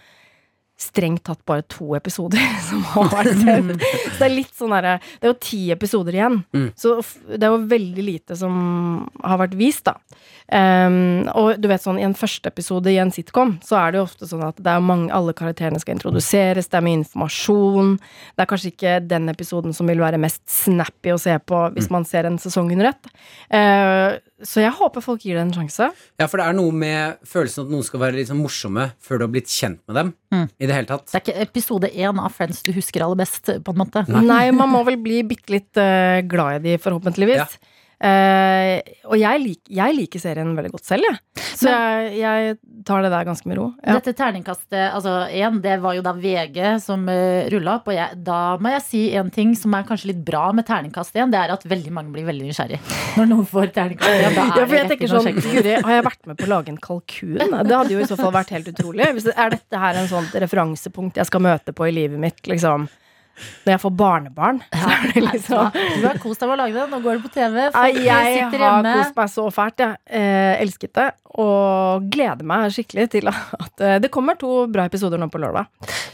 strengt 0.80 1.24
tatt 1.28 1.42
bare 1.48 1.64
to 1.68 1.94
episoder 1.98 2.40
som 2.68 2.82
har 2.94 3.10
vært 3.12 3.42
sendt. 3.42 3.84
Så 3.84 4.16
det 4.18 4.28
er 4.28 4.34
litt 4.34 4.54
sånn 4.56 4.74
derre 4.74 4.96
Det 5.02 5.28
er 5.28 5.32
jo 5.32 5.38
ti 5.44 5.62
episoder 5.74 6.16
igjen. 6.16 6.40
Mm. 6.56 6.68
Så 6.78 6.96
det 7.28 7.42
er 7.44 7.52
jo 7.52 7.62
veldig 7.70 8.04
lite 8.06 8.38
som 8.38 8.54
har 9.20 9.42
vært 9.42 9.58
vist, 9.60 9.84
da. 9.88 9.98
Um, 10.50 11.28
og 11.38 11.60
du 11.62 11.68
vet 11.70 11.82
sånn, 11.82 12.00
i 12.00 12.06
en 12.06 12.16
første 12.18 12.50
episode 12.50 12.90
i 12.90 12.98
en 12.98 13.12
sitcom, 13.14 13.54
så 13.62 13.76
er 13.78 13.92
det 13.92 14.00
jo 14.00 14.06
ofte 14.08 14.26
sånn 14.26 14.42
at 14.48 14.58
det 14.58 14.72
er 14.72 14.82
mange, 14.82 15.12
alle 15.14 15.34
karakterene 15.36 15.78
skal 15.82 15.94
introduseres, 15.94 16.66
det 16.70 16.80
er 16.80 16.86
mye 16.86 17.00
informasjon. 17.02 17.92
Det 18.34 18.44
er 18.44 18.50
kanskje 18.50 18.72
ikke 18.72 18.96
den 19.06 19.30
episoden 19.30 19.76
som 19.76 19.90
vil 19.90 20.02
være 20.02 20.18
mest 20.22 20.42
snappy 20.50 21.14
å 21.14 21.20
se 21.22 21.36
på 21.46 21.62
hvis 21.76 21.90
man 21.94 22.08
ser 22.08 22.26
en 22.26 22.40
sesong 22.42 22.72
under 22.74 22.90
ett. 22.90 23.12
Eh, 23.54 24.18
så 24.46 24.62
jeg 24.62 24.72
håper 24.76 25.04
folk 25.04 25.24
gir 25.24 25.36
det 25.36 25.44
en 25.44 25.52
sjanse. 25.54 25.90
Ja, 26.20 26.26
for 26.26 26.40
det 26.40 26.46
er 26.48 26.56
noe 26.56 26.74
med 26.74 27.20
følelsen 27.28 27.66
at 27.66 27.72
noen 27.74 27.86
skal 27.86 28.02
være 28.02 28.24
sånn 28.28 28.40
morsomme 28.40 28.90
før 29.02 29.20
du 29.20 29.26
har 29.26 29.32
blitt 29.34 29.52
kjent 29.52 29.80
med 29.88 29.98
dem. 29.98 30.12
Mm. 30.34 30.46
I 30.46 30.70
det 30.70 30.76
hele 30.76 30.90
tatt. 30.90 31.06
Det 31.10 31.18
er 31.18 31.24
ikke 31.26 31.48
episode 31.48 31.90
én 31.90 32.22
av 32.22 32.36
Friends 32.36 32.62
du 32.66 32.72
husker 32.76 33.04
aller 33.04 33.20
best, 33.20 33.50
på 33.50 33.74
en 33.74 33.82
måte. 33.82 34.04
Nei, 34.08 34.46
man 34.56 34.72
må 34.72 34.84
vel 34.88 35.00
bli 35.02 35.20
bitte 35.28 35.56
litt 35.56 35.80
uh, 35.80 36.20
glad 36.30 36.60
i 36.60 36.64
de, 36.70 36.80
forhåpentligvis. 36.82 37.42
Ja. 37.42 37.76
Eh, 38.00 38.80
og 39.12 39.18
jeg, 39.20 39.40
lik, 39.42 39.60
jeg 39.68 39.92
liker 39.92 40.22
serien 40.22 40.54
veldig 40.56 40.72
godt 40.72 40.88
selv, 40.88 41.04
jeg. 41.04 41.18
Så 41.60 41.68
jeg, 41.68 42.12
jeg 42.16 42.54
tar 42.88 43.04
det 43.04 43.10
der 43.12 43.26
ganske 43.28 43.48
med 43.50 43.58
ro. 43.58 43.66
Ja. 43.84 43.98
Dette 43.98 44.14
terningkastet, 44.16 44.94
altså 44.96 45.26
én, 45.28 45.58
det 45.60 45.76
var 45.82 45.98
jo 45.98 46.04
da 46.04 46.14
VG 46.16 46.58
som 46.80 47.04
uh, 47.10 47.48
rulla 47.52 47.76
opp. 47.76 47.90
Og 47.90 47.96
jeg, 47.98 48.16
da 48.24 48.38
må 48.62 48.72
jeg 48.72 48.84
si 48.86 49.02
en 49.20 49.28
ting 49.34 49.52
som 49.58 49.76
er 49.76 49.84
kanskje 49.88 50.12
litt 50.14 50.22
bra 50.24 50.46
med 50.56 50.64
terningkast 50.68 51.18
én. 51.20 51.32
Det 51.32 51.42
er 51.42 51.52
at 51.52 51.66
veldig 51.68 51.92
mange 51.96 52.14
blir 52.14 52.24
veldig 52.30 52.48
nysgjerrig 52.48 52.80
når 53.18 53.28
noen 53.34 53.50
får 53.50 53.74
terningkast 53.76 54.14
én. 54.14 54.30
Er 54.30 54.38
Ja, 54.40 54.64
for 54.64 54.78
jeg 54.78 54.92
tenker 54.94 55.12
sånn. 55.12 55.28
Guri, 55.40 55.76
Har 55.76 55.96
jeg 55.98 56.06
vært 56.08 56.30
med 56.30 56.40
på 56.40 56.48
å 56.48 56.52
lage 56.54 56.72
en 56.72 56.80
kalkun? 56.80 57.36
Det 57.36 57.76
hadde 57.76 57.92
jo 57.92 58.00
i 58.00 58.08
så 58.08 58.16
fall 58.20 58.32
vært 58.38 58.54
helt 58.56 58.72
utrolig. 58.72 59.10
Hvis 59.18 59.28
er 59.34 59.52
dette 59.58 59.84
her 59.84 60.00
en 60.00 60.08
sånn 60.08 60.32
referansepunkt 60.46 61.20
jeg 61.20 61.28
skal 61.28 61.44
møte 61.44 61.76
på 61.76 61.90
i 61.90 61.94
livet 62.00 62.20
mitt, 62.22 62.40
liksom 62.48 62.88
Når 63.66 63.72
jeg 63.74 63.80
får 63.84 63.94
barnebarn? 64.00 64.60
Så 64.72 64.90
er 64.90 65.06
det 65.14 65.22
liksom 65.26 65.72
Du 66.00 66.06
har 66.06 66.18
kost 66.22 66.40
deg 66.42 66.48
med 66.50 66.56
å 66.56 66.60
lage 66.62 66.74
det. 66.78 66.86
Nå 66.90 67.00
går 67.04 67.18
det 67.18 67.22
på 67.24 67.32
TV. 67.34 67.56
Folk 67.74 68.00
jeg 68.04 68.34
sitter 68.36 68.58
har 68.64 68.76
hjemme. 68.82 68.94
kost 69.00 69.16
meg 69.20 69.32
så 69.34 69.46
fælt, 69.54 69.82
jeg. 69.84 69.98
Eh, 70.20 70.60
elsket 70.64 70.94
det. 71.00 71.08
Og 71.40 72.08
gleder 72.10 72.42
meg 72.44 72.72
skikkelig 72.74 73.04
til 73.12 73.28
at 73.30 73.84
eh, 73.86 73.98
det 74.02 74.10
kommer 74.12 74.36
to 74.40 74.66
bra 74.72 74.84
episoder 74.90 75.20
nå 75.22 75.28
på 75.30 75.38
lørdag. 75.42 75.68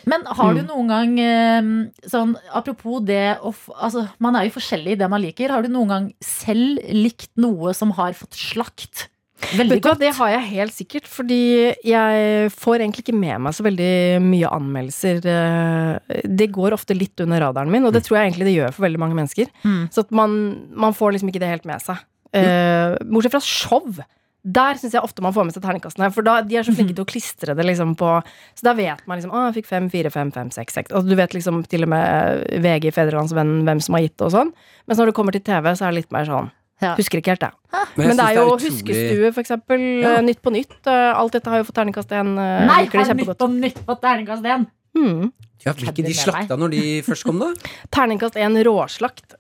Men 0.07 0.27
har 0.29 0.55
du 0.55 0.61
Mm. 0.63 0.69
noen 0.69 0.89
gang 0.93 1.13
eh, 1.21 2.09
sånn 2.09 2.37
Apropos 2.55 3.01
det 3.05 3.39
å 3.43 3.51
Altså, 3.81 4.07
man 4.23 4.37
er 4.37 4.47
jo 4.47 4.55
forskjellig 4.59 4.93
i 4.95 4.99
det 5.01 5.09
man 5.11 5.23
liker. 5.23 5.51
Har 5.51 5.63
du 5.63 5.69
noen 5.73 5.89
gang 5.91 6.07
selv 6.23 6.79
likt 6.93 7.31
noe 7.41 7.73
som 7.75 7.91
har 7.99 8.13
fått 8.19 8.37
slakt? 8.39 9.09
Veldig 9.37 9.79
godt. 9.85 10.01
Det 10.01 10.11
har 10.17 10.31
jeg 10.33 10.49
helt 10.55 10.75
sikkert, 10.75 11.07
fordi 11.07 11.39
jeg 11.85 12.51
får 12.57 12.81
egentlig 12.81 13.05
ikke 13.05 13.15
med 13.19 13.43
meg 13.45 13.55
så 13.55 13.67
veldig 13.67 13.91
mye 14.25 14.49
anmeldelser. 14.57 15.21
eh, 15.29 16.21
Det 16.25 16.49
går 16.55 16.73
ofte 16.73 16.97
litt 16.97 17.21
under 17.21 17.41
radaren 17.45 17.71
min, 17.71 17.85
og 17.85 17.93
det 17.93 18.03
tror 18.07 18.19
jeg 18.19 18.31
egentlig 18.33 18.49
det 18.49 18.57
gjør 18.57 18.73
for 18.75 18.87
veldig 18.89 18.99
mange 19.03 19.19
mennesker. 19.19 19.53
Mm. 19.63 19.89
Så 19.93 20.07
at 20.07 20.11
man, 20.11 20.37
man 20.75 20.97
får 20.97 21.13
liksom 21.17 21.29
ikke 21.31 21.43
det 21.45 21.53
helt 21.53 21.69
med 21.69 21.85
seg. 21.85 22.01
Eh, 22.33 22.97
bortsett 23.07 23.37
fra 23.37 23.41
show. 23.45 24.03
Der 24.47 24.79
syns 24.79 24.93
jeg 24.95 25.03
ofte 25.03 25.23
man 25.23 25.35
får 25.35 25.45
med 25.49 25.55
seg 25.57 25.63
terningkastene. 25.65 26.09
For 26.15 26.23
da, 26.27 26.41
de 26.47 26.57
er 26.57 26.67
så 26.67 26.75
flinke 26.75 26.95
til 26.95 27.03
å 27.03 27.09
klistre 27.09 27.55
det 27.59 27.65
liksom 27.67 27.97
på 27.99 28.11
Så 28.55 28.63
da 28.63 28.75
vet 28.79 29.01
man 29.07 29.19
liksom 29.19 29.33
Å, 29.35 29.49
jeg 29.49 29.57
fikk 29.61 29.67
fem, 29.73 29.89
fire, 29.91 30.11
fem, 30.15 30.31
fem, 30.31 30.53
seks, 30.55 30.75
seks. 30.79 30.93
Altså, 30.93 31.09
du 31.11 31.17
vet 31.19 31.35
liksom 31.35 31.65
til 31.67 31.83
og 31.83 31.91
med 31.91 32.45
VG, 32.63 32.93
Fedrelandsvennen, 32.95 33.65
hvem 33.67 33.81
som 33.83 33.99
har 33.99 34.05
gitt 34.07 34.17
det 34.17 34.29
og 34.29 34.37
sånn. 34.37 34.53
Mens 34.87 35.01
når 35.03 35.11
det 35.11 35.17
kommer 35.19 35.35
til 35.35 35.43
TV, 35.43 35.73
så 35.75 35.87
er 35.89 35.91
det 35.93 36.03
litt 36.05 36.15
mer 36.15 36.29
sånn 36.31 36.51
Ja. 36.83 36.95
Husker 36.99 37.19
ikke 37.23 37.33
helt, 37.33 37.41
jeg. 37.47 37.53
Men, 37.97 38.09
Men 38.09 38.17
det 38.19 38.25
er 38.27 38.35
jo 38.37 38.43
utrolig- 38.51 38.71
Huskestue, 38.71 39.33
for 39.33 39.41
eksempel. 39.43 39.85
Ja. 40.03 40.11
eh, 40.17 40.23
Nytt 40.23 40.43
på 40.43 40.53
nytt. 40.53 40.75
eh, 40.87 41.13
Alt 41.17 41.33
dette 41.33 41.49
har 41.49 41.59
jo 41.63 41.65
fått 41.65 41.77
terningkast 41.79 42.11
én. 42.13 42.35
eh, 42.37 42.67
Nei, 42.67 42.85
har 42.93 43.15
Nytt 43.15 43.39
på 43.39 43.49
Nytt 43.51 43.81
på 43.87 43.97
terningkast 44.01 44.43
én! 44.45 44.67
Mm. 44.97 45.33
Ja, 45.65 45.73
Hvilke 45.73 46.05
de 46.05 46.13
slakta 46.15 46.57
når 46.57 46.71
de 46.71 47.03
først 47.03 47.25
kom, 47.25 47.39
da? 47.39 47.53
Terningkast 47.93 48.35
én 48.37 48.57
råslakt. 48.65 49.35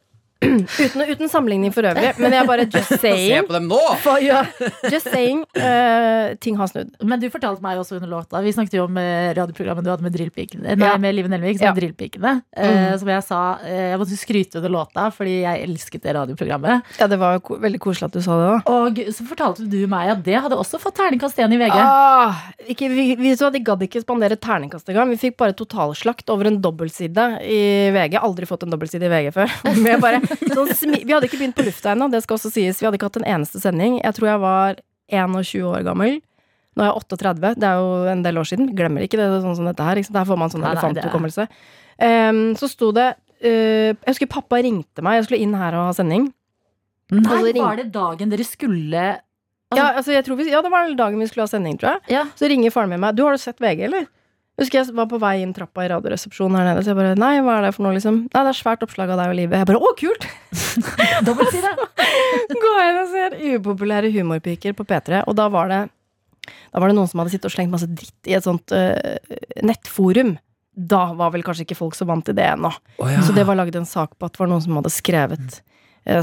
Uten, 0.55 1.03
uten 1.11 1.31
sammenligning 1.33 1.73
for 1.75 1.87
øvrig, 1.89 2.13
men 2.23 2.35
jeg 2.37 2.47
bare 2.49 2.67
just 2.67 2.89
Se 2.97 2.99
saying. 3.03 3.47
på 3.49 3.57
dem 3.57 3.67
nå! 3.71 3.81
For, 4.05 4.21
ja, 4.23 4.45
just 4.93 5.09
saying. 5.13 5.43
Uh, 5.57 6.35
ting 6.43 6.57
har 6.61 6.71
snudd. 6.71 6.93
Men 7.07 7.21
du 7.23 7.29
fortalte 7.33 7.63
meg 7.65 7.79
også 7.81 7.97
under 7.99 8.11
låta 8.11 8.41
Vi 8.45 8.53
snakket 8.55 8.77
jo 8.79 8.85
om 8.87 8.97
eh, 9.01 9.33
radioprogrammet 9.37 9.85
du 9.87 9.91
hadde 9.93 10.05
med 10.07 10.15
Drillpikene 10.17 10.77
Nei, 10.77 10.87
Ja. 10.91 10.97
med 11.03 11.15
Live 11.17 11.31
Nelvik, 11.33 11.59
som 11.61 11.69
Ja. 11.71 11.75
Drillpikene. 11.77 12.37
Uh, 12.57 12.65
Mm. 12.77 12.99
som 13.01 13.09
jeg 13.09 13.23
sa, 13.25 13.41
uh, 13.63 13.69
jeg 13.93 13.99
måtte 14.01 14.17
skryte 14.19 14.59
under 14.61 14.71
låta 14.75 15.07
fordi 15.15 15.41
jeg 15.43 15.63
elsket 15.67 16.03
det 16.05 16.15
radioprogrammet. 16.17 16.83
Ja, 17.01 17.07
det 17.11 17.19
var 17.21 17.39
ko 17.45 17.57
veldig 17.63 17.81
koselig 17.83 18.09
at 18.11 18.17
du 18.17 18.23
sa 18.25 18.37
det, 18.41 18.49
òg. 18.53 18.71
Og 18.73 19.01
så 19.15 19.27
fortalte 19.29 19.67
du 19.71 19.79
meg 19.91 20.11
at 20.13 20.23
det 20.27 20.37
hadde 20.43 20.57
også 20.59 20.79
fått 20.83 20.97
terningkast 20.99 21.39
igjen 21.41 21.55
i 21.57 21.61
VG. 21.61 21.77
Ah, 21.77 22.43
ikke, 22.69 22.89
vi, 22.93 23.07
vi, 23.19 23.35
de 23.37 23.61
gadd 23.65 23.83
ikke 23.87 24.03
spandere 24.03 24.37
terningkast 24.37 24.89
engang. 24.93 25.11
Vi 25.15 25.21
fikk 25.29 25.37
bare 25.41 25.55
totalslakt 25.57 26.29
over 26.33 26.51
en 26.51 26.61
dobbeltside 26.63 27.27
i 27.47 27.61
VG. 27.95 28.19
Aldri 28.21 28.47
fått 28.49 28.67
en 28.67 28.73
dobbeltside 28.75 29.09
i 29.09 29.13
VG 29.13 29.33
før. 29.37 29.53
Med 29.85 30.01
bare, 30.03 30.21
vi 31.07 31.13
hadde 31.13 31.29
ikke 31.29 31.41
begynt 31.41 31.57
på 31.59 31.67
lufta 31.67 31.93
ennå, 31.95 32.09
det 32.13 32.23
skal 32.25 32.39
også 32.39 32.53
sies. 32.55 32.81
Vi 32.81 32.87
hadde 32.89 32.99
ikke 32.99 33.11
hatt 33.11 33.19
en 33.21 33.29
eneste 33.37 33.61
sending. 33.63 33.99
Jeg 34.03 34.17
tror 34.19 34.31
jeg 34.31 34.43
var 34.43 34.81
21 35.13 35.67
år 35.71 35.85
gammel. 35.87 36.19
Nå 36.77 36.85
er 36.85 36.91
jeg 36.91 36.97
38. 37.01 37.53
Det 37.57 37.69
er 37.69 37.81
jo 37.81 37.93
en 38.13 38.25
del 38.27 38.41
år 38.41 38.49
siden. 38.51 38.73
Glemmer 38.77 39.07
ikke 39.07 39.21
det 39.21 39.29
sånn 39.45 39.57
som 39.59 39.69
dette 39.69 39.85
her. 39.87 40.01
Ikke? 40.01 40.13
Der 40.17 40.27
får 40.29 40.41
man 40.41 40.53
sånn 40.53 40.65
Nei, 40.65 40.73
nei, 40.73 40.75
det 40.77 40.83
elefanthukommelse. 40.85 41.47
Um, 41.97 42.41
så 42.61 42.69
sto 42.69 42.91
det 42.93 43.07
uh, 43.17 43.95
Jeg 43.97 44.11
husker 44.11 44.29
pappa 44.29 44.61
ringte 44.61 45.05
meg. 45.05 45.21
Jeg 45.21 45.29
skulle 45.31 45.41
inn 45.47 45.55
her 45.57 45.79
og 45.79 45.89
ha 45.91 45.95
sending. 45.97 46.29
Nei, 47.15 47.23
Altså, 47.23 47.55
ring- 47.55 47.63
var 47.65 47.79
det 47.81 47.89
dagen 47.95 48.35
dere 48.35 48.45
skulle 48.45 49.07
Altså- 49.67 49.83
ja, 49.83 49.87
altså, 49.99 50.13
jeg 50.15 50.25
tror 50.25 50.37
vi, 50.39 50.45
ja, 50.51 50.61
det 50.63 50.71
var 50.71 50.93
dagen 50.95 51.19
vi 51.19 51.27
skulle 51.27 51.43
ha 51.43 51.51
sending, 51.51 51.77
tror 51.79 51.97
jeg. 51.97 52.03
Ja. 52.15 52.21
Så 52.39 52.47
ringer 52.47 52.71
faren 52.71 52.89
min 52.93 53.01
meg. 53.03 53.17
Du, 53.17 53.25
har 53.27 53.33
du 53.35 53.39
sett 53.43 53.59
VG, 53.59 53.83
eller? 53.89 54.07
Husker 54.57 54.81
jeg 54.81 54.95
var 54.97 55.09
på 55.11 55.19
vei 55.21 55.35
inn 55.43 55.53
trappa 55.57 55.85
i 55.85 55.91
Radioresepsjonen 55.93 56.57
her 56.57 56.71
nede. 56.71 56.85
Så 56.85 56.95
jeg 56.95 56.99
bare 56.99 57.17
Nei, 57.21 57.35
hva 57.45 57.59
er 57.59 57.67
det 57.67 57.75
for 57.77 57.85
noe, 57.85 57.97
liksom? 57.97 58.23
Nei, 58.25 58.45
det 58.47 58.53
er 58.53 58.57
svært 58.57 58.87
oppslag 58.87 59.13
av 59.13 59.21
deg 59.21 59.35
og 59.35 59.37
livet. 59.37 59.61
Jeg 59.61 59.69
bare 59.69 59.83
Å, 59.85 59.91
kult! 60.01 60.25
Dobbeltside? 61.27 61.75
Gå 62.65 62.73
inn 62.87 63.03
og 63.03 63.13
ser 63.13 63.37
upopulære 63.53 64.13
humorpiker 64.15 64.77
på 64.79 64.89
P3. 64.89 65.27
Og 65.29 65.37
da 65.37 65.51
var 65.53 65.69
det 65.73 65.83
Da 66.73 66.81
var 66.81 66.89
det 66.89 66.97
noen 66.97 67.11
som 67.11 67.21
hadde 67.21 67.35
sittet 67.35 67.51
og 67.51 67.57
slengt 67.57 67.75
masse 67.75 67.91
dritt 67.91 68.31
i 68.31 68.37
et 68.39 68.49
sånt 68.49 68.73
uh, 68.73 69.37
nettforum. 69.67 70.37
Da 70.77 71.03
var 71.17 71.37
vel 71.37 71.45
kanskje 71.45 71.69
ikke 71.69 71.79
folk 71.79 71.97
så 71.97 72.09
vant 72.09 72.25
til 72.25 72.37
det 72.37 72.49
ennå. 72.49 72.73
Oh, 73.01 73.09
ja. 73.13 73.21
Så 73.25 73.37
det 73.37 73.45
var 73.49 73.57
lagd 73.61 73.77
en 73.77 73.89
sak 73.89 74.17
på 74.17 74.29
at 74.29 74.37
det 74.37 74.41
var 74.41 74.53
noen 74.53 74.65
som 74.65 74.77
hadde 74.81 74.93
skrevet 74.93 75.61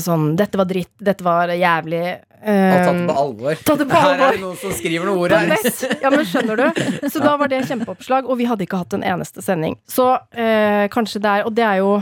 sånn 0.03 0.36
Dette 0.39 0.57
var 0.57 0.65
dritt, 0.69 0.91
dette 1.03 1.23
var 1.25 1.51
jævlig. 1.51 2.03
eh, 2.43 2.73
Og 2.73 2.86
tatt 2.86 2.95
det 2.99 3.07
på 3.09 3.17
alvor. 3.23 3.55
tatt 3.67 3.79
det 3.84 3.88
på 3.89 4.01
Her 4.03 4.13
er 4.27 4.31
det 4.38 4.41
noen 4.41 4.57
som 4.57 4.71
skriver 4.71 5.05
noen 5.05 5.19
ord 5.25 5.31
her. 5.36 5.53
Ja, 6.01 6.09
men 6.09 6.25
skjønner 6.25 6.55
du? 6.57 6.81
Så 7.09 7.19
da 7.23 7.36
var 7.38 7.47
det 7.51 7.61
kjempeoppslag, 7.67 8.25
og 8.29 8.38
vi 8.39 8.45
hadde 8.49 8.63
ikke 8.67 8.79
hatt 8.81 8.93
en 8.97 9.03
eneste 9.03 9.43
sending. 9.43 9.75
Så 9.88 10.07
eh, 10.31 10.88
kanskje 10.93 11.21
det 11.23 11.31
er 11.38 11.45
Og 11.47 11.53
det 11.55 11.63
er 11.67 11.77
jo 11.84 11.93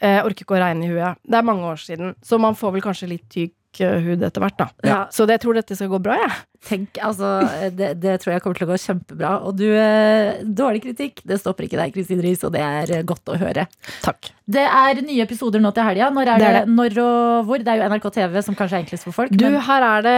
eh, 0.00 0.20
Orker 0.24 0.44
ikke 0.46 0.54
å 0.58 0.62
regne 0.62 0.86
i 0.86 0.92
huet. 0.94 1.18
Det 1.26 1.38
er 1.40 1.42
mange 1.46 1.66
år 1.66 1.76
siden, 1.82 2.14
så 2.22 2.38
man 2.38 2.54
får 2.58 2.72
vel 2.78 2.82
kanskje 2.86 3.08
litt 3.10 3.26
tyk 3.30 3.52
eh, 3.52 3.57
hud 3.78 4.22
etter 4.24 4.40
hvert, 4.42 4.56
da. 4.58 4.68
Ja. 4.86 5.00
Så 5.12 5.26
det, 5.28 5.36
jeg 5.38 5.44
tror 5.44 5.54
dette 5.60 5.76
skal 5.78 5.90
gå 5.92 5.98
bra, 6.02 6.16
jeg. 6.18 6.32
Tenk, 6.68 6.98
altså, 7.06 7.28
det, 7.70 7.92
det 8.02 8.16
tror 8.18 8.32
jeg 8.34 8.42
kommer 8.42 8.58
til 8.58 8.66
å 8.66 8.70
gå 8.72 8.78
kjempebra. 8.82 9.28
Og 9.46 9.54
du, 9.60 9.66
eh, 9.70 10.40
dårlig 10.42 10.80
kritikk, 10.82 11.20
det 11.28 11.38
stopper 11.38 11.68
ikke 11.68 11.78
deg, 11.78 11.92
Kristin 11.94 12.18
Riis, 12.24 12.42
og 12.42 12.50
det 12.56 12.62
er 12.64 12.90
eh, 12.96 13.04
godt 13.06 13.30
å 13.30 13.36
høre. 13.38 13.68
Takk. 14.02 14.32
Det 14.48 14.64
er 14.64 15.02
nye 15.04 15.22
episoder 15.22 15.60
nå 15.62 15.70
til 15.76 15.84
helga. 15.86 16.08
Når 16.10 16.24
er 16.32 16.38
det, 16.40 16.40
Det 16.40 16.48
er 16.48 16.56
det. 16.66 16.72
Når 16.74 16.98
og 17.04 17.46
hvor? 17.46 17.58
Det 17.62 17.70
er 17.70 17.78
jo 17.78 17.88
NRK 17.92 18.06
TV 18.16 18.42
som 18.42 18.56
kanskje 18.58 18.74
er 18.78 18.82
enklest 18.82 19.04
for 19.06 19.12
folk. 19.20 19.30
Du, 19.30 19.44
men 19.46 19.60
her 19.68 19.82
er 19.92 20.00
det 20.08 20.16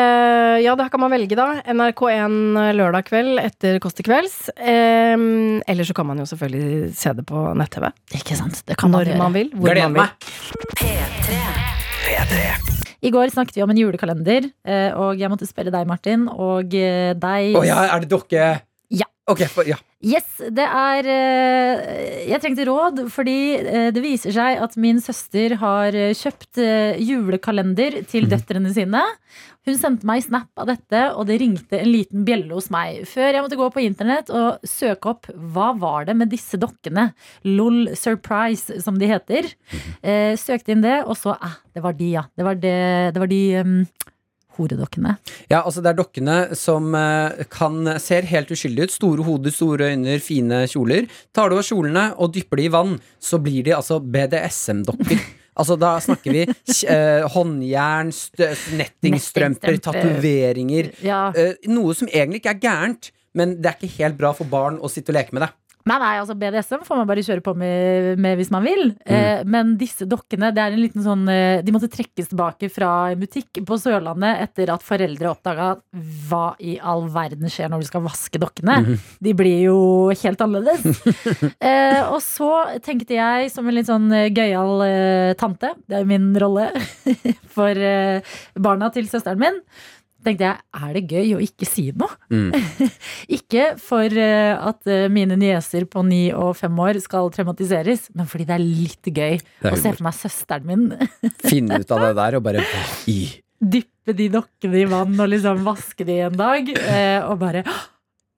Ja, 0.65 0.73
det 0.79 0.87
her 0.87 0.93
kan 0.95 1.03
man 1.05 1.13
velge, 1.13 1.37
da. 1.37 1.49
NRK1 1.75 2.39
lørdag 2.79 3.05
kveld 3.11 3.43
etter 3.43 3.77
Kåss 3.83 3.99
til 3.99 4.07
kvelds. 4.09 4.39
Um, 4.57 5.61
eller 5.69 5.85
så 5.85 5.93
kan 5.99 6.07
man 6.09 6.23
jo 6.23 6.29
selvfølgelig 6.31 6.95
se 6.97 7.13
det 7.21 7.27
på 7.29 7.37
nett-TV. 7.59 7.91
ikke 8.23 8.39
sant, 8.39 8.63
det 8.71 8.77
kan 8.81 8.89
man 8.95 9.03
Når 9.03 9.13
gjøre. 9.13 9.23
man 9.27 9.33
vil. 9.37 9.49
Hvor 9.57 9.69
Gleder 9.75 9.89
man 9.91 9.95
vil. 9.99 10.09
meg. 12.71 12.80
I 13.01 13.11
går 13.13 13.33
snakket 13.33 13.57
vi 13.57 13.63
om 13.65 13.71
en 13.73 13.79
julekalender, 13.81 14.51
eh, 14.69 14.91
og 14.93 15.21
jeg 15.21 15.31
måtte 15.33 15.49
spørre 15.49 15.73
deg, 15.73 15.87
Martin, 15.89 16.27
og 16.29 16.75
eh, 16.77 17.15
deg 17.17 17.57
Å 17.57 17.63
ja, 17.65 17.79
er 17.95 18.05
det 18.05 18.11
dere? 18.13 18.51
Ok, 19.31 19.45
for, 19.53 19.69
ja. 19.69 19.77
Yes, 20.01 20.27
det 20.57 20.65
er 20.65 21.07
eh, 21.13 21.91
Jeg 22.31 22.41
trengte 22.43 22.65
råd, 22.67 23.03
fordi 23.13 23.37
eh, 23.61 23.89
det 23.95 24.03
viser 24.03 24.35
seg 24.35 24.63
at 24.65 24.77
min 24.81 24.99
søster 25.03 25.55
har 25.61 25.95
eh, 25.97 26.15
kjøpt 26.17 26.61
eh, 26.65 26.99
julekalender 27.05 28.01
til 28.11 28.27
døtrene 28.31 28.73
sine. 28.75 29.05
Hun 29.69 29.77
sendte 29.77 30.09
meg 30.09 30.25
snap 30.25 30.49
av 30.57 30.71
dette, 30.71 31.03
og 31.13 31.29
det 31.29 31.37
ringte 31.43 31.79
en 31.83 31.91
liten 31.93 32.25
bjelle 32.25 32.49
hos 32.57 32.71
meg. 32.73 33.03
Før 33.11 33.29
jeg 33.29 33.45
måtte 33.45 33.59
gå 33.61 33.69
på 33.75 33.85
internett 33.85 34.33
og 34.33 34.65
søke 34.67 35.13
opp 35.13 35.29
hva 35.31 35.71
var 35.79 36.09
det 36.09 36.17
med 36.17 36.33
disse 36.33 36.59
dokkene. 36.61 37.11
LOL 37.45 37.93
Surprise, 37.99 38.81
som 38.81 38.97
de 38.99 39.11
heter. 39.11 39.51
Eh, 40.01 40.33
søkte 40.41 40.73
inn 40.75 40.87
det, 40.87 41.03
og 41.05 41.19
så 41.21 41.37
ah, 41.37 41.61
Det 41.77 41.85
var 41.85 41.95
de, 41.99 42.09
ja. 42.17 42.25
Det 42.35 42.47
var, 42.47 42.57
det, 42.59 42.79
det 43.15 43.21
var 43.21 43.31
de 43.31 43.43
um, 43.61 43.77
horedokkene. 44.61 45.17
Ja, 45.51 45.63
altså 45.65 45.83
det 45.83 45.91
er 45.95 45.99
dokkene 45.99 46.37
som 46.59 46.93
eh, 46.95 47.43
kan 47.51 47.83
ser 48.01 48.29
helt 48.31 48.53
uskyldige 48.55 48.87
ut. 48.91 48.95
Store 48.95 49.27
hoder, 49.27 49.51
store 49.57 49.91
øyne, 49.91 50.21
fine 50.23 50.63
kjoler. 50.71 51.09
Tar 51.35 51.51
du 51.51 51.59
av 51.59 51.67
kjolene 51.67 52.07
og 52.21 52.33
dypper 52.37 52.61
de 52.63 52.69
i 52.69 52.73
vann, 52.77 52.97
så 53.21 53.41
blir 53.43 53.65
de 53.67 53.77
altså 53.81 54.01
BDSM-dokker. 54.01 55.21
Altså 55.61 55.75
Da 55.77 55.89
snakker 56.01 56.33
vi 56.33 56.43
eh, 56.47 57.25
håndjern, 57.35 58.13
nettingstrømper, 58.79 59.75
Nettingstrømper. 59.75 59.81
tatoveringer. 59.83 60.89
Ja. 61.05 61.19
Eh, 61.37 61.57
noe 61.69 61.93
som 61.99 62.09
egentlig 62.09 62.41
ikke 62.41 62.55
er 62.55 62.63
gærent, 62.63 63.11
men 63.37 63.57
det 63.61 63.69
er 63.69 63.77
ikke 63.77 63.99
helt 63.99 64.17
bra 64.23 64.31
for 64.37 64.49
barn 64.49 64.79
å 64.81 64.89
sitte 64.89 65.13
og 65.13 65.19
leke 65.19 65.37
med 65.37 65.45
det. 65.45 65.51
Nei, 65.89 65.97
nei, 65.97 66.15
altså 66.21 66.37
BDSM 66.37 66.83
får 66.85 66.99
man 67.01 67.09
bare 67.09 67.25
kjøre 67.25 67.45
på 67.45 67.55
med, 67.59 68.19
med 68.21 68.37
hvis 68.41 68.51
man 68.53 68.67
vil. 68.67 68.91
Eh, 69.09 69.41
men 69.49 69.75
disse 69.81 70.05
dokkene, 70.09 70.51
det 70.55 70.63
er 70.63 70.75
en 70.75 70.83
liten 70.83 71.05
sånn 71.05 71.25
eh, 71.33 71.63
De 71.65 71.73
måtte 71.73 71.89
trekkes 71.93 72.31
tilbake 72.33 72.69
fra 72.73 72.91
en 73.13 73.23
butikk 73.23 73.63
på 73.67 73.79
Sørlandet 73.81 74.45
etter 74.45 74.73
at 74.75 74.85
foreldre 74.85 75.31
oppdaga 75.33 75.73
hva 76.29 76.45
i 76.61 76.77
all 76.79 77.07
verden 77.13 77.49
skjer 77.51 77.73
når 77.73 77.85
du 77.85 77.89
skal 77.89 78.05
vaske 78.05 78.41
dokkene. 78.43 78.99
De 79.25 79.35
blir 79.37 79.65
jo 79.71 79.79
helt 80.13 80.45
annerledes. 80.45 81.01
eh, 81.71 82.03
og 82.05 82.21
så 82.25 82.51
tenkte 82.85 83.17
jeg, 83.17 83.51
som 83.55 83.69
en 83.69 83.77
litt 83.77 83.89
sånn 83.89 84.11
eh, 84.15 84.29
gøyal 84.35 84.85
eh, 84.87 85.33
tante, 85.41 85.73
det 85.87 85.97
er 85.97 86.05
jo 86.05 86.11
min 86.11 86.31
rolle 86.41 86.69
for 87.57 87.73
eh, 87.73 88.37
barna 88.61 88.91
til 88.95 89.09
søsteren 89.11 89.41
min, 89.41 89.61
tenkte 90.25 90.47
jeg, 90.47 90.63
er 90.81 90.97
det 90.97 91.03
gøy 91.11 91.35
å 91.37 91.43
ikke 91.45 91.69
si 91.69 91.87
noe? 91.97 92.11
Ikke 93.37 93.67
for 93.81 94.05
eh, 94.05 94.53
at 94.55 94.91
eh, 94.91 95.07
mine 95.13 95.39
nieser 95.41 95.87
på 95.91 96.03
ni 96.07 96.23
og 96.37 96.55
fem 96.59 96.81
år 96.83 97.01
skal 97.03 97.31
traumatiseres, 97.35 98.09
men 98.17 98.29
fordi 98.31 98.49
det 98.49 98.57
er 98.57 98.65
litt 98.65 99.11
gøy 99.11 99.39
er 99.39 99.71
å 99.73 99.79
se 99.79 99.93
for 99.95 100.07
meg 100.07 100.19
søsteren 100.19 100.69
min 100.69 100.89
Finne 101.51 101.81
ut 101.81 101.95
av 101.95 102.05
det 102.09 102.13
der 102.19 102.39
og 102.39 102.45
bare 102.47 102.65
i. 103.11 103.21
dyppe 103.61 104.17
de 104.17 104.29
dokkene 104.33 104.83
i 104.83 104.89
vann 104.91 105.17
og 105.17 105.33
liksom 105.33 105.65
vaske 105.67 106.07
de 106.09 106.21
en 106.27 106.37
dag, 106.39 106.69
eh, 106.81 107.19
og 107.25 107.41
bare 107.43 107.65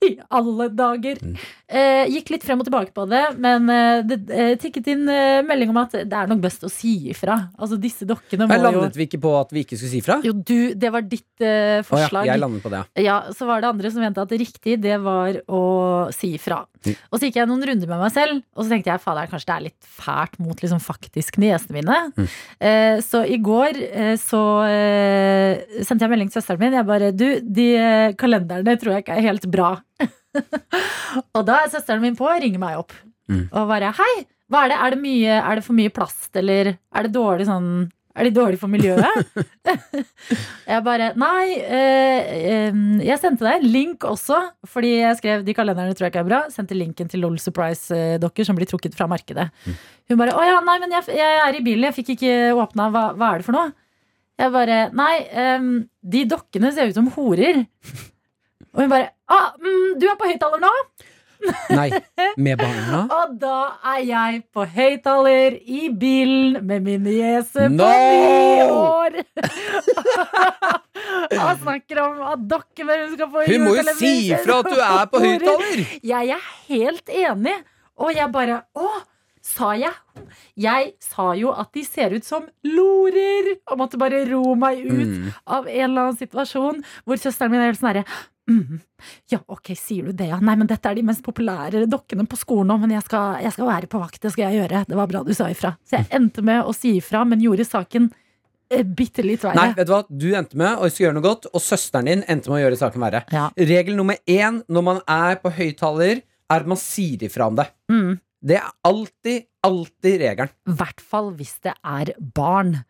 i 0.03 0.17
alle 0.35 0.69
dager! 0.75 1.21
Mm. 1.23 1.37
Eh, 1.73 2.05
gikk 2.13 2.35
litt 2.35 2.43
frem 2.45 2.61
og 2.61 2.67
tilbake 2.69 2.93
på 2.93 3.07
det, 3.09 3.23
men 3.41 3.69
eh, 3.73 4.03
det 4.05 4.19
eh, 4.29 4.51
tikket 4.61 4.91
inn 4.93 5.07
eh, 5.09 5.41
melding 5.47 5.71
om 5.73 5.79
at 5.81 5.95
det 6.05 6.19
er 6.19 6.29
nok 6.29 6.43
best 6.43 6.67
å 6.67 6.71
si 6.71 7.09
ifra. 7.13 7.39
Altså, 7.57 7.79
disse 7.81 8.05
dokkene 8.09 8.45
må 8.45 8.59
jo 8.59 8.65
landet 8.67 8.99
vi 8.99 9.07
ikke 9.09 9.21
på 9.23 9.33
at 9.39 9.55
vi 9.55 9.63
ikke 9.65 9.79
skulle 9.79 9.93
si 9.95 10.03
ifra? 10.03 10.19
Jo, 10.27 10.35
du, 10.37 10.75
det 10.77 10.91
var 10.93 11.07
ditt 11.09 11.41
eh, 11.41 11.81
Oh, 11.93 11.99
ja, 12.01 12.09
jeg 12.29 12.41
landet 12.41 12.63
på 12.65 12.71
det. 12.73 12.83
ja. 13.05 13.17
Så 13.33 13.47
var 13.49 13.63
det 13.63 13.71
andre 13.71 13.91
som 13.93 14.05
mente 14.05 14.21
at 14.21 14.31
det 14.33 14.39
riktig, 14.43 14.77
det 14.85 14.99
var 15.03 15.39
å 15.49 15.63
si 16.15 16.35
ifra. 16.37 16.63
Mm. 16.85 16.95
Og 17.09 17.19
så 17.19 17.29
gikk 17.29 17.39
jeg 17.41 17.49
noen 17.49 17.65
runder 17.69 17.91
med 17.91 18.01
meg 18.03 18.13
selv, 18.15 18.41
og 18.57 18.65
så 18.65 18.73
tenkte 18.75 18.93
jeg 18.93 19.03
fader, 19.03 19.31
kanskje 19.31 19.49
det 19.49 19.57
er 19.57 19.67
litt 19.69 19.91
fælt 20.03 20.39
mot 20.43 20.63
liksom 20.65 20.81
faktisk 20.83 21.39
niesene 21.43 21.79
mine. 21.79 21.99
Mm. 22.17 22.31
Eh, 22.69 22.97
så 23.05 23.23
i 23.25 23.39
går 23.43 23.81
så 24.21 24.41
sendte 25.83 26.05
jeg 26.05 26.13
melding 26.13 26.33
til 26.33 26.41
søsteren 26.41 26.61
min. 26.63 26.77
Jeg 26.77 26.89
bare 26.89 27.13
Du, 27.17 27.27
de 27.41 27.69
kalenderne 28.19 28.77
tror 28.81 28.97
jeg 28.97 29.07
ikke 29.07 29.17
er 29.21 29.31
helt 29.31 29.49
bra. 29.53 29.77
og 31.37 31.43
da 31.49 31.63
er 31.63 31.73
søsteren 31.73 32.05
min 32.05 32.19
på 32.19 32.29
og 32.29 32.43
ringer 32.43 32.63
meg 32.63 32.79
opp. 32.83 32.95
Mm. 33.31 33.49
Og 33.49 33.67
bare 33.71 33.93
Hei, 33.97 34.13
hva 34.53 34.67
er 34.67 34.73
det? 34.73 34.79
Er 34.79 34.95
det, 34.95 35.03
mye, 35.03 35.41
er 35.41 35.59
det 35.59 35.67
for 35.67 35.77
mye 35.77 35.93
plast, 35.95 36.31
eller 36.37 36.75
er 36.77 37.07
det 37.07 37.15
dårlig 37.15 37.49
sånn 37.49 37.69
er 38.13 38.29
de 38.29 38.33
dårlige 38.37 38.61
for 38.61 38.69
miljøet? 38.69 39.39
jeg 40.71 40.85
bare 40.85 41.13
Nei, 41.17 41.55
eh, 41.65 42.33
eh, 42.37 42.81
jeg 43.07 43.21
sendte 43.23 43.47
deg 43.47 43.63
en 43.63 43.73
link 43.73 44.05
også, 44.05 44.39
fordi 44.69 44.99
jeg 44.99 45.19
skrev 45.21 45.47
de 45.47 45.55
kalenderne 45.57 45.97
tror 45.97 46.07
jeg 46.07 46.13
ikke 46.13 46.25
er 46.27 46.29
bra. 46.29 46.43
Sendte 46.53 46.77
linken 46.77 47.09
til 47.09 47.25
LOL 47.25 47.39
Surprise-dokker 47.41 48.49
som 48.49 48.59
blir 48.59 48.69
trukket 48.69 48.97
fra 48.99 49.09
markedet. 49.11 49.49
Hun 50.11 50.21
bare 50.21 50.37
Å 50.37 50.45
ja, 50.45 50.59
nei, 50.67 50.77
men 50.83 50.93
jeg, 50.99 51.09
jeg 51.17 51.41
er 51.47 51.57
i 51.57 51.65
bilen, 51.65 51.89
jeg 51.89 51.99
fikk 52.03 52.15
ikke 52.19 52.35
åpna. 52.61 52.91
Hva, 52.93 53.07
hva 53.17 53.33
er 53.33 53.41
det 53.41 53.49
for 53.49 53.57
noe? 53.57 53.73
Jeg 54.43 54.53
bare 54.53 54.79
Nei, 54.99 55.15
eh, 55.33 55.69
de 56.13 56.27
dokkene 56.29 56.75
ser 56.77 56.93
ut 56.93 57.01
som 57.01 57.09
horer. 57.17 57.65
Og 58.75 58.81
hun 58.85 58.91
bare 58.93 59.09
ah, 59.29 59.51
mm, 59.61 59.99
Du 60.01 60.07
er 60.09 60.17
på 60.21 60.29
høyttaler 60.31 60.61
nå? 60.63 60.71
Nei, 61.75 61.89
med 62.39 62.55
barna? 62.61 63.01
Og 63.17 63.33
da 63.43 63.55
er 63.97 64.05
jeg 64.07 64.43
på 64.55 64.63
høyttaler 64.77 65.57
i 65.59 65.89
bilen 65.91 66.61
med 66.69 66.85
min 66.87 67.03
niese 67.03 67.67
på 67.67 67.73
No! 67.75 67.89
ni 67.91 68.63
år. 68.71 69.19
Og 71.33 71.63
snakker 71.65 71.99
om 72.03 72.21
at 72.31 72.43
dere 72.51 72.97
skal 73.17 73.31
få 73.33 73.43
Hun 73.49 73.65
må 73.67 73.73
jo 73.77 73.83
si 73.99 74.13
ifra 74.33 74.59
at 74.63 74.69
du 74.71 74.79
er 74.87 75.07
på 75.11 75.17
høyttaler! 75.25 75.83
Jeg 76.13 76.25
er 76.37 76.43
helt 76.69 77.13
enig. 77.25 77.57
Og 78.03 78.09
jeg 78.17 78.29
bare 78.35 78.61
Å, 78.79 78.87
sa 79.43 79.73
jeg? 79.79 79.95
Jeg 80.63 80.93
sa 81.03 81.33
jo 81.39 81.51
at 81.59 81.73
de 81.75 81.83
ser 81.87 82.15
ut 82.17 82.27
som 82.27 82.47
lorer! 82.67 83.55
Og 83.71 83.81
måtte 83.83 83.99
bare 84.01 84.23
ro 84.31 84.45
meg 84.59 84.85
ut 84.87 84.91
Mm. 84.93 85.31
av 85.47 85.67
en 85.67 85.91
eller 85.91 86.03
annen 86.07 86.19
situasjon 86.23 86.83
hvor 87.05 87.17
søsteren 87.19 87.51
min 87.53 87.61
er 87.65 87.73
helt 87.73 87.81
sånn 87.83 87.91
herre 87.91 88.05
mm, 88.53 88.81
Ja, 89.33 89.41
ok, 89.51 89.73
sier 89.79 90.09
du 90.09 90.17
det, 90.17 90.29
ja. 90.31 90.39
Nei, 90.43 90.55
men 90.61 90.69
dette 90.71 90.91
er 90.91 90.99
de 90.99 91.05
mest 91.07 91.25
populære 91.27 91.85
dokkene 91.91 92.27
på 92.31 92.39
skolen 92.41 92.71
nå, 92.73 92.79
men 92.85 92.95
jeg 92.97 93.05
skal, 93.07 93.39
jeg 93.45 93.55
skal 93.57 93.71
være 93.71 93.91
på 93.91 94.01
vakt. 94.03 94.21
Det 94.23 94.33
skal 94.35 94.49
jeg 94.49 94.63
gjøre. 94.63 94.83
Det 94.89 94.99
var 94.99 95.11
bra 95.11 95.23
du 95.27 95.33
sa 95.37 95.49
ifra. 95.53 95.75
Så 95.89 95.99
jeg 95.99 96.11
endte 96.19 96.45
med 96.47 96.67
å 96.67 96.75
si 96.77 96.97
ifra, 97.01 97.25
men 97.29 97.43
gjorde 97.43 97.67
saken 97.69 98.11
eh, 98.73 98.85
bitte 98.87 99.25
litt 99.27 99.45
verre. 99.47 99.59
Nei, 99.59 99.77
vet 99.79 99.89
du 99.89 99.95
hva? 99.95 100.03
Du 100.09 100.29
endte 100.39 100.59
med 100.61 100.79
å 100.79 100.91
gjøre 100.91 101.17
noe 101.19 101.27
godt, 101.27 101.49
og 101.53 101.65
søsteren 101.65 102.11
din 102.11 102.27
endte 102.31 102.53
med 102.53 102.61
å 102.61 102.65
gjøre 102.67 102.81
saken 102.85 103.07
verre. 103.09 103.25
Ja. 103.35 103.49
Regel 103.73 103.99
nummer 103.99 104.21
én 104.31 104.63
når 104.69 104.87
man 104.91 105.03
er 105.11 105.41
på 105.43 105.55
høyttaler, 105.55 106.23
er 106.53 106.65
at 106.65 106.69
man 106.69 106.81
sier 106.81 107.25
ifra 107.27 107.49
om 107.49 107.59
det. 107.59 107.69
Mm. 107.93 108.21
Det 108.43 108.59
er 108.59 108.71
alltid, 108.89 109.45
alltid 109.63 110.19
regelen. 110.25 110.51
I 110.67 110.75
hvert 110.81 111.03
fall 111.13 111.31
hvis 111.39 111.55
det 111.65 111.75
er 111.79 112.11
barn. 112.35 112.81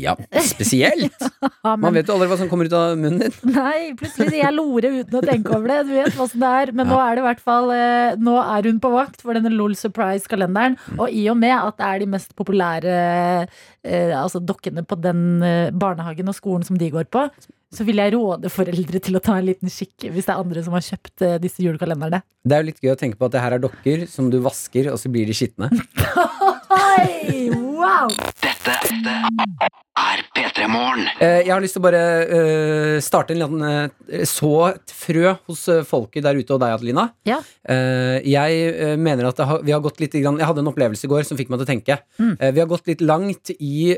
Ja, 0.00 0.14
spesielt! 0.44 1.16
Man 1.82 1.94
vet 1.94 2.08
jo 2.08 2.16
aldri 2.16 2.28
hva 2.30 2.38
som 2.40 2.48
kommer 2.50 2.68
ut 2.68 2.76
av 2.76 2.96
munnen 2.98 3.20
din. 3.22 3.36
Nei, 3.56 3.92
plutselig 3.98 4.30
sier 4.30 4.42
jeg 4.42 4.56
Lore 4.56 4.92
uten 5.00 5.18
å 5.20 5.22
tenke 5.24 5.54
over 5.56 5.72
det. 5.72 5.78
Du 5.88 5.94
vet 5.94 6.16
hva 6.18 6.26
som 6.30 6.42
det 6.42 6.50
er. 6.62 6.72
Men 6.76 6.90
nå 6.90 6.98
er 7.02 7.16
det 7.16 7.24
i 7.24 7.26
hvert 7.28 7.44
fall 7.44 7.70
eh, 7.74 8.18
Nå 8.20 8.36
er 8.40 8.70
hun 8.70 8.80
på 8.82 8.92
vakt 8.94 9.24
for 9.24 9.36
denne 9.36 9.52
LOL 9.54 9.76
Surprise-kalenderen. 9.78 10.76
Og 10.98 11.06
i 11.12 11.26
og 11.32 11.38
med 11.40 11.56
at 11.56 11.78
det 11.80 11.88
er 11.88 12.02
de 12.02 12.10
mest 12.16 12.34
populære 12.38 12.98
eh, 13.46 14.12
altså 14.16 14.42
dokkene 14.42 14.84
på 14.86 14.98
den 15.00 15.24
eh, 15.46 15.72
barnehagen 15.72 16.30
og 16.30 16.36
skolen 16.36 16.66
som 16.66 16.78
de 16.80 16.90
går 16.92 17.08
på, 17.12 17.26
så 17.70 17.86
vil 17.86 18.00
jeg 18.02 18.16
råde 18.16 18.50
foreldre 18.50 18.98
til 18.98 19.14
å 19.14 19.22
ta 19.22 19.36
en 19.38 19.46
liten 19.46 19.70
kikk 19.70 20.08
hvis 20.10 20.26
det 20.26 20.34
er 20.34 20.42
andre 20.42 20.64
som 20.66 20.74
har 20.74 20.82
kjøpt 20.82 21.26
disse 21.42 21.62
julekalenderne. 21.62 22.18
Det 22.42 22.56
er 22.56 22.64
jo 22.64 22.70
litt 22.72 22.82
gøy 22.82 22.94
å 22.96 22.98
tenke 22.98 23.20
på 23.20 23.28
at 23.28 23.36
det 23.36 23.44
her 23.44 23.54
er 23.54 23.62
dokker 23.62 24.06
som 24.10 24.32
du 24.32 24.40
vasker, 24.42 24.90
og 24.90 24.98
så 24.98 25.12
blir 25.12 25.30
de 25.30 25.36
skitne. 25.38 25.70
Hei, 26.74 27.69
Wow! 27.80 28.10
Dette 28.44 28.74
er 30.00 30.22
P3 30.36 30.66
Morgen. 30.68 31.06
Eh, 31.22 31.46
Jeg 31.46 31.52
har 31.54 31.62
lyst 31.64 31.76
til 31.78 31.80
å 31.80 31.86
bare 31.86 32.02
eh, 32.26 32.96
starte 33.04 33.32
en 33.32 33.40
liten 33.40 33.64
eh, 33.64 34.24
Så 34.28 34.50
et 34.68 34.92
frø 34.92 35.32
hos 35.48 35.62
folket 35.88 36.26
der 36.26 36.36
ute 36.36 36.56
og 36.56 36.60
deg, 36.60 36.74
Adelina. 36.76 37.06
Ja. 37.28 37.38
Eh, 37.64 38.18
Jeg 38.28 38.98
mener 39.00 39.30
at 39.30 39.40
har, 39.40 39.64
vi 39.64 39.72
har 39.72 39.80
gått 39.84 40.02
litt 40.02 40.18
grann, 40.20 40.40
Jeg 40.42 40.50
hadde 40.50 40.64
en 40.64 40.70
opplevelse 40.72 41.08
i 41.08 41.12
går 41.12 41.24
som 41.28 41.40
fikk 41.40 41.48
meg 41.52 41.62
til 41.62 41.68
å 41.68 41.72
tenke. 41.72 41.98
Mm. 42.20 42.34
Vi 42.42 42.60
har 42.64 42.70
gått 42.70 42.90
litt 42.90 43.04
langt 43.06 43.52
i 43.56 43.96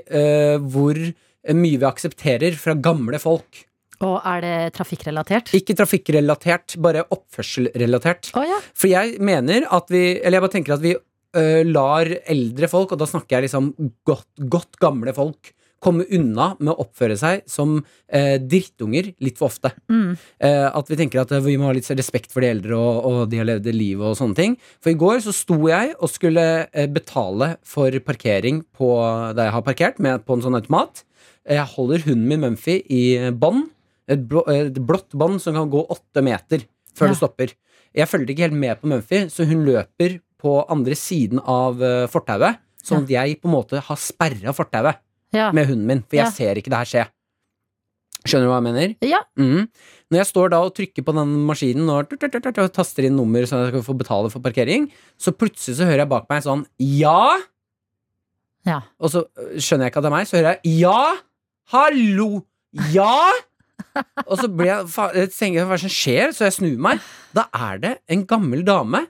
hvor 0.62 0.98
mye 1.02 1.78
vi 1.82 1.86
aksepterer 1.88 2.54
fra 2.54 2.76
gamle 2.78 3.18
folk. 3.22 3.64
Og 4.02 4.16
er 4.26 4.42
det 4.42 4.56
trafikkrelatert? 4.76 5.50
Ikke 5.58 5.74
trafikkrelatert, 5.78 6.76
bare 6.82 7.04
oppførselrelatert. 7.14 8.30
Oh, 8.38 8.42
ja. 8.46 8.58
For 8.74 8.90
jeg 8.90 9.18
mener 9.22 9.66
at 9.70 9.90
vi 9.94 10.16
Eller 10.18 10.38
jeg 10.38 10.44
bare 10.46 10.54
tenker 10.56 10.74
at 10.78 10.82
vi 10.82 10.94
øh, 11.36 11.62
lar 11.68 12.08
eldre 12.30 12.68
folk, 12.70 12.92
og 12.94 12.98
da 13.02 13.08
snakker 13.08 13.38
jeg 13.38 13.48
liksom 13.48 13.72
godt, 14.08 14.28
godt 14.52 14.78
gamle 14.82 15.14
folk, 15.16 15.52
komme 15.82 16.04
unna 16.14 16.52
med 16.60 16.70
å 16.70 16.84
oppføre 16.84 17.16
seg 17.18 17.40
som 17.50 17.80
eh, 18.06 18.36
drittunger 18.38 19.08
litt 19.18 19.40
for 19.40 19.48
ofte. 19.50 19.72
Mm. 19.90 20.12
Eh, 20.38 20.66
at 20.70 20.92
vi 20.92 20.98
tenker 21.00 21.24
at 21.24 21.32
eh, 21.34 21.42
vi 21.42 21.56
må 21.58 21.66
ha 21.66 21.72
litt 21.74 21.88
respekt 21.98 22.30
for 22.30 22.44
de 22.44 22.52
eldre, 22.54 22.76
og, 22.78 23.00
og 23.08 23.16
de 23.32 23.40
har 23.40 23.48
levd 23.48 23.66
livet 23.66 23.80
liv 23.80 24.04
og 24.06 24.14
sånne 24.20 24.38
ting. 24.38 24.54
For 24.78 24.92
i 24.92 24.98
går 25.00 25.24
så 25.24 25.34
sto 25.34 25.58
jeg 25.66 25.96
og 25.98 26.12
skulle 26.12 26.44
eh, 26.70 26.86
betale 26.86 27.56
for 27.66 27.90
parkering 28.06 28.62
på, 28.78 28.92
der 29.34 29.48
jeg 29.50 29.56
har 29.56 29.66
parkert, 29.66 29.98
med, 29.98 30.22
på 30.22 30.38
en 30.38 30.46
sånn 30.46 30.60
automat. 30.60 31.02
Jeg 31.50 31.66
holder 31.74 32.06
hunden 32.06 32.28
min 32.30 32.44
Mumphy 32.46 32.78
i 32.86 33.02
bånd. 33.34 33.66
Et, 34.10 34.22
blå, 34.22 34.44
et 34.54 34.78
blått 34.78 35.10
bånd 35.18 35.42
som 35.42 35.58
kan 35.58 35.70
gå 35.72 35.82
åtte 35.90 36.22
meter 36.22 36.62
før 36.94 37.08
Ja. 37.08 37.16
det 37.16 37.18
stopper. 37.18 37.56
Jeg 37.98 38.06
følger 38.08 38.30
ikke 38.32 38.46
helt 38.46 38.60
med 38.62 38.78
på 38.80 38.88
Mumphy, 38.94 39.24
så 39.34 39.44
hun 39.50 39.66
løper 39.66 40.20
på 40.42 40.56
andre 40.72 40.96
siden 40.98 41.38
av 41.48 41.80
eh, 41.82 42.04
fortauet. 42.10 42.58
Sånn 42.82 43.04
at 43.06 43.10
jeg 43.14 43.36
på 43.40 43.46
en 43.46 43.54
måte 43.54 43.78
har 43.86 43.98
sperra 44.02 44.50
fortauet 44.56 44.98
Ja. 45.32 45.52
med 45.54 45.68
hunden 45.70 45.86
min, 45.86 46.00
for 46.02 46.18
jeg 46.18 46.26
Ja. 46.26 46.30
ser 46.34 46.58
ikke 46.58 46.70
det 46.72 46.80
her 46.82 46.90
skje. 46.92 47.04
Skjønner 48.26 48.46
du 48.46 48.50
hva 48.52 48.58
jeg 48.60 48.66
mener? 48.68 48.96
ja. 49.02 49.20
Mm. 49.38 49.68
Når 50.12 50.18
jeg 50.20 50.26
står 50.28 50.50
da 50.52 50.58
og 50.62 50.74
trykker 50.76 51.02
på 51.06 51.14
den 51.16 51.30
maskinen 51.48 51.88
og, 51.90 52.10
taster 52.74 53.06
inn 53.08 53.16
nummer 53.16 53.42
så 53.48 53.62
jeg 53.64 53.72
skal 53.72 53.82
få 53.86 53.96
betale 53.98 54.30
for 54.30 54.40
parkering, 54.44 54.90
så 55.18 55.32
plutselig 55.32 55.78
så 55.78 55.86
hører 55.88 56.02
jeg 56.04 56.08
bak 56.12 56.28
meg 56.28 56.42
sånn 56.44 56.66
Ja! 56.78 57.38
Ja. 58.66 58.80
Og 59.00 59.10
så 59.10 59.24
øh, 59.38 59.56
skjønner 59.58 59.86
jeg 59.88 59.92
ikke 59.92 60.02
at 60.02 60.04
det 60.06 60.10
er 60.12 60.16
meg, 60.16 60.28
så 60.28 60.36
hører 60.38 60.58
jeg 60.60 60.76
Ja! 60.82 61.16
Hallo! 61.72 62.28
Ja! 62.92 63.30
og 64.28 64.36
så 64.38 64.46
blir 64.48 64.68
jeg, 64.70 64.86
fa- 64.92 65.10
jeg 65.16 65.32
tenker, 65.34 65.66
hva 65.66 65.78
som 65.80 65.90
skjer? 65.92 66.30
Så 66.36 66.46
jeg 66.46 66.54
snur 66.60 66.78
meg. 66.78 67.00
Da 67.34 67.48
er 67.56 67.80
det 67.82 67.94
en 68.12 68.22
gammel 68.30 68.62
dame, 68.64 69.06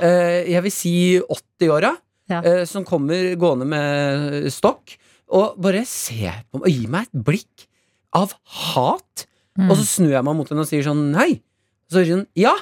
jeg 0.00 0.62
vil 0.66 0.72
si 0.74 0.94
80-åra, 1.20 1.94
Ja. 2.28 2.42
eh, 2.44 2.64
som 2.68 2.84
kommer 2.84 3.34
gående 3.40 3.64
med 3.66 4.48
stokk, 4.52 4.96
og 5.32 5.56
bare 5.60 5.84
ser 5.88 6.42
på 6.52 6.58
meg 6.60 6.66
og 6.66 6.72
gir 6.74 6.88
meg 6.92 7.06
et 7.08 7.24
blikk 7.24 7.66
av 8.16 8.32
hat. 8.68 9.26
Mm. 9.58 9.70
Og 9.70 9.76
så 9.80 9.84
snur 9.88 10.12
jeg 10.12 10.24
meg 10.24 10.36
mot 10.36 10.48
henne 10.48 10.60
og 10.64 10.68
sier 10.68 10.84
sånn 10.86 11.10
nei. 11.12 11.40
Så 11.90 12.02
sier 12.04 12.14
hun 12.16 12.26
ja, 12.36 12.54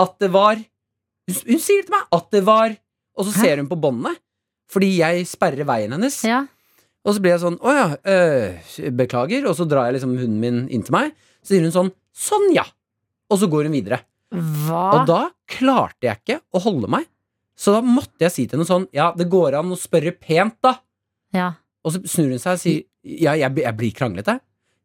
at 0.00 0.16
det 0.18 0.30
var 0.34 0.56
Hun, 0.56 1.36
hun 1.48 1.60
sier 1.62 1.82
til 1.86 1.92
meg 1.94 2.04
at 2.12 2.26
det 2.34 2.42
var 2.44 2.74
Og 3.16 3.24
så 3.24 3.32
Hæ? 3.32 3.40
ser 3.44 3.56
hun 3.62 3.68
på 3.70 3.78
båndet, 3.80 4.16
fordi 4.68 4.90
jeg 4.98 5.26
sperrer 5.30 5.64
veien 5.64 5.92
hennes. 5.94 6.18
ja. 6.24 6.46
Og 7.04 7.14
så 7.14 7.20
blir 7.20 7.32
jeg 7.36 7.40
sånn 7.44 7.58
å 7.60 7.68
ja, 7.72 7.86
øh, 8.08 8.90
beklager. 8.96 9.44
Og 9.46 9.54
så 9.56 9.66
drar 9.68 9.86
jeg 9.90 9.98
liksom 10.00 10.16
hunden 10.18 10.40
min 10.40 10.62
inn 10.72 10.82
til 10.82 10.92
meg. 10.96 11.12
Så 11.44 11.52
sier 11.52 11.60
hun 11.62 11.72
sånn 11.72 11.90
sånn 12.16 12.46
ja. 12.56 12.64
Og 13.30 13.38
så 13.38 13.46
går 13.52 13.68
hun 13.68 13.72
videre. 13.76 14.00
Hva? 14.34 14.82
Og 15.00 15.06
da 15.06 15.20
klarte 15.50 16.08
jeg 16.08 16.18
ikke 16.22 16.40
å 16.54 16.62
holde 16.64 16.88
meg. 16.90 17.06
Så 17.56 17.70
da 17.76 17.80
måtte 17.86 18.18
jeg 18.26 18.32
si 18.34 18.46
til 18.46 18.58
henne 18.58 18.66
sånn 18.66 18.88
ja, 18.92 19.12
det 19.14 19.28
går 19.30 19.54
an 19.60 19.70
å 19.70 19.78
spørre 19.78 20.10
pent, 20.18 20.56
da. 20.64 20.74
Ja. 21.34 21.52
Og 21.84 21.92
så 21.94 22.00
snur 22.08 22.30
hun 22.34 22.38
seg 22.42 22.56
og 22.56 22.62
sier 22.64 22.82
Ja, 23.04 23.34
jeg, 23.36 23.52
jeg 23.60 23.76
blir 23.76 23.92
kranglete. 23.92 24.38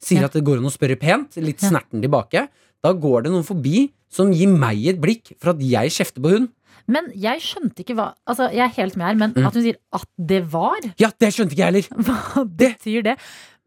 Sier 0.03 0.21
Ja. 0.21 0.27
at 0.27 0.33
det 0.35 0.43
går 0.43 0.57
an 0.59 0.67
å 0.67 0.73
spørre 0.73 0.97
pent, 0.99 1.37
litt 1.37 1.61
Ja. 1.63 1.69
snerten 1.69 2.01
tilbake. 2.03 2.49
Da 2.83 2.91
går 2.93 3.23
det 3.23 3.31
noen 3.31 3.45
forbi 3.47 3.91
som 4.09 4.31
gir 4.33 4.47
meg 4.51 4.85
et 4.87 4.99
blikk 4.99 5.33
for 5.39 5.51
at 5.51 5.59
jeg 5.63 5.89
kjefter 5.89 6.21
på 6.21 6.29
hun. 6.35 6.49
Men 6.87 7.11
jeg 7.15 7.39
skjønte 7.39 7.83
ikke 7.83 7.95
hva 7.95 8.13
Altså, 8.27 8.49
jeg 8.51 8.59
er 8.65 8.75
helt 8.75 8.95
med 8.97 9.07
her, 9.07 9.15
men 9.15 9.31
Mm. 9.33 9.45
at 9.47 9.53
hun 9.53 9.63
sier 9.63 9.75
at 9.93 10.05
det 10.17 10.43
var 10.51 10.79
Ja, 10.97 11.09
det 11.17 11.31
skjønte 11.33 11.53
ikke 11.55 11.63
jeg 11.63 11.73
heller. 11.73 12.03
Hva 12.03 12.43
betyr 12.45 13.03
det? 13.03 13.17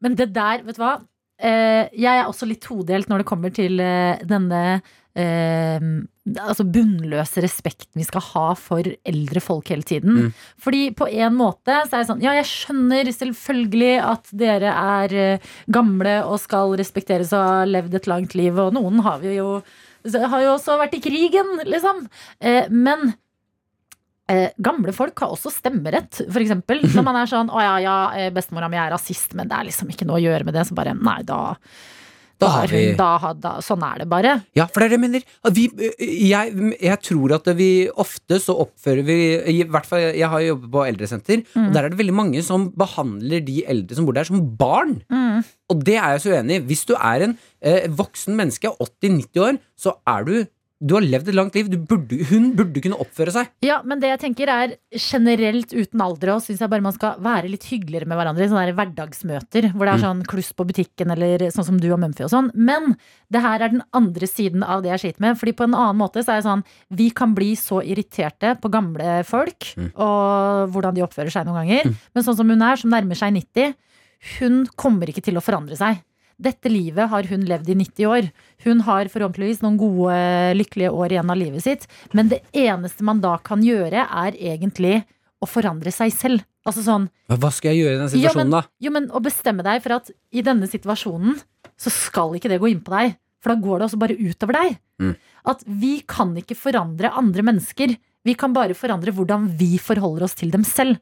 Men 0.03 0.15
det 0.17 0.33
der, 0.35 0.63
vet 0.63 0.77
du 0.77 0.83
hva? 0.83 1.01
Eh, 1.39 1.89
jeg 1.97 2.21
er 2.21 2.27
også 2.29 2.47
litt 2.47 2.61
todelt 2.61 3.09
når 3.09 3.19
det 3.19 3.27
kommer 3.27 3.51
til 3.55 3.81
eh, 3.81 4.19
denne 4.25 4.83
eh, 5.19 5.87
altså 6.33 6.67
bunnløse 6.69 7.43
respekten 7.45 8.01
vi 8.01 8.07
skal 8.07 8.25
ha 8.31 8.45
for 8.59 8.87
eldre 9.09 9.43
folk 9.43 9.73
hele 9.73 9.87
tiden. 9.87 10.19
Mm. 10.19 10.43
Fordi 10.63 10.83
på 10.99 11.09
en 11.11 11.39
måte 11.39 11.79
så 11.87 11.97
er 11.97 12.03
det 12.03 12.11
sånn 12.11 12.25
Ja, 12.25 12.37
jeg 12.39 12.51
skjønner 12.51 13.13
selvfølgelig 13.13 13.95
at 14.07 14.35
dere 14.45 14.75
er 14.75 15.17
eh, 15.25 15.49
gamle 15.73 16.21
og 16.27 16.39
skal 16.43 16.77
respekteres 16.81 17.35
og 17.37 17.49
har 17.49 17.73
levd 17.73 17.99
et 17.99 18.11
langt 18.11 18.37
liv, 18.39 18.59
og 18.59 18.77
noen 18.77 19.03
har 19.07 19.23
vi 19.25 19.39
jo 19.39 19.59
har 20.03 20.41
jo 20.43 20.57
også 20.57 20.81
vært 20.81 20.97
i 20.99 21.03
krigen, 21.05 21.61
liksom. 21.63 22.09
Eh, 22.43 22.67
men 22.75 23.13
Eh, 24.31 24.51
gamle 24.57 24.93
folk 24.95 25.19
har 25.21 25.33
også 25.35 25.51
stemmerett, 25.53 26.23
eksempel. 26.31 26.83
Når 26.95 27.05
man 27.05 27.19
er 27.21 27.31
sånn 27.31 27.51
'Å 27.51 27.65
ja, 27.65 27.75
ja, 27.83 27.97
eh, 28.17 28.31
bestemora 28.35 28.71
mi 28.71 28.79
er 28.81 28.93
rasist', 28.95 29.35
men 29.35 29.51
det 29.51 29.59
er 29.59 29.69
liksom 29.69 29.91
ikke 29.91 30.07
noe 30.09 30.21
å 30.21 30.25
gjøre 30.25 30.47
med 30.47 30.55
det. 30.55 30.67
Så 30.69 30.79
bare 30.79 30.95
Nei, 30.95 31.21
da 31.27 31.57
Da 32.43 32.49
har 32.57 32.73
hun, 32.75 32.97
da, 32.99 33.33
da, 33.39 33.53
Sånn 33.65 33.83
er 33.87 34.03
det 34.03 34.09
bare. 34.11 34.33
Ja, 34.59 34.67
for 34.67 34.83
det 34.83 34.89
er 34.89 34.93
det 34.93 34.99
jeg 34.99 35.05
mener. 35.07 35.27
Vi, 35.57 35.65
jeg, 36.29 36.75
jeg 36.83 36.99
tror 37.07 37.35
at 37.39 37.51
vi 37.59 37.71
ofte 38.05 38.39
så 38.43 38.57
oppfører 38.67 39.07
vi 39.07 39.19
I 39.55 39.59
hvert 39.65 39.87
fall, 39.89 40.09
Jeg 40.19 40.29
har 40.33 40.45
jobbet 40.45 40.71
på 40.75 40.85
eldresenter, 40.91 41.43
Mm. 41.53 41.67
og 41.69 41.73
der 41.75 41.85
er 41.85 41.93
det 41.93 41.99
veldig 42.01 42.15
mange 42.17 42.43
som 42.45 42.69
behandler 42.77 43.41
de 43.45 43.63
eldre 43.69 43.97
som 43.97 44.07
bor 44.09 44.17
der, 44.17 44.25
som 44.29 44.41
barn. 44.59 44.99
Og 45.73 45.85
det 45.87 45.97
er 45.97 46.17
jeg 46.17 46.25
så 46.27 46.35
enig 46.41 46.57
i. 46.61 46.65
Hvis 46.73 46.85
du 46.89 46.95
er 46.99 47.25
en 47.29 47.39
eh, 47.63 47.87
voksen 47.89 48.37
menneske, 48.37 48.69
80-90 48.83 49.41
år, 49.47 49.59
så 49.79 49.95
er 50.09 50.25
du 50.29 50.35
Du 50.83 50.97
har 50.97 51.05
levd 51.05 51.29
et 51.31 51.37
langt 51.37 51.55
liv. 51.55 51.69
Du 51.71 51.77
burde, 51.79 52.17
hun 52.33 52.49
burde 52.59 52.83
kunne 52.83 52.99
oppføre 53.03 53.31
seg. 53.35 53.51
Ja, 53.63 53.79
men 53.87 54.01
det 54.03 54.11
jeg 54.11 54.21
tenker 54.25 54.51
er 54.51 54.75
generelt 54.99 55.71
uten 55.71 56.03
alder 56.03 56.35
òg, 56.35 56.43
syns 56.43 56.63
jeg 56.65 56.73
bare 56.73 56.83
man 56.83 56.97
skal 56.97 57.21
være 57.23 57.51
litt 57.53 57.69
hyggeligere 57.71 58.09
med 58.11 58.19
hverandre. 58.19 58.43
i 58.43 58.51
Sånne 58.51 58.65
der 58.67 58.77
hverdagsmøter 58.81 59.69
hvor 59.77 59.87
det 59.87 59.95
er 59.95 60.03
sånn 60.03 60.25
kluss 60.29 60.51
på 60.59 60.67
butikken 60.67 61.15
eller 61.15 61.47
sånn 61.55 61.69
som 61.71 61.79
du 61.79 61.87
og 61.93 62.01
Mumphy 62.03 62.27
og 62.27 62.33
sånn. 62.35 62.51
Men 62.59 62.97
det 63.33 63.45
her 63.47 63.63
er 63.63 63.75
den 63.77 63.85
andre 63.95 64.27
siden 64.27 64.67
av 64.67 64.83
det 64.83 64.91
jeg 64.97 65.05
sliter 65.05 65.27
med. 65.29 65.39
Fordi 65.39 65.55
på 65.61 65.69
en 65.69 65.79
annen 65.79 66.01
måte 66.03 66.25
så 66.27 66.35
er 66.35 66.43
det 66.43 66.49
sånn 66.49 66.67
Vi 66.99 67.11
kan 67.15 67.37
bli 67.39 67.53
så 67.59 67.79
irriterte 67.87 68.57
på 68.61 68.73
gamle 68.73 69.21
folk 69.29 69.71
og 69.95 70.73
hvordan 70.75 70.97
de 70.99 71.07
oppfører 71.07 71.31
seg 71.31 71.47
noen 71.47 71.63
ganger. 71.63 71.95
Men 72.15 72.27
sånn 72.27 72.37
som 72.43 72.51
hun 72.51 72.63
er, 72.63 72.77
som 72.81 72.91
nærmer 72.91 73.19
seg 73.19 73.33
90, 73.39 73.75
hun 74.39 74.65
kommer 74.79 75.11
ikke 75.11 75.23
til 75.25 75.39
å 75.39 75.43
forandre 75.45 75.79
seg. 75.79 76.03
Dette 76.43 76.71
livet 76.73 77.09
har 77.13 77.29
hun 77.31 77.45
levd 77.47 77.69
i 77.71 77.77
90 77.79 78.09
år. 78.11 78.29
Hun 78.67 78.81
har 78.89 79.11
forhåpentligvis 79.13 79.61
noen 79.63 79.77
gode, 79.79 80.17
lykkelige 80.59 80.91
år 80.91 81.15
igjen 81.15 81.31
av 81.31 81.39
livet 81.39 81.63
sitt. 81.65 81.87
Men 82.13 82.33
det 82.33 82.41
eneste 82.53 83.07
man 83.07 83.21
da 83.23 83.37
kan 83.47 83.63
gjøre, 83.63 84.03
er 84.11 84.39
egentlig 84.41 85.05
å 85.43 85.49
forandre 85.51 85.93
seg 85.95 86.13
selv. 86.15 86.45
Altså 86.67 86.83
sånn 86.87 87.09
Hva- 87.31 87.51
skal 87.55 87.73
jeg 87.73 87.83
gjøre 87.85 87.95
i 87.95 88.01
den 88.03 88.11
situasjonen, 88.13 88.51
da? 88.55 88.63
Jo, 88.83 88.91
men 88.95 89.09
å 89.11 89.23
bestemme 89.23 89.65
deg 89.67 89.83
for 89.83 89.97
at 89.99 90.11
i 90.31 90.43
denne 90.47 90.69
situasjonen 90.71 91.41
så 91.79 91.91
skal 91.91 92.35
ikke 92.39 92.51
det 92.53 92.61
gå 92.63 92.71
inn 92.71 92.83
på 92.83 92.95
deg. 92.95 93.17
For 93.43 93.51
da 93.55 93.59
går 93.63 93.79
det 93.81 93.87
også 93.89 93.99
bare 93.99 94.19
utover 94.19 94.55
deg. 94.55 94.77
Mm. 95.03 95.17
At 95.51 95.65
vi 95.67 95.97
kan 96.07 96.31
ikke 96.39 96.55
forandre 96.55 97.11
andre 97.19 97.43
mennesker. 97.43 97.97
Vi 98.25 98.35
kan 98.39 98.53
bare 98.55 98.75
forandre 98.79 99.11
hvordan 99.15 99.49
vi 99.59 99.79
forholder 99.83 100.29
oss 100.29 100.35
til 100.39 100.51
dem 100.55 100.63
selv. 100.63 101.01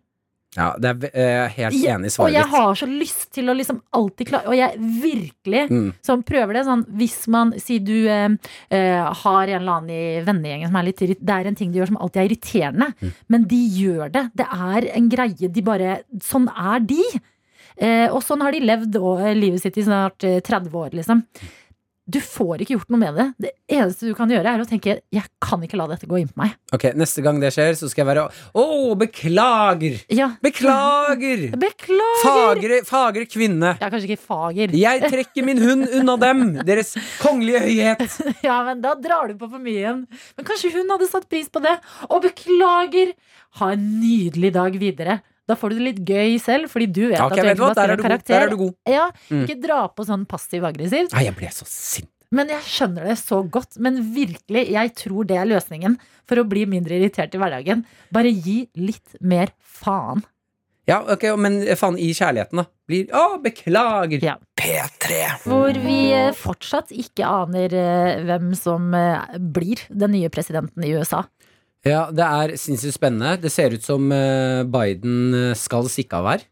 Ja, 0.56 0.72
det 0.82 0.88
er 0.90 1.04
jeg 1.14 1.34
er 1.44 1.52
helt 1.54 1.74
enig 1.78 2.08
i 2.08 2.10
svaret 2.10 2.10
ditt. 2.10 2.18
Og 2.24 2.32
jeg 2.34 2.46
har 2.50 2.78
så 2.80 2.86
lyst 2.90 3.28
til 3.36 3.50
å 3.52 3.54
liksom 3.54 3.76
alltid 3.94 4.26
klare 4.32 4.50
Og 4.50 4.56
jeg 4.58 4.80
virkelig 4.80 5.60
Mm. 5.70 5.92
som 6.02 6.24
prøver 6.26 6.54
det 6.58 6.64
sånn 6.66 6.82
Hvis 6.98 7.28
man, 7.30 7.52
si 7.62 7.78
du 7.78 8.08
eh, 8.08 8.28
eh, 8.70 9.12
har 9.22 9.46
en 9.46 9.60
eller 9.60 9.72
annen 9.76 9.90
i 9.94 10.24
vennegjengen 10.26 10.66
som 10.72 10.76
er 10.80 10.88
litt 10.88 10.98
Det 10.98 11.30
er 11.36 11.46
en 11.46 11.54
ting 11.54 11.70
de 11.70 11.78
gjør 11.78 11.92
som 11.92 12.00
alltid 12.02 12.22
er 12.22 12.28
irriterende 12.32 12.88
Mm. 13.00 13.12
Men 13.28 13.44
de 13.46 13.60
gjør 13.78 14.10
det 14.10 14.24
Det 14.34 14.46
er 14.50 14.88
en 14.96 15.08
greie, 15.08 15.48
de 15.52 15.62
bare 15.62 16.00
Sånn 16.20 16.48
er 16.50 16.80
de 16.80 17.02
eh, 17.78 18.08
Og 18.10 18.20
sånn 18.26 18.42
har 18.42 18.50
de 18.50 18.60
levd 18.60 18.96
og, 19.00 19.20
eh, 19.20 19.34
livet 19.38 19.62
sitt 19.62 19.78
i 19.78 19.82
snart 19.86 20.24
eh, 20.24 20.40
30 20.40 20.74
år 20.74 20.90
liksom 20.98 21.22
Du 22.10 22.18
får 22.24 22.64
ikke 22.64 22.74
gjort 22.74 22.90
noe 22.92 23.00
med 23.00 23.16
det 23.18 23.26
Det 23.44 23.50
eneste 23.76 24.08
du 24.08 24.14
kan 24.18 24.30
gjøre 24.32 24.54
er 24.56 24.62
å 24.62 24.66
tenke 24.68 24.96
Jeg 25.14 25.24
kan 25.42 25.62
ikke 25.62 25.78
la 25.78 25.86
dette 25.92 26.08
gå 26.10 26.18
inn 26.20 26.30
på 26.30 26.40
meg 26.42 26.56
Ok, 26.74 26.88
Neste 26.98 27.22
gang 27.24 27.38
det 27.42 27.52
skjer, 27.54 27.76
så 27.78 27.90
skal 27.90 28.02
jeg 28.02 28.08
være 28.10 28.24
Å, 28.58 28.64
beklager! 28.98 30.00
Ja, 30.16 30.30
Beklager! 30.42 31.44
beklager 31.66 32.20
Fagre, 32.24 32.80
fagre 32.88 33.26
kvinne. 33.30 33.74
Jeg 33.78 33.86
er 33.86 33.92
kanskje 33.94 34.10
ikke 34.10 34.26
fager 34.32 34.74
Jeg 34.76 35.02
trekker 35.12 35.46
min 35.46 35.60
hund 35.62 35.88
unna 36.00 36.16
dem, 36.20 36.44
deres 36.66 36.94
kongelige 37.22 37.62
høyhet. 37.64 38.18
Ja, 38.46 38.60
men 38.66 38.80
da 38.82 38.94
drar 38.98 39.30
du 39.30 39.36
på 39.40 39.48
for 39.50 39.60
mye 39.62 39.78
igjen. 39.82 40.04
Men 40.36 40.46
kanskje 40.48 40.72
hun 40.74 40.90
hadde 40.92 41.08
satt 41.10 41.28
pris 41.30 41.48
på 41.52 41.62
det. 41.64 41.76
Og 42.08 42.24
beklager! 42.24 43.14
Ha 43.60 43.72
en 43.74 43.86
nydelig 44.00 44.52
dag 44.54 44.76
videre. 44.80 45.20
Da 45.50 45.56
får 45.58 45.74
du 45.74 45.80
det 45.80 45.86
litt 45.88 46.00
gøy 46.06 46.38
selv, 46.42 46.70
fordi 46.70 46.86
du 46.94 47.02
vet 47.10 47.18
okay, 47.18 47.42
at 47.42 47.42
du 47.42 47.50
egentlig 47.50 47.84
er 47.84 47.94
en 47.96 48.04
karakter. 48.06 48.34
Der 48.36 48.46
er 48.46 48.54
du 48.54 48.56
god. 48.62 48.74
Ja, 48.88 49.08
Mm. 49.30 49.44
ikke 49.44 49.58
dra 49.66 49.82
på 49.90 50.06
sånn 50.06 50.24
passiv-aggressivt. 50.30 51.12
Nei, 51.18 51.26
jeg 51.26 51.36
ble 51.42 51.50
så 51.54 51.66
sint. 51.66 52.08
Men 52.30 52.46
jeg 52.52 52.62
skjønner 52.62 53.08
det 53.10 53.16
så 53.18 53.40
godt. 53.50 53.74
Men 53.82 53.96
virkelig, 54.14 54.68
jeg 54.70 54.92
tror 54.94 55.26
det 55.26 55.36
er 55.40 55.48
løsningen 55.50 55.96
for 56.30 56.38
å 56.38 56.46
bli 56.46 56.62
mindre 56.70 56.94
irritert 57.00 57.34
i 57.34 57.40
hverdagen. 57.42 57.82
Bare 58.14 58.30
gi 58.30 58.68
litt 58.78 59.16
mer 59.20 59.50
faen. 59.58 60.22
Ja, 60.88 61.00
ok, 61.12 61.24
men 61.38 61.60
faen, 61.78 61.98
i 61.98 62.08
kjærligheten, 62.14 62.62
da. 62.62 62.64
Blir 62.90 63.10
Å, 63.14 63.24
beklager! 63.42 64.22
Ja. 64.24 64.36
P3. 64.58 65.18
Hvor 65.44 65.76
vi 65.84 65.98
eh, 66.16 66.30
fortsatt 66.34 66.90
ikke 66.94 67.26
aner 67.26 67.74
eh, 67.78 68.22
hvem 68.26 68.48
som 68.58 68.88
eh, 68.94 69.36
blir 69.38 69.82
den 69.90 70.14
nye 70.16 70.30
presidenten 70.32 70.82
i 70.86 70.94
USA. 70.98 71.24
Ja, 71.86 72.10
det 72.12 72.24
er 72.24 72.56
sinnssykt 72.60 72.98
spennende. 72.98 73.38
Det 73.40 73.48
ser 73.52 73.72
ut 73.72 73.84
som 73.84 74.10
eh, 74.12 74.62
Biden 74.68 75.32
eh, 75.32 75.56
skal 75.56 75.86
stikke 75.88 76.18
av 76.18 76.26
her. 76.28 76.42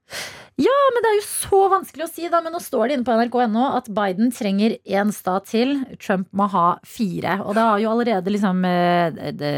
Ja, 0.59 0.75
men 0.91 1.05
det 1.05 1.09
er 1.11 1.17
jo 1.19 1.25
så 1.29 1.59
vanskelig 1.71 2.07
å 2.07 2.09
si, 2.09 2.25
da. 2.33 2.39
Men 2.43 2.55
nå 2.57 2.59
står 2.65 2.89
det 2.89 2.95
inne 2.97 3.05
på 3.07 3.13
nrk.no 3.15 3.67
at 3.77 3.91
Biden 3.93 4.33
trenger 4.35 4.79
én 4.89 5.13
stat 5.13 5.45
til. 5.51 5.75
Trump 6.01 6.31
må 6.33 6.47
ha 6.51 6.63
fire. 6.81 7.37
Og 7.45 7.53
det 7.59 7.65
har 7.67 7.83
jo 7.83 7.91
allerede 7.93 8.33
liksom 8.33 8.65
eh, 8.67 9.19
det, 9.37 9.53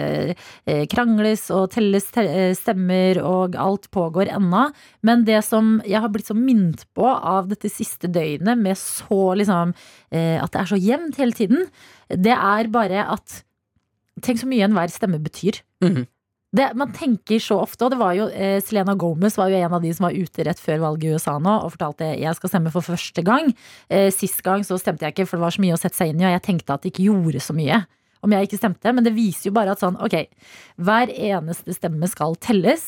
krangles 0.91 1.47
og 1.55 1.69
telles 1.77 2.09
stemmer, 2.59 3.23
og 3.23 3.55
alt 3.55 3.87
pågår 3.95 4.33
ennå. 4.35 4.65
Men 5.07 5.23
det 5.29 5.39
som 5.47 5.79
jeg 5.87 6.03
har 6.03 6.11
blitt 6.11 6.33
så 6.33 6.37
minnet 6.37 6.83
på 6.99 7.07
av 7.07 7.47
dette 7.53 7.71
siste 7.71 8.11
døgnet, 8.11 8.59
med 8.59 8.75
så 8.77 9.37
liksom 9.39 9.71
At 10.11 10.51
det 10.51 10.59
er 10.59 10.67
så 10.67 10.77
jevnt 10.83 11.21
hele 11.23 11.37
tiden, 11.39 11.69
det 12.11 12.35
er 12.35 12.69
bare 12.75 13.07
at 13.15 13.39
Tenk 14.25 14.41
så 14.43 14.49
mye 14.51 14.67
enhver 14.69 14.93
stemme 14.93 15.21
betyr. 15.23 15.63
Mhm. 15.85 16.09
Det, 16.51 16.65
man 16.75 16.91
tenker 16.91 17.39
så 17.39 17.61
ofte, 17.63 17.85
og 17.87 17.93
det 17.93 17.99
var 18.01 18.17
jo 18.19 18.25
eh, 18.35 18.57
Selena 18.59 18.97
Gomez 18.99 19.37
var 19.39 19.53
jo 19.53 19.59
en 19.61 19.77
av 19.77 19.85
de 19.85 19.93
som 19.95 20.09
var 20.09 20.17
ute 20.19 20.43
rett 20.49 20.59
før 20.59 20.81
valget 20.83 21.05
i 21.07 21.13
USA 21.15 21.37
nå 21.39 21.53
og 21.63 21.71
fortalte 21.77 22.09
jeg 22.19 22.35
skal 22.35 22.51
stemme 22.51 22.73
for 22.75 22.83
første 22.83 23.23
gang. 23.23 23.53
Eh, 23.87 24.09
sist 24.11 24.43
gang 24.43 24.65
så 24.67 24.75
stemte 24.83 25.07
jeg 25.07 25.15
ikke, 25.15 25.29
for 25.31 25.39
det 25.39 25.45
var 25.45 25.55
så 25.55 25.63
mye 25.63 25.77
å 25.77 25.79
sette 25.79 26.01
seg 26.01 26.11
inn 26.11 26.25
i, 26.25 26.27
og 26.27 26.35
jeg 26.35 26.43
tenkte 26.49 26.75
at 26.75 26.83
det 26.83 26.91
ikke 26.91 27.07
gjorde 27.07 27.45
så 27.45 27.55
mye 27.55 27.85
om 28.21 28.35
jeg 28.35 28.49
ikke 28.49 28.59
stemte, 28.61 28.93
men 28.93 29.07
det 29.07 29.15
viser 29.17 29.49
jo 29.49 29.55
bare 29.57 29.73
at 29.73 29.81
sånn, 29.81 29.97
ok, 30.03 30.17
hver 30.85 31.13
eneste 31.15 31.73
stemme 31.77 32.09
skal 32.11 32.35
telles, 32.43 32.85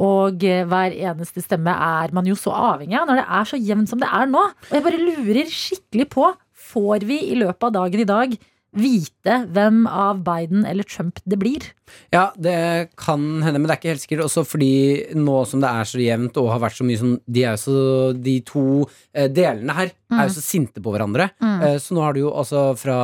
og 0.00 0.46
eh, 0.48 0.62
hver 0.68 0.94
eneste 0.94 1.44
stemme 1.44 1.74
er 1.74 2.14
man 2.16 2.28
jo 2.28 2.38
så 2.38 2.54
avhengig 2.72 2.96
av 3.00 3.10
når 3.10 3.20
det 3.20 3.26
er 3.40 3.50
så 3.50 3.60
jevnt 3.60 3.92
som 3.92 4.00
det 4.00 4.08
er 4.08 4.30
nå. 4.30 4.46
Og 4.70 4.78
jeg 4.78 4.86
bare 4.86 5.02
lurer 5.02 5.52
skikkelig 5.52 6.08
på, 6.14 6.30
får 6.72 7.04
vi 7.08 7.18
i 7.32 7.36
løpet 7.42 7.68
av 7.68 7.74
dagen 7.74 8.04
i 8.04 8.08
dag 8.08 8.38
vite 8.72 9.36
hvem 9.52 9.84
av 9.86 10.22
Biden 10.24 10.64
eller 10.68 10.86
Trump 10.88 11.20
det 11.28 11.38
blir? 11.40 11.66
Ja, 12.12 12.30
det 12.40 12.94
kan 12.96 13.42
hende, 13.44 13.58
men 13.60 13.68
det 13.68 13.74
er 13.74 13.80
ikke 13.80 13.92
helt 13.92 14.04
sikkert. 14.04 14.24
Også 14.24 14.44
fordi 14.48 15.12
nå 15.18 15.42
som 15.48 15.60
det 15.62 15.68
er 15.68 15.88
så 15.88 16.00
jevnt 16.00 16.38
og 16.40 16.48
har 16.54 16.62
vært 16.62 16.78
så 16.78 16.86
mye 16.88 17.00
sånn 17.00 17.18
De, 17.26 17.44
er 17.48 17.58
så, 17.60 17.74
de 18.16 18.38
to 18.48 18.64
eh, 19.12 19.28
delene 19.32 19.76
her 19.76 19.92
er 20.12 20.28
jo 20.28 20.36
så 20.36 20.44
sinte 20.44 20.82
på 20.84 20.92
hverandre. 20.94 21.28
Eh, 21.42 21.76
så 21.82 21.96
nå 21.96 22.04
har 22.04 22.16
du 22.16 22.22
jo 22.22 22.32
altså 22.32 22.70
fra 22.80 22.98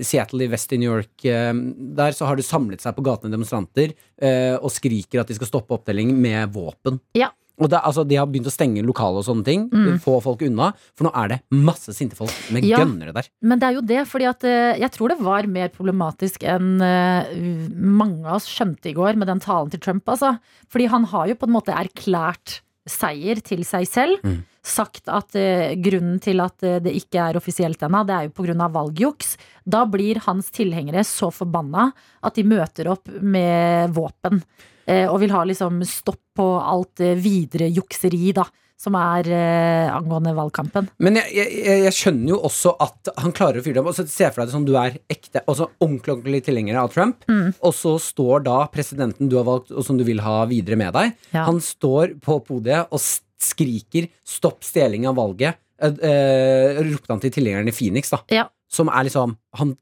Seattle 0.00 0.46
i 0.46 0.50
vest 0.50 0.74
i 0.74 0.80
New 0.82 0.90
York 0.90 1.26
eh, 1.30 1.52
Der 1.98 2.14
så 2.16 2.28
har 2.28 2.38
det 2.38 2.46
samlet 2.46 2.82
seg 2.84 2.96
på 2.96 3.06
gatene 3.06 3.34
demonstranter 3.34 3.94
eh, 3.94 4.54
og 4.58 4.72
skriker 4.74 5.22
at 5.22 5.30
de 5.30 5.38
skal 5.38 5.50
stoppe 5.50 5.78
opptelling 5.78 6.14
med 6.18 6.54
våpen. 6.54 7.00
Ja. 7.18 7.30
Og 7.62 7.70
det, 7.70 7.78
altså, 7.86 8.02
De 8.06 8.16
har 8.18 8.26
begynt 8.26 8.48
å 8.50 8.52
stenge 8.52 8.82
lokale 8.82 9.20
og 9.20 9.26
sånne 9.28 9.44
ting. 9.46 9.66
Få 10.02 10.16
folk 10.24 10.42
unna. 10.46 10.72
For 10.96 11.06
nå 11.06 11.12
er 11.14 11.28
det 11.34 11.38
masse 11.54 11.94
sinte 11.94 12.16
folk 12.18 12.32
med 12.54 12.64
Ja. 12.66 12.80
gønnere 12.82 13.14
der. 13.14 13.28
Men 13.42 13.60
det 13.60 13.68
er 13.68 13.74
jo 13.76 13.84
det, 13.86 14.00
fordi 14.10 14.26
at 14.28 14.42
eh, 14.44 14.78
jeg 14.80 14.90
tror 14.90 15.08
det 15.12 15.20
var 15.20 15.46
mer 15.46 15.68
problematisk 15.68 16.42
enn 16.42 16.80
eh, 16.82 17.30
mange 17.78 18.26
av 18.26 18.40
oss 18.40 18.48
skjønte 18.50 18.90
i 18.90 18.96
går 18.96 19.14
med 19.16 19.28
den 19.28 19.40
talen 19.40 19.70
til 19.70 19.80
Trump, 19.80 20.04
altså. 20.08 20.38
Fordi 20.68 20.88
han 20.90 21.04
har 21.04 21.28
jo 21.30 21.38
på 21.38 21.46
en 21.46 21.54
måte 21.54 21.74
erklært 21.74 22.60
seier 22.90 23.40
til 23.40 23.62
seg 23.64 23.86
selv. 23.88 24.18
Mm. 24.24 24.42
Sagt 24.64 25.08
at 25.12 25.36
eh, 25.36 25.76
grunnen 25.78 26.18
til 26.24 26.40
at 26.40 26.58
det 26.58 26.90
ikke 26.90 27.22
er 27.30 27.38
offisielt 27.38 27.78
ennå, 27.86 28.02
det 28.04 28.14
er 28.16 28.28
jo 28.28 28.34
pga. 28.34 28.68
valgjuks. 28.68 29.36
Da 29.64 29.84
blir 29.86 30.18
hans 30.26 30.50
tilhengere 30.50 31.04
så 31.04 31.30
forbanna 31.30 31.92
at 32.24 32.34
de 32.34 32.42
møter 32.42 32.88
opp 32.90 33.06
med 33.20 33.94
våpen. 33.94 34.42
Eh, 34.86 35.06
Og 35.10 35.20
vil 35.20 35.30
ha 35.34 35.44
liksom 35.44 35.82
stopp 35.86 36.20
på 36.36 36.46
alt 36.60 37.00
eh, 37.00 37.14
videre 37.16 37.68
jukseri, 37.72 38.32
da. 38.34 38.44
Som 38.76 38.96
er 38.98 39.28
eh, 39.30 39.88
angående 39.94 40.34
valgkampen. 40.34 40.88
Men 40.98 41.14
jeg, 41.16 41.30
jeg, 41.38 41.84
jeg- 41.86 41.92
skjønner 41.94 42.28
jo 42.34 42.40
også 42.44 42.72
at 42.82 43.08
han 43.22 43.32
klarer 43.32 43.60
å 43.60 43.64
fyre 43.64 43.78
dem. 43.78 43.86
Og 43.86 43.94
så 43.96 44.04
ser 44.10 44.30
for 44.34 44.42
deg 44.42 44.48
det 44.50 44.52
som 44.56 44.64
du 44.66 44.74
er 44.76 44.98
ekte, 45.08 45.40
altså 45.48 45.68
ordentlig 45.80 46.12
ordentlig 46.16 46.40
tilhenger 46.44 46.76
av 46.82 46.90
Trump, 46.92 47.24
Mm. 47.30 47.54
og 47.62 47.72
så 47.72 47.94
står 48.02 48.42
da 48.44 48.66
presidenten 48.74 49.28
du 49.30 49.36
har 49.38 49.44
valgt, 49.46 49.70
og 49.70 49.84
som 49.86 49.96
du 49.96 50.04
vil 50.04 50.20
ha 50.20 50.44
videre 50.50 50.76
med 50.76 50.92
deg, 50.92 51.14
Ja. 51.32 51.44
han 51.46 51.60
står 51.60 52.18
på 52.20 52.40
podiet 52.44 52.88
og 52.90 53.00
skriker 53.40 54.08
'stopp 54.26 54.60
stjeling 54.64 55.06
av 55.06 55.16
valget'. 55.16 55.54
Eh, 55.80 55.94
eh, 56.02 56.82
ropte 56.82 57.08
han 57.10 57.20
til 57.20 57.30
tilhengeren 57.30 57.68
i 57.68 57.72
Phoenix, 57.72 58.10
da. 58.10 58.18
Ja. 58.30 58.48
Som 58.68 58.88
er 58.88 59.04
liksom 59.04 59.36
han, 59.54 59.76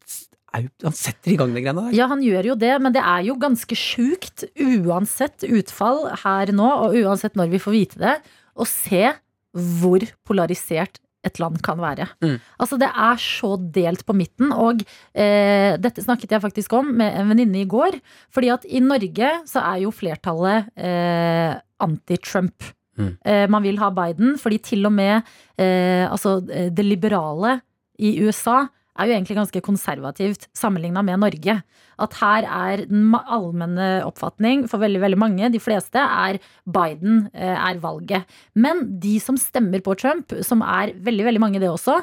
han 0.52 0.96
setter 0.96 1.32
i 1.32 1.36
gang 1.40 1.54
de 1.54 1.62
greiene 1.64 1.86
der. 1.88 1.96
Ja, 1.96 2.08
han 2.10 2.22
gjør 2.24 2.52
jo 2.52 2.56
det, 2.60 2.72
men 2.84 2.94
det 2.94 3.02
er 3.02 3.24
jo 3.26 3.38
ganske 3.40 3.76
sjukt, 3.78 4.44
uansett 4.60 5.46
utfall 5.48 6.04
her 6.24 6.52
nå, 6.52 6.68
og 6.86 6.98
uansett 7.00 7.38
når 7.40 7.54
vi 7.54 7.62
får 7.62 7.76
vite 7.76 8.02
det, 8.02 8.18
å 8.52 8.68
se 8.68 9.06
hvor 9.52 10.04
polarisert 10.28 11.00
et 11.22 11.38
land 11.38 11.60
kan 11.62 11.78
være. 11.78 12.08
Mm. 12.24 12.36
Altså, 12.62 12.78
det 12.82 12.88
er 12.90 13.20
så 13.22 13.54
delt 13.74 14.04
på 14.06 14.16
midten, 14.16 14.50
og 14.50 14.82
eh, 15.14 15.78
dette 15.80 16.02
snakket 16.02 16.34
jeg 16.34 16.44
faktisk 16.44 16.74
om 16.80 16.90
med 16.98 17.14
en 17.18 17.30
venninne 17.30 17.62
i 17.62 17.68
går, 17.70 17.98
fordi 18.34 18.50
at 18.54 18.66
i 18.66 18.82
Norge 18.82 19.32
så 19.48 19.62
er 19.62 19.84
jo 19.84 19.94
flertallet 19.94 20.72
eh, 20.74 21.54
anti-Trump. 21.82 22.72
Mm. 22.98 23.12
Eh, 23.24 23.44
man 23.50 23.64
vil 23.64 23.78
ha 23.80 23.92
Biden, 23.94 24.34
fordi 24.40 24.58
til 24.72 24.90
og 24.90 24.94
med 24.98 25.22
eh, 25.56 26.04
altså, 26.10 26.40
eh, 26.50 26.68
det 26.74 26.84
liberale 26.86 27.60
i 28.02 28.16
USA 28.26 28.64
er 28.92 29.08
jo 29.08 29.14
egentlig 29.16 29.38
ganske 29.38 29.62
konservativt 29.64 30.48
sammenligna 30.56 31.02
med 31.06 31.22
Norge. 31.22 31.56
At 32.02 32.16
her 32.20 32.46
er 32.46 32.84
den 32.90 33.14
allmenne 33.16 34.02
oppfatning 34.04 34.66
for 34.70 34.82
veldig 34.82 35.00
veldig 35.02 35.20
mange, 35.20 35.52
de 35.52 35.60
fleste, 35.62 36.00
er 36.00 36.40
Biden 36.68 37.26
eh, 37.32 37.56
er 37.56 37.80
valget. 37.82 38.28
Men 38.54 38.84
de 39.00 39.16
som 39.22 39.38
stemmer 39.40 39.84
på 39.84 39.96
Trump, 40.00 40.34
som 40.44 40.64
er 40.64 40.92
veldig 41.00 41.28
veldig 41.30 41.42
mange 41.42 41.62
det 41.62 41.70
også, 41.72 42.02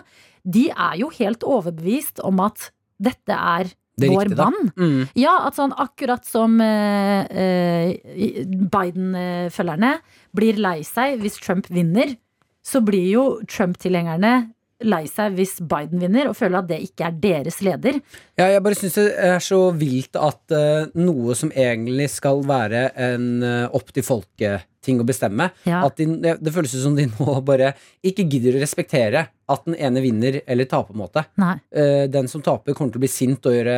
de 0.50 0.70
er 0.72 0.98
jo 1.02 1.12
helt 1.20 1.46
overbevist 1.46 2.24
om 2.26 2.42
at 2.42 2.72
dette 3.00 3.36
er 3.36 3.70
vår 4.00 4.32
mann. 4.36 4.72
Mm. 4.80 5.02
Ja, 5.20 5.36
at 5.48 5.58
sånn 5.60 5.76
akkurat 5.78 6.26
som 6.28 6.58
eh, 6.64 7.26
eh, 7.28 8.46
Biden-følgerne 8.48 9.98
blir 10.36 10.62
lei 10.62 10.80
seg 10.88 11.20
hvis 11.24 11.40
Trump 11.44 11.70
vinner, 11.74 12.16
så 12.66 12.82
blir 12.86 13.08
jo 13.10 13.26
Trump-tilhengerne 13.50 14.52
lei 14.86 15.04
seg 15.12 15.36
hvis 15.38 15.58
Biden 15.60 16.02
vinner, 16.04 16.30
og 16.30 16.38
føler 16.40 16.62
at 16.62 16.70
det 16.70 16.80
ikke 16.86 17.10
er 17.10 17.20
deres 17.22 17.60
leder. 17.66 18.00
Ja, 18.40 18.48
jeg 18.54 18.64
bare 18.64 18.78
syns 18.80 18.98
det 19.00 19.08
er 19.30 19.40
så 19.44 19.60
vilt 19.76 20.16
at 20.20 20.56
uh, 20.56 20.90
noe 21.00 21.36
som 21.38 21.52
egentlig 21.52 22.10
skal 22.14 22.44
være 22.48 22.90
en 23.10 23.30
uh, 23.44 23.76
opp 23.76 23.92
til 23.96 24.06
folket-ting 24.08 25.02
å 25.02 25.08
bestemme, 25.08 25.50
Ja. 25.68 25.84
at 25.88 26.00
de, 26.00 26.08
det, 26.40 26.54
føles 26.56 26.78
som 26.80 26.96
de 26.98 27.10
nå 27.18 27.40
bare 27.48 27.74
ikke 28.06 28.28
gidder 28.30 28.56
å 28.56 28.64
respektere 28.64 29.26
at 29.50 29.66
den 29.66 29.76
ene 29.76 30.04
vinner 30.06 30.40
eller 30.46 30.70
taper, 30.70 30.94
på 30.94 30.98
en 30.98 31.04
måte. 31.04 31.26
Nei. 31.42 31.56
Eh, 31.74 32.06
den 32.12 32.30
som 32.30 32.44
taper, 32.46 32.76
kommer 32.78 32.94
til 32.94 33.02
å 33.02 33.04
bli 33.04 33.10
sint 33.10 33.48
og 33.50 33.56
gjøre 33.56 33.78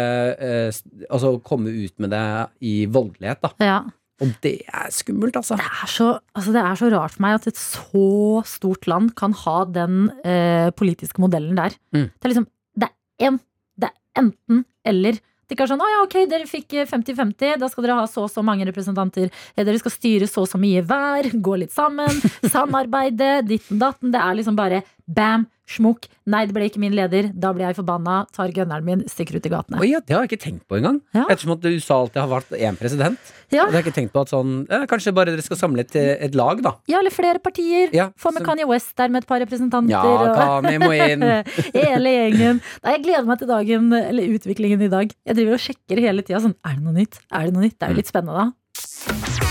Altså 1.07 1.31
komme 1.47 1.71
ut 1.71 1.95
med 2.03 2.11
det 2.11 2.23
i 2.67 2.73
voldelighet, 2.91 3.39
da. 3.47 3.51
Ja. 3.63 3.79
Og 4.21 4.35
det 4.45 4.55
er 4.69 4.91
skummelt, 4.93 5.35
altså. 5.39 5.57
Det 5.57 5.65
er, 5.65 5.89
så, 5.89 6.07
altså 6.37 6.53
det 6.53 6.61
er 6.61 6.77
så 6.77 6.91
rart 6.93 7.15
for 7.15 7.25
meg 7.25 7.39
at 7.39 7.47
et 7.49 7.57
så 7.57 8.05
stort 8.45 8.85
land 8.89 9.15
kan 9.17 9.33
ha 9.45 9.57
den 9.65 10.11
eh, 10.21 10.69
politiske 10.77 11.23
modellen 11.23 11.57
der. 11.57 11.75
Mm. 11.95 12.07
Det 12.13 12.29
er 12.29 12.33
liksom 12.35 12.47
Det 12.77 12.87
er 12.87 13.27
en, 13.31 13.41
det 13.81 13.89
er 13.89 14.21
enten 14.21 14.65
eller. 14.85 15.17
Det 15.51 15.57
ikke 15.57 15.65
er 15.65 15.71
sånn, 15.73 15.81
å 15.83 15.87
ja, 15.89 15.97
ok, 16.05 16.13
dere 16.31 16.45
fikk 16.47 16.77
eh, 16.79 16.87
50-50, 16.87 17.57
da 17.59 17.67
skal 17.67 17.83
dere 17.83 17.97
ha 17.97 18.05
så 18.07 18.23
og 18.23 18.31
så 18.31 18.39
mange 18.45 18.63
representanter. 18.69 19.27
Eh, 19.51 19.65
Dere 19.67 19.81
skal 19.81 19.91
styre 19.91 20.29
så 20.29 20.45
og 20.45 20.47
så 20.47 20.61
mye 20.61 20.79
hver, 20.87 21.27
gå 21.43 21.57
litt 21.59 21.73
sammen, 21.75 22.21
samarbeide, 22.53 23.41
ditten 23.49 23.81
datten. 23.81 24.13
Det 24.13 24.21
er 24.21 24.37
liksom 24.39 24.55
bare 24.55 24.79
bam, 25.13 25.47
Schmuck! 25.71 26.07
Nei, 26.27 26.41
det 26.49 26.53
ble 26.55 26.65
ikke 26.67 26.81
min 26.83 26.91
leder. 26.95 27.29
Da 27.31 27.51
blir 27.55 27.63
jeg 27.69 27.77
forbanna, 27.77 28.25
tar 28.35 28.51
gunneren 28.55 28.83
min, 28.83 29.03
stikker 29.09 29.37
ut 29.39 29.45
i 29.47 29.51
gatene. 29.53 29.79
Oi, 29.79 29.87
ja, 29.93 30.01
det 30.03 30.15
har 30.15 30.25
jeg 30.25 30.33
ikke 30.33 30.43
tenkt 30.43 30.65
på 30.67 30.77
engang. 30.79 30.97
Ja. 31.15 31.23
Ettersom 31.31 31.53
at 31.55 31.67
USA 31.69 31.99
alltid 32.01 32.19
har 32.19 32.31
vært 32.33 32.51
én 32.57 32.79
president. 32.79 33.31
Ja. 33.51 33.65
Det 33.67 33.71
har 33.71 33.77
jeg 33.79 33.85
ikke 33.87 33.95
tenkt 33.99 34.13
på 34.15 34.23
at 34.23 34.31
sånn 34.31 34.51
eh, 34.71 34.83
Kanskje 34.91 35.13
bare 35.15 35.33
dere 35.33 35.43
skal 35.45 35.59
samle 35.59 35.83
et, 35.85 35.95
et 35.95 36.35
lag, 36.39 36.59
da. 36.63 36.73
Ja, 36.91 36.99
eller 36.99 37.13
flere 37.15 37.39
partier. 37.43 37.91
Ja, 37.95 38.09
Få 38.19 38.33
med 38.35 38.43
så- 38.43 38.49
Kanye 38.51 38.67
West 38.67 38.91
der 38.99 39.11
med 39.11 39.23
et 39.23 39.29
par 39.31 39.39
representanter. 39.43 39.91
Ja, 39.95 40.03
og- 40.03 40.65
Kanye 40.65 40.81
må 40.83 40.91
inn. 40.95 41.23
hele 41.77 42.15
gjengen. 42.17 42.59
Nei, 42.83 42.97
jeg 42.97 43.05
gleder 43.07 43.29
meg 43.31 43.39
til 43.43 43.51
dagen, 43.53 43.91
eller 44.01 44.35
utviklingen 44.35 44.83
i 44.87 44.91
dag. 44.91 45.15
Jeg 45.27 45.39
driver 45.39 45.55
og 45.59 45.63
sjekker 45.69 46.03
hele 46.03 46.25
tida 46.27 46.43
sånn, 46.43 46.57
er 46.67 46.75
det 46.75 46.83
noe 46.87 46.99
nytt? 46.99 47.21
Er 47.31 47.47
det 47.47 47.55
noe 47.55 47.67
nytt? 47.67 47.79
Det 47.79 47.87
er 47.87 47.95
jo 47.95 48.01
litt 48.03 48.11
spennende, 48.11 48.51
da. 48.51 49.50